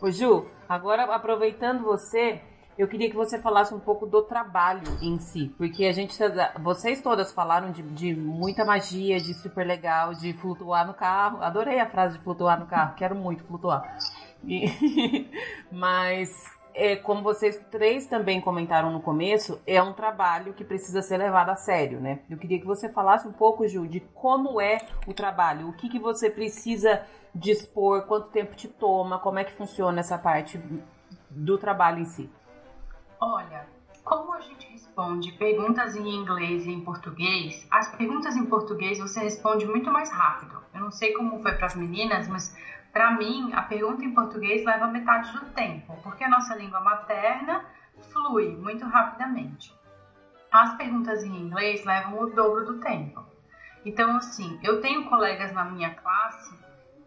Ô 0.00 0.10
Ju, 0.10 0.46
agora 0.68 1.04
aproveitando 1.14 1.82
você, 1.84 2.40
eu 2.78 2.88
queria 2.88 3.10
que 3.10 3.16
você 3.16 3.40
falasse 3.40 3.74
um 3.74 3.80
pouco 3.80 4.06
do 4.06 4.22
trabalho 4.22 4.82
em 5.02 5.18
si, 5.18 5.54
porque 5.58 5.84
a 5.84 5.92
gente, 5.92 6.16
vocês 6.60 7.02
todas 7.02 7.32
falaram 7.32 7.70
de, 7.70 7.82
de 7.82 8.14
muita 8.14 8.64
magia, 8.64 9.18
de 9.18 9.34
super 9.34 9.66
legal, 9.66 10.14
de 10.14 10.32
flutuar 10.32 10.86
no 10.86 10.94
carro. 10.94 11.42
Adorei 11.42 11.78
a 11.78 11.90
frase 11.90 12.16
de 12.16 12.24
flutuar 12.24 12.58
no 12.58 12.66
carro, 12.66 12.94
quero 12.94 13.14
muito 13.14 13.44
flutuar. 13.44 13.98
E, 14.44 15.28
mas 15.70 16.30
é, 16.74 16.96
como 16.96 17.22
vocês 17.22 17.60
três 17.70 18.06
também 18.06 18.40
comentaram 18.40 18.90
no 18.90 19.00
começo, 19.00 19.60
é 19.66 19.82
um 19.82 19.92
trabalho 19.92 20.52
que 20.52 20.64
precisa 20.64 21.02
ser 21.02 21.16
levado 21.16 21.50
a 21.50 21.56
sério, 21.56 22.00
né? 22.00 22.20
Eu 22.28 22.38
queria 22.38 22.58
que 22.58 22.66
você 22.66 22.88
falasse 22.92 23.26
um 23.26 23.32
pouco, 23.32 23.66
Ju, 23.66 23.86
de 23.86 24.00
como 24.14 24.60
é 24.60 24.78
o 25.06 25.12
trabalho, 25.12 25.68
o 25.68 25.72
que, 25.72 25.88
que 25.88 25.98
você 25.98 26.30
precisa 26.30 27.02
dispor, 27.34 28.02
quanto 28.02 28.28
tempo 28.28 28.56
te 28.56 28.68
toma, 28.68 29.18
como 29.18 29.38
é 29.38 29.44
que 29.44 29.52
funciona 29.52 30.00
essa 30.00 30.18
parte 30.18 30.60
do 31.30 31.58
trabalho 31.58 32.00
em 32.00 32.04
si. 32.04 32.30
Olha, 33.20 33.66
como 34.02 34.32
a 34.32 34.40
gente 34.40 34.66
responde 34.72 35.32
perguntas 35.32 35.94
em 35.94 36.08
inglês 36.08 36.66
e 36.66 36.70
em 36.70 36.80
português, 36.80 37.66
as 37.70 37.94
perguntas 37.96 38.36
em 38.36 38.46
português 38.46 38.98
você 38.98 39.20
responde 39.20 39.66
muito 39.66 39.90
mais 39.90 40.10
rápido. 40.10 40.58
Eu 40.74 40.80
não 40.80 40.90
sei 40.90 41.12
como 41.12 41.40
foi 41.42 41.52
para 41.52 41.66
as 41.66 41.76
meninas, 41.76 42.26
mas 42.26 42.56
para 42.92 43.12
mim, 43.12 43.52
a 43.52 43.62
pergunta 43.62 44.04
em 44.04 44.12
português 44.12 44.64
leva 44.64 44.88
metade 44.88 45.32
do 45.32 45.46
tempo, 45.46 45.96
porque 46.02 46.24
a 46.24 46.28
nossa 46.28 46.56
língua 46.56 46.80
materna 46.80 47.64
flui 48.12 48.56
muito 48.56 48.84
rapidamente. 48.86 49.72
As 50.50 50.76
perguntas 50.76 51.22
em 51.22 51.36
inglês 51.36 51.84
levam 51.84 52.20
o 52.20 52.30
dobro 52.30 52.64
do 52.64 52.80
tempo. 52.80 53.24
Então, 53.84 54.16
assim, 54.16 54.58
eu 54.62 54.80
tenho 54.80 55.08
colegas 55.08 55.52
na 55.52 55.64
minha 55.64 55.94
classe 55.94 56.58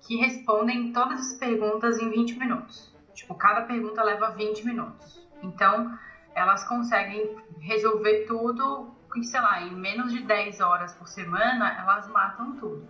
que 0.02 0.16
respondem 0.16 0.94
todas 0.94 1.20
as 1.20 1.34
perguntas 1.38 2.00
em 2.00 2.10
20 2.10 2.40
minutos. 2.40 2.94
Tipo, 3.14 3.36
cada 3.36 3.62
pergunta 3.62 4.02
leva 4.04 4.32
20 4.32 4.66
minutos. 4.66 5.22
Então, 5.42 5.98
elas 6.34 6.64
conseguem 6.68 7.38
resolver 7.60 8.26
tudo, 8.26 8.96
sei 9.22 9.42
lá, 9.42 9.62
em 9.62 9.76
menos 9.76 10.12
de 10.12 10.22
10 10.22 10.62
horas 10.62 10.94
por 10.96 11.08
semana, 11.08 11.78
elas 11.80 12.08
matam 12.08 12.56
tudo. 12.56 12.88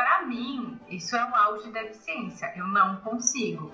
Para 0.00 0.22
mim, 0.22 0.80
isso 0.88 1.14
é 1.14 1.22
um 1.26 1.36
auge 1.36 1.70
da 1.70 1.82
eficiência. 1.82 2.50
Eu 2.56 2.66
não 2.66 2.96
consigo. 3.02 3.70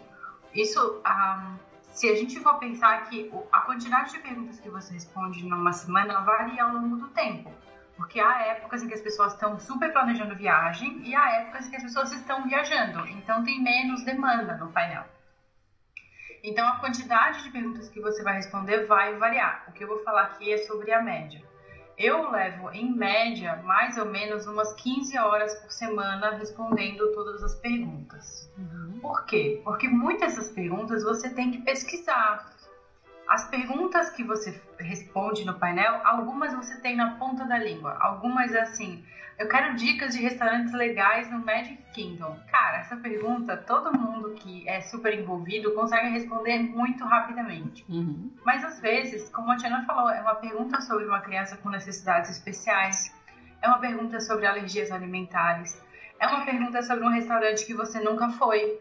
Isso, 0.52 1.00
um, 1.06 1.56
se 1.92 2.08
a 2.10 2.16
gente 2.16 2.40
for 2.40 2.58
pensar 2.58 3.04
que 3.04 3.30
a 3.52 3.60
quantidade 3.60 4.10
de 4.10 4.18
perguntas 4.18 4.58
que 4.58 4.68
você 4.68 4.94
responde 4.94 5.46
numa 5.46 5.72
semana 5.72 6.22
varia 6.22 6.64
ao 6.64 6.72
longo 6.72 6.96
do 6.96 7.06
tempo. 7.10 7.54
Porque 7.96 8.18
há 8.18 8.42
épocas 8.42 8.82
em 8.82 8.88
que 8.88 8.94
as 8.94 9.00
pessoas 9.00 9.34
estão 9.34 9.56
super 9.60 9.92
planejando 9.92 10.34
viagem 10.34 11.00
e 11.04 11.14
há 11.14 11.30
épocas 11.42 11.68
em 11.68 11.70
que 11.70 11.76
as 11.76 11.84
pessoas 11.84 12.10
estão 12.10 12.42
viajando. 12.42 13.06
Então 13.06 13.44
tem 13.44 13.62
menos 13.62 14.04
demanda 14.04 14.56
no 14.56 14.72
painel. 14.72 15.04
Então 16.42 16.66
a 16.66 16.80
quantidade 16.80 17.44
de 17.44 17.50
perguntas 17.50 17.88
que 17.88 18.00
você 18.00 18.24
vai 18.24 18.34
responder 18.34 18.84
vai 18.86 19.14
variar. 19.14 19.64
O 19.68 19.72
que 19.72 19.84
eu 19.84 19.88
vou 19.88 20.02
falar 20.02 20.22
aqui 20.22 20.52
é 20.52 20.58
sobre 20.58 20.92
a 20.92 21.00
média. 21.00 21.40
Eu 21.98 22.30
levo, 22.30 22.70
em 22.72 22.92
média, 22.92 23.56
mais 23.64 23.96
ou 23.96 24.04
menos 24.04 24.46
umas 24.46 24.72
15 24.74 25.16
horas 25.18 25.54
por 25.60 25.72
semana 25.72 26.30
respondendo 26.30 27.10
todas 27.12 27.42
as 27.42 27.54
perguntas. 27.54 28.50
Uhum. 28.58 28.98
Por 29.00 29.24
quê? 29.24 29.60
Porque 29.64 29.88
muitas 29.88 30.36
dessas 30.36 30.50
perguntas 30.50 31.02
você 31.02 31.30
tem 31.30 31.50
que 31.50 31.58
pesquisar. 31.58 32.55
As 33.28 33.48
perguntas 33.48 34.10
que 34.10 34.22
você 34.22 34.60
responde 34.78 35.44
no 35.44 35.58
painel, 35.58 36.00
algumas 36.04 36.54
você 36.54 36.80
tem 36.80 36.94
na 36.96 37.16
ponta 37.16 37.44
da 37.44 37.58
língua. 37.58 37.96
Algumas 38.00 38.54
é 38.54 38.60
assim, 38.60 39.04
eu 39.38 39.48
quero 39.48 39.74
dicas 39.74 40.14
de 40.14 40.22
restaurantes 40.22 40.72
legais 40.72 41.30
no 41.30 41.38
Magic 41.44 41.76
Kingdom. 41.92 42.38
Cara, 42.50 42.78
essa 42.78 42.96
pergunta 42.96 43.56
todo 43.56 43.92
mundo 43.92 44.30
que 44.34 44.66
é 44.68 44.80
super 44.80 45.12
envolvido 45.12 45.74
consegue 45.74 46.08
responder 46.08 46.58
muito 46.58 47.04
rapidamente. 47.04 47.84
Uhum. 47.88 48.32
Mas 48.44 48.64
às 48.64 48.80
vezes, 48.80 49.28
como 49.28 49.50
a 49.50 49.56
Tiana 49.56 49.84
falou, 49.84 50.08
é 50.08 50.20
uma 50.22 50.36
pergunta 50.36 50.80
sobre 50.80 51.04
uma 51.04 51.20
criança 51.20 51.56
com 51.56 51.68
necessidades 51.68 52.30
especiais, 52.30 53.12
é 53.60 53.68
uma 53.68 53.78
pergunta 53.78 54.20
sobre 54.20 54.46
alergias 54.46 54.90
alimentares, 54.90 55.78
é 56.18 56.26
uma 56.26 56.44
pergunta 56.44 56.80
sobre 56.82 57.04
um 57.04 57.10
restaurante 57.10 57.66
que 57.66 57.74
você 57.74 58.00
nunca 58.00 58.30
foi. 58.30 58.78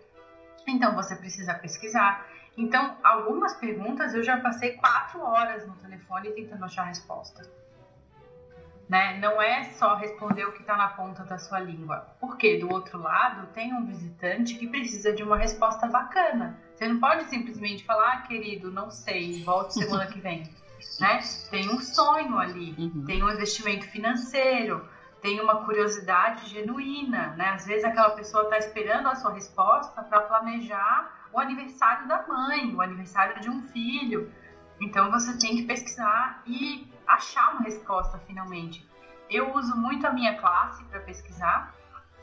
Então 0.67 0.95
você 0.95 1.15
precisa 1.15 1.53
pesquisar. 1.53 2.25
Então, 2.57 2.97
algumas 3.03 3.53
perguntas 3.55 4.13
eu 4.13 4.23
já 4.23 4.39
passei 4.39 4.73
quatro 4.73 5.21
horas 5.21 5.67
no 5.67 5.75
telefone 5.75 6.31
tentando 6.31 6.63
achar 6.63 6.83
a 6.83 6.85
resposta. 6.85 7.41
Né? 8.87 9.17
Não 9.19 9.41
é 9.41 9.63
só 9.63 9.95
responder 9.95 10.45
o 10.45 10.53
que 10.53 10.61
está 10.61 10.77
na 10.77 10.89
ponta 10.89 11.23
da 11.23 11.37
sua 11.37 11.59
língua. 11.59 12.15
Porque 12.19 12.59
do 12.59 12.71
outro 12.71 13.01
lado 13.01 13.47
tem 13.47 13.73
um 13.73 13.85
visitante 13.85 14.55
que 14.55 14.67
precisa 14.67 15.11
de 15.11 15.23
uma 15.23 15.37
resposta 15.37 15.87
bacana. 15.87 16.59
Você 16.75 16.87
não 16.87 16.99
pode 16.99 17.25
simplesmente 17.25 17.83
falar, 17.83 18.13
ah, 18.13 18.21
querido, 18.21 18.71
não 18.71 18.91
sei, 18.91 19.43
volte 19.43 19.73
semana 19.73 20.07
que 20.07 20.19
vem. 20.19 20.43
Né? 20.99 21.19
Tem 21.49 21.67
um 21.69 21.79
sonho 21.79 22.37
ali, 22.37 22.75
uhum. 22.77 23.05
tem 23.05 23.23
um 23.23 23.29
investimento 23.29 23.85
financeiro, 23.87 24.87
tem 25.19 25.41
uma 25.41 25.65
curiosidade 25.65 26.47
genuína. 26.47 27.29
Né? 27.35 27.49
Às 27.49 27.65
vezes 27.65 27.83
aquela 27.83 28.11
pessoa 28.11 28.43
está 28.43 28.57
esperando 28.59 29.07
a 29.07 29.15
sua 29.15 29.33
resposta 29.33 30.03
para 30.03 30.21
planejar 30.21 31.14
o 31.35 31.39
aniversário 31.39 32.07
da 32.07 32.25
mãe, 32.25 32.73
o 32.73 32.81
aniversário 32.81 33.41
de 33.41 33.49
um 33.49 33.61
filho. 33.63 34.31
Então 34.79 35.11
você 35.11 35.37
tem 35.37 35.57
que 35.57 35.63
pesquisar 35.63 36.41
e 36.47 36.89
achar 37.05 37.51
uma 37.51 37.61
resposta 37.61 38.17
finalmente. 38.19 38.87
Eu 39.29 39.53
uso 39.53 39.75
muito 39.75 40.07
a 40.07 40.13
minha 40.13 40.37
classe 40.37 40.83
para 40.85 41.01
pesquisar. 41.01 41.75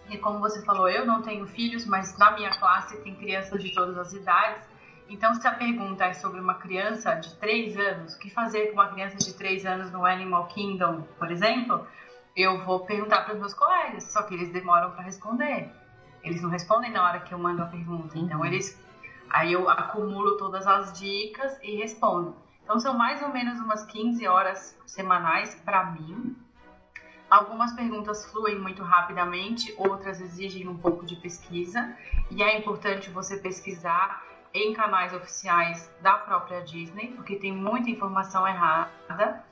E 0.08 0.16
como 0.16 0.40
você 0.40 0.64
falou, 0.64 0.88
eu 0.88 1.04
não 1.04 1.20
tenho 1.20 1.46
filhos, 1.46 1.84
mas 1.86 2.16
na 2.16 2.30
minha 2.32 2.58
classe 2.58 2.96
tem 3.02 3.14
crianças 3.14 3.62
de 3.62 3.74
todas 3.74 3.98
as 3.98 4.12
idades. 4.14 4.66
Então, 5.08 5.34
se 5.34 5.46
a 5.46 5.52
pergunta 5.52 6.04
é 6.06 6.14
sobre 6.14 6.40
uma 6.40 6.54
criança 6.54 7.14
de 7.14 7.34
3 7.36 7.76
anos, 7.76 8.14
o 8.14 8.18
que 8.18 8.30
fazer 8.30 8.68
com 8.68 8.74
uma 8.74 8.88
criança 8.88 9.18
de 9.18 9.36
3 9.36 9.66
anos 9.66 9.92
no 9.92 10.06
Animal 10.06 10.46
Kingdom, 10.48 11.02
por 11.18 11.30
exemplo, 11.30 11.86
eu 12.34 12.64
vou 12.64 12.80
perguntar 12.86 13.24
para 13.24 13.34
os 13.34 13.40
meus 13.40 13.52
colegas, 13.52 14.04
só 14.04 14.22
que 14.22 14.34
eles 14.34 14.50
demoram 14.50 14.90
para 14.92 15.02
responder. 15.02 15.70
Eles 16.22 16.40
não 16.40 16.48
respondem 16.48 16.90
na 16.90 17.04
hora 17.04 17.20
que 17.20 17.32
eu 17.32 17.38
mando 17.38 17.62
a 17.62 17.66
pergunta. 17.66 18.18
Então, 18.18 18.40
uhum. 18.40 18.46
eles 18.46 18.80
Aí 19.32 19.54
eu 19.54 19.66
acumulo 19.66 20.36
todas 20.36 20.66
as 20.66 20.92
dicas 20.98 21.58
e 21.62 21.74
respondo. 21.76 22.36
Então 22.62 22.78
são 22.78 22.92
mais 22.92 23.22
ou 23.22 23.30
menos 23.30 23.58
umas 23.58 23.82
15 23.84 24.26
horas 24.28 24.78
semanais 24.86 25.54
para 25.64 25.90
mim. 25.90 26.36
Algumas 27.30 27.72
perguntas 27.72 28.30
fluem 28.30 28.58
muito 28.58 28.82
rapidamente, 28.82 29.74
outras 29.78 30.20
exigem 30.20 30.68
um 30.68 30.76
pouco 30.76 31.06
de 31.06 31.16
pesquisa, 31.16 31.96
e 32.30 32.42
é 32.42 32.58
importante 32.58 33.08
você 33.08 33.38
pesquisar 33.38 34.22
em 34.52 34.74
canais 34.74 35.14
oficiais 35.14 35.90
da 36.02 36.12
própria 36.12 36.60
Disney, 36.60 37.14
porque 37.16 37.36
tem 37.36 37.56
muita 37.56 37.88
informação 37.88 38.46
errada 38.46 39.42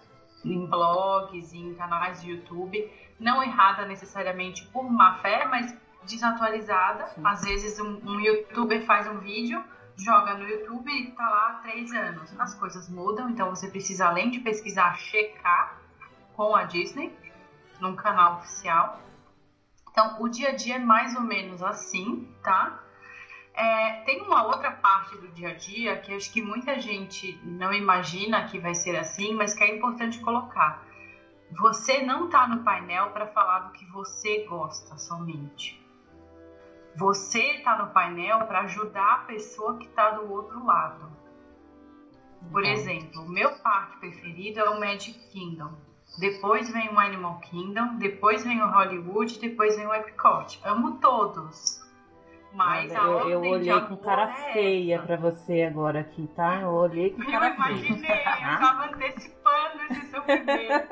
em 0.44 0.66
blogs, 0.66 1.54
em 1.54 1.74
canais 1.74 2.20
de 2.20 2.32
YouTube, 2.32 2.92
não 3.18 3.42
errada 3.42 3.86
necessariamente 3.86 4.66
por 4.66 4.82
má 4.90 5.14
fé, 5.20 5.46
mas 5.46 5.74
desatualizada. 6.04 7.08
Sim. 7.08 7.22
Às 7.24 7.42
vezes 7.42 7.78
um, 7.78 8.00
um, 8.04 8.20
youtuber 8.20 8.84
faz 8.84 9.06
um 9.06 9.18
vídeo, 9.18 9.62
joga 9.96 10.34
no 10.34 10.48
YouTube 10.48 10.90
e 10.90 11.10
tá 11.12 11.28
lá 11.28 11.50
há 11.50 11.54
três 11.62 11.92
anos. 11.92 12.38
As 12.38 12.54
coisas 12.54 12.88
mudam, 12.88 13.30
então 13.30 13.50
você 13.50 13.68
precisa, 13.68 14.06
além 14.06 14.30
de 14.30 14.40
pesquisar, 14.40 14.94
checar 14.96 15.78
com 16.34 16.54
a 16.54 16.64
Disney, 16.64 17.14
num 17.80 17.94
canal 17.94 18.38
oficial. 18.38 19.00
Então, 19.90 20.22
o 20.22 20.28
dia 20.28 20.50
a 20.50 20.52
dia 20.52 20.76
é 20.76 20.78
mais 20.78 21.14
ou 21.16 21.22
menos 21.22 21.62
assim, 21.62 22.28
tá? 22.42 22.80
É, 23.52 24.02
tem 24.04 24.22
uma 24.22 24.46
outra 24.46 24.70
parte 24.70 25.16
do 25.18 25.28
dia 25.28 25.50
a 25.50 25.54
dia 25.54 25.96
que 25.98 26.14
acho 26.14 26.32
que 26.32 26.40
muita 26.40 26.80
gente 26.80 27.38
não 27.42 27.72
imagina 27.72 28.46
que 28.46 28.58
vai 28.58 28.74
ser 28.74 28.96
assim, 28.96 29.34
mas 29.34 29.52
que 29.52 29.64
é 29.64 29.76
importante 29.76 30.20
colocar. 30.20 30.82
Você 31.58 32.02
não 32.02 32.26
está 32.26 32.46
no 32.46 32.62
painel 32.62 33.10
para 33.10 33.26
falar 33.26 33.60
do 33.60 33.72
que 33.72 33.84
você 33.86 34.44
gosta 34.44 34.96
somente. 34.96 35.79
Você 36.96 37.40
está 37.56 37.76
no 37.78 37.92
painel 37.92 38.46
para 38.46 38.62
ajudar 38.62 39.14
a 39.14 39.18
pessoa 39.24 39.78
que 39.78 39.86
está 39.86 40.10
do 40.10 40.30
outro 40.30 40.64
lado. 40.64 41.10
Por 42.50 42.64
exemplo, 42.64 43.22
o 43.22 43.28
meu 43.28 43.58
parque 43.60 43.98
preferido 44.00 44.60
é 44.60 44.70
o 44.70 44.80
Magic 44.80 45.18
Kingdom. 45.28 45.72
Depois 46.18 46.70
vem 46.70 46.88
o 46.88 46.98
Animal 46.98 47.38
Kingdom, 47.40 47.96
depois 47.96 48.44
vem 48.44 48.60
o 48.60 48.66
Hollywood, 48.66 49.38
depois 49.38 49.76
vem 49.76 49.86
o 49.86 49.94
Epcot. 49.94 50.60
Amo 50.64 50.98
todos. 50.98 51.80
Mas 52.52 52.90
Olha, 52.90 52.98
eu, 52.98 53.30
eu 53.30 53.40
olhei 53.42 53.80
com 53.82 53.96
cara 53.98 54.24
é 54.24 54.52
feia 54.52 55.00
para 55.00 55.16
você 55.16 55.62
agora 55.62 56.00
aqui, 56.00 56.28
tá? 56.34 56.62
Eu 56.62 56.70
olhei 56.70 57.10
com 57.10 57.22
cara 57.22 57.54
feia. 57.54 57.68
Eu 57.70 57.86
imaginei, 57.86 58.10
eu 58.10 58.58
tava 58.58 58.86
antecipando 58.86 59.82
esse 59.88 60.10
sofrimento. 60.10 60.88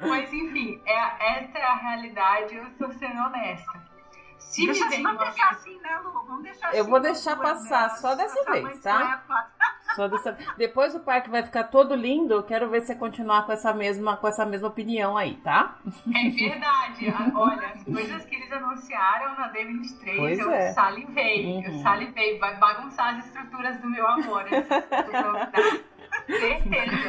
Mas 0.00 0.32
enfim, 0.32 0.82
é, 0.84 1.38
essa 1.38 1.56
é 1.56 1.64
a 1.64 1.76
realidade, 1.76 2.56
eu 2.56 2.66
estou 2.66 2.90
sendo 2.94 3.20
honesta. 3.20 3.93
Se 4.38 4.66
Deixa, 4.66 4.88
me 4.88 5.02
vamos 5.02 5.18
deixar 5.18 5.50
assim, 5.50 5.78
né, 5.80 5.98
Lu? 5.98 6.12
Vamos 6.12 6.42
deixar 6.44 6.74
Eu 6.74 6.82
assim, 6.82 6.90
vou 6.90 7.00
deixar 7.00 7.36
passar 7.36 7.90
só 7.96 8.14
dessa 8.14 8.52
vez, 8.52 8.80
tá? 8.80 9.24
Só 9.94 10.06
dessa... 10.08 10.38
Depois 10.56 10.94
o 10.94 11.00
parque 11.00 11.28
vai 11.28 11.42
ficar 11.42 11.64
todo 11.64 11.94
lindo. 11.94 12.34
Eu 12.34 12.42
quero 12.42 12.68
ver 12.70 12.82
você 12.82 12.94
continuar 12.94 13.46
com 13.46 13.52
essa 13.52 13.72
mesma, 13.74 14.16
com 14.16 14.28
essa 14.28 14.46
mesma 14.46 14.68
opinião 14.68 15.16
aí, 15.16 15.36
tá? 15.38 15.76
É 16.14 16.28
verdade. 16.30 17.14
Olha, 17.34 17.68
as 17.68 17.82
coisas 17.84 18.24
que 18.26 18.36
eles 18.36 18.52
anunciaram 18.52 19.34
na 19.34 19.52
D23, 19.52 20.16
pois 20.16 20.38
eu 20.38 20.50
é. 20.50 20.72
salivei. 20.72 21.46
Uhum. 21.46 21.62
Eu 21.62 21.82
salivei. 21.82 22.38
Vai 22.38 22.56
bagunçar 22.56 23.16
as 23.16 23.26
estruturas 23.26 23.80
do 23.80 23.90
meu 23.90 24.06
amor. 24.06 24.44
Certeza. 26.26 27.08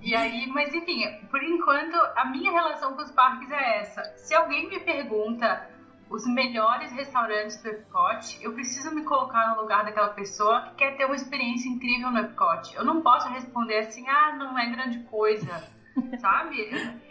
E 0.00 0.14
aí, 0.14 0.46
mas 0.48 0.74
enfim, 0.74 1.04
por 1.30 1.42
enquanto, 1.42 1.96
a 2.16 2.24
minha 2.26 2.50
relação 2.50 2.94
com 2.94 3.02
os 3.02 3.10
parques 3.10 3.50
é 3.50 3.80
essa. 3.80 4.02
Se 4.16 4.34
alguém 4.34 4.68
me 4.68 4.80
pergunta 4.80 5.79
os 6.10 6.26
melhores 6.26 6.90
restaurantes 6.90 7.62
do 7.62 7.68
Epcot, 7.68 8.42
eu 8.42 8.52
preciso 8.52 8.92
me 8.92 9.04
colocar 9.04 9.54
no 9.54 9.62
lugar 9.62 9.84
daquela 9.84 10.08
pessoa 10.08 10.62
que 10.62 10.74
quer 10.74 10.96
ter 10.96 11.04
uma 11.04 11.14
experiência 11.14 11.68
incrível 11.68 12.10
no 12.10 12.18
Epcot. 12.18 12.74
Eu 12.74 12.84
não 12.84 13.00
posso 13.00 13.28
responder 13.28 13.78
assim, 13.78 14.06
ah, 14.08 14.34
não 14.36 14.58
é 14.58 14.66
grande 14.66 14.98
coisa, 15.04 15.64
sabe? 16.20 16.68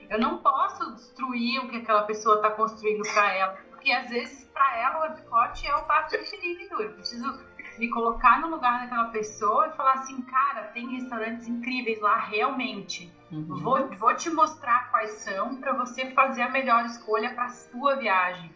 Eu 0.09 0.19
não 0.19 0.39
posso 0.39 0.93
destruir 0.95 1.63
o 1.63 1.69
que 1.69 1.77
aquela 1.77 2.03
pessoa 2.03 2.35
está 2.35 2.51
construindo 2.51 3.03
para 3.13 3.33
ela, 3.33 3.53
porque 3.69 3.89
às 3.89 4.09
vezes 4.09 4.43
para 4.53 4.77
ela 4.77 4.99
o 4.99 5.05
Epcot 5.05 5.65
é 5.65 5.75
o 5.75 5.85
parque 5.85 6.17
preferido. 6.17 6.81
Eu 6.81 6.91
preciso 6.91 7.39
me 7.79 7.89
colocar 7.89 8.41
no 8.41 8.49
lugar 8.49 8.81
daquela 8.81 9.05
pessoa 9.05 9.67
e 9.67 9.77
falar 9.77 9.93
assim, 9.93 10.21
cara, 10.23 10.63
tem 10.73 10.97
restaurantes 10.97 11.47
incríveis 11.47 12.01
lá 12.01 12.17
realmente. 12.17 13.11
Uhum. 13.31 13.59
Vou, 13.59 13.87
vou 13.97 14.15
te 14.15 14.29
mostrar 14.29 14.91
quais 14.91 15.11
são 15.11 15.55
para 15.55 15.73
você 15.73 16.11
fazer 16.11 16.41
a 16.41 16.49
melhor 16.49 16.85
escolha 16.85 17.33
para 17.33 17.47
sua 17.47 17.95
viagem. 17.95 18.51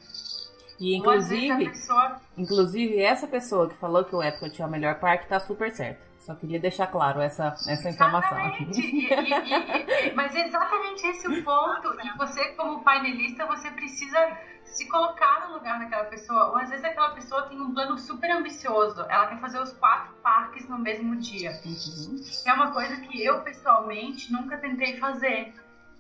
E 0.79 0.95
inclusive, 0.95 1.69
pessoa... 1.69 2.21
inclusive 2.37 3.01
essa 3.01 3.27
pessoa 3.27 3.69
que 3.69 3.75
falou 3.75 4.03
que 4.03 4.15
o 4.15 4.21
Epcot 4.21 4.61
é 4.61 4.65
o 4.65 4.69
melhor 4.69 4.99
parque 4.99 5.27
tá 5.27 5.39
super 5.39 5.71
certa. 5.71 6.13
Só 6.19 6.33
queria 6.35 6.59
deixar 6.59 6.87
claro 6.87 7.19
essa, 7.19 7.53
essa 7.67 7.89
informação 7.89 8.37
aqui. 8.45 8.63
E, 8.73 9.13
e, 9.13 10.09
e, 10.09 10.13
mas 10.13 10.33
é 10.33 10.47
exatamente 10.47 11.05
esse 11.05 11.27
o 11.27 11.43
ponto. 11.43 11.93
E 12.01 12.17
você, 12.17 12.45
como 12.53 12.81
painelista, 12.81 13.45
você 13.45 13.69
precisa 13.71 14.37
se 14.63 14.87
colocar 14.87 15.47
no 15.47 15.55
lugar 15.55 15.79
daquela 15.79 16.05
pessoa. 16.05 16.51
Ou 16.51 16.57
às 16.57 16.69
vezes 16.69 16.85
aquela 16.85 17.09
pessoa 17.09 17.43
tem 17.49 17.59
um 17.59 17.73
plano 17.73 17.97
super 17.97 18.31
ambicioso. 18.31 19.01
Ela 19.09 19.27
quer 19.27 19.39
fazer 19.39 19.59
os 19.59 19.73
quatro 19.73 20.13
parques 20.23 20.67
no 20.69 20.79
mesmo 20.79 21.17
dia. 21.17 21.51
Uhum. 21.65 22.21
É 22.45 22.53
uma 22.53 22.71
coisa 22.71 22.95
que 23.01 23.21
eu, 23.21 23.41
pessoalmente, 23.41 24.31
nunca 24.31 24.57
tentei 24.57 24.97
fazer. 24.99 25.53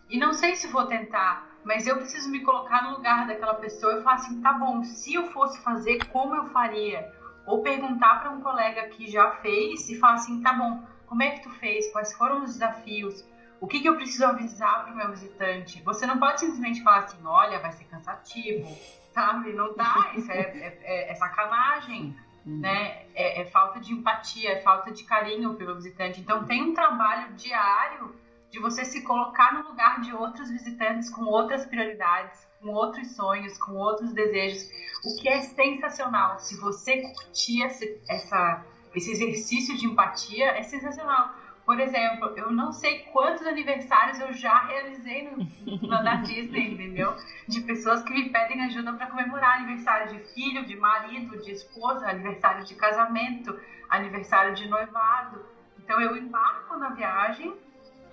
E 0.09 0.17
não 0.17 0.31
sei 0.31 0.55
se 0.55 0.67
vou 0.67 0.85
tentar 0.85 1.52
mas 1.63 1.87
eu 1.87 1.97
preciso 1.97 2.29
me 2.29 2.41
colocar 2.41 2.83
no 2.83 2.97
lugar 2.97 3.25
daquela 3.25 3.55
pessoa 3.55 3.99
e 3.99 4.03
falar 4.03 4.15
assim, 4.15 4.41
tá 4.41 4.53
bom, 4.53 4.83
se 4.83 5.13
eu 5.13 5.27
fosse 5.31 5.61
fazer, 5.61 6.05
como 6.07 6.35
eu 6.35 6.45
faria? 6.49 7.11
Ou 7.45 7.61
perguntar 7.61 8.21
para 8.21 8.31
um 8.31 8.41
colega 8.41 8.87
que 8.89 9.07
já 9.07 9.31
fez 9.37 9.89
e 9.89 9.97
falar 9.97 10.15
assim, 10.15 10.41
tá 10.41 10.53
bom, 10.53 10.83
como 11.05 11.23
é 11.23 11.31
que 11.31 11.43
tu 11.43 11.49
fez? 11.51 11.91
Quais 11.91 12.13
foram 12.13 12.43
os 12.43 12.53
desafios? 12.53 13.25
O 13.61 13.67
que, 13.67 13.79
que 13.79 13.87
eu 13.87 13.95
preciso 13.95 14.25
avisar 14.25 14.83
para 14.83 14.93
o 14.93 14.97
meu 14.97 15.09
visitante? 15.09 15.81
Você 15.83 16.05
não 16.05 16.19
pode 16.19 16.41
simplesmente 16.41 16.83
falar 16.83 16.99
assim, 16.99 17.25
olha, 17.25 17.59
vai 17.59 17.71
ser 17.71 17.85
cansativo, 17.85 18.67
sabe? 19.13 19.53
Não 19.53 19.73
dá, 19.75 20.11
isso 20.15 20.31
é, 20.31 20.39
é, 20.39 20.79
é, 20.83 21.11
é 21.11 21.15
sacanagem, 21.15 22.13
uhum. 22.45 22.59
né? 22.59 23.05
É, 23.15 23.41
é, 23.41 23.45
falta 23.45 23.79
de 23.79 23.93
empatia, 23.93 24.51
é 24.51 24.61
falta 24.61 24.91
de 24.91 25.03
carinho 25.05 25.53
pelo 25.53 25.75
visitante. 25.75 26.19
Então 26.19 26.43
tem 26.45 26.61
um 26.61 26.73
trabalho 26.73 27.33
diário 27.35 28.13
de 28.53 28.59
você 28.59 28.85
se 28.85 29.01
colocar 29.01 29.51
no 29.51 29.67
lugar 29.67 29.99
de 30.01 30.13
outros 30.13 30.47
visitantes 30.51 31.09
com 31.09 31.25
outras 31.25 31.65
prioridades, 31.65 32.47
com 32.61 32.69
outros 32.69 33.15
sonhos, 33.15 33.57
com 33.57 33.73
outros 33.73 34.13
desejos, 34.13 34.69
o 35.03 35.19
que 35.19 35.27
é 35.27 35.41
sensacional. 35.41 36.37
Se 36.37 36.55
você 36.61 37.01
curtir 37.01 37.63
esse, 37.63 37.99
essa, 38.07 38.63
esse 38.93 39.11
exercício 39.11 39.75
de 39.75 39.87
empatia, 39.87 40.51
é 40.51 40.61
sensacional 40.61 41.33
por 41.65 41.79
exemplo, 41.79 42.33
eu 42.35 42.51
não 42.51 42.73
sei 42.73 43.03
quantos 43.13 43.47
aniversários 43.47 44.19
eu 44.19 44.33
já 44.33 44.65
realizei 44.65 45.31
no, 45.31 45.87
da 46.03 46.15
Disney, 46.15 46.73
entendeu? 46.73 47.15
De 47.47 47.61
pessoas 47.61 48.03
que 48.03 48.13
me 48.13 48.29
pedem 48.29 48.65
ajuda 48.65 48.91
para 48.91 49.07
comemorar 49.07 49.59
aniversário 49.59 50.13
de 50.13 50.33
filho, 50.33 50.65
de 50.65 50.75
marido, 50.75 51.41
de 51.41 51.51
esposa, 51.53 52.09
aniversário 52.09 52.65
de 52.65 52.75
casamento, 52.75 53.57
aniversário 53.89 54.53
de 54.53 54.67
noivado. 54.67 55.45
Então 55.79 56.01
eu 56.01 56.17
embarco 56.17 56.75
na 56.75 56.89
viagem 56.89 57.55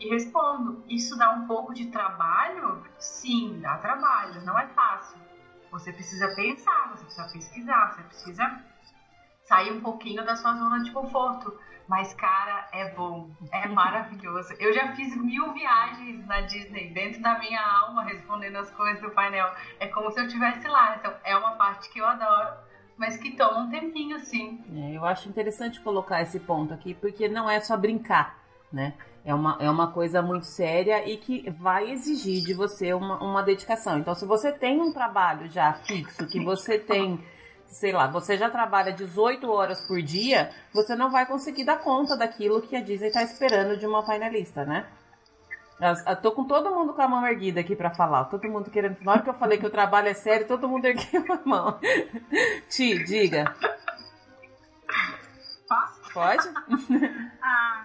e 0.00 0.08
respondo. 0.08 0.82
Isso 0.88 1.16
dá 1.16 1.30
um 1.30 1.46
pouco 1.46 1.74
de 1.74 1.86
trabalho? 1.86 2.82
Sim, 2.98 3.60
dá 3.60 3.76
trabalho, 3.78 4.42
não 4.44 4.58
é 4.58 4.66
fácil. 4.68 5.18
Você 5.70 5.92
precisa 5.92 6.34
pensar, 6.34 6.90
você 6.90 7.04
precisa 7.04 7.32
pesquisar, 7.32 7.92
você 7.92 8.02
precisa 8.02 8.64
sair 9.44 9.72
um 9.72 9.80
pouquinho 9.80 10.24
da 10.24 10.34
sua 10.34 10.54
zona 10.54 10.82
de 10.82 10.90
conforto. 10.90 11.56
Mas, 11.86 12.14
cara, 12.14 12.68
é 12.72 12.90
bom, 12.94 13.30
é 13.50 13.66
maravilhoso. 13.68 14.54
Eu 14.58 14.72
já 14.72 14.94
fiz 14.94 15.14
mil 15.16 15.52
viagens 15.52 16.24
na 16.26 16.40
Disney, 16.42 16.92
dentro 16.92 17.20
da 17.20 17.38
minha 17.38 17.60
alma, 17.60 18.04
respondendo 18.04 18.56
as 18.56 18.70
coisas 18.70 19.02
do 19.02 19.10
painel. 19.10 19.52
É 19.78 19.88
como 19.88 20.10
se 20.12 20.20
eu 20.20 20.26
estivesse 20.26 20.66
lá. 20.68 20.96
Então, 20.96 21.12
é 21.24 21.36
uma 21.36 21.52
parte 21.56 21.90
que 21.90 21.98
eu 21.98 22.06
adoro, 22.06 22.54
mas 22.96 23.16
que 23.16 23.32
toma 23.32 23.60
um 23.60 23.70
tempinho, 23.70 24.20
sim. 24.20 24.64
É, 24.72 24.96
eu 24.96 25.04
acho 25.04 25.28
interessante 25.28 25.80
colocar 25.80 26.22
esse 26.22 26.38
ponto 26.38 26.72
aqui, 26.72 26.94
porque 26.94 27.28
não 27.28 27.50
é 27.50 27.58
só 27.58 27.76
brincar, 27.76 28.39
né? 28.72 28.94
É 29.24 29.34
uma, 29.34 29.58
é 29.60 29.68
uma 29.70 29.92
coisa 29.92 30.22
muito 30.22 30.46
séria 30.46 31.06
e 31.08 31.16
que 31.16 31.48
vai 31.50 31.90
exigir 31.90 32.42
de 32.42 32.54
você 32.54 32.94
uma, 32.94 33.22
uma 33.22 33.42
dedicação. 33.42 33.98
Então, 33.98 34.14
se 34.14 34.24
você 34.24 34.50
tem 34.50 34.80
um 34.80 34.92
trabalho 34.92 35.48
já 35.48 35.72
fixo, 35.72 36.26
que 36.26 36.42
você 36.42 36.78
tem 36.78 37.22
sei 37.70 37.92
lá, 37.92 38.08
você 38.08 38.36
já 38.36 38.50
trabalha 38.50 38.92
18 38.92 39.48
horas 39.48 39.80
por 39.86 40.02
dia, 40.02 40.50
você 40.74 40.96
não 40.96 41.10
vai 41.10 41.24
conseguir 41.24 41.64
dar 41.64 41.78
conta 41.78 42.16
daquilo 42.16 42.60
que 42.60 42.74
a 42.74 42.82
Disney 42.82 43.08
está 43.08 43.22
esperando 43.22 43.76
de 43.76 43.86
uma 43.86 44.04
finalista, 44.04 44.64
né? 44.64 44.86
Eu 46.06 46.16
tô 46.16 46.32
com 46.32 46.44
todo 46.44 46.74
mundo 46.74 46.92
com 46.92 47.00
a 47.00 47.08
mão 47.08 47.26
erguida 47.26 47.60
aqui 47.60 47.74
para 47.74 47.90
falar. 47.90 48.24
Todo 48.26 48.46
mundo 48.50 48.70
querendo. 48.70 48.98
Na 49.00 49.12
hora 49.12 49.22
que 49.22 49.30
eu 49.30 49.34
falei 49.34 49.56
que 49.56 49.64
o 49.64 49.70
trabalho 49.70 50.08
é 50.08 50.14
sério, 50.14 50.46
todo 50.46 50.68
mundo 50.68 50.84
ergueu 50.84 51.24
a 51.30 51.48
mão. 51.48 51.80
Ti, 52.68 53.02
diga. 53.02 53.54
Posso? 55.66 56.12
Pode? 56.12 56.48
ah, 57.42 57.84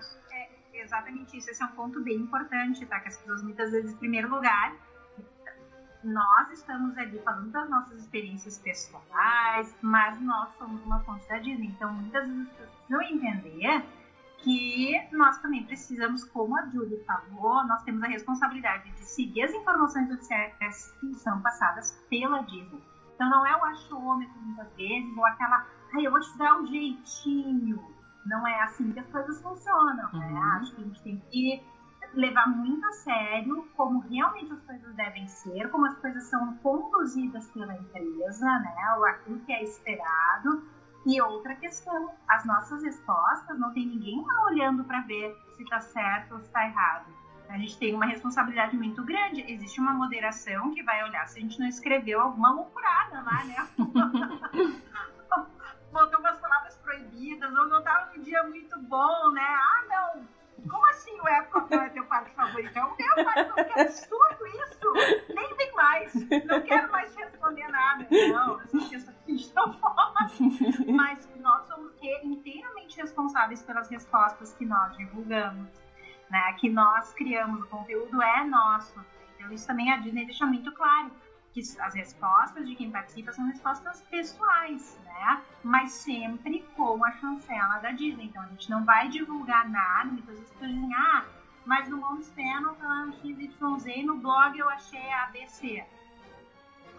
exatamente 0.85 1.37
isso. 1.37 1.49
Esse 1.49 1.61
é 1.61 1.65
um 1.65 1.71
ponto 1.71 2.01
bem 2.01 2.15
importante, 2.17 2.85
tá? 2.85 2.99
Que 2.99 3.09
as 3.09 3.17
pessoas 3.17 3.43
muitas 3.43 3.71
vezes, 3.71 3.93
em 3.93 3.97
primeiro 3.97 4.29
lugar, 4.29 4.73
nós 6.03 6.51
estamos 6.51 6.95
ali 6.97 7.19
falando 7.19 7.51
das 7.51 7.69
nossas 7.69 7.99
experiências 7.99 8.59
pessoais, 8.59 9.75
mas 9.81 10.21
nós 10.21 10.49
somos 10.57 10.81
uma 10.83 10.99
fonte 10.99 11.27
da 11.27 11.39
Disney. 11.39 11.67
Então, 11.67 11.91
muitas 11.93 12.27
vezes 12.27 12.47
precisam 12.49 13.01
entender 13.01 13.83
que 14.37 15.07
nós 15.11 15.39
também 15.39 15.63
precisamos, 15.63 16.23
como 16.25 16.55
a 16.57 16.65
Julie 16.67 17.03
falou, 17.05 17.65
nós 17.65 17.81
temos 17.83 18.03
a 18.03 18.07
responsabilidade 18.07 18.91
de 18.91 19.03
seguir 19.03 19.43
as 19.43 19.53
informações 19.53 20.09
oficiais 20.11 20.93
que 20.99 21.15
são 21.15 21.41
passadas 21.41 21.99
pela 22.07 22.41
Disney. 22.41 22.83
Então, 23.15 23.29
não 23.29 23.45
é 23.45 23.55
o 23.57 23.65
achômetro 23.65 24.39
muitas 24.41 24.71
vezes, 24.75 25.17
ou 25.17 25.25
aquela, 25.25 25.65
ai, 25.93 26.05
eu 26.05 26.11
vou 26.11 26.19
te 26.19 26.37
dar 26.37 26.59
um 26.59 26.67
jeitinho. 26.67 27.94
Não 28.25 28.47
é 28.47 28.63
assim 28.63 28.91
que 28.91 28.99
as 28.99 29.07
coisas 29.07 29.41
funcionam, 29.41 29.95
né? 29.95 30.09
uhum. 30.13 30.19
né? 30.19 30.39
Acho 30.59 30.75
que 30.75 30.81
a 30.81 30.85
gente 30.85 31.01
tem 31.03 31.17
que 31.29 31.63
levar 32.13 32.47
muito 32.47 32.85
a 32.85 32.91
sério 32.91 33.67
como 33.75 33.99
realmente 33.99 34.51
as 34.51 34.61
coisas 34.61 34.95
devem 34.95 35.27
ser, 35.27 35.69
como 35.69 35.85
as 35.85 35.97
coisas 35.99 36.23
são 36.23 36.55
conduzidas 36.57 37.49
pela 37.51 37.75
empresa, 37.75 38.45
né? 38.45 38.95
Ou 38.97 39.05
aquilo 39.05 39.39
que 39.39 39.51
é 39.51 39.63
esperado. 39.63 40.63
E 41.05 41.21
outra 41.21 41.55
questão, 41.55 42.11
as 42.27 42.43
nossas 42.45 42.81
respostas, 42.81 43.59
não 43.59 43.71
tem 43.73 43.85
ninguém 43.85 44.25
lá 44.25 44.45
olhando 44.45 44.83
para 44.83 45.01
ver 45.01 45.37
se 45.55 45.63
está 45.63 45.79
certo 45.79 46.33
ou 46.33 46.39
se 46.39 46.47
está 46.47 46.65
errado. 46.65 47.05
A 47.47 47.57
gente 47.59 47.77
tem 47.77 47.93
uma 47.93 48.07
responsabilidade 48.07 48.75
muito 48.75 49.03
grande. 49.03 49.45
Existe 49.47 49.79
uma 49.79 49.93
moderação 49.93 50.73
que 50.73 50.81
vai 50.81 51.03
olhar 51.03 51.27
se 51.27 51.37
a 51.37 51.41
gente 51.41 51.59
não 51.59 51.67
escreveu 51.67 52.19
alguma 52.19 52.51
loucurada 52.51 53.21
lá, 53.21 53.43
né? 53.43 53.55
Botou 55.95 56.19
umas 56.19 56.37
palavras 56.39 56.75
proibidas, 56.79 57.49
ou 57.55 57.67
não 57.67 57.79
estava 57.79 58.11
num 58.13 58.21
dia 58.21 58.43
muito 58.43 58.77
bom, 58.79 59.31
né? 59.31 59.41
Ah, 59.41 59.83
não, 59.87 60.27
como 60.69 60.85
assim 60.89 61.17
o 61.21 61.25
Epcot 61.29 61.73
não 61.73 61.83
é 61.83 61.89
teu 61.89 62.05
parque 62.05 62.35
favorito? 62.35 62.77
É 62.77 62.83
o 62.83 62.97
meu 62.97 63.23
parque 63.23 63.45
favorito. 63.45 63.73
Que 63.73 63.79
absurdo 63.79 64.45
isso! 64.45 64.93
Nem 65.33 65.55
vem 65.55 65.73
mais. 65.73 66.13
Não 66.13 66.61
quero 66.63 66.91
mais 66.91 67.15
te 67.15 67.23
responder 67.23 67.65
nada. 67.69 68.07
Não, 68.11 68.59
essas 68.59 68.89
questões 68.89 69.17
que 69.25 69.31
a 69.31 69.37
gente 69.37 69.55
não 69.55 69.71
pode. 69.71 70.91
Mas 70.91 71.29
nós 71.37 71.65
somos 71.65 71.93
inteiramente 72.23 72.97
responsáveis 72.97 73.63
pelas 73.63 73.89
respostas 73.89 74.53
que 74.53 74.65
nós 74.65 74.97
divulgamos. 74.97 75.69
Né? 76.29 76.53
Que 76.59 76.69
nós 76.69 77.13
criamos. 77.13 77.63
O 77.63 77.67
conteúdo 77.67 78.21
é 78.21 78.43
nosso. 78.43 78.99
Então 79.37 79.49
isso 79.53 79.65
também 79.65 79.93
a 79.93 79.97
Disney 79.97 80.25
deixa 80.25 80.45
muito 80.45 80.73
claro 80.73 81.09
que 81.55 81.61
as 81.79 81.93
respostas 81.93 82.67
de 82.67 82.75
quem 82.75 82.91
participa 82.91 83.31
são 83.31 83.47
respostas 83.47 84.01
pessoais, 84.11 84.99
né? 85.05 85.41
Mas 85.63 85.93
sempre 85.93 86.65
com 86.75 87.03
a 87.05 87.11
chancela 87.13 87.79
da 87.79 87.91
Disney. 87.91 88.25
Então 88.25 88.43
a 88.43 88.47
gente 88.47 88.69
não 88.69 88.83
vai 88.83 89.07
divulgar 89.07 89.69
nada, 89.69 90.11
muitas 90.11 90.35
vezes 90.35 90.43
as 90.43 90.51
pessoas 90.51 90.73
dizem, 90.73 90.93
ah, 90.93 91.25
mas 91.65 91.87
no 91.87 91.97
Moms 91.97 92.29
Panel 92.31 92.75
falando 92.75 93.15
XYZ, 93.21 94.05
no 94.05 94.17
blog 94.17 94.59
eu 94.59 94.69
achei 94.69 95.09
ABC. 95.13 95.85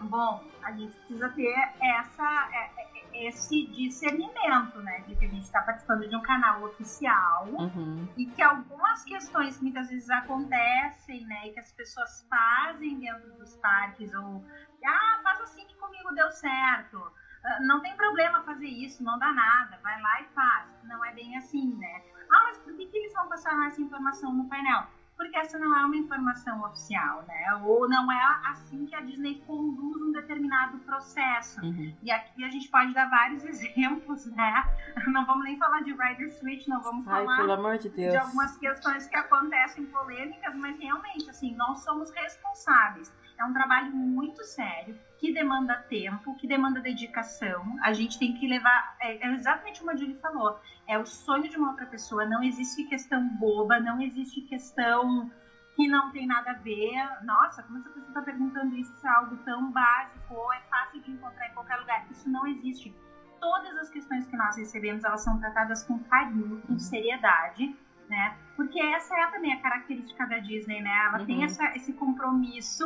Bom, 0.01 0.43
a 0.63 0.71
gente 0.71 0.91
precisa 0.97 1.29
ter 1.29 1.73
essa, 1.79 2.49
é, 2.51 2.71
é, 2.77 2.96
esse 3.25 3.67
discernimento, 3.67 4.79
né? 4.81 4.99
De 5.07 5.15
que 5.15 5.25
a 5.25 5.29
gente 5.29 5.43
está 5.43 5.61
participando 5.61 6.07
de 6.07 6.15
um 6.15 6.21
canal 6.21 6.63
oficial 6.63 7.47
uhum. 7.47 8.07
e 8.17 8.25
que 8.25 8.41
algumas 8.41 9.03
questões 9.03 9.57
que 9.57 9.63
muitas 9.63 9.89
vezes 9.89 10.09
acontecem, 10.09 11.25
né? 11.25 11.47
E 11.47 11.53
que 11.53 11.59
as 11.59 11.71
pessoas 11.71 12.25
fazem 12.29 12.99
dentro 12.99 13.31
dos 13.37 13.55
parques, 13.57 14.13
ou 14.13 14.43
ah, 14.85 15.19
faz 15.23 15.41
assim 15.41 15.65
que 15.65 15.75
comigo 15.75 16.13
deu 16.13 16.29
certo. 16.31 17.01
Ah, 17.43 17.59
não 17.61 17.81
tem 17.81 17.95
problema 17.95 18.43
fazer 18.43 18.67
isso, 18.67 19.03
não 19.03 19.17
dá 19.19 19.31
nada, 19.31 19.79
vai 19.81 20.01
lá 20.01 20.21
e 20.21 20.25
faz. 20.33 20.83
Não 20.83 21.03
é 21.03 21.13
bem 21.13 21.37
assim, 21.37 21.75
né? 21.77 22.03
Ah, 22.31 22.43
mas 22.45 22.57
por 22.59 22.75
que, 22.75 22.85
que 22.85 22.97
eles 22.97 23.13
vão 23.13 23.27
passar 23.29 23.67
essa 23.67 23.81
informação 23.81 24.33
no 24.33 24.47
painel? 24.49 24.87
Porque 25.17 25.35
essa 25.35 25.57
não 25.57 25.75
é 25.75 25.83
uma 25.83 25.95
informação 25.95 26.63
oficial, 26.63 27.23
né? 27.27 27.55
Ou 27.63 27.89
não 27.89 28.11
é 28.11 28.39
assim 28.45 28.85
que 28.85 28.95
a 28.95 29.01
Disney 29.01 29.41
conduz 29.47 30.01
um 30.01 30.11
determinado 30.11 30.77
processo. 30.79 31.59
Uhum. 31.61 31.91
E 32.03 32.11
aqui 32.11 32.43
a 32.43 32.49
gente 32.49 32.69
pode 32.69 32.93
dar 32.93 33.09
vários 33.09 33.43
exemplos, 33.45 34.27
né? 34.27 34.63
Não 35.07 35.25
vamos 35.25 35.43
nem 35.43 35.57
falar 35.57 35.81
de 35.81 35.91
Rider 35.91 36.31
Switch, 36.31 36.67
não 36.67 36.81
vamos 36.81 37.07
Ai, 37.07 37.25
falar 37.25 37.77
de, 37.77 37.89
de, 37.89 38.15
algumas 38.15 38.55
questões 38.57 39.07
que 39.07 39.15
acontecem 39.15 39.85
polêmicas, 39.87 40.55
mas 40.55 40.79
realmente, 40.79 41.29
assim, 41.29 41.55
nós 41.55 41.79
somos 41.83 42.11
responsáveis. 42.11 43.11
É 43.39 43.43
um 43.43 43.53
trabalho 43.53 43.91
muito 43.91 44.43
sério 44.43 44.97
que 45.19 45.33
demanda 45.33 45.75
tempo, 45.75 46.35
que 46.35 46.47
demanda 46.47 46.79
dedicação. 46.79 47.77
A 47.81 47.91
gente 47.93 48.19
tem 48.19 48.33
que 48.33 48.47
levar. 48.47 48.95
É, 49.01 49.27
é 49.27 49.33
exatamente 49.33 49.79
como 49.79 49.91
a 49.91 49.95
Julie 49.95 50.19
falou. 50.19 50.59
É 50.87 50.97
o 50.97 51.05
sonho 51.05 51.49
de 51.49 51.57
uma 51.57 51.71
outra 51.71 51.85
pessoa. 51.85 52.25
Não 52.25 52.43
existe 52.43 52.83
questão 52.85 53.27
boba, 53.39 53.79
não 53.79 54.01
existe 54.01 54.41
questão 54.41 55.31
que 55.75 55.87
não 55.87 56.11
tem 56.11 56.27
nada 56.27 56.51
a 56.51 56.55
ver. 56.55 57.23
Nossa, 57.23 57.63
como 57.63 57.79
essa 57.79 57.89
pessoa 57.89 58.07
está 58.07 58.21
perguntando 58.21 58.75
isso? 58.75 58.93
Isso 58.93 59.07
é 59.07 59.09
algo 59.09 59.37
tão 59.37 59.71
básico 59.71 60.33
ou 60.33 60.53
é 60.53 60.59
fácil 60.69 61.01
de 61.01 61.11
encontrar 61.11 61.47
em 61.47 61.53
qualquer 61.53 61.77
lugar. 61.77 62.05
Isso 62.11 62.29
não 62.29 62.45
existe. 62.47 62.93
Todas 63.39 63.75
as 63.77 63.89
questões 63.89 64.25
que 64.27 64.35
nós 64.35 64.57
recebemos, 64.57 65.03
elas 65.03 65.21
são 65.21 65.39
tratadas 65.39 65.83
com 65.83 65.99
carinho, 65.99 66.61
com 66.61 66.79
seriedade, 66.79 67.75
né? 68.09 68.35
Porque 68.55 68.79
essa 68.79 69.15
é 69.15 69.27
também 69.27 69.53
a 69.53 69.61
característica 69.61 70.25
da 70.25 70.39
Disney, 70.39 70.81
né? 70.81 71.05
Ela 71.05 71.19
uhum. 71.19 71.25
tem 71.25 71.43
essa, 71.43 71.63
esse 71.75 71.93
compromisso 71.93 72.85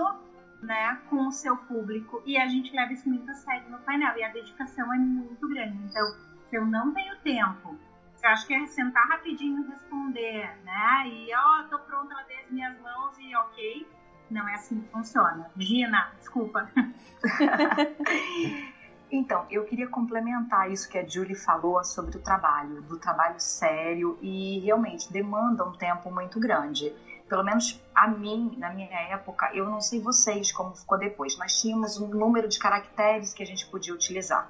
né, 0.62 1.00
com 1.10 1.28
o 1.28 1.32
seu 1.32 1.58
público 1.58 2.22
e 2.26 2.38
a 2.38 2.48
gente 2.48 2.72
leva 2.76 2.94
isso 2.94 3.10
muito 3.10 3.30
a 3.30 3.34
sério 3.34 3.70
no 3.70 3.80
painel 3.80 4.16
e 4.18 4.24
a 4.24 4.30
dedicação 4.30 4.94
é 4.94 4.98
muito 4.98 5.48
grande. 5.48 5.78
Então, 5.86 6.06
se 6.50 6.56
eu 6.56 6.66
não 6.66 6.94
tenho 6.94 7.16
tempo, 7.18 7.78
eu 8.24 8.30
acho 8.30 8.46
que 8.46 8.54
é 8.54 8.66
sentar 8.68 9.08
rapidinho 9.08 9.64
e 9.64 9.68
responder, 9.70 10.56
né? 10.64 11.08
E 11.08 11.30
ó, 11.34 11.60
oh, 11.60 11.64
tô 11.70 11.80
pronta, 11.80 12.14
lavei 12.14 12.40
as 12.42 12.52
minhas 12.52 12.80
mãos 12.82 13.18
e 13.20 13.36
ok. 13.36 13.88
Não 14.30 14.48
é 14.48 14.54
assim 14.54 14.80
que 14.80 14.88
funciona. 14.90 15.50
Gina, 15.58 16.12
desculpa. 16.20 16.70
Então, 19.12 19.46
eu 19.52 19.66
queria 19.66 19.88
complementar 19.88 20.72
isso 20.72 20.90
que 20.90 20.98
a 20.98 21.06
Julie 21.06 21.36
falou 21.36 21.84
sobre 21.84 22.16
o 22.16 22.20
trabalho, 22.22 22.82
do 22.84 22.98
trabalho 22.98 23.36
sério 23.40 24.18
e 24.22 24.60
realmente 24.60 25.12
demanda 25.12 25.66
um 25.66 25.74
tempo 25.74 26.10
muito 26.10 26.40
grande 26.40 26.94
pelo 27.32 27.46
menos 27.46 27.82
a 27.96 28.10
mim, 28.10 28.58
na 28.58 28.70
minha 28.72 29.00
época, 29.14 29.50
eu 29.54 29.64
não 29.70 29.80
sei 29.80 30.02
vocês 30.02 30.52
como 30.52 30.76
ficou 30.76 30.98
depois, 30.98 31.38
mas 31.38 31.62
tínhamos 31.62 31.98
um 31.98 32.10
número 32.10 32.46
de 32.46 32.60
caracteres 32.60 33.34
que 33.34 33.42
a 33.42 33.46
gente 33.46 33.66
podia 33.68 33.94
utilizar. 33.94 34.50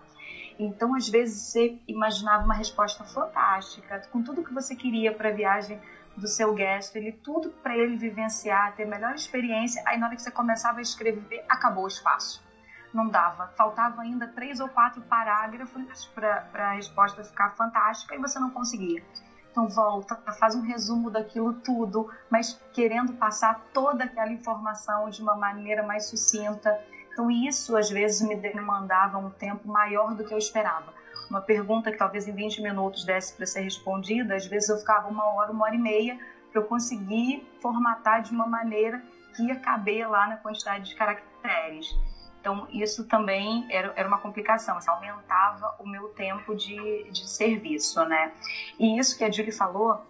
Então, 0.58 0.96
às 0.96 1.08
vezes, 1.08 1.44
você 1.44 1.78
imaginava 1.88 2.44
uma 2.44 2.56
resposta 2.56 3.04
fantástica, 3.04 4.02
com 4.12 4.24
tudo 4.24 4.44
que 4.44 4.52
você 4.52 4.76
queria 4.76 5.14
para 5.14 5.30
a 5.30 5.32
viagem 5.32 5.80
do 6.18 6.28
seu 6.28 6.56
guest, 6.56 6.96
ele 6.96 7.12
tudo 7.12 7.52
para 7.62 7.78
ele 7.78 7.96
vivenciar, 7.98 8.74
ter 8.76 8.86
melhor 8.86 9.14
experiência. 9.14 9.84
Aí, 9.86 10.00
na 10.00 10.08
hora 10.08 10.16
que 10.16 10.24
você 10.24 10.32
começava 10.32 10.80
a 10.80 10.82
escrever, 10.82 11.46
acabou 11.48 11.84
o 11.84 11.88
espaço. 11.88 12.44
Não 12.92 13.08
dava. 13.08 13.54
Faltava 13.56 14.02
ainda 14.02 14.28
três 14.28 14.60
ou 14.60 14.68
quatro 14.68 15.04
parágrafos 15.04 16.08
para 16.16 16.50
a 16.56 16.72
resposta 16.72 17.24
ficar 17.24 17.52
fantástica 17.52 18.16
e 18.16 18.18
você 18.18 18.40
não 18.40 18.50
conseguia. 18.50 19.04
Então 19.52 19.68
volta, 19.68 20.16
faz 20.40 20.56
um 20.56 20.62
resumo 20.62 21.10
daquilo 21.10 21.54
tudo, 21.54 22.10
mas 22.30 22.58
querendo 22.72 23.14
passar 23.14 23.60
toda 23.74 24.06
aquela 24.06 24.32
informação 24.32 25.10
de 25.10 25.22
uma 25.22 25.36
maneira 25.36 25.84
mais 25.84 26.06
sucinta. 26.06 26.80
Então 27.12 27.30
isso 27.30 27.76
às 27.76 27.90
vezes 27.90 28.22
me 28.26 28.36
demandava 28.36 29.18
um 29.18 29.30
tempo 29.30 29.68
maior 29.68 30.16
do 30.16 30.24
que 30.24 30.34
eu 30.34 30.38
esperava. 30.38 30.94
Uma 31.30 31.42
pergunta 31.42 31.92
que 31.92 31.98
talvez 31.98 32.28
em 32.28 32.34
20 32.34 32.62
minutos 32.62 33.04
desse 33.04 33.34
para 33.34 33.46
ser 33.46 33.62
respondida, 33.62 34.36
às 34.36 34.46
vezes 34.46 34.70
eu 34.70 34.78
ficava 34.78 35.10
uma 35.10 35.26
hora, 35.34 35.52
uma 35.52 35.66
hora 35.66 35.76
e 35.76 35.80
meia 35.80 36.18
para 36.50 36.62
eu 36.62 36.66
conseguir 36.66 37.46
formatar 37.62 38.22
de 38.22 38.32
uma 38.32 38.48
maneira 38.48 39.02
que 39.36 39.44
ia 39.44 39.56
caber 39.58 40.10
lá 40.10 40.28
na 40.28 40.38
quantidade 40.38 40.90
de 40.90 40.96
caracteres. 40.96 41.94
Então, 42.42 42.68
isso 42.72 43.08
também 43.08 43.68
era, 43.70 43.94
era 43.96 44.08
uma 44.08 44.18
complicação, 44.18 44.80
isso 44.80 44.90
aumentava 44.90 45.76
o 45.78 45.88
meu 45.88 46.10
tempo 46.10 46.56
de, 46.56 47.04
de 47.12 47.30
serviço, 47.30 48.04
né? 48.04 48.34
E 48.80 48.98
isso 48.98 49.16
que 49.16 49.24
a 49.24 49.32
Julie 49.32 49.52
falou, 49.52 50.04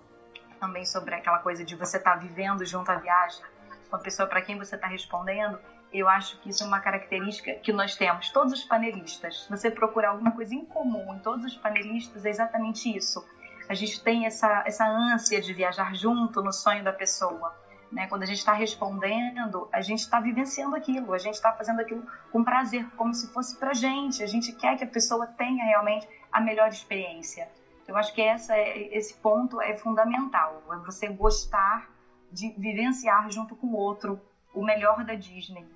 também 0.58 0.86
sobre 0.86 1.14
aquela 1.14 1.40
coisa 1.40 1.66
de 1.66 1.76
você 1.76 1.98
estar 1.98 2.14
tá 2.14 2.18
vivendo 2.18 2.66
junto 2.66 2.90
à 2.90 2.95
viagem, 2.95 3.44
com 3.90 3.98
a 3.98 3.99
pessoa 3.99 4.30
para 4.30 4.41
quem 4.41 4.58
você 4.58 4.76
está 4.76 4.88
respondendo, 4.88 5.60
eu 5.91 6.08
acho 6.08 6.40
que 6.40 6.49
isso 6.49 6.64
é 6.64 6.68
uma 6.68 6.80
característica 6.80 7.53
que 7.56 7.74
nós 7.74 7.95
temos, 7.95 8.30
todos 8.30 8.53
os 8.53 8.64
panelistas. 8.64 9.45
Você 9.49 9.70
procurar 9.70 10.12
alguma 10.12 10.32
coisa 10.32 10.56
em 10.56 10.64
comum 10.64 11.14
em 11.14 11.20
todos 11.20 11.45
os 11.45 11.58
panelistas 11.58 12.26
é 12.26 12.30
exatamente 12.30 12.95
isso. 12.95 13.28
A 13.68 13.74
gente 13.74 14.02
tem 14.02 14.26
essa, 14.26 14.64
essa 14.66 14.88
ânsia 14.88 15.41
de 15.41 15.53
viajar 15.53 15.94
junto 15.95 16.41
no 16.41 16.53
sonho 16.53 16.82
da 16.84 16.94
pessoa. 16.94 17.53
Né? 17.91 18.07
Quando 18.07 18.23
a 18.23 18.26
gente 18.26 18.38
está 18.38 18.53
respondendo, 18.53 19.68
a 19.72 19.81
gente 19.81 19.99
está 19.99 20.19
vivenciando 20.19 20.76
aquilo, 20.76 21.13
a 21.13 21.18
gente 21.18 21.35
está 21.35 21.51
fazendo 21.51 21.81
aquilo 21.81 22.05
com 22.31 22.43
prazer, 22.43 22.89
como 22.91 23.13
se 23.13 23.27
fosse 23.34 23.57
para 23.57 23.73
gente. 23.73 24.23
A 24.23 24.27
gente 24.27 24.53
quer 24.53 24.77
que 24.77 24.84
a 24.84 24.88
pessoa 24.88 25.27
tenha 25.27 25.65
realmente 25.65 26.07
a 26.31 26.39
melhor 26.39 26.69
experiência. 26.69 27.49
Eu 27.88 27.97
acho 27.97 28.13
que 28.13 28.22
essa, 28.22 28.55
é, 28.55 28.95
esse 28.95 29.13
ponto 29.15 29.59
é 29.61 29.76
fundamental, 29.76 30.63
é 30.72 30.77
você 30.77 31.09
gostar 31.09 31.89
de 32.31 32.49
vivenciar 32.57 33.30
junto 33.30 33.55
com 33.55 33.68
o 33.68 33.76
outro 33.76 34.22
o 34.53 34.63
melhor 34.63 35.03
da 35.03 35.15
Disney. 35.15 35.68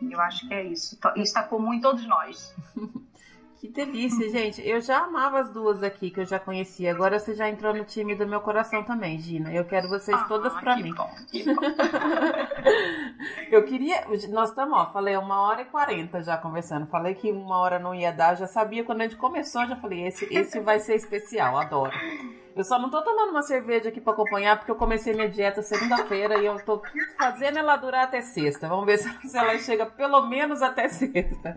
Eu 0.00 0.20
acho 0.20 0.46
que 0.46 0.54
é 0.54 0.62
isso. 0.62 0.94
Isso 0.94 1.22
está 1.22 1.42
comum 1.42 1.74
em 1.74 1.80
todos 1.80 2.06
nós. 2.06 2.54
Que 3.66 3.72
delícia, 3.72 4.28
gente. 4.30 4.66
Eu 4.66 4.80
já 4.80 4.98
amava 4.98 5.40
as 5.40 5.50
duas 5.50 5.82
aqui 5.82 6.10
que 6.10 6.20
eu 6.20 6.24
já 6.24 6.38
conhecia. 6.38 6.90
Agora 6.90 7.18
você 7.18 7.34
já 7.34 7.48
entrou 7.48 7.74
no 7.74 7.84
time 7.84 8.14
do 8.14 8.26
meu 8.26 8.40
coração 8.40 8.84
também, 8.84 9.18
Gina. 9.18 9.52
Eu 9.52 9.64
quero 9.64 9.88
vocês 9.88 10.16
ah, 10.16 10.24
todas 10.24 10.52
para 10.54 10.76
mim. 10.76 10.94
Bom, 10.94 11.08
que 11.30 11.42
bom. 11.52 11.60
eu 13.50 13.64
queria. 13.64 14.04
Nós 14.30 14.50
estamos, 14.50 14.78
ó, 14.78 14.92
falei 14.92 15.16
uma 15.16 15.40
hora 15.42 15.62
e 15.62 15.66
quarenta 15.66 16.22
já 16.22 16.36
conversando. 16.36 16.86
Falei 16.86 17.14
que 17.14 17.30
uma 17.30 17.58
hora 17.58 17.78
não 17.78 17.94
ia 17.94 18.12
dar. 18.12 18.36
Já 18.36 18.46
sabia 18.46 18.84
quando 18.84 19.00
a 19.00 19.04
gente 19.04 19.16
começou, 19.16 19.66
já 19.66 19.76
falei, 19.76 20.06
esse, 20.06 20.26
esse 20.32 20.60
vai 20.60 20.78
ser 20.78 20.94
especial, 20.94 21.58
adoro. 21.58 21.92
Eu 22.56 22.64
só 22.64 22.78
não 22.78 22.88
tô 22.88 23.02
tomando 23.02 23.32
uma 23.32 23.42
cerveja 23.42 23.90
aqui 23.90 24.00
para 24.00 24.14
acompanhar, 24.14 24.56
porque 24.56 24.70
eu 24.70 24.76
comecei 24.76 25.12
minha 25.12 25.28
dieta 25.28 25.60
segunda-feira 25.60 26.38
e 26.38 26.46
eu 26.46 26.56
tô 26.64 26.80
fazendo 27.18 27.58
ela 27.58 27.76
durar 27.76 28.04
até 28.04 28.22
sexta. 28.22 28.66
Vamos 28.66 28.86
ver 28.86 28.96
se 29.28 29.36
ela 29.36 29.58
chega 29.58 29.84
pelo 29.84 30.26
menos 30.26 30.62
até 30.62 30.88
sexta. 30.88 31.54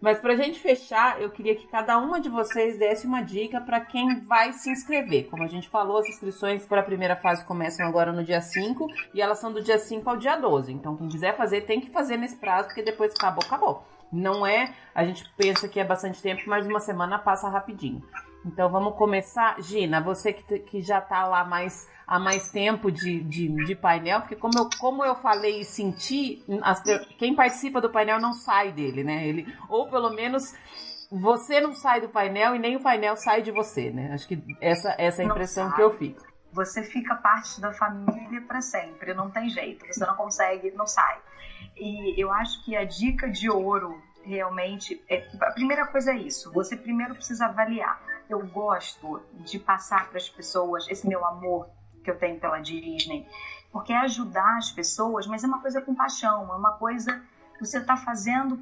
Mas 0.00 0.18
pra 0.18 0.36
gente 0.36 0.58
fechar, 0.58 1.20
eu 1.20 1.28
queria 1.28 1.54
que 1.54 1.66
cada 1.66 1.98
uma 1.98 2.18
de 2.18 2.30
vocês 2.30 2.78
desse 2.78 3.06
uma 3.06 3.20
dica 3.20 3.60
para 3.60 3.78
quem 3.80 4.20
vai 4.20 4.54
se 4.54 4.70
inscrever. 4.70 5.28
Como 5.28 5.42
a 5.42 5.48
gente 5.48 5.68
falou, 5.68 5.98
as 5.98 6.08
inscrições 6.08 6.64
para 6.64 6.80
a 6.80 6.84
primeira 6.84 7.14
fase 7.14 7.44
começam 7.44 7.86
agora 7.86 8.10
no 8.10 8.24
dia 8.24 8.40
5 8.40 8.86
e 9.12 9.20
elas 9.20 9.38
são 9.38 9.52
do 9.52 9.62
dia 9.62 9.78
5 9.78 10.08
ao 10.08 10.16
dia 10.16 10.36
12. 10.36 10.72
Então, 10.72 10.96
quem 10.96 11.08
quiser 11.08 11.36
fazer, 11.36 11.66
tem 11.66 11.78
que 11.78 11.90
fazer 11.90 12.16
nesse 12.16 12.36
prazo, 12.36 12.68
porque 12.68 12.82
depois 12.82 13.12
acabou, 13.12 13.44
acabou. 13.44 13.84
Não 14.10 14.46
é, 14.46 14.72
a 14.94 15.04
gente 15.04 15.28
pensa 15.36 15.68
que 15.68 15.78
é 15.78 15.84
bastante 15.84 16.22
tempo, 16.22 16.40
mas 16.46 16.66
uma 16.66 16.80
semana 16.80 17.18
passa 17.18 17.50
rapidinho. 17.50 18.02
Então 18.44 18.70
vamos 18.70 18.96
começar. 18.96 19.60
Gina, 19.60 20.00
você 20.00 20.32
que, 20.32 20.58
que 20.60 20.80
já 20.80 20.98
está 20.98 21.26
lá 21.26 21.44
mais, 21.44 21.88
há 22.06 22.18
mais 22.18 22.50
tempo 22.50 22.90
de, 22.90 23.22
de, 23.22 23.48
de, 23.64 23.74
painel, 23.74 24.20
porque 24.20 24.36
como 24.36 24.58
eu, 24.58 24.68
como 24.78 25.04
eu 25.04 25.14
falei 25.16 25.60
e 25.60 25.64
senti, 25.64 26.44
as, 26.62 26.82
quem 27.18 27.34
participa 27.34 27.80
do 27.80 27.90
painel 27.90 28.20
não 28.20 28.32
sai 28.32 28.72
dele, 28.72 29.02
né? 29.02 29.26
Ele, 29.26 29.46
ou 29.68 29.88
pelo 29.88 30.10
menos 30.10 30.54
você 31.10 31.60
não 31.60 31.74
sai 31.74 32.00
do 32.00 32.08
painel 32.08 32.54
e 32.54 32.58
nem 32.58 32.76
o 32.76 32.82
painel 32.82 33.16
sai 33.16 33.42
de 33.42 33.50
você, 33.50 33.90
né? 33.90 34.12
Acho 34.12 34.28
que 34.28 34.42
essa, 34.60 34.94
essa 34.98 35.22
é 35.22 35.24
a 35.24 35.28
impressão 35.28 35.72
que 35.72 35.82
eu 35.82 35.96
fico. 35.96 36.26
Você 36.52 36.82
fica 36.82 37.14
parte 37.16 37.60
da 37.60 37.72
família 37.72 38.40
para 38.42 38.60
sempre, 38.60 39.12
não 39.12 39.30
tem 39.30 39.50
jeito, 39.50 39.86
você 39.86 40.04
não 40.06 40.16
consegue, 40.16 40.70
não 40.72 40.86
sai. 40.86 41.18
E 41.76 42.20
eu 42.20 42.32
acho 42.32 42.64
que 42.64 42.74
a 42.74 42.84
dica 42.84 43.28
de 43.28 43.50
ouro 43.50 44.02
realmente 44.24 45.02
é, 45.08 45.26
a 45.40 45.52
primeira 45.52 45.86
coisa 45.86 46.12
é 46.12 46.16
isso, 46.16 46.52
você 46.52 46.76
primeiro 46.76 47.14
precisa 47.14 47.46
avaliar 47.46 48.07
eu 48.28 48.46
gosto 48.46 49.22
de 49.40 49.58
passar 49.58 50.08
para 50.08 50.18
as 50.18 50.28
pessoas 50.28 50.86
esse 50.88 51.06
meu 51.06 51.24
amor 51.24 51.68
que 52.04 52.10
eu 52.10 52.18
tenho 52.18 52.38
pela 52.38 52.60
Disney, 52.60 53.26
porque 53.72 53.92
é 53.92 53.98
ajudar 53.98 54.56
as 54.56 54.70
pessoas, 54.70 55.26
mas 55.26 55.44
é 55.44 55.46
uma 55.46 55.60
coisa 55.60 55.80
com 55.80 55.94
paixão, 55.94 56.52
é 56.52 56.56
uma 56.56 56.72
coisa 56.72 57.22
que 57.54 57.66
você 57.66 57.78
está 57.78 57.96
fazendo 57.96 58.58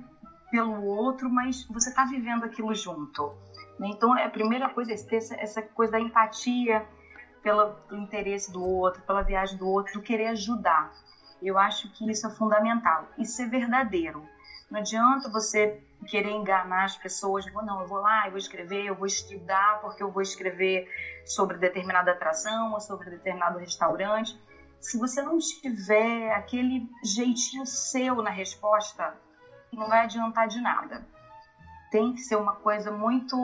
pelo 0.50 0.84
outro, 0.84 1.28
mas 1.28 1.64
você 1.64 1.90
está 1.90 2.04
vivendo 2.04 2.44
aquilo 2.44 2.74
junto. 2.74 3.34
Então, 3.80 4.16
é 4.16 4.24
a 4.24 4.30
primeira 4.30 4.68
coisa 4.68 4.92
é 4.92 4.96
ter 4.96 5.16
essa 5.16 5.62
coisa 5.62 5.92
da 5.92 6.00
empatia 6.00 6.86
pelo 7.42 7.76
interesse 7.92 8.50
do 8.50 8.64
outro, 8.64 9.02
pela 9.02 9.22
viagem 9.22 9.58
do 9.58 9.68
outro, 9.68 9.94
do 9.94 10.02
querer 10.02 10.28
ajudar. 10.28 10.90
Eu 11.42 11.58
acho 11.58 11.90
que 11.92 12.10
isso 12.10 12.26
é 12.26 12.30
fundamental. 12.30 13.06
E 13.18 13.24
ser 13.24 13.48
verdadeiro. 13.48 14.26
Não 14.70 14.80
adianta 14.80 15.30
você 15.30 15.80
querer 16.06 16.30
enganar 16.30 16.84
as 16.84 16.96
pessoas, 16.96 17.44
não, 17.52 17.80
eu 17.80 17.86
vou 17.86 17.98
lá, 17.98 18.26
eu 18.26 18.30
vou 18.30 18.38
escrever, 18.38 18.86
eu 18.86 18.94
vou 18.94 19.06
estudar 19.06 19.80
porque 19.80 20.02
eu 20.02 20.10
vou 20.10 20.22
escrever 20.22 20.86
sobre 21.24 21.56
determinada 21.56 22.12
atração 22.12 22.72
ou 22.72 22.80
sobre 22.80 23.10
determinado 23.10 23.58
restaurante. 23.58 24.38
Se 24.80 24.98
você 24.98 25.22
não 25.22 25.38
tiver 25.38 26.32
aquele 26.32 26.88
jeitinho 27.02 27.64
seu 27.64 28.22
na 28.22 28.30
resposta, 28.30 29.14
não 29.72 29.88
vai 29.88 30.04
adiantar 30.04 30.48
de 30.48 30.60
nada. 30.60 31.06
Tem 31.90 32.12
que 32.12 32.20
ser 32.20 32.36
uma 32.36 32.54
coisa 32.56 32.90
muito 32.90 33.36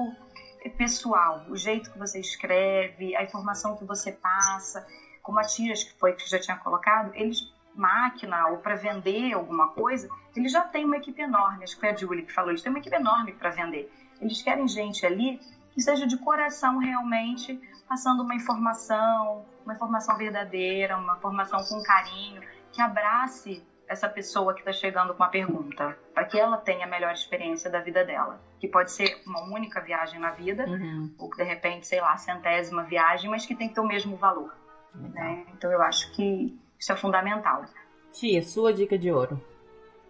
pessoal, 0.76 1.44
o 1.48 1.56
jeito 1.56 1.90
que 1.90 1.98
você 1.98 2.20
escreve, 2.20 3.16
a 3.16 3.22
informação 3.22 3.76
que 3.76 3.84
você 3.84 4.12
passa, 4.12 4.86
como 5.20 5.38
a 5.38 5.42
Tiras 5.42 5.82
que 5.82 5.92
foi 5.98 6.12
que 6.12 6.28
já 6.28 6.38
tinha 6.38 6.56
colocado, 6.56 7.12
eles 7.14 7.40
máquina 7.74 8.48
ou 8.48 8.58
para 8.58 8.74
vender 8.74 9.32
alguma 9.32 9.68
coisa, 9.68 10.08
eles 10.36 10.52
já 10.52 10.62
têm 10.62 10.84
uma 10.84 10.96
equipe 10.96 11.20
enorme. 11.20 11.64
Acho 11.64 11.74
que 11.74 11.80
foi 11.80 11.90
a 11.90 11.96
Julie 11.96 12.24
que 12.24 12.32
falou, 12.32 12.50
eles 12.50 12.62
têm 12.62 12.70
uma 12.70 12.78
equipe 12.78 12.94
enorme 12.94 13.32
para 13.32 13.50
vender. 13.50 13.92
Eles 14.20 14.42
querem 14.42 14.68
gente 14.68 15.04
ali 15.04 15.40
que 15.72 15.80
seja 15.80 16.06
de 16.06 16.16
coração 16.18 16.78
realmente 16.78 17.60
passando 17.88 18.22
uma 18.22 18.34
informação, 18.34 19.44
uma 19.64 19.74
informação 19.74 20.16
verdadeira, 20.16 20.96
uma 20.96 21.16
informação 21.16 21.62
com 21.64 21.82
carinho, 21.82 22.42
que 22.72 22.80
abrace 22.80 23.62
essa 23.86 24.08
pessoa 24.08 24.54
que 24.54 24.60
está 24.60 24.72
chegando 24.72 25.12
com 25.12 25.22
uma 25.22 25.28
pergunta, 25.28 25.96
para 26.14 26.24
que 26.24 26.38
ela 26.38 26.56
tenha 26.56 26.86
a 26.86 26.88
melhor 26.88 27.12
experiência 27.12 27.70
da 27.70 27.80
vida 27.80 28.04
dela, 28.04 28.40
que 28.58 28.66
pode 28.66 28.90
ser 28.90 29.20
uma 29.26 29.42
única 29.42 29.80
viagem 29.80 30.18
na 30.18 30.30
vida, 30.30 30.64
uhum. 30.66 31.14
ou 31.18 31.28
de 31.36 31.42
repente, 31.42 31.86
sei 31.86 32.00
lá, 32.00 32.16
centésima 32.16 32.84
viagem, 32.84 33.30
mas 33.30 33.44
que 33.44 33.54
tem 33.54 33.68
que 33.68 33.74
ter 33.74 33.80
o 33.80 33.86
mesmo 33.86 34.16
valor. 34.16 34.56
Né? 34.94 35.44
Então 35.52 35.70
eu 35.70 35.82
acho 35.82 36.10
que 36.12 36.58
isso 36.82 36.90
é 36.90 36.96
fundamental. 36.96 37.64
Tia, 38.10 38.42
sua 38.42 38.74
dica 38.74 38.98
de 38.98 39.08
ouro. 39.08 39.40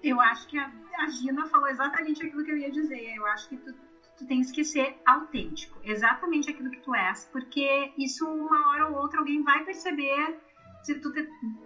Eu 0.03 0.19
acho 0.19 0.49
que 0.49 0.59
a, 0.59 0.73
a 1.01 1.07
Gina 1.07 1.45
falou 1.49 1.69
exatamente 1.69 2.25
aquilo 2.25 2.43
que 2.43 2.51
eu 2.51 2.57
ia 2.57 2.71
dizer. 2.71 3.15
Eu 3.15 3.27
acho 3.27 3.51
que 3.51 3.59
tu, 3.59 3.75
tu 4.17 4.27
tens 4.27 4.51
que 4.51 4.65
ser 4.65 4.97
autêntico, 5.05 5.79
exatamente 5.85 6.51
aquilo 6.51 6.71
que 6.71 6.81
tu 6.81 6.95
és, 6.95 7.29
porque 7.31 7.93
isso 7.99 8.27
uma 8.27 8.71
hora 8.71 8.89
ou 8.89 8.97
outra 9.03 9.19
alguém 9.19 9.43
vai 9.43 9.63
perceber 9.67 10.41
se 10.83 10.99
tu 10.99 11.13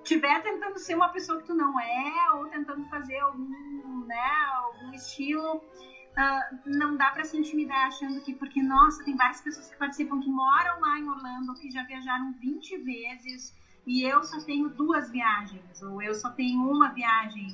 estiver 0.03 0.43
tentando 0.43 0.77
ser 0.77 0.97
uma 0.97 1.11
pessoa 1.11 1.41
que 1.41 1.47
tu 1.47 1.55
não 1.55 1.79
é 1.79 2.33
ou 2.35 2.47
tentando 2.49 2.85
fazer 2.89 3.21
algum, 3.21 4.05
né, 4.07 4.31
algum 4.57 4.93
estilo, 4.93 5.59
uh, 5.59 6.59
não 6.67 6.97
dá 6.97 7.13
para 7.13 7.23
se 7.23 7.39
intimidar 7.39 7.87
achando 7.87 8.21
que 8.23 8.35
porque 8.35 8.61
nossa, 8.61 9.05
tem 9.05 9.17
várias 9.17 9.41
pessoas 9.41 9.71
que 9.71 9.79
participam 9.79 10.19
que 10.19 10.29
moram 10.29 10.81
lá 10.81 10.99
em 10.99 11.09
Orlando, 11.09 11.55
que 11.55 11.71
já 11.71 11.85
viajaram 11.85 12.33
20 12.41 12.79
vezes, 12.79 13.55
e 13.87 14.03
eu 14.03 14.23
só 14.25 14.41
tenho 14.41 14.69
duas 14.71 15.09
viagens, 15.11 15.81
ou 15.83 16.03
eu 16.03 16.15
só 16.15 16.29
tenho 16.31 16.61
uma 16.61 16.89
viagem. 16.91 17.47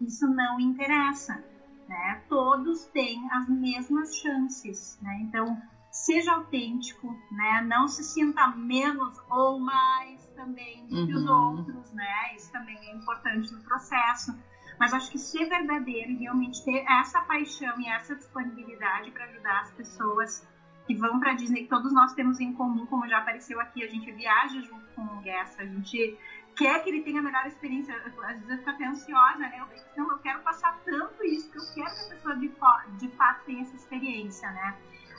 Isso 0.00 0.26
não 0.26 0.58
interessa, 0.60 1.42
né? 1.88 2.20
Todos 2.28 2.84
têm 2.86 3.20
as 3.32 3.48
mesmas 3.48 4.14
chances, 4.16 4.98
né? 5.00 5.18
Então, 5.22 5.58
seja 5.90 6.32
autêntico, 6.32 7.14
né? 7.32 7.60
Não 7.62 7.88
se 7.88 8.02
sinta 8.04 8.46
menos 8.48 9.16
ou 9.30 9.58
mais 9.58 10.24
também 10.34 10.86
do 10.86 11.06
que 11.06 11.14
os 11.14 11.24
Uhum. 11.24 11.56
outros, 11.56 11.92
né? 11.92 12.34
Isso 12.34 12.50
também 12.52 12.78
é 12.90 12.94
importante 12.94 13.52
no 13.52 13.60
processo. 13.62 14.32
Mas 14.78 14.94
acho 14.94 15.10
que 15.10 15.18
ser 15.18 15.46
verdadeiro 15.46 16.12
e 16.12 16.16
realmente 16.16 16.64
ter 16.64 16.82
essa 16.88 17.20
paixão 17.20 17.78
e 17.80 17.88
essa 17.88 18.14
disponibilidade 18.16 19.10
para 19.10 19.24
ajudar 19.26 19.60
as 19.60 19.70
pessoas 19.72 20.42
que 20.90 20.94
vão 20.96 21.20
para 21.20 21.34
Disney, 21.34 21.62
que 21.62 21.68
todos 21.68 21.92
nós 21.92 22.12
temos 22.14 22.40
em 22.40 22.52
comum, 22.52 22.84
como 22.86 23.06
já 23.06 23.18
apareceu 23.18 23.60
aqui, 23.60 23.84
a 23.84 23.86
gente 23.86 24.10
viaja 24.10 24.60
junto 24.60 24.84
com 24.96 25.02
o 25.02 25.20
Guest, 25.20 25.60
a 25.60 25.64
gente 25.64 26.18
quer 26.56 26.82
que 26.82 26.90
ele 26.90 27.02
tenha 27.02 27.20
a 27.20 27.22
melhor 27.22 27.46
experiência. 27.46 27.94
Às 27.94 28.12
vezes 28.40 28.50
eu 28.50 28.58
fico 28.58 28.70
até 28.70 28.86
ansiosa, 28.86 29.38
né? 29.38 29.56
Eu 29.60 29.66
penso, 29.66 29.84
não, 29.96 30.10
eu 30.10 30.18
quero 30.18 30.40
passar 30.40 30.76
tanto 30.84 31.22
isso, 31.22 31.48
que 31.52 31.58
eu 31.58 31.62
quero 31.74 31.94
que 31.94 32.02
a 32.06 32.08
pessoa 32.08 32.36
de, 32.36 32.52
de 32.98 33.08
fato 33.16 33.44
tenha 33.44 33.62
essa 33.62 33.76
experiência, 33.76 34.50
né? 34.50 34.76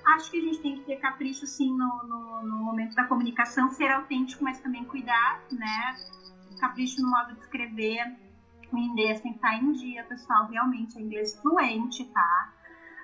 Acho 0.07 0.29
que 0.29 0.39
a 0.39 0.41
gente 0.41 0.59
tem 0.59 0.75
que 0.75 0.83
ter 0.83 0.97
capricho, 0.97 1.47
sim, 1.47 1.69
no, 1.69 2.03
no, 2.03 2.43
no 2.43 2.57
momento 2.57 2.93
da 2.93 3.05
comunicação, 3.05 3.69
ser 3.69 3.91
autêntico, 3.91 4.43
mas 4.43 4.59
também 4.59 4.83
cuidar, 4.83 5.39
né? 5.53 5.95
Capricho 6.59 7.01
no 7.01 7.09
modo 7.09 7.33
de 7.33 7.39
escrever. 7.39 8.13
O 8.73 8.77
inglês 8.77 9.21
tem 9.21 9.31
que 9.31 9.37
estar 9.37 9.55
em 9.55 9.71
dia, 9.71 10.03
pessoal. 10.03 10.47
Realmente, 10.47 10.97
é 10.97 11.01
inglês 11.01 11.39
fluente, 11.41 12.03
tá? 12.11 12.53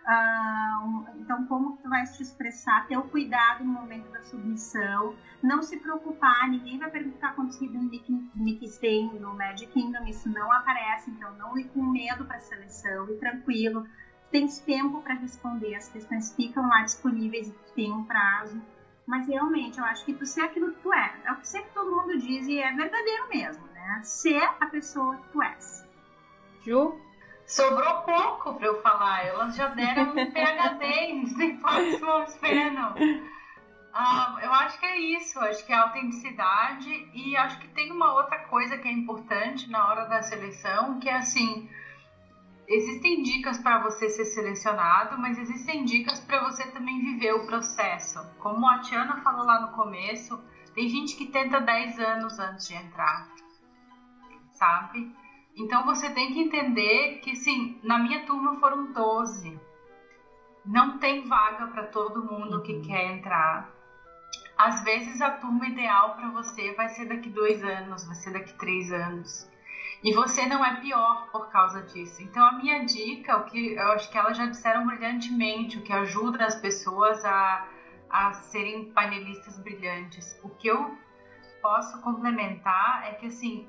Um- 0.09 1.03
então, 1.19 1.45
como 1.47 1.73
tu 1.81 1.89
vai 1.89 2.03
te 2.03 2.21
expressar? 2.21 2.87
Ter 2.87 2.95
o 2.97 3.03
cuidado 3.03 3.63
no 3.63 3.73
momento 3.73 4.09
da 4.09 4.21
submissão. 4.21 5.13
Não 5.43 5.61
se 5.61 5.75
preocupar, 5.77 6.47
ninguém 6.47 6.77
vai 6.77 6.89
perguntar 6.89 7.33
quantos 7.35 7.59
Mickey- 7.59 8.29
Mickeys 8.35 8.77
tem 8.77 9.13
no 9.19 9.33
Magic 9.35 9.71
Kingdom. 9.73 10.05
Isso 10.05 10.29
não 10.29 10.49
aparece, 10.51 11.09
então 11.11 11.33
não 11.33 11.57
ir 11.57 11.65
com 11.65 11.83
medo 11.83 12.23
para 12.25 12.37
a 12.37 12.41
seleção. 12.41 13.09
E 13.09 13.15
tranquilo. 13.17 13.83
Tens 14.31 14.59
tempo 14.59 15.01
para 15.01 15.13
responder, 15.15 15.75
as 15.75 15.89
questões 15.89 16.33
ficam 16.33 16.67
lá 16.67 16.81
disponíveis 16.83 17.47
e 17.49 17.53
tem 17.75 17.91
um 17.91 18.03
prazo. 18.03 18.61
Mas 19.05 19.25
realmente, 19.27 19.77
eu 19.77 19.85
acho 19.85 20.03
que 20.05 20.13
tu 20.13 20.25
ser 20.25 20.41
aquilo 20.41 20.71
que 20.71 20.81
tu 20.81 20.93
é. 20.93 21.13
É 21.25 21.31
o 21.31 21.35
que 21.37 21.47
sempre 21.47 21.69
todo 21.73 21.91
mundo 21.95 22.17
diz 22.17 22.45
e 22.47 22.59
é 22.59 22.71
verdadeiro 22.73 23.27
mesmo, 23.29 23.65
né? 23.67 24.01
Ser 24.03 24.43
a 24.59 24.65
pessoa 24.65 25.15
que 25.17 25.29
tu 25.29 25.41
és. 25.41 25.85
Ju? 26.65 26.97
Sobrou 27.47 28.01
pouco 28.01 28.55
pra 28.55 28.67
eu 28.67 28.81
falar. 28.81 29.25
Elas 29.25 29.55
já 29.55 29.67
deram 29.69 30.11
um 30.11 30.15
PHD 30.31 30.85
em 30.85 31.25
Mount 32.01 32.39
Vernon. 32.41 32.93
Ah, 33.93 34.37
eu 34.43 34.53
acho 34.53 34.77
que 34.77 34.85
é 34.85 34.99
isso. 34.99 35.39
Acho 35.39 35.65
que 35.65 35.71
é 35.71 35.75
a 35.75 35.83
autenticidade. 35.83 37.09
E 37.13 37.37
acho 37.37 37.57
que 37.59 37.69
tem 37.69 37.89
uma 37.89 38.13
outra 38.13 38.39
coisa 38.47 38.77
que 38.77 38.87
é 38.87 38.91
importante 38.91 39.69
na 39.69 39.87
hora 39.87 40.05
da 40.05 40.21
seleção, 40.21 40.99
que 40.99 41.07
é 41.07 41.15
assim. 41.15 41.69
Existem 42.67 43.23
dicas 43.23 43.57
para 43.59 43.79
você 43.79 44.09
ser 44.09 44.25
selecionado, 44.25 45.17
mas 45.17 45.37
existem 45.37 45.85
dicas 45.85 46.19
para 46.19 46.43
você 46.43 46.67
também 46.67 47.01
viver 47.01 47.31
o 47.31 47.45
processo. 47.45 48.19
Como 48.39 48.67
a 48.67 48.79
Tiana 48.79 49.21
falou 49.23 49.45
lá 49.45 49.61
no 49.61 49.71
começo, 49.71 50.37
tem 50.75 50.89
gente 50.89 51.15
que 51.15 51.27
tenta 51.27 51.61
10 51.61 51.97
anos 51.97 52.37
antes 52.37 52.67
de 52.67 52.75
entrar, 52.75 53.25
sabe? 54.51 55.09
Então 55.57 55.83
você 55.83 56.11
tem 56.11 56.33
que 56.33 56.39
entender 56.39 57.19
que, 57.23 57.31
assim, 57.31 57.79
na 57.81 57.97
minha 57.97 58.25
turma 58.27 58.59
foram 58.59 58.93
12. 58.93 59.59
Não 60.63 60.99
tem 60.99 61.27
vaga 61.27 61.67
para 61.67 61.87
todo 61.87 62.23
mundo 62.23 62.61
que 62.61 62.79
quer 62.81 63.11
entrar. 63.11 63.67
Às 64.55 64.83
vezes 64.83 65.19
a 65.19 65.31
turma 65.31 65.65
ideal 65.65 66.15
para 66.15 66.29
você 66.29 66.73
vai 66.73 66.89
ser 66.89 67.05
daqui 67.05 67.29
dois 67.29 67.63
anos, 67.63 68.05
vai 68.05 68.15
ser 68.15 68.33
daqui 68.33 68.53
três 68.53 68.91
anos. 68.91 69.49
E 70.03 70.13
você 70.13 70.45
não 70.45 70.63
é 70.63 70.79
pior 70.79 71.27
por 71.31 71.49
causa 71.49 71.81
disso. 71.81 72.21
Então 72.21 72.45
a 72.45 72.51
minha 72.51 72.85
dica, 72.85 73.37
o 73.37 73.45
que 73.45 73.73
eu 73.73 73.91
acho 73.93 74.11
que 74.11 74.17
elas 74.17 74.37
já 74.37 74.45
disseram 74.45 74.85
brilhantemente, 74.85 75.79
o 75.79 75.81
que 75.81 75.91
ajuda 75.91 76.45
as 76.45 76.55
pessoas 76.55 77.23
a, 77.25 77.67
a 78.09 78.33
serem 78.33 78.91
panelistas 78.91 79.57
brilhantes. 79.57 80.39
O 80.43 80.49
que 80.49 80.67
eu 80.67 80.95
posso 81.63 81.99
complementar 82.01 83.07
é 83.07 83.13
que 83.13 83.25
assim, 83.25 83.67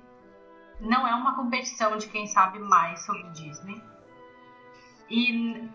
não 0.80 1.06
é 1.06 1.14
uma 1.14 1.34
competição 1.34 1.96
de 1.96 2.08
quem 2.08 2.26
sabe 2.26 2.58
mais 2.58 3.04
sobre 3.04 3.22
Disney. 3.30 3.82
E 5.10 5.68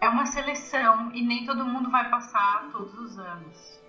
é 0.00 0.08
uma 0.08 0.26
seleção 0.26 1.12
e 1.12 1.22
nem 1.22 1.44
todo 1.44 1.64
mundo 1.64 1.90
vai 1.90 2.08
passar 2.10 2.70
todos 2.72 2.94
os 2.98 3.18
anos. 3.18 3.80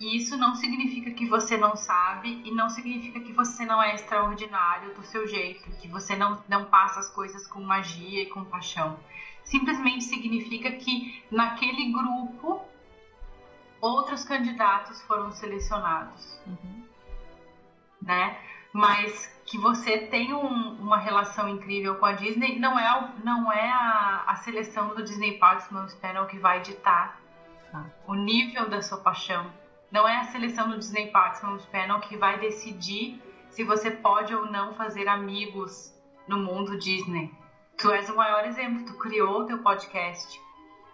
E 0.00 0.16
isso 0.16 0.36
não 0.38 0.54
significa 0.54 1.10
que 1.10 1.26
você 1.26 1.58
não 1.58 1.76
sabe 1.76 2.40
e 2.44 2.50
não 2.50 2.70
significa 2.70 3.20
que 3.20 3.32
você 3.32 3.66
não 3.66 3.82
é 3.82 3.94
extraordinário 3.94 4.94
do 4.94 5.02
seu 5.02 5.26
jeito, 5.26 5.70
que 5.72 5.86
você 5.88 6.16
não, 6.16 6.42
não 6.48 6.64
passa 6.64 7.00
as 7.00 7.10
coisas 7.10 7.46
com 7.46 7.60
magia 7.60 8.22
e 8.22 8.26
com 8.26 8.42
paixão. 8.44 8.98
Simplesmente 9.44 10.04
significa 10.04 10.70
que 10.72 11.22
naquele 11.30 11.92
grupo 11.92 12.64
outros 13.80 14.24
candidatos 14.24 15.02
foram 15.02 15.30
selecionados, 15.32 16.40
Uhum. 16.46 16.82
né? 18.00 18.38
Mas 18.72 19.30
que 19.50 19.58
você 19.58 19.98
tem 19.98 20.32
um- 20.32 20.74
uma 20.80 20.96
relação 20.96 21.48
incrível 21.48 21.96
com 21.96 22.06
a 22.06 22.12
Disney 22.12 22.58
não 22.58 22.78
é, 22.78 23.12
não 23.24 23.52
é 23.52 23.68
a, 23.70 24.22
a 24.28 24.36
seleção 24.36 24.94
do 24.94 25.02
Disney 25.02 25.38
Parks 25.38 25.68
Most 25.70 25.98
Panel 25.98 26.26
que 26.26 26.38
vai 26.38 26.60
ditar 26.60 27.18
Tá. 27.72 27.84
o 28.06 28.14
nível 28.14 28.68
da 28.68 28.80
sua 28.82 28.98
paixão. 28.98 29.50
Não 29.90 30.06
é 30.06 30.16
a 30.18 30.24
seleção 30.24 30.68
do 30.68 30.78
Disney 30.78 31.08
Parks 31.10 31.42
Most 31.42 31.68
Panel 31.68 31.98
que 32.00 32.16
vai 32.16 32.38
decidir 32.38 33.20
se 33.48 33.64
você 33.64 33.90
pode 33.90 34.32
ou 34.34 34.46
não 34.46 34.74
fazer 34.74 35.08
amigos 35.08 35.92
no 36.28 36.38
mundo 36.38 36.78
Disney. 36.78 37.32
Tu 37.76 37.90
és 37.90 38.08
o 38.08 38.16
maior 38.16 38.44
exemplo, 38.44 38.84
tu 38.84 38.94
criou 38.98 39.40
o 39.40 39.46
teu 39.46 39.58
podcast. 39.58 40.40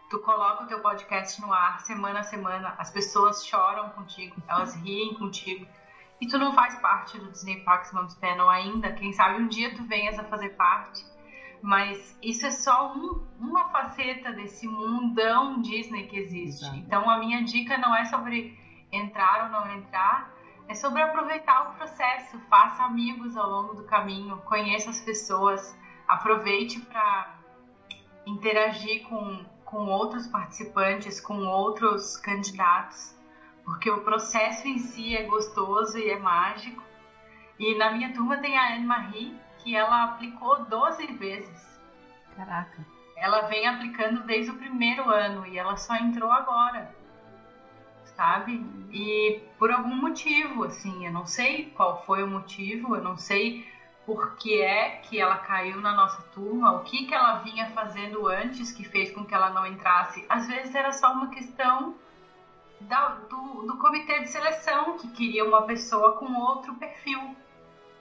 Tu 0.09 0.19
coloca 0.21 0.65
o 0.65 0.67
teu 0.67 0.81
podcast 0.81 1.41
no 1.43 1.53
ar 1.53 1.81
semana 1.81 2.21
a 2.21 2.23
semana, 2.23 2.75
as 2.79 2.91
pessoas 2.91 3.45
choram 3.45 3.89
contigo, 3.91 4.37
elas 4.49 4.75
riem 4.77 5.15
contigo. 5.15 5.67
E 6.21 6.27
tu 6.27 6.39
não 6.39 6.53
faz 6.55 6.75
parte 6.77 7.19
do 7.19 7.31
Disney 7.31 7.63
Parks 7.63 7.93
Moms 7.93 8.15
Panel 8.15 8.49
ainda, 8.49 8.93
quem 8.93 9.13
sabe 9.13 9.43
um 9.43 9.49
dia 9.49 9.75
tu 9.75 9.85
venhas 9.85 10.19
a 10.19 10.25
fazer 10.25 10.51
parte. 10.51 11.05
Mas 11.63 12.19
isso 12.23 12.47
é 12.47 12.51
só 12.51 12.93
um- 12.95 13.27
uma 13.39 13.69
faceta 13.71 14.33
desse 14.33 14.67
mundão 14.69 15.61
Disney 15.61 16.07
que 16.07 16.17
existe. 16.17 16.65
Exato. 16.65 16.77
Então 16.79 17.11
a 17.11 17.19
minha 17.19 17.43
dica 17.43 17.77
não 17.79 17.95
é 17.95 18.05
sobre 18.05 18.57
entrar 18.93 19.45
ou 19.45 19.51
não 19.51 19.71
entrar, 19.75 20.31
é 20.69 20.75
sobre 20.75 21.03
aproveitar 21.03 21.71
o 21.71 21.75
processo, 21.75 22.39
faça 22.51 22.85
amigos 22.85 23.37
ao 23.37 23.49
longo 23.49 23.75
do 23.75 23.85
caminho, 23.85 24.37
conheça 24.39 24.91
as 24.91 25.01
pessoas, 25.01 25.77
aproveite 26.09 26.81
para 26.81 27.35
interagir 28.27 29.07
com, 29.09 29.45
com 29.65 29.87
outros 29.87 30.27
participantes, 30.27 31.21
com 31.21 31.39
outros 31.47 32.17
candidatos, 32.17 33.16
porque 33.67 33.91
o 33.91 34.01
processo 34.03 34.69
em 34.69 34.79
si 34.79 35.17
é 35.17 35.25
gostoso 35.25 35.99
e 35.99 36.09
é 36.09 36.19
mágico. 36.19 36.83
E 37.59 37.75
na 37.75 37.91
minha 37.91 38.15
turma 38.15 38.37
tem 38.39 38.57
a 38.57 38.75
Anne-Marie, 38.75 39.37
que 39.59 39.75
ela 39.75 40.05
aplicou 40.05 40.65
12 40.65 41.07
vezes. 41.15 41.81
Caraca. 42.37 42.87
Ela 43.17 43.43
vem 43.49 43.67
aplicando 43.67 44.23
desde 44.23 44.53
o 44.53 44.57
primeiro 44.57 45.11
ano 45.11 45.45
e 45.47 45.59
ela 45.59 45.77
só 45.77 45.97
entrou 45.97 46.31
agora. 46.31 46.95
Sabe? 48.05 48.65
E 48.93 49.43
por 49.59 49.71
algum 49.73 49.97
motivo, 49.97 50.63
assim, 50.63 51.05
eu 51.05 51.13
não 51.13 51.27
sei 51.27 51.71
qual 51.71 52.05
foi 52.05 52.23
o 52.23 52.29
motivo, 52.29 52.95
eu 52.95 53.03
não 53.03 53.17
sei 53.17 53.67
por 54.07 54.37
que 54.37 54.63
é 54.63 55.01
que 55.03 55.19
ela 55.19 55.39
caiu 55.39 55.81
na 55.81 55.93
nossa 55.93 56.23
turma, 56.29 56.73
o 56.77 56.85
que 56.85 57.07
que 57.07 57.15
ela 57.15 57.41
vinha 57.41 57.69
fazendo 57.71 58.29
antes 58.29 58.71
que 58.71 58.85
fez 58.85 59.11
com 59.11 59.25
que 59.25 59.35
ela 59.35 59.51
não 59.51 59.67
entrasse. 59.67 60.25
Às 60.29 60.47
vezes 60.47 60.73
era 60.75 60.93
só 60.93 61.13
uma 61.13 61.31
questão 61.31 61.97
da- 62.81 63.09
do, 63.29 63.63
do 63.67 63.77
comitê 63.79 64.21
de 64.21 64.29
seleção 64.31 64.99
que 64.99 65.09
queria 65.09 65.45
uma 65.45 65.63
pessoa 65.63 66.13
com 66.17 66.33
outro 66.35 66.75
perfil, 66.75 67.35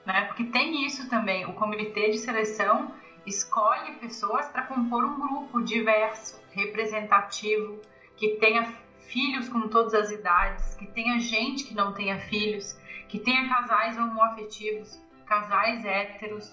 né? 0.05 0.25
Porque 0.25 0.43
tem 0.45 0.85
isso 0.85 1.09
também. 1.09 1.45
O 1.45 1.53
comitê 1.53 2.09
de 2.09 2.17
seleção 2.17 2.91
escolhe 3.25 3.93
pessoas 3.95 4.47
para 4.49 4.63
compor 4.63 5.03
um 5.03 5.19
grupo 5.19 5.61
diverso, 5.61 6.39
representativo, 6.51 7.79
que 8.15 8.35
tenha 8.37 8.63
filhos 9.07 9.49
com 9.49 9.67
todas 9.67 9.93
as 9.93 10.11
idades, 10.11 10.75
que 10.75 10.87
tenha 10.87 11.19
gente 11.19 11.63
que 11.63 11.73
não 11.73 11.93
tenha 11.93 12.19
filhos, 12.19 12.73
que 13.07 13.19
tenha 13.19 13.47
casais 13.49 13.97
homoafetivos, 13.97 14.99
casais 15.25 15.83
héteros. 15.85 16.51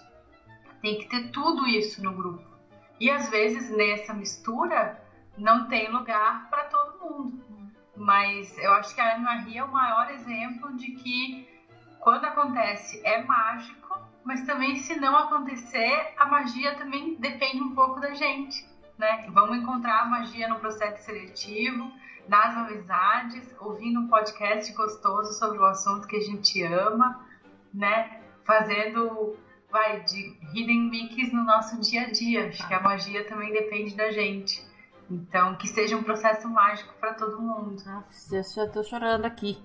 Tem 0.81 0.99
que 0.99 1.07
ter 1.09 1.31
tudo 1.31 1.67
isso 1.67 2.03
no 2.03 2.13
grupo. 2.13 2.43
E 2.99 3.11
às 3.11 3.29
vezes 3.29 3.71
nessa 3.71 4.15
mistura 4.15 5.01
não 5.37 5.69
tem 5.69 5.91
lugar 5.91 6.49
para 6.51 6.65
todo 6.65 6.99
mundo. 7.01 7.52
Mas 8.03 8.59
eu 8.59 8.73
acho 8.73 8.95
que 8.95 9.01
a 9.01 9.15
Anne-Marie 9.15 9.59
é 9.59 9.65
o 9.65 9.71
maior 9.71 10.11
exemplo 10.11 10.77
de 10.77 10.91
que 10.91 11.49
quando 12.01 12.25
acontece 12.25 13.01
é 13.05 13.23
mágico, 13.23 13.97
mas 14.25 14.45
também 14.45 14.75
se 14.77 14.97
não 14.97 15.17
acontecer, 15.17 16.13
a 16.17 16.27
magia 16.27 16.75
também 16.75 17.15
depende 17.15 17.63
um 17.63 17.77
pouco 17.77 18.01
da 18.01 18.13
gente, 18.13 18.67
né? 18.99 19.25
Vamos 19.29 19.57
encontrar 19.57 20.01
a 20.01 20.05
magia 20.07 20.49
no 20.49 20.59
processo 20.59 21.05
seletivo, 21.05 21.93
nas 22.27 22.57
amizades, 22.57 23.55
ouvindo 23.61 24.01
um 24.01 24.09
podcast 24.09 24.73
gostoso 24.73 25.33
sobre 25.39 25.59
o 25.59 25.65
assunto 25.65 26.09
que 26.09 26.17
a 26.17 26.21
gente 26.21 26.61
ama, 26.61 27.25
né? 27.73 28.21
Fazendo, 28.45 29.37
vai, 29.71 30.01
de 30.01 30.37
hidden 30.53 30.91
mickeys 30.91 31.33
no 31.33 31.45
nosso 31.45 31.81
dia 31.81 32.03
a 32.03 32.11
dia. 32.11 32.49
Acho 32.49 32.67
que 32.67 32.75
a 32.75 32.81
magia 32.81 33.25
também 33.29 33.53
depende 33.53 33.95
da 33.95 34.11
gente. 34.11 34.72
Então, 35.13 35.55
que 35.57 35.69
seja 35.69 35.95
um 35.95 36.03
processo 36.03 36.49
mágico 36.49 36.95
para 36.99 37.13
todo 37.13 37.39
mundo. 37.39 37.77
Nossa, 37.85 38.37
eu 38.37 38.43
já 38.43 38.67
tô 38.67 38.83
chorando 38.83 39.27
aqui. 39.27 39.63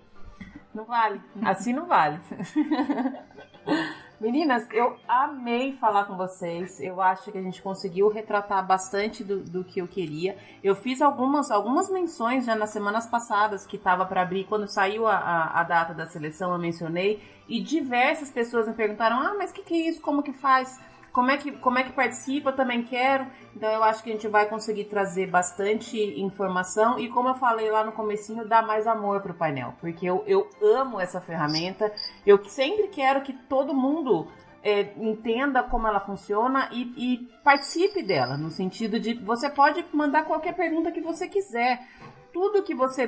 Não 0.74 0.84
vale. 0.84 1.22
Assim 1.41 1.72
não 1.72 1.86
vale. 1.86 2.19
Meninas, 4.19 4.68
eu 4.72 4.98
amei 5.07 5.78
falar 5.78 6.06
com 6.06 6.18
vocês. 6.18 6.82
Eu 6.82 6.99
acho 6.99 7.32
que 7.32 7.38
a 7.38 7.41
gente 7.41 7.61
conseguiu 7.61 8.10
retratar 8.10 8.65
bastante 8.65 9.24
do, 9.24 9.40
do 9.41 9.64
que 9.64 9.80
eu 9.80 9.88
queria. 9.88 10.36
Eu 10.61 10.76
fiz 10.76 11.02
algumas, 11.02 11.49
algumas 11.49 11.90
menções 11.90 12.45
já 12.45 12.56
nas 12.56 12.72
semanas 12.72 13.06
passadas 13.06 13.65
que 13.65 13.78
estava 13.78 14.06
para 14.06 14.24
abrir. 14.24 14.44
Quando 14.45 14.68
saiu 14.68 15.07
a, 15.07 15.15
a, 15.15 15.61
a, 15.61 15.64
data 15.64 15.94
da 15.94 16.07
seleção, 16.07 16.52
eu 16.52 16.60
mencionei. 16.60 17.24
E 17.48 17.61
diversas 17.61 18.30
pessoas 18.30 18.68
me 18.68 18.74
perguntaram: 18.74 19.18
ah, 19.19 19.36
mas 19.38 19.52
o 19.52 19.53
que, 19.53 19.64
que 19.64 19.74
é 19.74 19.90
isso? 19.90 20.02
Como 20.02 20.24
que 20.24 20.34
faz? 20.34 20.78
Como 21.18 21.31
é 21.31 21.38
que, 21.38 21.52
como 21.52 21.80
é 21.80 21.84
que 21.84 21.91
participa, 21.94 22.52
também 22.52 22.84
quero. 22.84 23.26
Então 23.56 23.68
eu 23.72 23.84
acho 23.84 24.03
que 24.03 24.10
a 24.11 24.14
gente 24.14 24.27
vai 24.27 24.45
conseguir 24.45 24.84
trazer 24.84 25.26
bastante 25.26 25.98
informação 26.22 26.99
e 26.99 27.10
como 27.10 27.30
eu 27.30 27.34
falei 27.34 27.72
lá 27.72 27.84
no 27.84 27.91
comecinho, 27.91 28.48
dar 28.48 28.61
mais 28.61 28.85
amor 28.85 29.19
pro 29.22 29.34
painel, 29.34 29.73
porque 29.81 30.06
eu, 30.06 30.23
eu 30.27 30.48
amo 30.61 30.99
essa 30.99 31.19
ferramenta. 31.19 31.91
Eu 32.23 32.45
sempre 32.45 32.89
quero 32.89 33.23
que 33.23 33.34
todo 33.34 33.73
mundo 33.73 34.27
é, 34.61 34.94
entenda 34.95 35.64
como 35.64 35.88
ela 35.88 35.99
funciona 35.99 36.69
e, 36.72 36.84
e, 36.95 37.18
participe 37.44 38.03
dela, 38.03 38.38
no 38.38 38.52
sentido 38.52 38.99
de 38.99 39.15
você 39.15 39.49
pode 39.49 39.84
mandar 39.91 40.23
qualquer 40.23 40.53
pergunta 40.53 40.91
que 40.91 41.02
você 41.02 41.27
quiser. 41.27 41.80
Tudo 42.31 42.61
que 42.61 42.76
você 42.76 43.07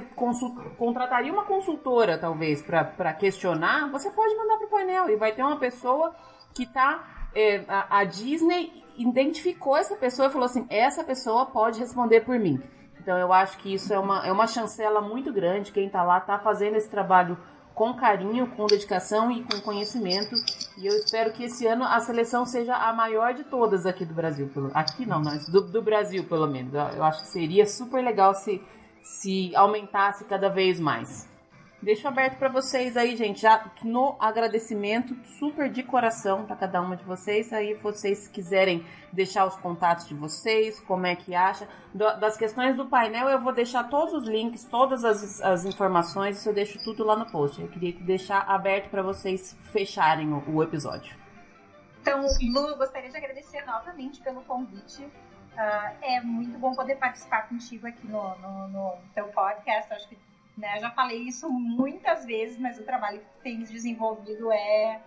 contrataria 0.79 1.31
uma 1.31 1.45
consultora, 1.45 2.17
talvez, 2.17 2.59
para 2.63 3.13
questionar, 3.13 3.87
você 3.91 4.09
pode 4.09 4.35
mandar 4.35 4.57
para 4.57 4.65
o 4.65 4.69
painel 4.71 5.09
e 5.11 5.15
vai 5.15 5.31
ter 5.31 5.43
uma 5.43 5.57
pessoa 5.57 6.15
que 6.55 6.63
está 6.63 7.18
é, 7.35 7.63
a, 7.67 7.99
a, 7.99 8.03
Disney 8.03 8.83
identificou 8.97 9.77
essa 9.77 9.95
pessoa 9.95 10.27
e 10.27 10.31
falou 10.31 10.45
assim: 10.45 10.65
essa 10.69 11.03
pessoa 11.03 11.45
pode 11.45 11.79
responder 11.79 12.21
por 12.21 12.37
mim. 12.39 12.61
Então 13.01 13.17
eu 13.17 13.31
acho 13.31 13.57
que 13.57 13.73
isso 13.73 13.93
é 13.93 13.99
uma, 13.99 14.25
é 14.25 14.31
uma 14.31 14.47
chancela 14.47 15.01
muito 15.01 15.31
grande. 15.31 15.71
Quem 15.71 15.87
está 15.87 16.03
lá 16.03 16.17
está 16.17 16.37
fazendo 16.39 16.75
esse 16.75 16.89
trabalho 16.89 17.37
com 17.73 17.93
carinho, 17.93 18.47
com 18.47 18.65
dedicação 18.65 19.31
e 19.31 19.41
com 19.43 19.61
conhecimento. 19.61 20.35
E 20.77 20.85
eu 20.85 20.93
espero 20.97 21.31
que 21.31 21.45
esse 21.45 21.65
ano 21.65 21.85
a 21.85 21.99
seleção 22.01 22.45
seja 22.45 22.75
a 22.75 22.91
maior 22.91 23.33
de 23.33 23.45
todas 23.45 23.85
aqui 23.85 24.05
do 24.05 24.13
Brasil. 24.13 24.49
Aqui 24.73 25.05
não, 25.05 25.21
mas 25.21 25.47
do, 25.47 25.61
do 25.61 25.81
Brasil 25.81 26.25
pelo 26.25 26.45
menos. 26.45 26.73
Eu 26.73 27.03
acho 27.03 27.21
que 27.21 27.27
seria 27.29 27.65
super 27.65 28.03
legal 28.03 28.33
se, 28.33 28.61
se 29.01 29.55
aumentasse 29.55 30.25
cada 30.25 30.49
vez 30.49 30.79
mais. 30.79 31.27
Deixo 31.81 32.09
aberto 32.09 32.37
para 32.37 32.49
vocês 32.49 32.97
aí, 32.97 33.15
gente, 33.15 33.39
já 33.39 33.71
no 33.83 34.17
agradecimento 34.19 35.15
super 35.39 35.69
de 35.69 35.81
coração 35.81 36.45
para 36.45 36.57
cada 36.57 36.81
uma 36.81 36.97
de 36.97 37.05
vocês. 37.05 37.53
Aí 37.53 37.73
vocês 37.75 38.27
quiserem 38.27 38.85
deixar 39.13 39.45
os 39.45 39.55
contatos 39.55 40.05
de 40.05 40.13
vocês, 40.13 40.77
como 40.81 41.05
é 41.05 41.15
que 41.15 41.33
acha. 41.33 41.69
Das 41.93 42.35
questões 42.35 42.75
do 42.75 42.85
painel, 42.87 43.29
eu 43.29 43.39
vou 43.39 43.53
deixar 43.53 43.85
todos 43.85 44.13
os 44.13 44.27
links, 44.27 44.65
todas 44.65 45.05
as, 45.05 45.39
as 45.39 45.63
informações, 45.63 46.37
isso 46.37 46.49
eu 46.49 46.53
deixo 46.53 46.83
tudo 46.83 47.05
lá 47.05 47.15
no 47.15 47.25
post. 47.31 47.61
Eu 47.61 47.69
queria 47.69 47.93
deixar 47.93 48.41
aberto 48.41 48.89
para 48.89 49.01
vocês 49.01 49.57
fecharem 49.71 50.33
o, 50.33 50.43
o, 50.49 50.61
episódio. 50.61 51.15
Então, 52.01 52.21
Lu, 52.21 52.75
gostaria 52.75 53.09
de 53.09 53.15
agradecer 53.15 53.65
novamente 53.65 54.19
pelo 54.19 54.41
convite. 54.41 55.01
Uh, 55.03 55.95
é 56.01 56.19
muito 56.19 56.59
bom 56.59 56.75
poder 56.75 56.95
participar 56.95 57.47
contigo 57.47 57.87
aqui 57.87 58.05
no, 58.05 58.37
no, 58.39 58.67
no 58.67 58.97
teu 59.13 59.27
podcast. 59.27 59.93
Acho 59.93 60.09
que 60.09 60.17
né? 60.57 60.79
Já 60.79 60.91
falei 60.91 61.19
isso 61.23 61.49
muitas 61.49 62.25
vezes, 62.25 62.57
mas 62.57 62.79
o 62.79 62.83
trabalho 62.83 63.19
que 63.19 63.43
tens 63.43 63.69
desenvolvido 63.69 64.51
é 64.51 65.01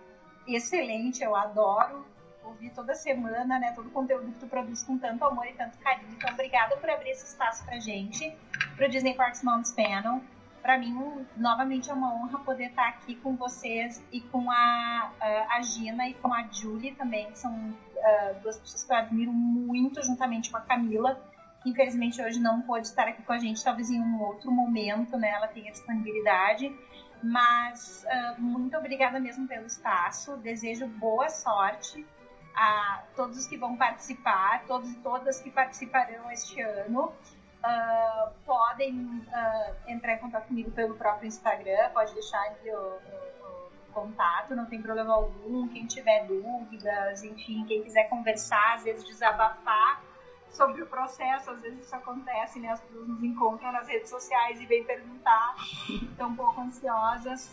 excelente, 0.47 1.23
eu 1.23 1.35
adoro 1.35 2.05
ouvir 2.43 2.71
toda 2.71 2.93
semana, 2.93 3.57
né, 3.57 3.71
todo 3.73 3.87
o 3.87 3.91
conteúdo 3.91 4.31
que 4.33 4.39
tu 4.39 4.47
produz 4.47 4.83
com 4.83 4.97
tanto 4.97 5.23
amor 5.23 5.47
e 5.47 5.53
tanto 5.53 5.77
carinho. 5.77 6.11
Então, 6.11 6.33
obrigada 6.33 6.75
por 6.77 6.89
abrir 6.89 7.11
esse 7.11 7.25
espaço 7.25 7.63
pra 7.65 7.79
gente, 7.79 8.35
pro 8.75 8.89
Disney 8.89 9.13
Parks 9.15 9.43
Moms 9.43 9.71
Panel. 9.71 10.21
Para 10.61 10.77
mim, 10.77 11.25
novamente 11.35 11.89
é 11.89 11.93
uma 11.93 12.13
honra 12.13 12.39
poder 12.39 12.67
estar 12.67 12.87
aqui 12.87 13.15
com 13.15 13.35
vocês 13.35 14.01
e 14.11 14.21
com 14.21 14.49
a, 14.49 15.11
a, 15.49 15.61
Gina 15.61 16.07
e 16.07 16.13
com 16.13 16.33
a 16.33 16.43
Julie 16.43 16.95
também, 16.95 17.29
que 17.31 17.39
são 17.39 17.53
uh, 17.53 18.39
duas 18.41 18.57
pessoas 18.57 18.83
que 18.83 18.91
eu 18.91 18.95
admiro 18.95 19.33
muito, 19.33 20.01
juntamente 20.01 20.49
com 20.49 20.57
a 20.57 20.61
Camila 20.61 21.21
infelizmente 21.65 22.21
hoje 22.21 22.39
não 22.39 22.61
pôde 22.61 22.87
estar 22.87 23.07
aqui 23.07 23.21
com 23.23 23.33
a 23.33 23.39
gente, 23.39 23.63
talvez 23.63 23.89
em 23.89 23.99
um 23.99 24.21
outro 24.21 24.51
momento, 24.51 25.17
né, 25.17 25.31
ela 25.31 25.47
tenha 25.47 25.71
disponibilidade. 25.71 26.73
Mas 27.23 28.05
uh, 28.05 28.41
muito 28.41 28.75
obrigada 28.77 29.17
mesmo 29.17 29.47
pelo 29.47 29.65
espaço. 29.65 30.35
Desejo 30.37 30.85
boa 30.87 31.29
sorte 31.29 32.05
a 32.53 33.01
todos 33.15 33.37
os 33.37 33.47
que 33.47 33.57
vão 33.57 33.77
participar, 33.77 34.65
todos 34.67 34.91
e 34.91 34.95
todas 34.95 35.39
que 35.39 35.49
participarão 35.49 36.29
este 36.31 36.61
ano. 36.61 37.13
Uh, 37.63 38.29
podem 38.45 38.93
uh, 38.93 39.73
entrar 39.87 40.15
em 40.15 40.17
contato 40.17 40.47
comigo 40.47 40.69
pelo 40.71 40.95
próprio 40.95 41.27
Instagram, 41.27 41.91
pode 41.93 42.13
deixar 42.13 42.43
aqui 42.47 42.69
o, 42.69 42.75
o, 42.75 43.89
o, 43.89 43.93
contato, 43.93 44.53
não 44.53 44.65
tem 44.65 44.81
problema 44.81 45.13
algum. 45.13 45.69
Quem 45.69 45.87
tiver 45.87 46.25
dúvidas, 46.25 47.23
enfim, 47.23 47.63
quem 47.65 47.81
quiser 47.81 48.09
conversar, 48.09 48.73
às 48.75 48.83
vezes 48.83 49.05
desabafar 49.05 50.01
sobre 50.53 50.81
o 50.81 50.85
processo. 50.85 51.51
Às 51.51 51.61
vezes 51.61 51.85
isso 51.85 51.95
acontece, 51.95 52.59
né? 52.59 52.69
As 52.69 52.79
pessoas 52.79 53.07
nos 53.07 53.23
encontram 53.23 53.71
nas 53.71 53.87
redes 53.87 54.09
sociais 54.09 54.61
e 54.61 54.65
vêm 54.65 54.83
perguntar, 54.83 55.55
estão 55.89 56.29
um 56.29 56.35
pouco 56.35 56.61
ansiosas. 56.61 57.51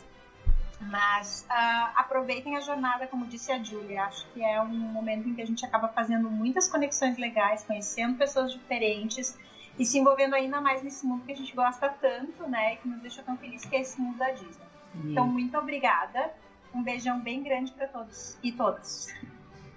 Mas 0.80 1.46
uh, 1.50 1.92
aproveitem 1.94 2.56
a 2.56 2.60
jornada, 2.60 3.06
como 3.06 3.26
disse 3.26 3.52
a 3.52 3.62
Julia. 3.62 4.04
Acho 4.04 4.26
que 4.32 4.42
é 4.42 4.60
um 4.62 4.68
momento 4.68 5.28
em 5.28 5.34
que 5.34 5.42
a 5.42 5.46
gente 5.46 5.64
acaba 5.64 5.88
fazendo 5.88 6.30
muitas 6.30 6.68
conexões 6.68 7.18
legais, 7.18 7.62
conhecendo 7.64 8.16
pessoas 8.16 8.52
diferentes 8.52 9.38
e 9.78 9.84
se 9.84 9.98
envolvendo 9.98 10.34
ainda 10.34 10.58
mais 10.60 10.82
nesse 10.82 11.04
mundo 11.04 11.24
que 11.26 11.32
a 11.32 11.36
gente 11.36 11.54
gosta 11.54 11.88
tanto, 11.88 12.48
né? 12.48 12.74
E 12.74 12.76
que 12.78 12.88
nos 12.88 13.00
deixa 13.00 13.22
tão 13.22 13.36
felizes, 13.36 13.68
que 13.68 13.76
é 13.76 13.80
esse 13.80 14.00
mundo 14.00 14.16
da 14.16 14.30
Disney. 14.30 14.66
Então, 15.04 15.26
muito 15.26 15.56
obrigada. 15.58 16.32
Um 16.74 16.82
beijão 16.82 17.20
bem 17.20 17.42
grande 17.42 17.72
para 17.72 17.86
todos 17.86 18.38
e 18.42 18.50
todas. 18.50 19.08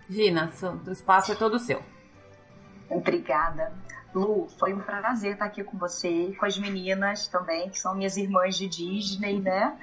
Gina, 0.10 0.52
o 0.86 0.92
espaço 0.92 1.32
é 1.32 1.36
todo 1.36 1.60
seu. 1.60 1.84
Obrigada. 2.94 3.72
Lu, 4.14 4.48
foi 4.60 4.74
um 4.74 4.80
prazer 4.80 5.34
estar 5.34 5.46
aqui 5.46 5.64
com 5.64 5.78
você 5.78 6.36
com 6.38 6.46
as 6.46 6.58
meninas 6.58 7.28
também, 7.28 7.70
que 7.70 7.80
são 7.80 7.96
minhas 7.96 8.16
irmãs 8.16 8.56
de 8.56 8.68
Disney, 8.68 9.40
né? 9.40 9.76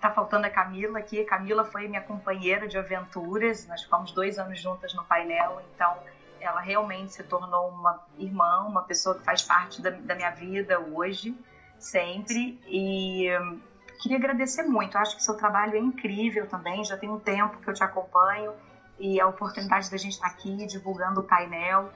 Tá 0.00 0.10
faltando 0.10 0.46
a 0.46 0.50
Camila 0.50 0.98
aqui. 0.98 1.22
Camila 1.24 1.64
foi 1.64 1.86
minha 1.86 2.00
companheira 2.00 2.66
de 2.66 2.78
aventuras. 2.78 3.66
Nós 3.66 3.82
ficamos 3.82 4.12
dois 4.12 4.38
anos 4.38 4.58
juntas 4.58 4.94
no 4.94 5.04
painel, 5.04 5.60
então 5.74 5.94
ela 6.40 6.60
realmente 6.60 7.12
se 7.12 7.22
tornou 7.24 7.68
uma 7.68 8.00
irmã, 8.18 8.60
uma 8.60 8.82
pessoa 8.82 9.18
que 9.18 9.24
faz 9.24 9.42
parte 9.42 9.82
da, 9.82 9.90
da 9.90 10.14
minha 10.14 10.30
vida 10.30 10.80
hoje, 10.80 11.36
sempre. 11.78 12.58
E 12.66 13.28
hum, 13.38 13.60
queria 14.00 14.16
agradecer 14.16 14.62
muito. 14.62 14.96
acho 14.96 15.16
que 15.16 15.22
seu 15.22 15.36
trabalho 15.36 15.76
é 15.76 15.80
incrível 15.80 16.46
também. 16.46 16.82
Já 16.82 16.96
tem 16.96 17.10
um 17.10 17.18
tempo 17.18 17.58
que 17.58 17.68
eu 17.68 17.74
te 17.74 17.84
acompanho 17.84 18.54
e 18.98 19.20
a 19.20 19.26
oportunidade 19.26 19.90
da 19.90 19.98
gente 19.98 20.12
estar 20.12 20.28
aqui 20.28 20.66
divulgando 20.66 21.20
o 21.20 21.22
painel 21.22 21.90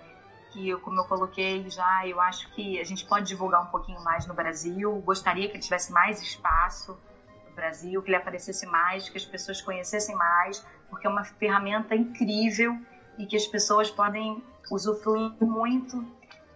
que, 0.53 0.75
como 0.79 1.01
eu 1.01 1.05
coloquei 1.05 1.69
já, 1.71 2.07
eu 2.07 2.21
acho 2.21 2.51
que 2.53 2.81
a 2.81 2.85
gente 2.85 3.05
pode 3.07 3.27
divulgar 3.27 3.63
um 3.63 3.67
pouquinho 3.67 4.03
mais 4.03 4.27
no 4.27 4.35
Brasil. 4.35 4.93
Gostaria 5.05 5.49
que 5.49 5.55
ele 5.55 5.63
tivesse 5.63 5.93
mais 5.93 6.21
espaço 6.21 6.99
no 7.49 7.55
Brasil, 7.55 8.03
que 8.03 8.09
ele 8.09 8.17
aparecesse 8.17 8.67
mais, 8.67 9.09
que 9.09 9.17
as 9.17 9.25
pessoas 9.25 9.61
conhecessem 9.61 10.15
mais, 10.15 10.65
porque 10.89 11.07
é 11.07 11.11
uma 11.11 11.25
ferramenta 11.25 11.95
incrível 11.95 12.79
e 13.19 13.27
que 13.27 13.37
as 13.37 13.47
pessoas 13.47 13.91
podem 13.91 14.43
usufruir 14.71 15.33
muito 15.41 16.05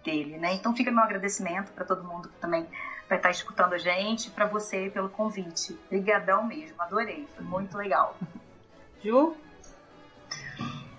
dele, 0.03 0.37
né? 0.37 0.53
Então 0.53 0.75
fica 0.75 0.91
meu 0.91 1.03
agradecimento 1.03 1.71
para 1.71 1.85
todo 1.85 2.03
mundo 2.03 2.29
que 2.29 2.35
também 2.35 2.67
vai 3.07 3.17
estar 3.17 3.29
escutando 3.29 3.73
a 3.73 3.77
gente, 3.77 4.29
para 4.31 4.45
você 4.45 4.89
pelo 4.89 5.09
convite. 5.09 5.77
Obrigadão 5.85 6.43
mesmo, 6.43 6.81
adorei, 6.81 7.27
foi 7.35 7.45
muito 7.45 7.77
legal. 7.77 8.17
Ju? 9.03 9.35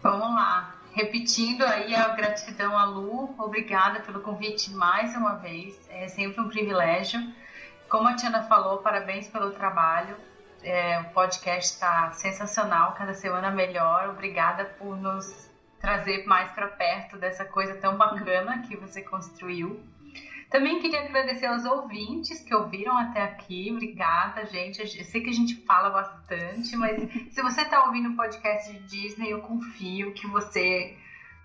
Vamos 0.02 0.34
lá 0.34 0.75
repetindo 0.96 1.62
aí 1.62 1.94
a 1.94 2.08
gratidão 2.08 2.76
à 2.76 2.86
Lu, 2.86 3.34
obrigada 3.38 4.00
pelo 4.00 4.20
convite 4.20 4.70
mais 4.72 5.14
uma 5.14 5.34
vez, 5.34 5.78
é 5.90 6.08
sempre 6.08 6.40
um 6.40 6.48
privilégio. 6.48 7.20
Como 7.86 8.08
a 8.08 8.14
Tiana 8.14 8.44
falou, 8.44 8.78
parabéns 8.78 9.28
pelo 9.28 9.50
trabalho, 9.50 10.16
é, 10.62 10.98
o 11.00 11.04
podcast 11.10 11.74
está 11.74 12.10
sensacional, 12.12 12.94
cada 12.94 13.12
semana 13.12 13.50
melhor. 13.50 14.08
Obrigada 14.08 14.64
por 14.64 14.96
nos 14.96 15.50
trazer 15.78 16.24
mais 16.24 16.50
para 16.52 16.66
perto 16.66 17.18
dessa 17.18 17.44
coisa 17.44 17.74
tão 17.74 17.98
bacana 17.98 18.62
que 18.62 18.74
você 18.74 19.02
construiu. 19.02 19.78
Também 20.50 20.80
queria 20.80 21.00
agradecer 21.00 21.46
aos 21.46 21.64
ouvintes 21.64 22.40
que 22.40 22.54
ouviram 22.54 22.96
até 22.96 23.22
aqui. 23.22 23.70
Obrigada, 23.72 24.46
gente. 24.46 24.80
Eu 24.80 25.04
sei 25.04 25.20
que 25.20 25.30
a 25.30 25.32
gente 25.32 25.56
fala 25.64 25.90
bastante, 25.90 26.76
mas 26.76 26.96
se 27.32 27.42
você 27.42 27.62
está 27.62 27.84
ouvindo 27.84 28.10
um 28.10 28.16
podcast 28.16 28.72
de 28.72 28.78
Disney, 28.86 29.32
eu 29.32 29.40
confio 29.40 30.12
que 30.12 30.26
você 30.26 30.96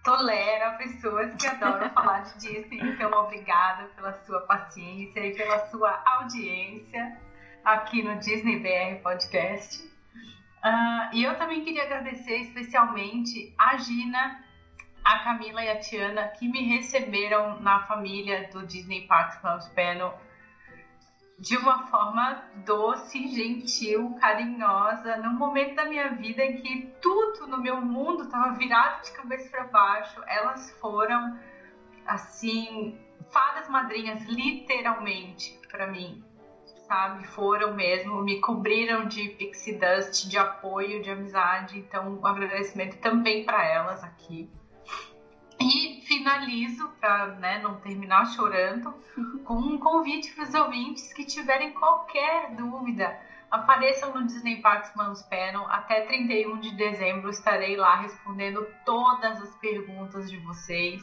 tolera 0.03 0.71
pessoas 0.71 1.33
que 1.35 1.47
adoram 1.47 1.89
falar 1.93 2.21
de 2.21 2.33
Disney. 2.39 2.79
Então, 2.79 3.11
obrigada 3.11 3.85
pela 3.95 4.13
sua 4.25 4.41
paciência 4.41 5.25
e 5.25 5.35
pela 5.35 5.59
sua 5.69 6.01
audiência 6.05 7.19
aqui 7.63 8.03
no 8.03 8.17
Disney 8.17 8.59
BR 8.59 9.01
Podcast. 9.01 9.83
Uh, 10.63 11.09
e 11.13 11.23
eu 11.23 11.35
também 11.37 11.63
queria 11.63 11.83
agradecer 11.83 12.37
especialmente 12.37 13.53
a 13.57 13.77
Gina 13.77 14.43
a 15.03 15.19
Camila 15.19 15.63
e 15.63 15.69
a 15.69 15.79
Tiana 15.79 16.27
que 16.27 16.47
me 16.47 16.67
receberam 16.75 17.59
na 17.59 17.85
família 17.87 18.49
do 18.51 18.65
Disney 18.65 19.07
Parks 19.07 19.67
Panel 19.69 20.17
de 21.41 21.57
uma 21.57 21.87
forma 21.87 22.43
doce, 22.63 23.27
gentil, 23.29 24.15
carinhosa, 24.19 25.17
num 25.17 25.33
momento 25.33 25.73
da 25.73 25.85
minha 25.85 26.09
vida 26.09 26.43
em 26.43 26.61
que 26.61 26.93
tudo 27.01 27.47
no 27.47 27.57
meu 27.57 27.81
mundo 27.81 28.23
estava 28.25 28.53
virado 28.53 29.03
de 29.03 29.11
cabeça 29.11 29.49
para 29.49 29.63
baixo. 29.63 30.21
Elas 30.27 30.69
foram 30.79 31.39
assim 32.05 32.95
fadas 33.31 33.67
madrinhas 33.69 34.23
literalmente 34.25 35.59
para 35.67 35.87
mim, 35.87 36.23
sabe? 36.87 37.25
Foram 37.29 37.73
mesmo, 37.73 38.21
me 38.21 38.39
cobriram 38.39 39.07
de 39.07 39.29
pixie 39.29 39.79
dust, 39.79 40.29
de 40.29 40.37
apoio, 40.37 41.01
de 41.01 41.09
amizade. 41.09 41.79
Então, 41.79 42.19
um 42.19 42.25
agradecimento 42.27 42.99
também 42.99 43.45
para 43.45 43.65
elas 43.65 44.03
aqui. 44.03 44.47
E 45.61 46.01
finalizo, 46.07 46.89
para 46.99 47.27
né, 47.35 47.59
não 47.59 47.75
terminar 47.75 48.25
chorando, 48.25 48.93
com 49.45 49.55
um 49.55 49.77
convite 49.77 50.33
para 50.33 50.43
os 50.43 50.53
ouvintes 50.55 51.13
que 51.13 51.23
tiverem 51.23 51.71
qualquer 51.73 52.55
dúvida. 52.55 53.15
Apareçam 53.51 54.13
no 54.13 54.25
Disney 54.25 54.61
Parks 54.61 54.95
Moms 54.95 55.21
Panel. 55.23 55.65
Até 55.67 56.01
31 56.01 56.59
de 56.61 56.75
dezembro 56.75 57.29
estarei 57.29 57.75
lá 57.75 57.97
respondendo 57.97 58.65
todas 58.85 59.41
as 59.41 59.53
perguntas 59.57 60.31
de 60.31 60.37
vocês. 60.37 61.01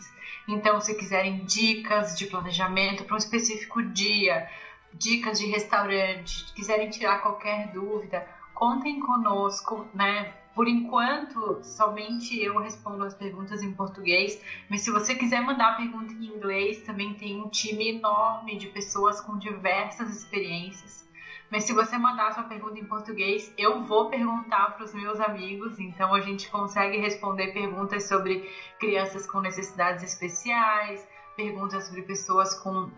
Então, 0.49 0.81
se 0.81 0.95
quiserem 0.97 1.45
dicas 1.45 2.17
de 2.17 2.27
planejamento 2.27 3.05
para 3.05 3.15
um 3.15 3.19
específico 3.19 3.83
dia, 3.83 4.49
dicas 4.95 5.39
de 5.39 5.47
restaurante, 5.47 6.53
quiserem 6.55 6.89
tirar 6.89 7.19
qualquer 7.19 7.69
dúvida, 7.69 8.27
contem 8.55 8.99
conosco, 8.99 9.87
né? 9.95 10.33
Por 10.59 10.67
enquanto, 10.67 11.61
somente 11.63 12.37
eu 12.43 12.59
respondo 12.59 13.05
as 13.05 13.15
perguntas 13.15 13.63
em 13.63 13.73
português, 13.73 14.43
mas 14.69 14.81
se 14.81 14.91
você 14.91 15.15
quiser 15.15 15.41
mandar 15.41 15.77
pergunta 15.77 16.13
em 16.13 16.25
inglês, 16.25 16.83
também 16.83 17.15
tem 17.15 17.41
um 17.41 17.49
time 17.49 17.91
enorme 17.91 18.57
de 18.57 18.67
pessoas 18.67 19.21
com 19.21 19.39
diversas 19.39 20.11
experiências. 20.11 21.09
Mas 21.49 21.63
se 21.63 21.73
você 21.73 21.97
mandar 21.97 22.33
sua 22.33 22.43
pergunta 22.43 22.77
em 22.77 22.85
português, 22.85 23.55
eu 23.57 23.85
vou 23.85 24.11
perguntar 24.11 24.75
para 24.75 24.85
os 24.85 24.93
meus 24.93 25.21
amigos, 25.21 25.79
então 25.79 26.13
a 26.13 26.21
gente 26.21 26.51
consegue 26.51 26.97
responder 26.97 27.53
perguntas 27.53 28.09
sobre 28.09 28.51
crianças 28.81 29.31
com 29.31 29.39
necessidades 29.39 30.03
especiais, 30.03 31.07
perguntas 31.37 31.87
sobre 31.87 32.03
pessoas 32.03 32.53
com 32.59 32.91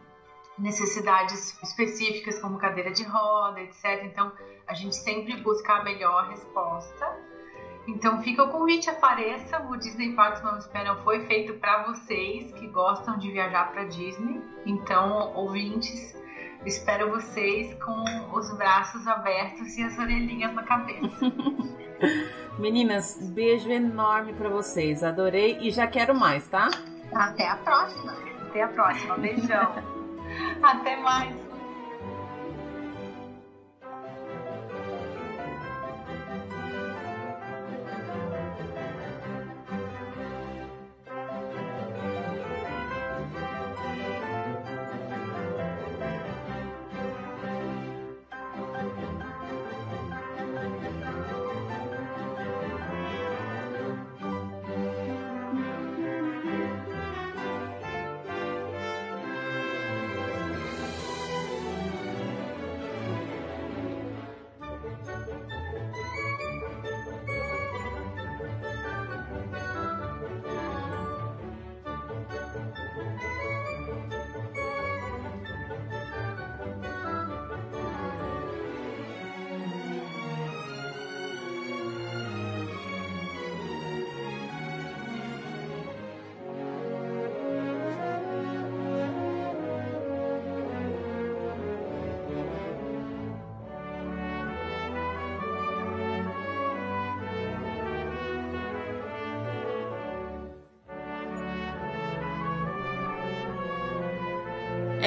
necessidades 0.58 1.62
específicas 1.62 2.38
como 2.38 2.56
cadeira 2.56 2.90
de 2.90 3.02
roda, 3.02 3.60
etc. 3.60 4.02
Então 4.04 4.32
a 4.66 4.72
gente 4.72 4.96
sempre 4.96 5.36
busca 5.42 5.74
a 5.74 5.84
melhor 5.84 6.26
resposta. 6.30 7.28
Então 7.90 8.22
fica 8.22 8.44
o 8.44 8.48
convite, 8.48 8.88
apareça. 8.88 9.60
O 9.68 9.76
Disney 9.76 10.12
Parks 10.14 10.42
Moms 10.42 10.66
Panel 10.68 10.96
foi 11.02 11.26
feito 11.26 11.54
para 11.54 11.82
vocês 11.84 12.52
que 12.52 12.68
gostam 12.68 13.18
de 13.18 13.30
viajar 13.30 13.72
para 13.72 13.84
Disney. 13.84 14.40
Então, 14.64 15.32
ouvintes, 15.34 16.16
espero 16.64 17.10
vocês 17.10 17.74
com 17.82 18.04
os 18.32 18.56
braços 18.56 19.06
abertos 19.08 19.76
e 19.76 19.82
as 19.82 19.98
orelhinhas 19.98 20.54
na 20.54 20.62
cabeça. 20.62 21.32
Meninas, 22.58 23.18
beijo 23.34 23.70
enorme 23.70 24.34
para 24.34 24.48
vocês. 24.48 25.02
Adorei 25.02 25.58
e 25.60 25.70
já 25.70 25.86
quero 25.86 26.14
mais, 26.14 26.46
tá? 26.46 26.70
Até 27.12 27.48
a 27.48 27.56
próxima. 27.56 28.16
Até 28.48 28.62
a 28.62 28.68
próxima. 28.68 29.18
Beijão. 29.18 29.74
Até 30.62 30.96
mais. 30.96 31.49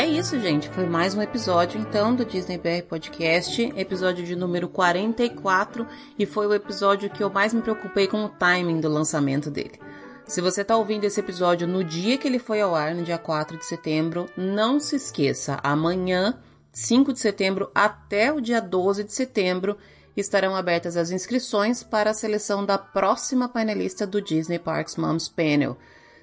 É 0.03 0.05
isso, 0.05 0.37
gente. 0.37 0.67
Foi 0.67 0.85
mais 0.85 1.15
um 1.15 1.21
episódio 1.21 1.79
então 1.79 2.13
do 2.13 2.25
Disney 2.25 2.57
BR 2.57 2.85
Podcast, 2.89 3.71
episódio 3.77 4.25
de 4.25 4.35
número 4.35 4.67
44, 4.67 5.87
e 6.19 6.25
foi 6.25 6.45
o 6.45 6.53
episódio 6.53 7.09
que 7.09 7.23
eu 7.23 7.29
mais 7.29 7.53
me 7.53 7.61
preocupei 7.61 8.05
com 8.05 8.25
o 8.25 8.27
timing 8.27 8.81
do 8.81 8.89
lançamento 8.89 9.49
dele. 9.49 9.79
Se 10.25 10.41
você 10.41 10.59
está 10.59 10.75
ouvindo 10.75 11.05
esse 11.05 11.21
episódio 11.21 11.65
no 11.65 11.85
dia 11.85 12.17
que 12.17 12.27
ele 12.27 12.37
foi 12.37 12.59
ao 12.59 12.75
ar, 12.75 12.93
no 12.93 13.03
dia 13.03 13.17
4 13.17 13.57
de 13.57 13.65
setembro, 13.65 14.29
não 14.35 14.77
se 14.77 14.97
esqueça, 14.97 15.57
amanhã, 15.63 16.37
5 16.73 17.13
de 17.13 17.21
setembro, 17.21 17.71
até 17.73 18.29
o 18.33 18.41
dia 18.41 18.59
12 18.59 19.05
de 19.05 19.13
setembro, 19.13 19.77
estarão 20.17 20.53
abertas 20.53 20.97
as 20.97 21.11
inscrições 21.11 21.81
para 21.81 22.09
a 22.09 22.13
seleção 22.13 22.65
da 22.65 22.77
próxima 22.77 23.47
painelista 23.47 24.05
do 24.05 24.21
Disney 24.21 24.59
Parks 24.59 24.97
Moms 24.97 25.29
Panel. 25.29 25.77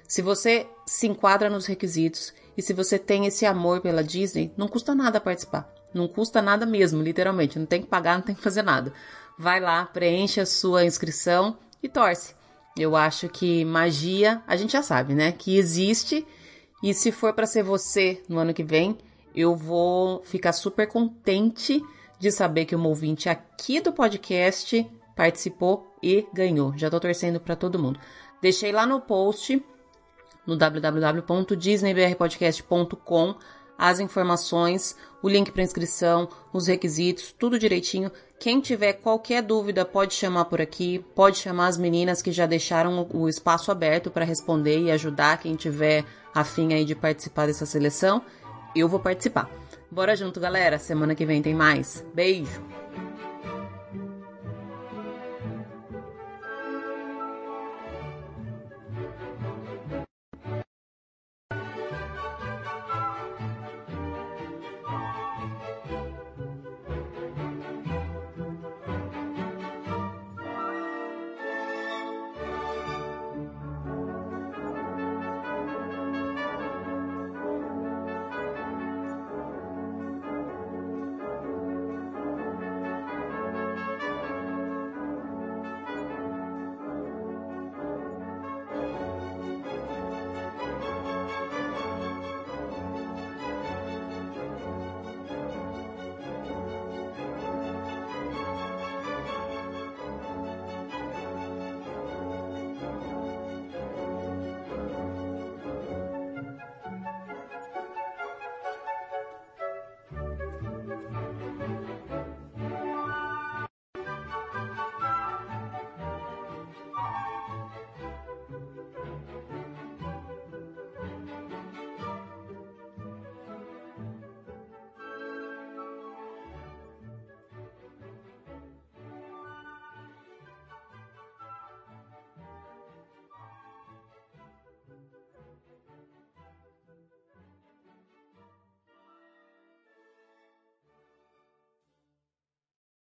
Se 0.07 0.21
você 0.21 0.67
se 0.85 1.07
enquadra 1.07 1.49
nos 1.49 1.65
requisitos 1.65 2.31
e 2.57 2.61
se 2.61 2.73
você 2.73 2.99
tem 2.99 3.25
esse 3.25 3.45
amor 3.45 3.81
pela 3.81 4.03
Disney, 4.03 4.51
não 4.57 4.67
custa 4.67 4.93
nada 4.93 5.21
participar. 5.21 5.71
Não 5.93 6.07
custa 6.07 6.41
nada 6.41 6.65
mesmo, 6.65 7.01
literalmente. 7.01 7.59
Não 7.59 7.65
tem 7.65 7.81
que 7.81 7.87
pagar, 7.87 8.17
não 8.17 8.25
tem 8.25 8.35
que 8.35 8.41
fazer 8.41 8.61
nada. 8.61 8.93
Vai 9.37 9.59
lá, 9.59 9.85
preenche 9.85 10.39
a 10.39 10.45
sua 10.45 10.85
inscrição 10.85 11.57
e 11.81 11.89
torce. 11.89 12.35
Eu 12.77 12.95
acho 12.95 13.27
que 13.27 13.65
magia, 13.65 14.41
a 14.47 14.55
gente 14.55 14.73
já 14.73 14.81
sabe, 14.81 15.13
né? 15.13 15.31
Que 15.31 15.57
existe. 15.57 16.25
E 16.81 16.93
se 16.93 17.11
for 17.11 17.33
para 17.33 17.45
ser 17.45 17.63
você 17.63 18.21
no 18.29 18.39
ano 18.39 18.53
que 18.53 18.63
vem, 18.63 18.97
eu 19.35 19.55
vou 19.55 20.21
ficar 20.23 20.53
super 20.53 20.87
contente 20.87 21.83
de 22.19 22.31
saber 22.31 22.65
que 22.65 22.75
um 22.75 22.85
ouvinte 22.85 23.27
aqui 23.29 23.81
do 23.81 23.91
podcast 23.91 24.87
participou 25.15 25.95
e 26.01 26.25
ganhou. 26.33 26.77
Já 26.77 26.89
tô 26.89 26.99
torcendo 26.99 27.39
para 27.39 27.55
todo 27.55 27.79
mundo. 27.79 27.99
Deixei 28.41 28.71
lá 28.71 28.85
no 28.85 29.01
post 29.01 29.63
no 30.45 30.55
www.disneybrpodcast.com 30.55 33.35
as 33.81 33.99
informações, 33.99 34.95
o 35.23 35.27
link 35.27 35.51
para 35.51 35.63
inscrição, 35.63 36.29
os 36.53 36.67
requisitos, 36.67 37.31
tudo 37.31 37.57
direitinho. 37.57 38.11
Quem 38.39 38.61
tiver 38.61 38.93
qualquer 38.93 39.41
dúvida 39.41 39.83
pode 39.83 40.13
chamar 40.13 40.45
por 40.45 40.61
aqui, 40.61 41.03
pode 41.15 41.37
chamar 41.37 41.65
as 41.65 41.79
meninas 41.79 42.21
que 42.21 42.31
já 42.31 42.45
deixaram 42.45 43.07
o 43.11 43.27
espaço 43.27 43.71
aberto 43.71 44.11
para 44.11 44.23
responder 44.23 44.79
e 44.79 44.91
ajudar 44.91 45.39
quem 45.39 45.55
tiver 45.55 46.05
afim 46.31 46.73
aí 46.73 46.85
de 46.85 46.93
participar 46.93 47.47
dessa 47.47 47.65
seleção. 47.65 48.21
Eu 48.75 48.87
vou 48.87 48.99
participar. 48.99 49.49
Bora 49.89 50.15
junto, 50.15 50.39
galera. 50.39 50.77
Semana 50.77 51.15
que 51.15 51.25
vem 51.25 51.41
tem 51.41 51.55
mais. 51.55 52.05
Beijo. 52.13 52.80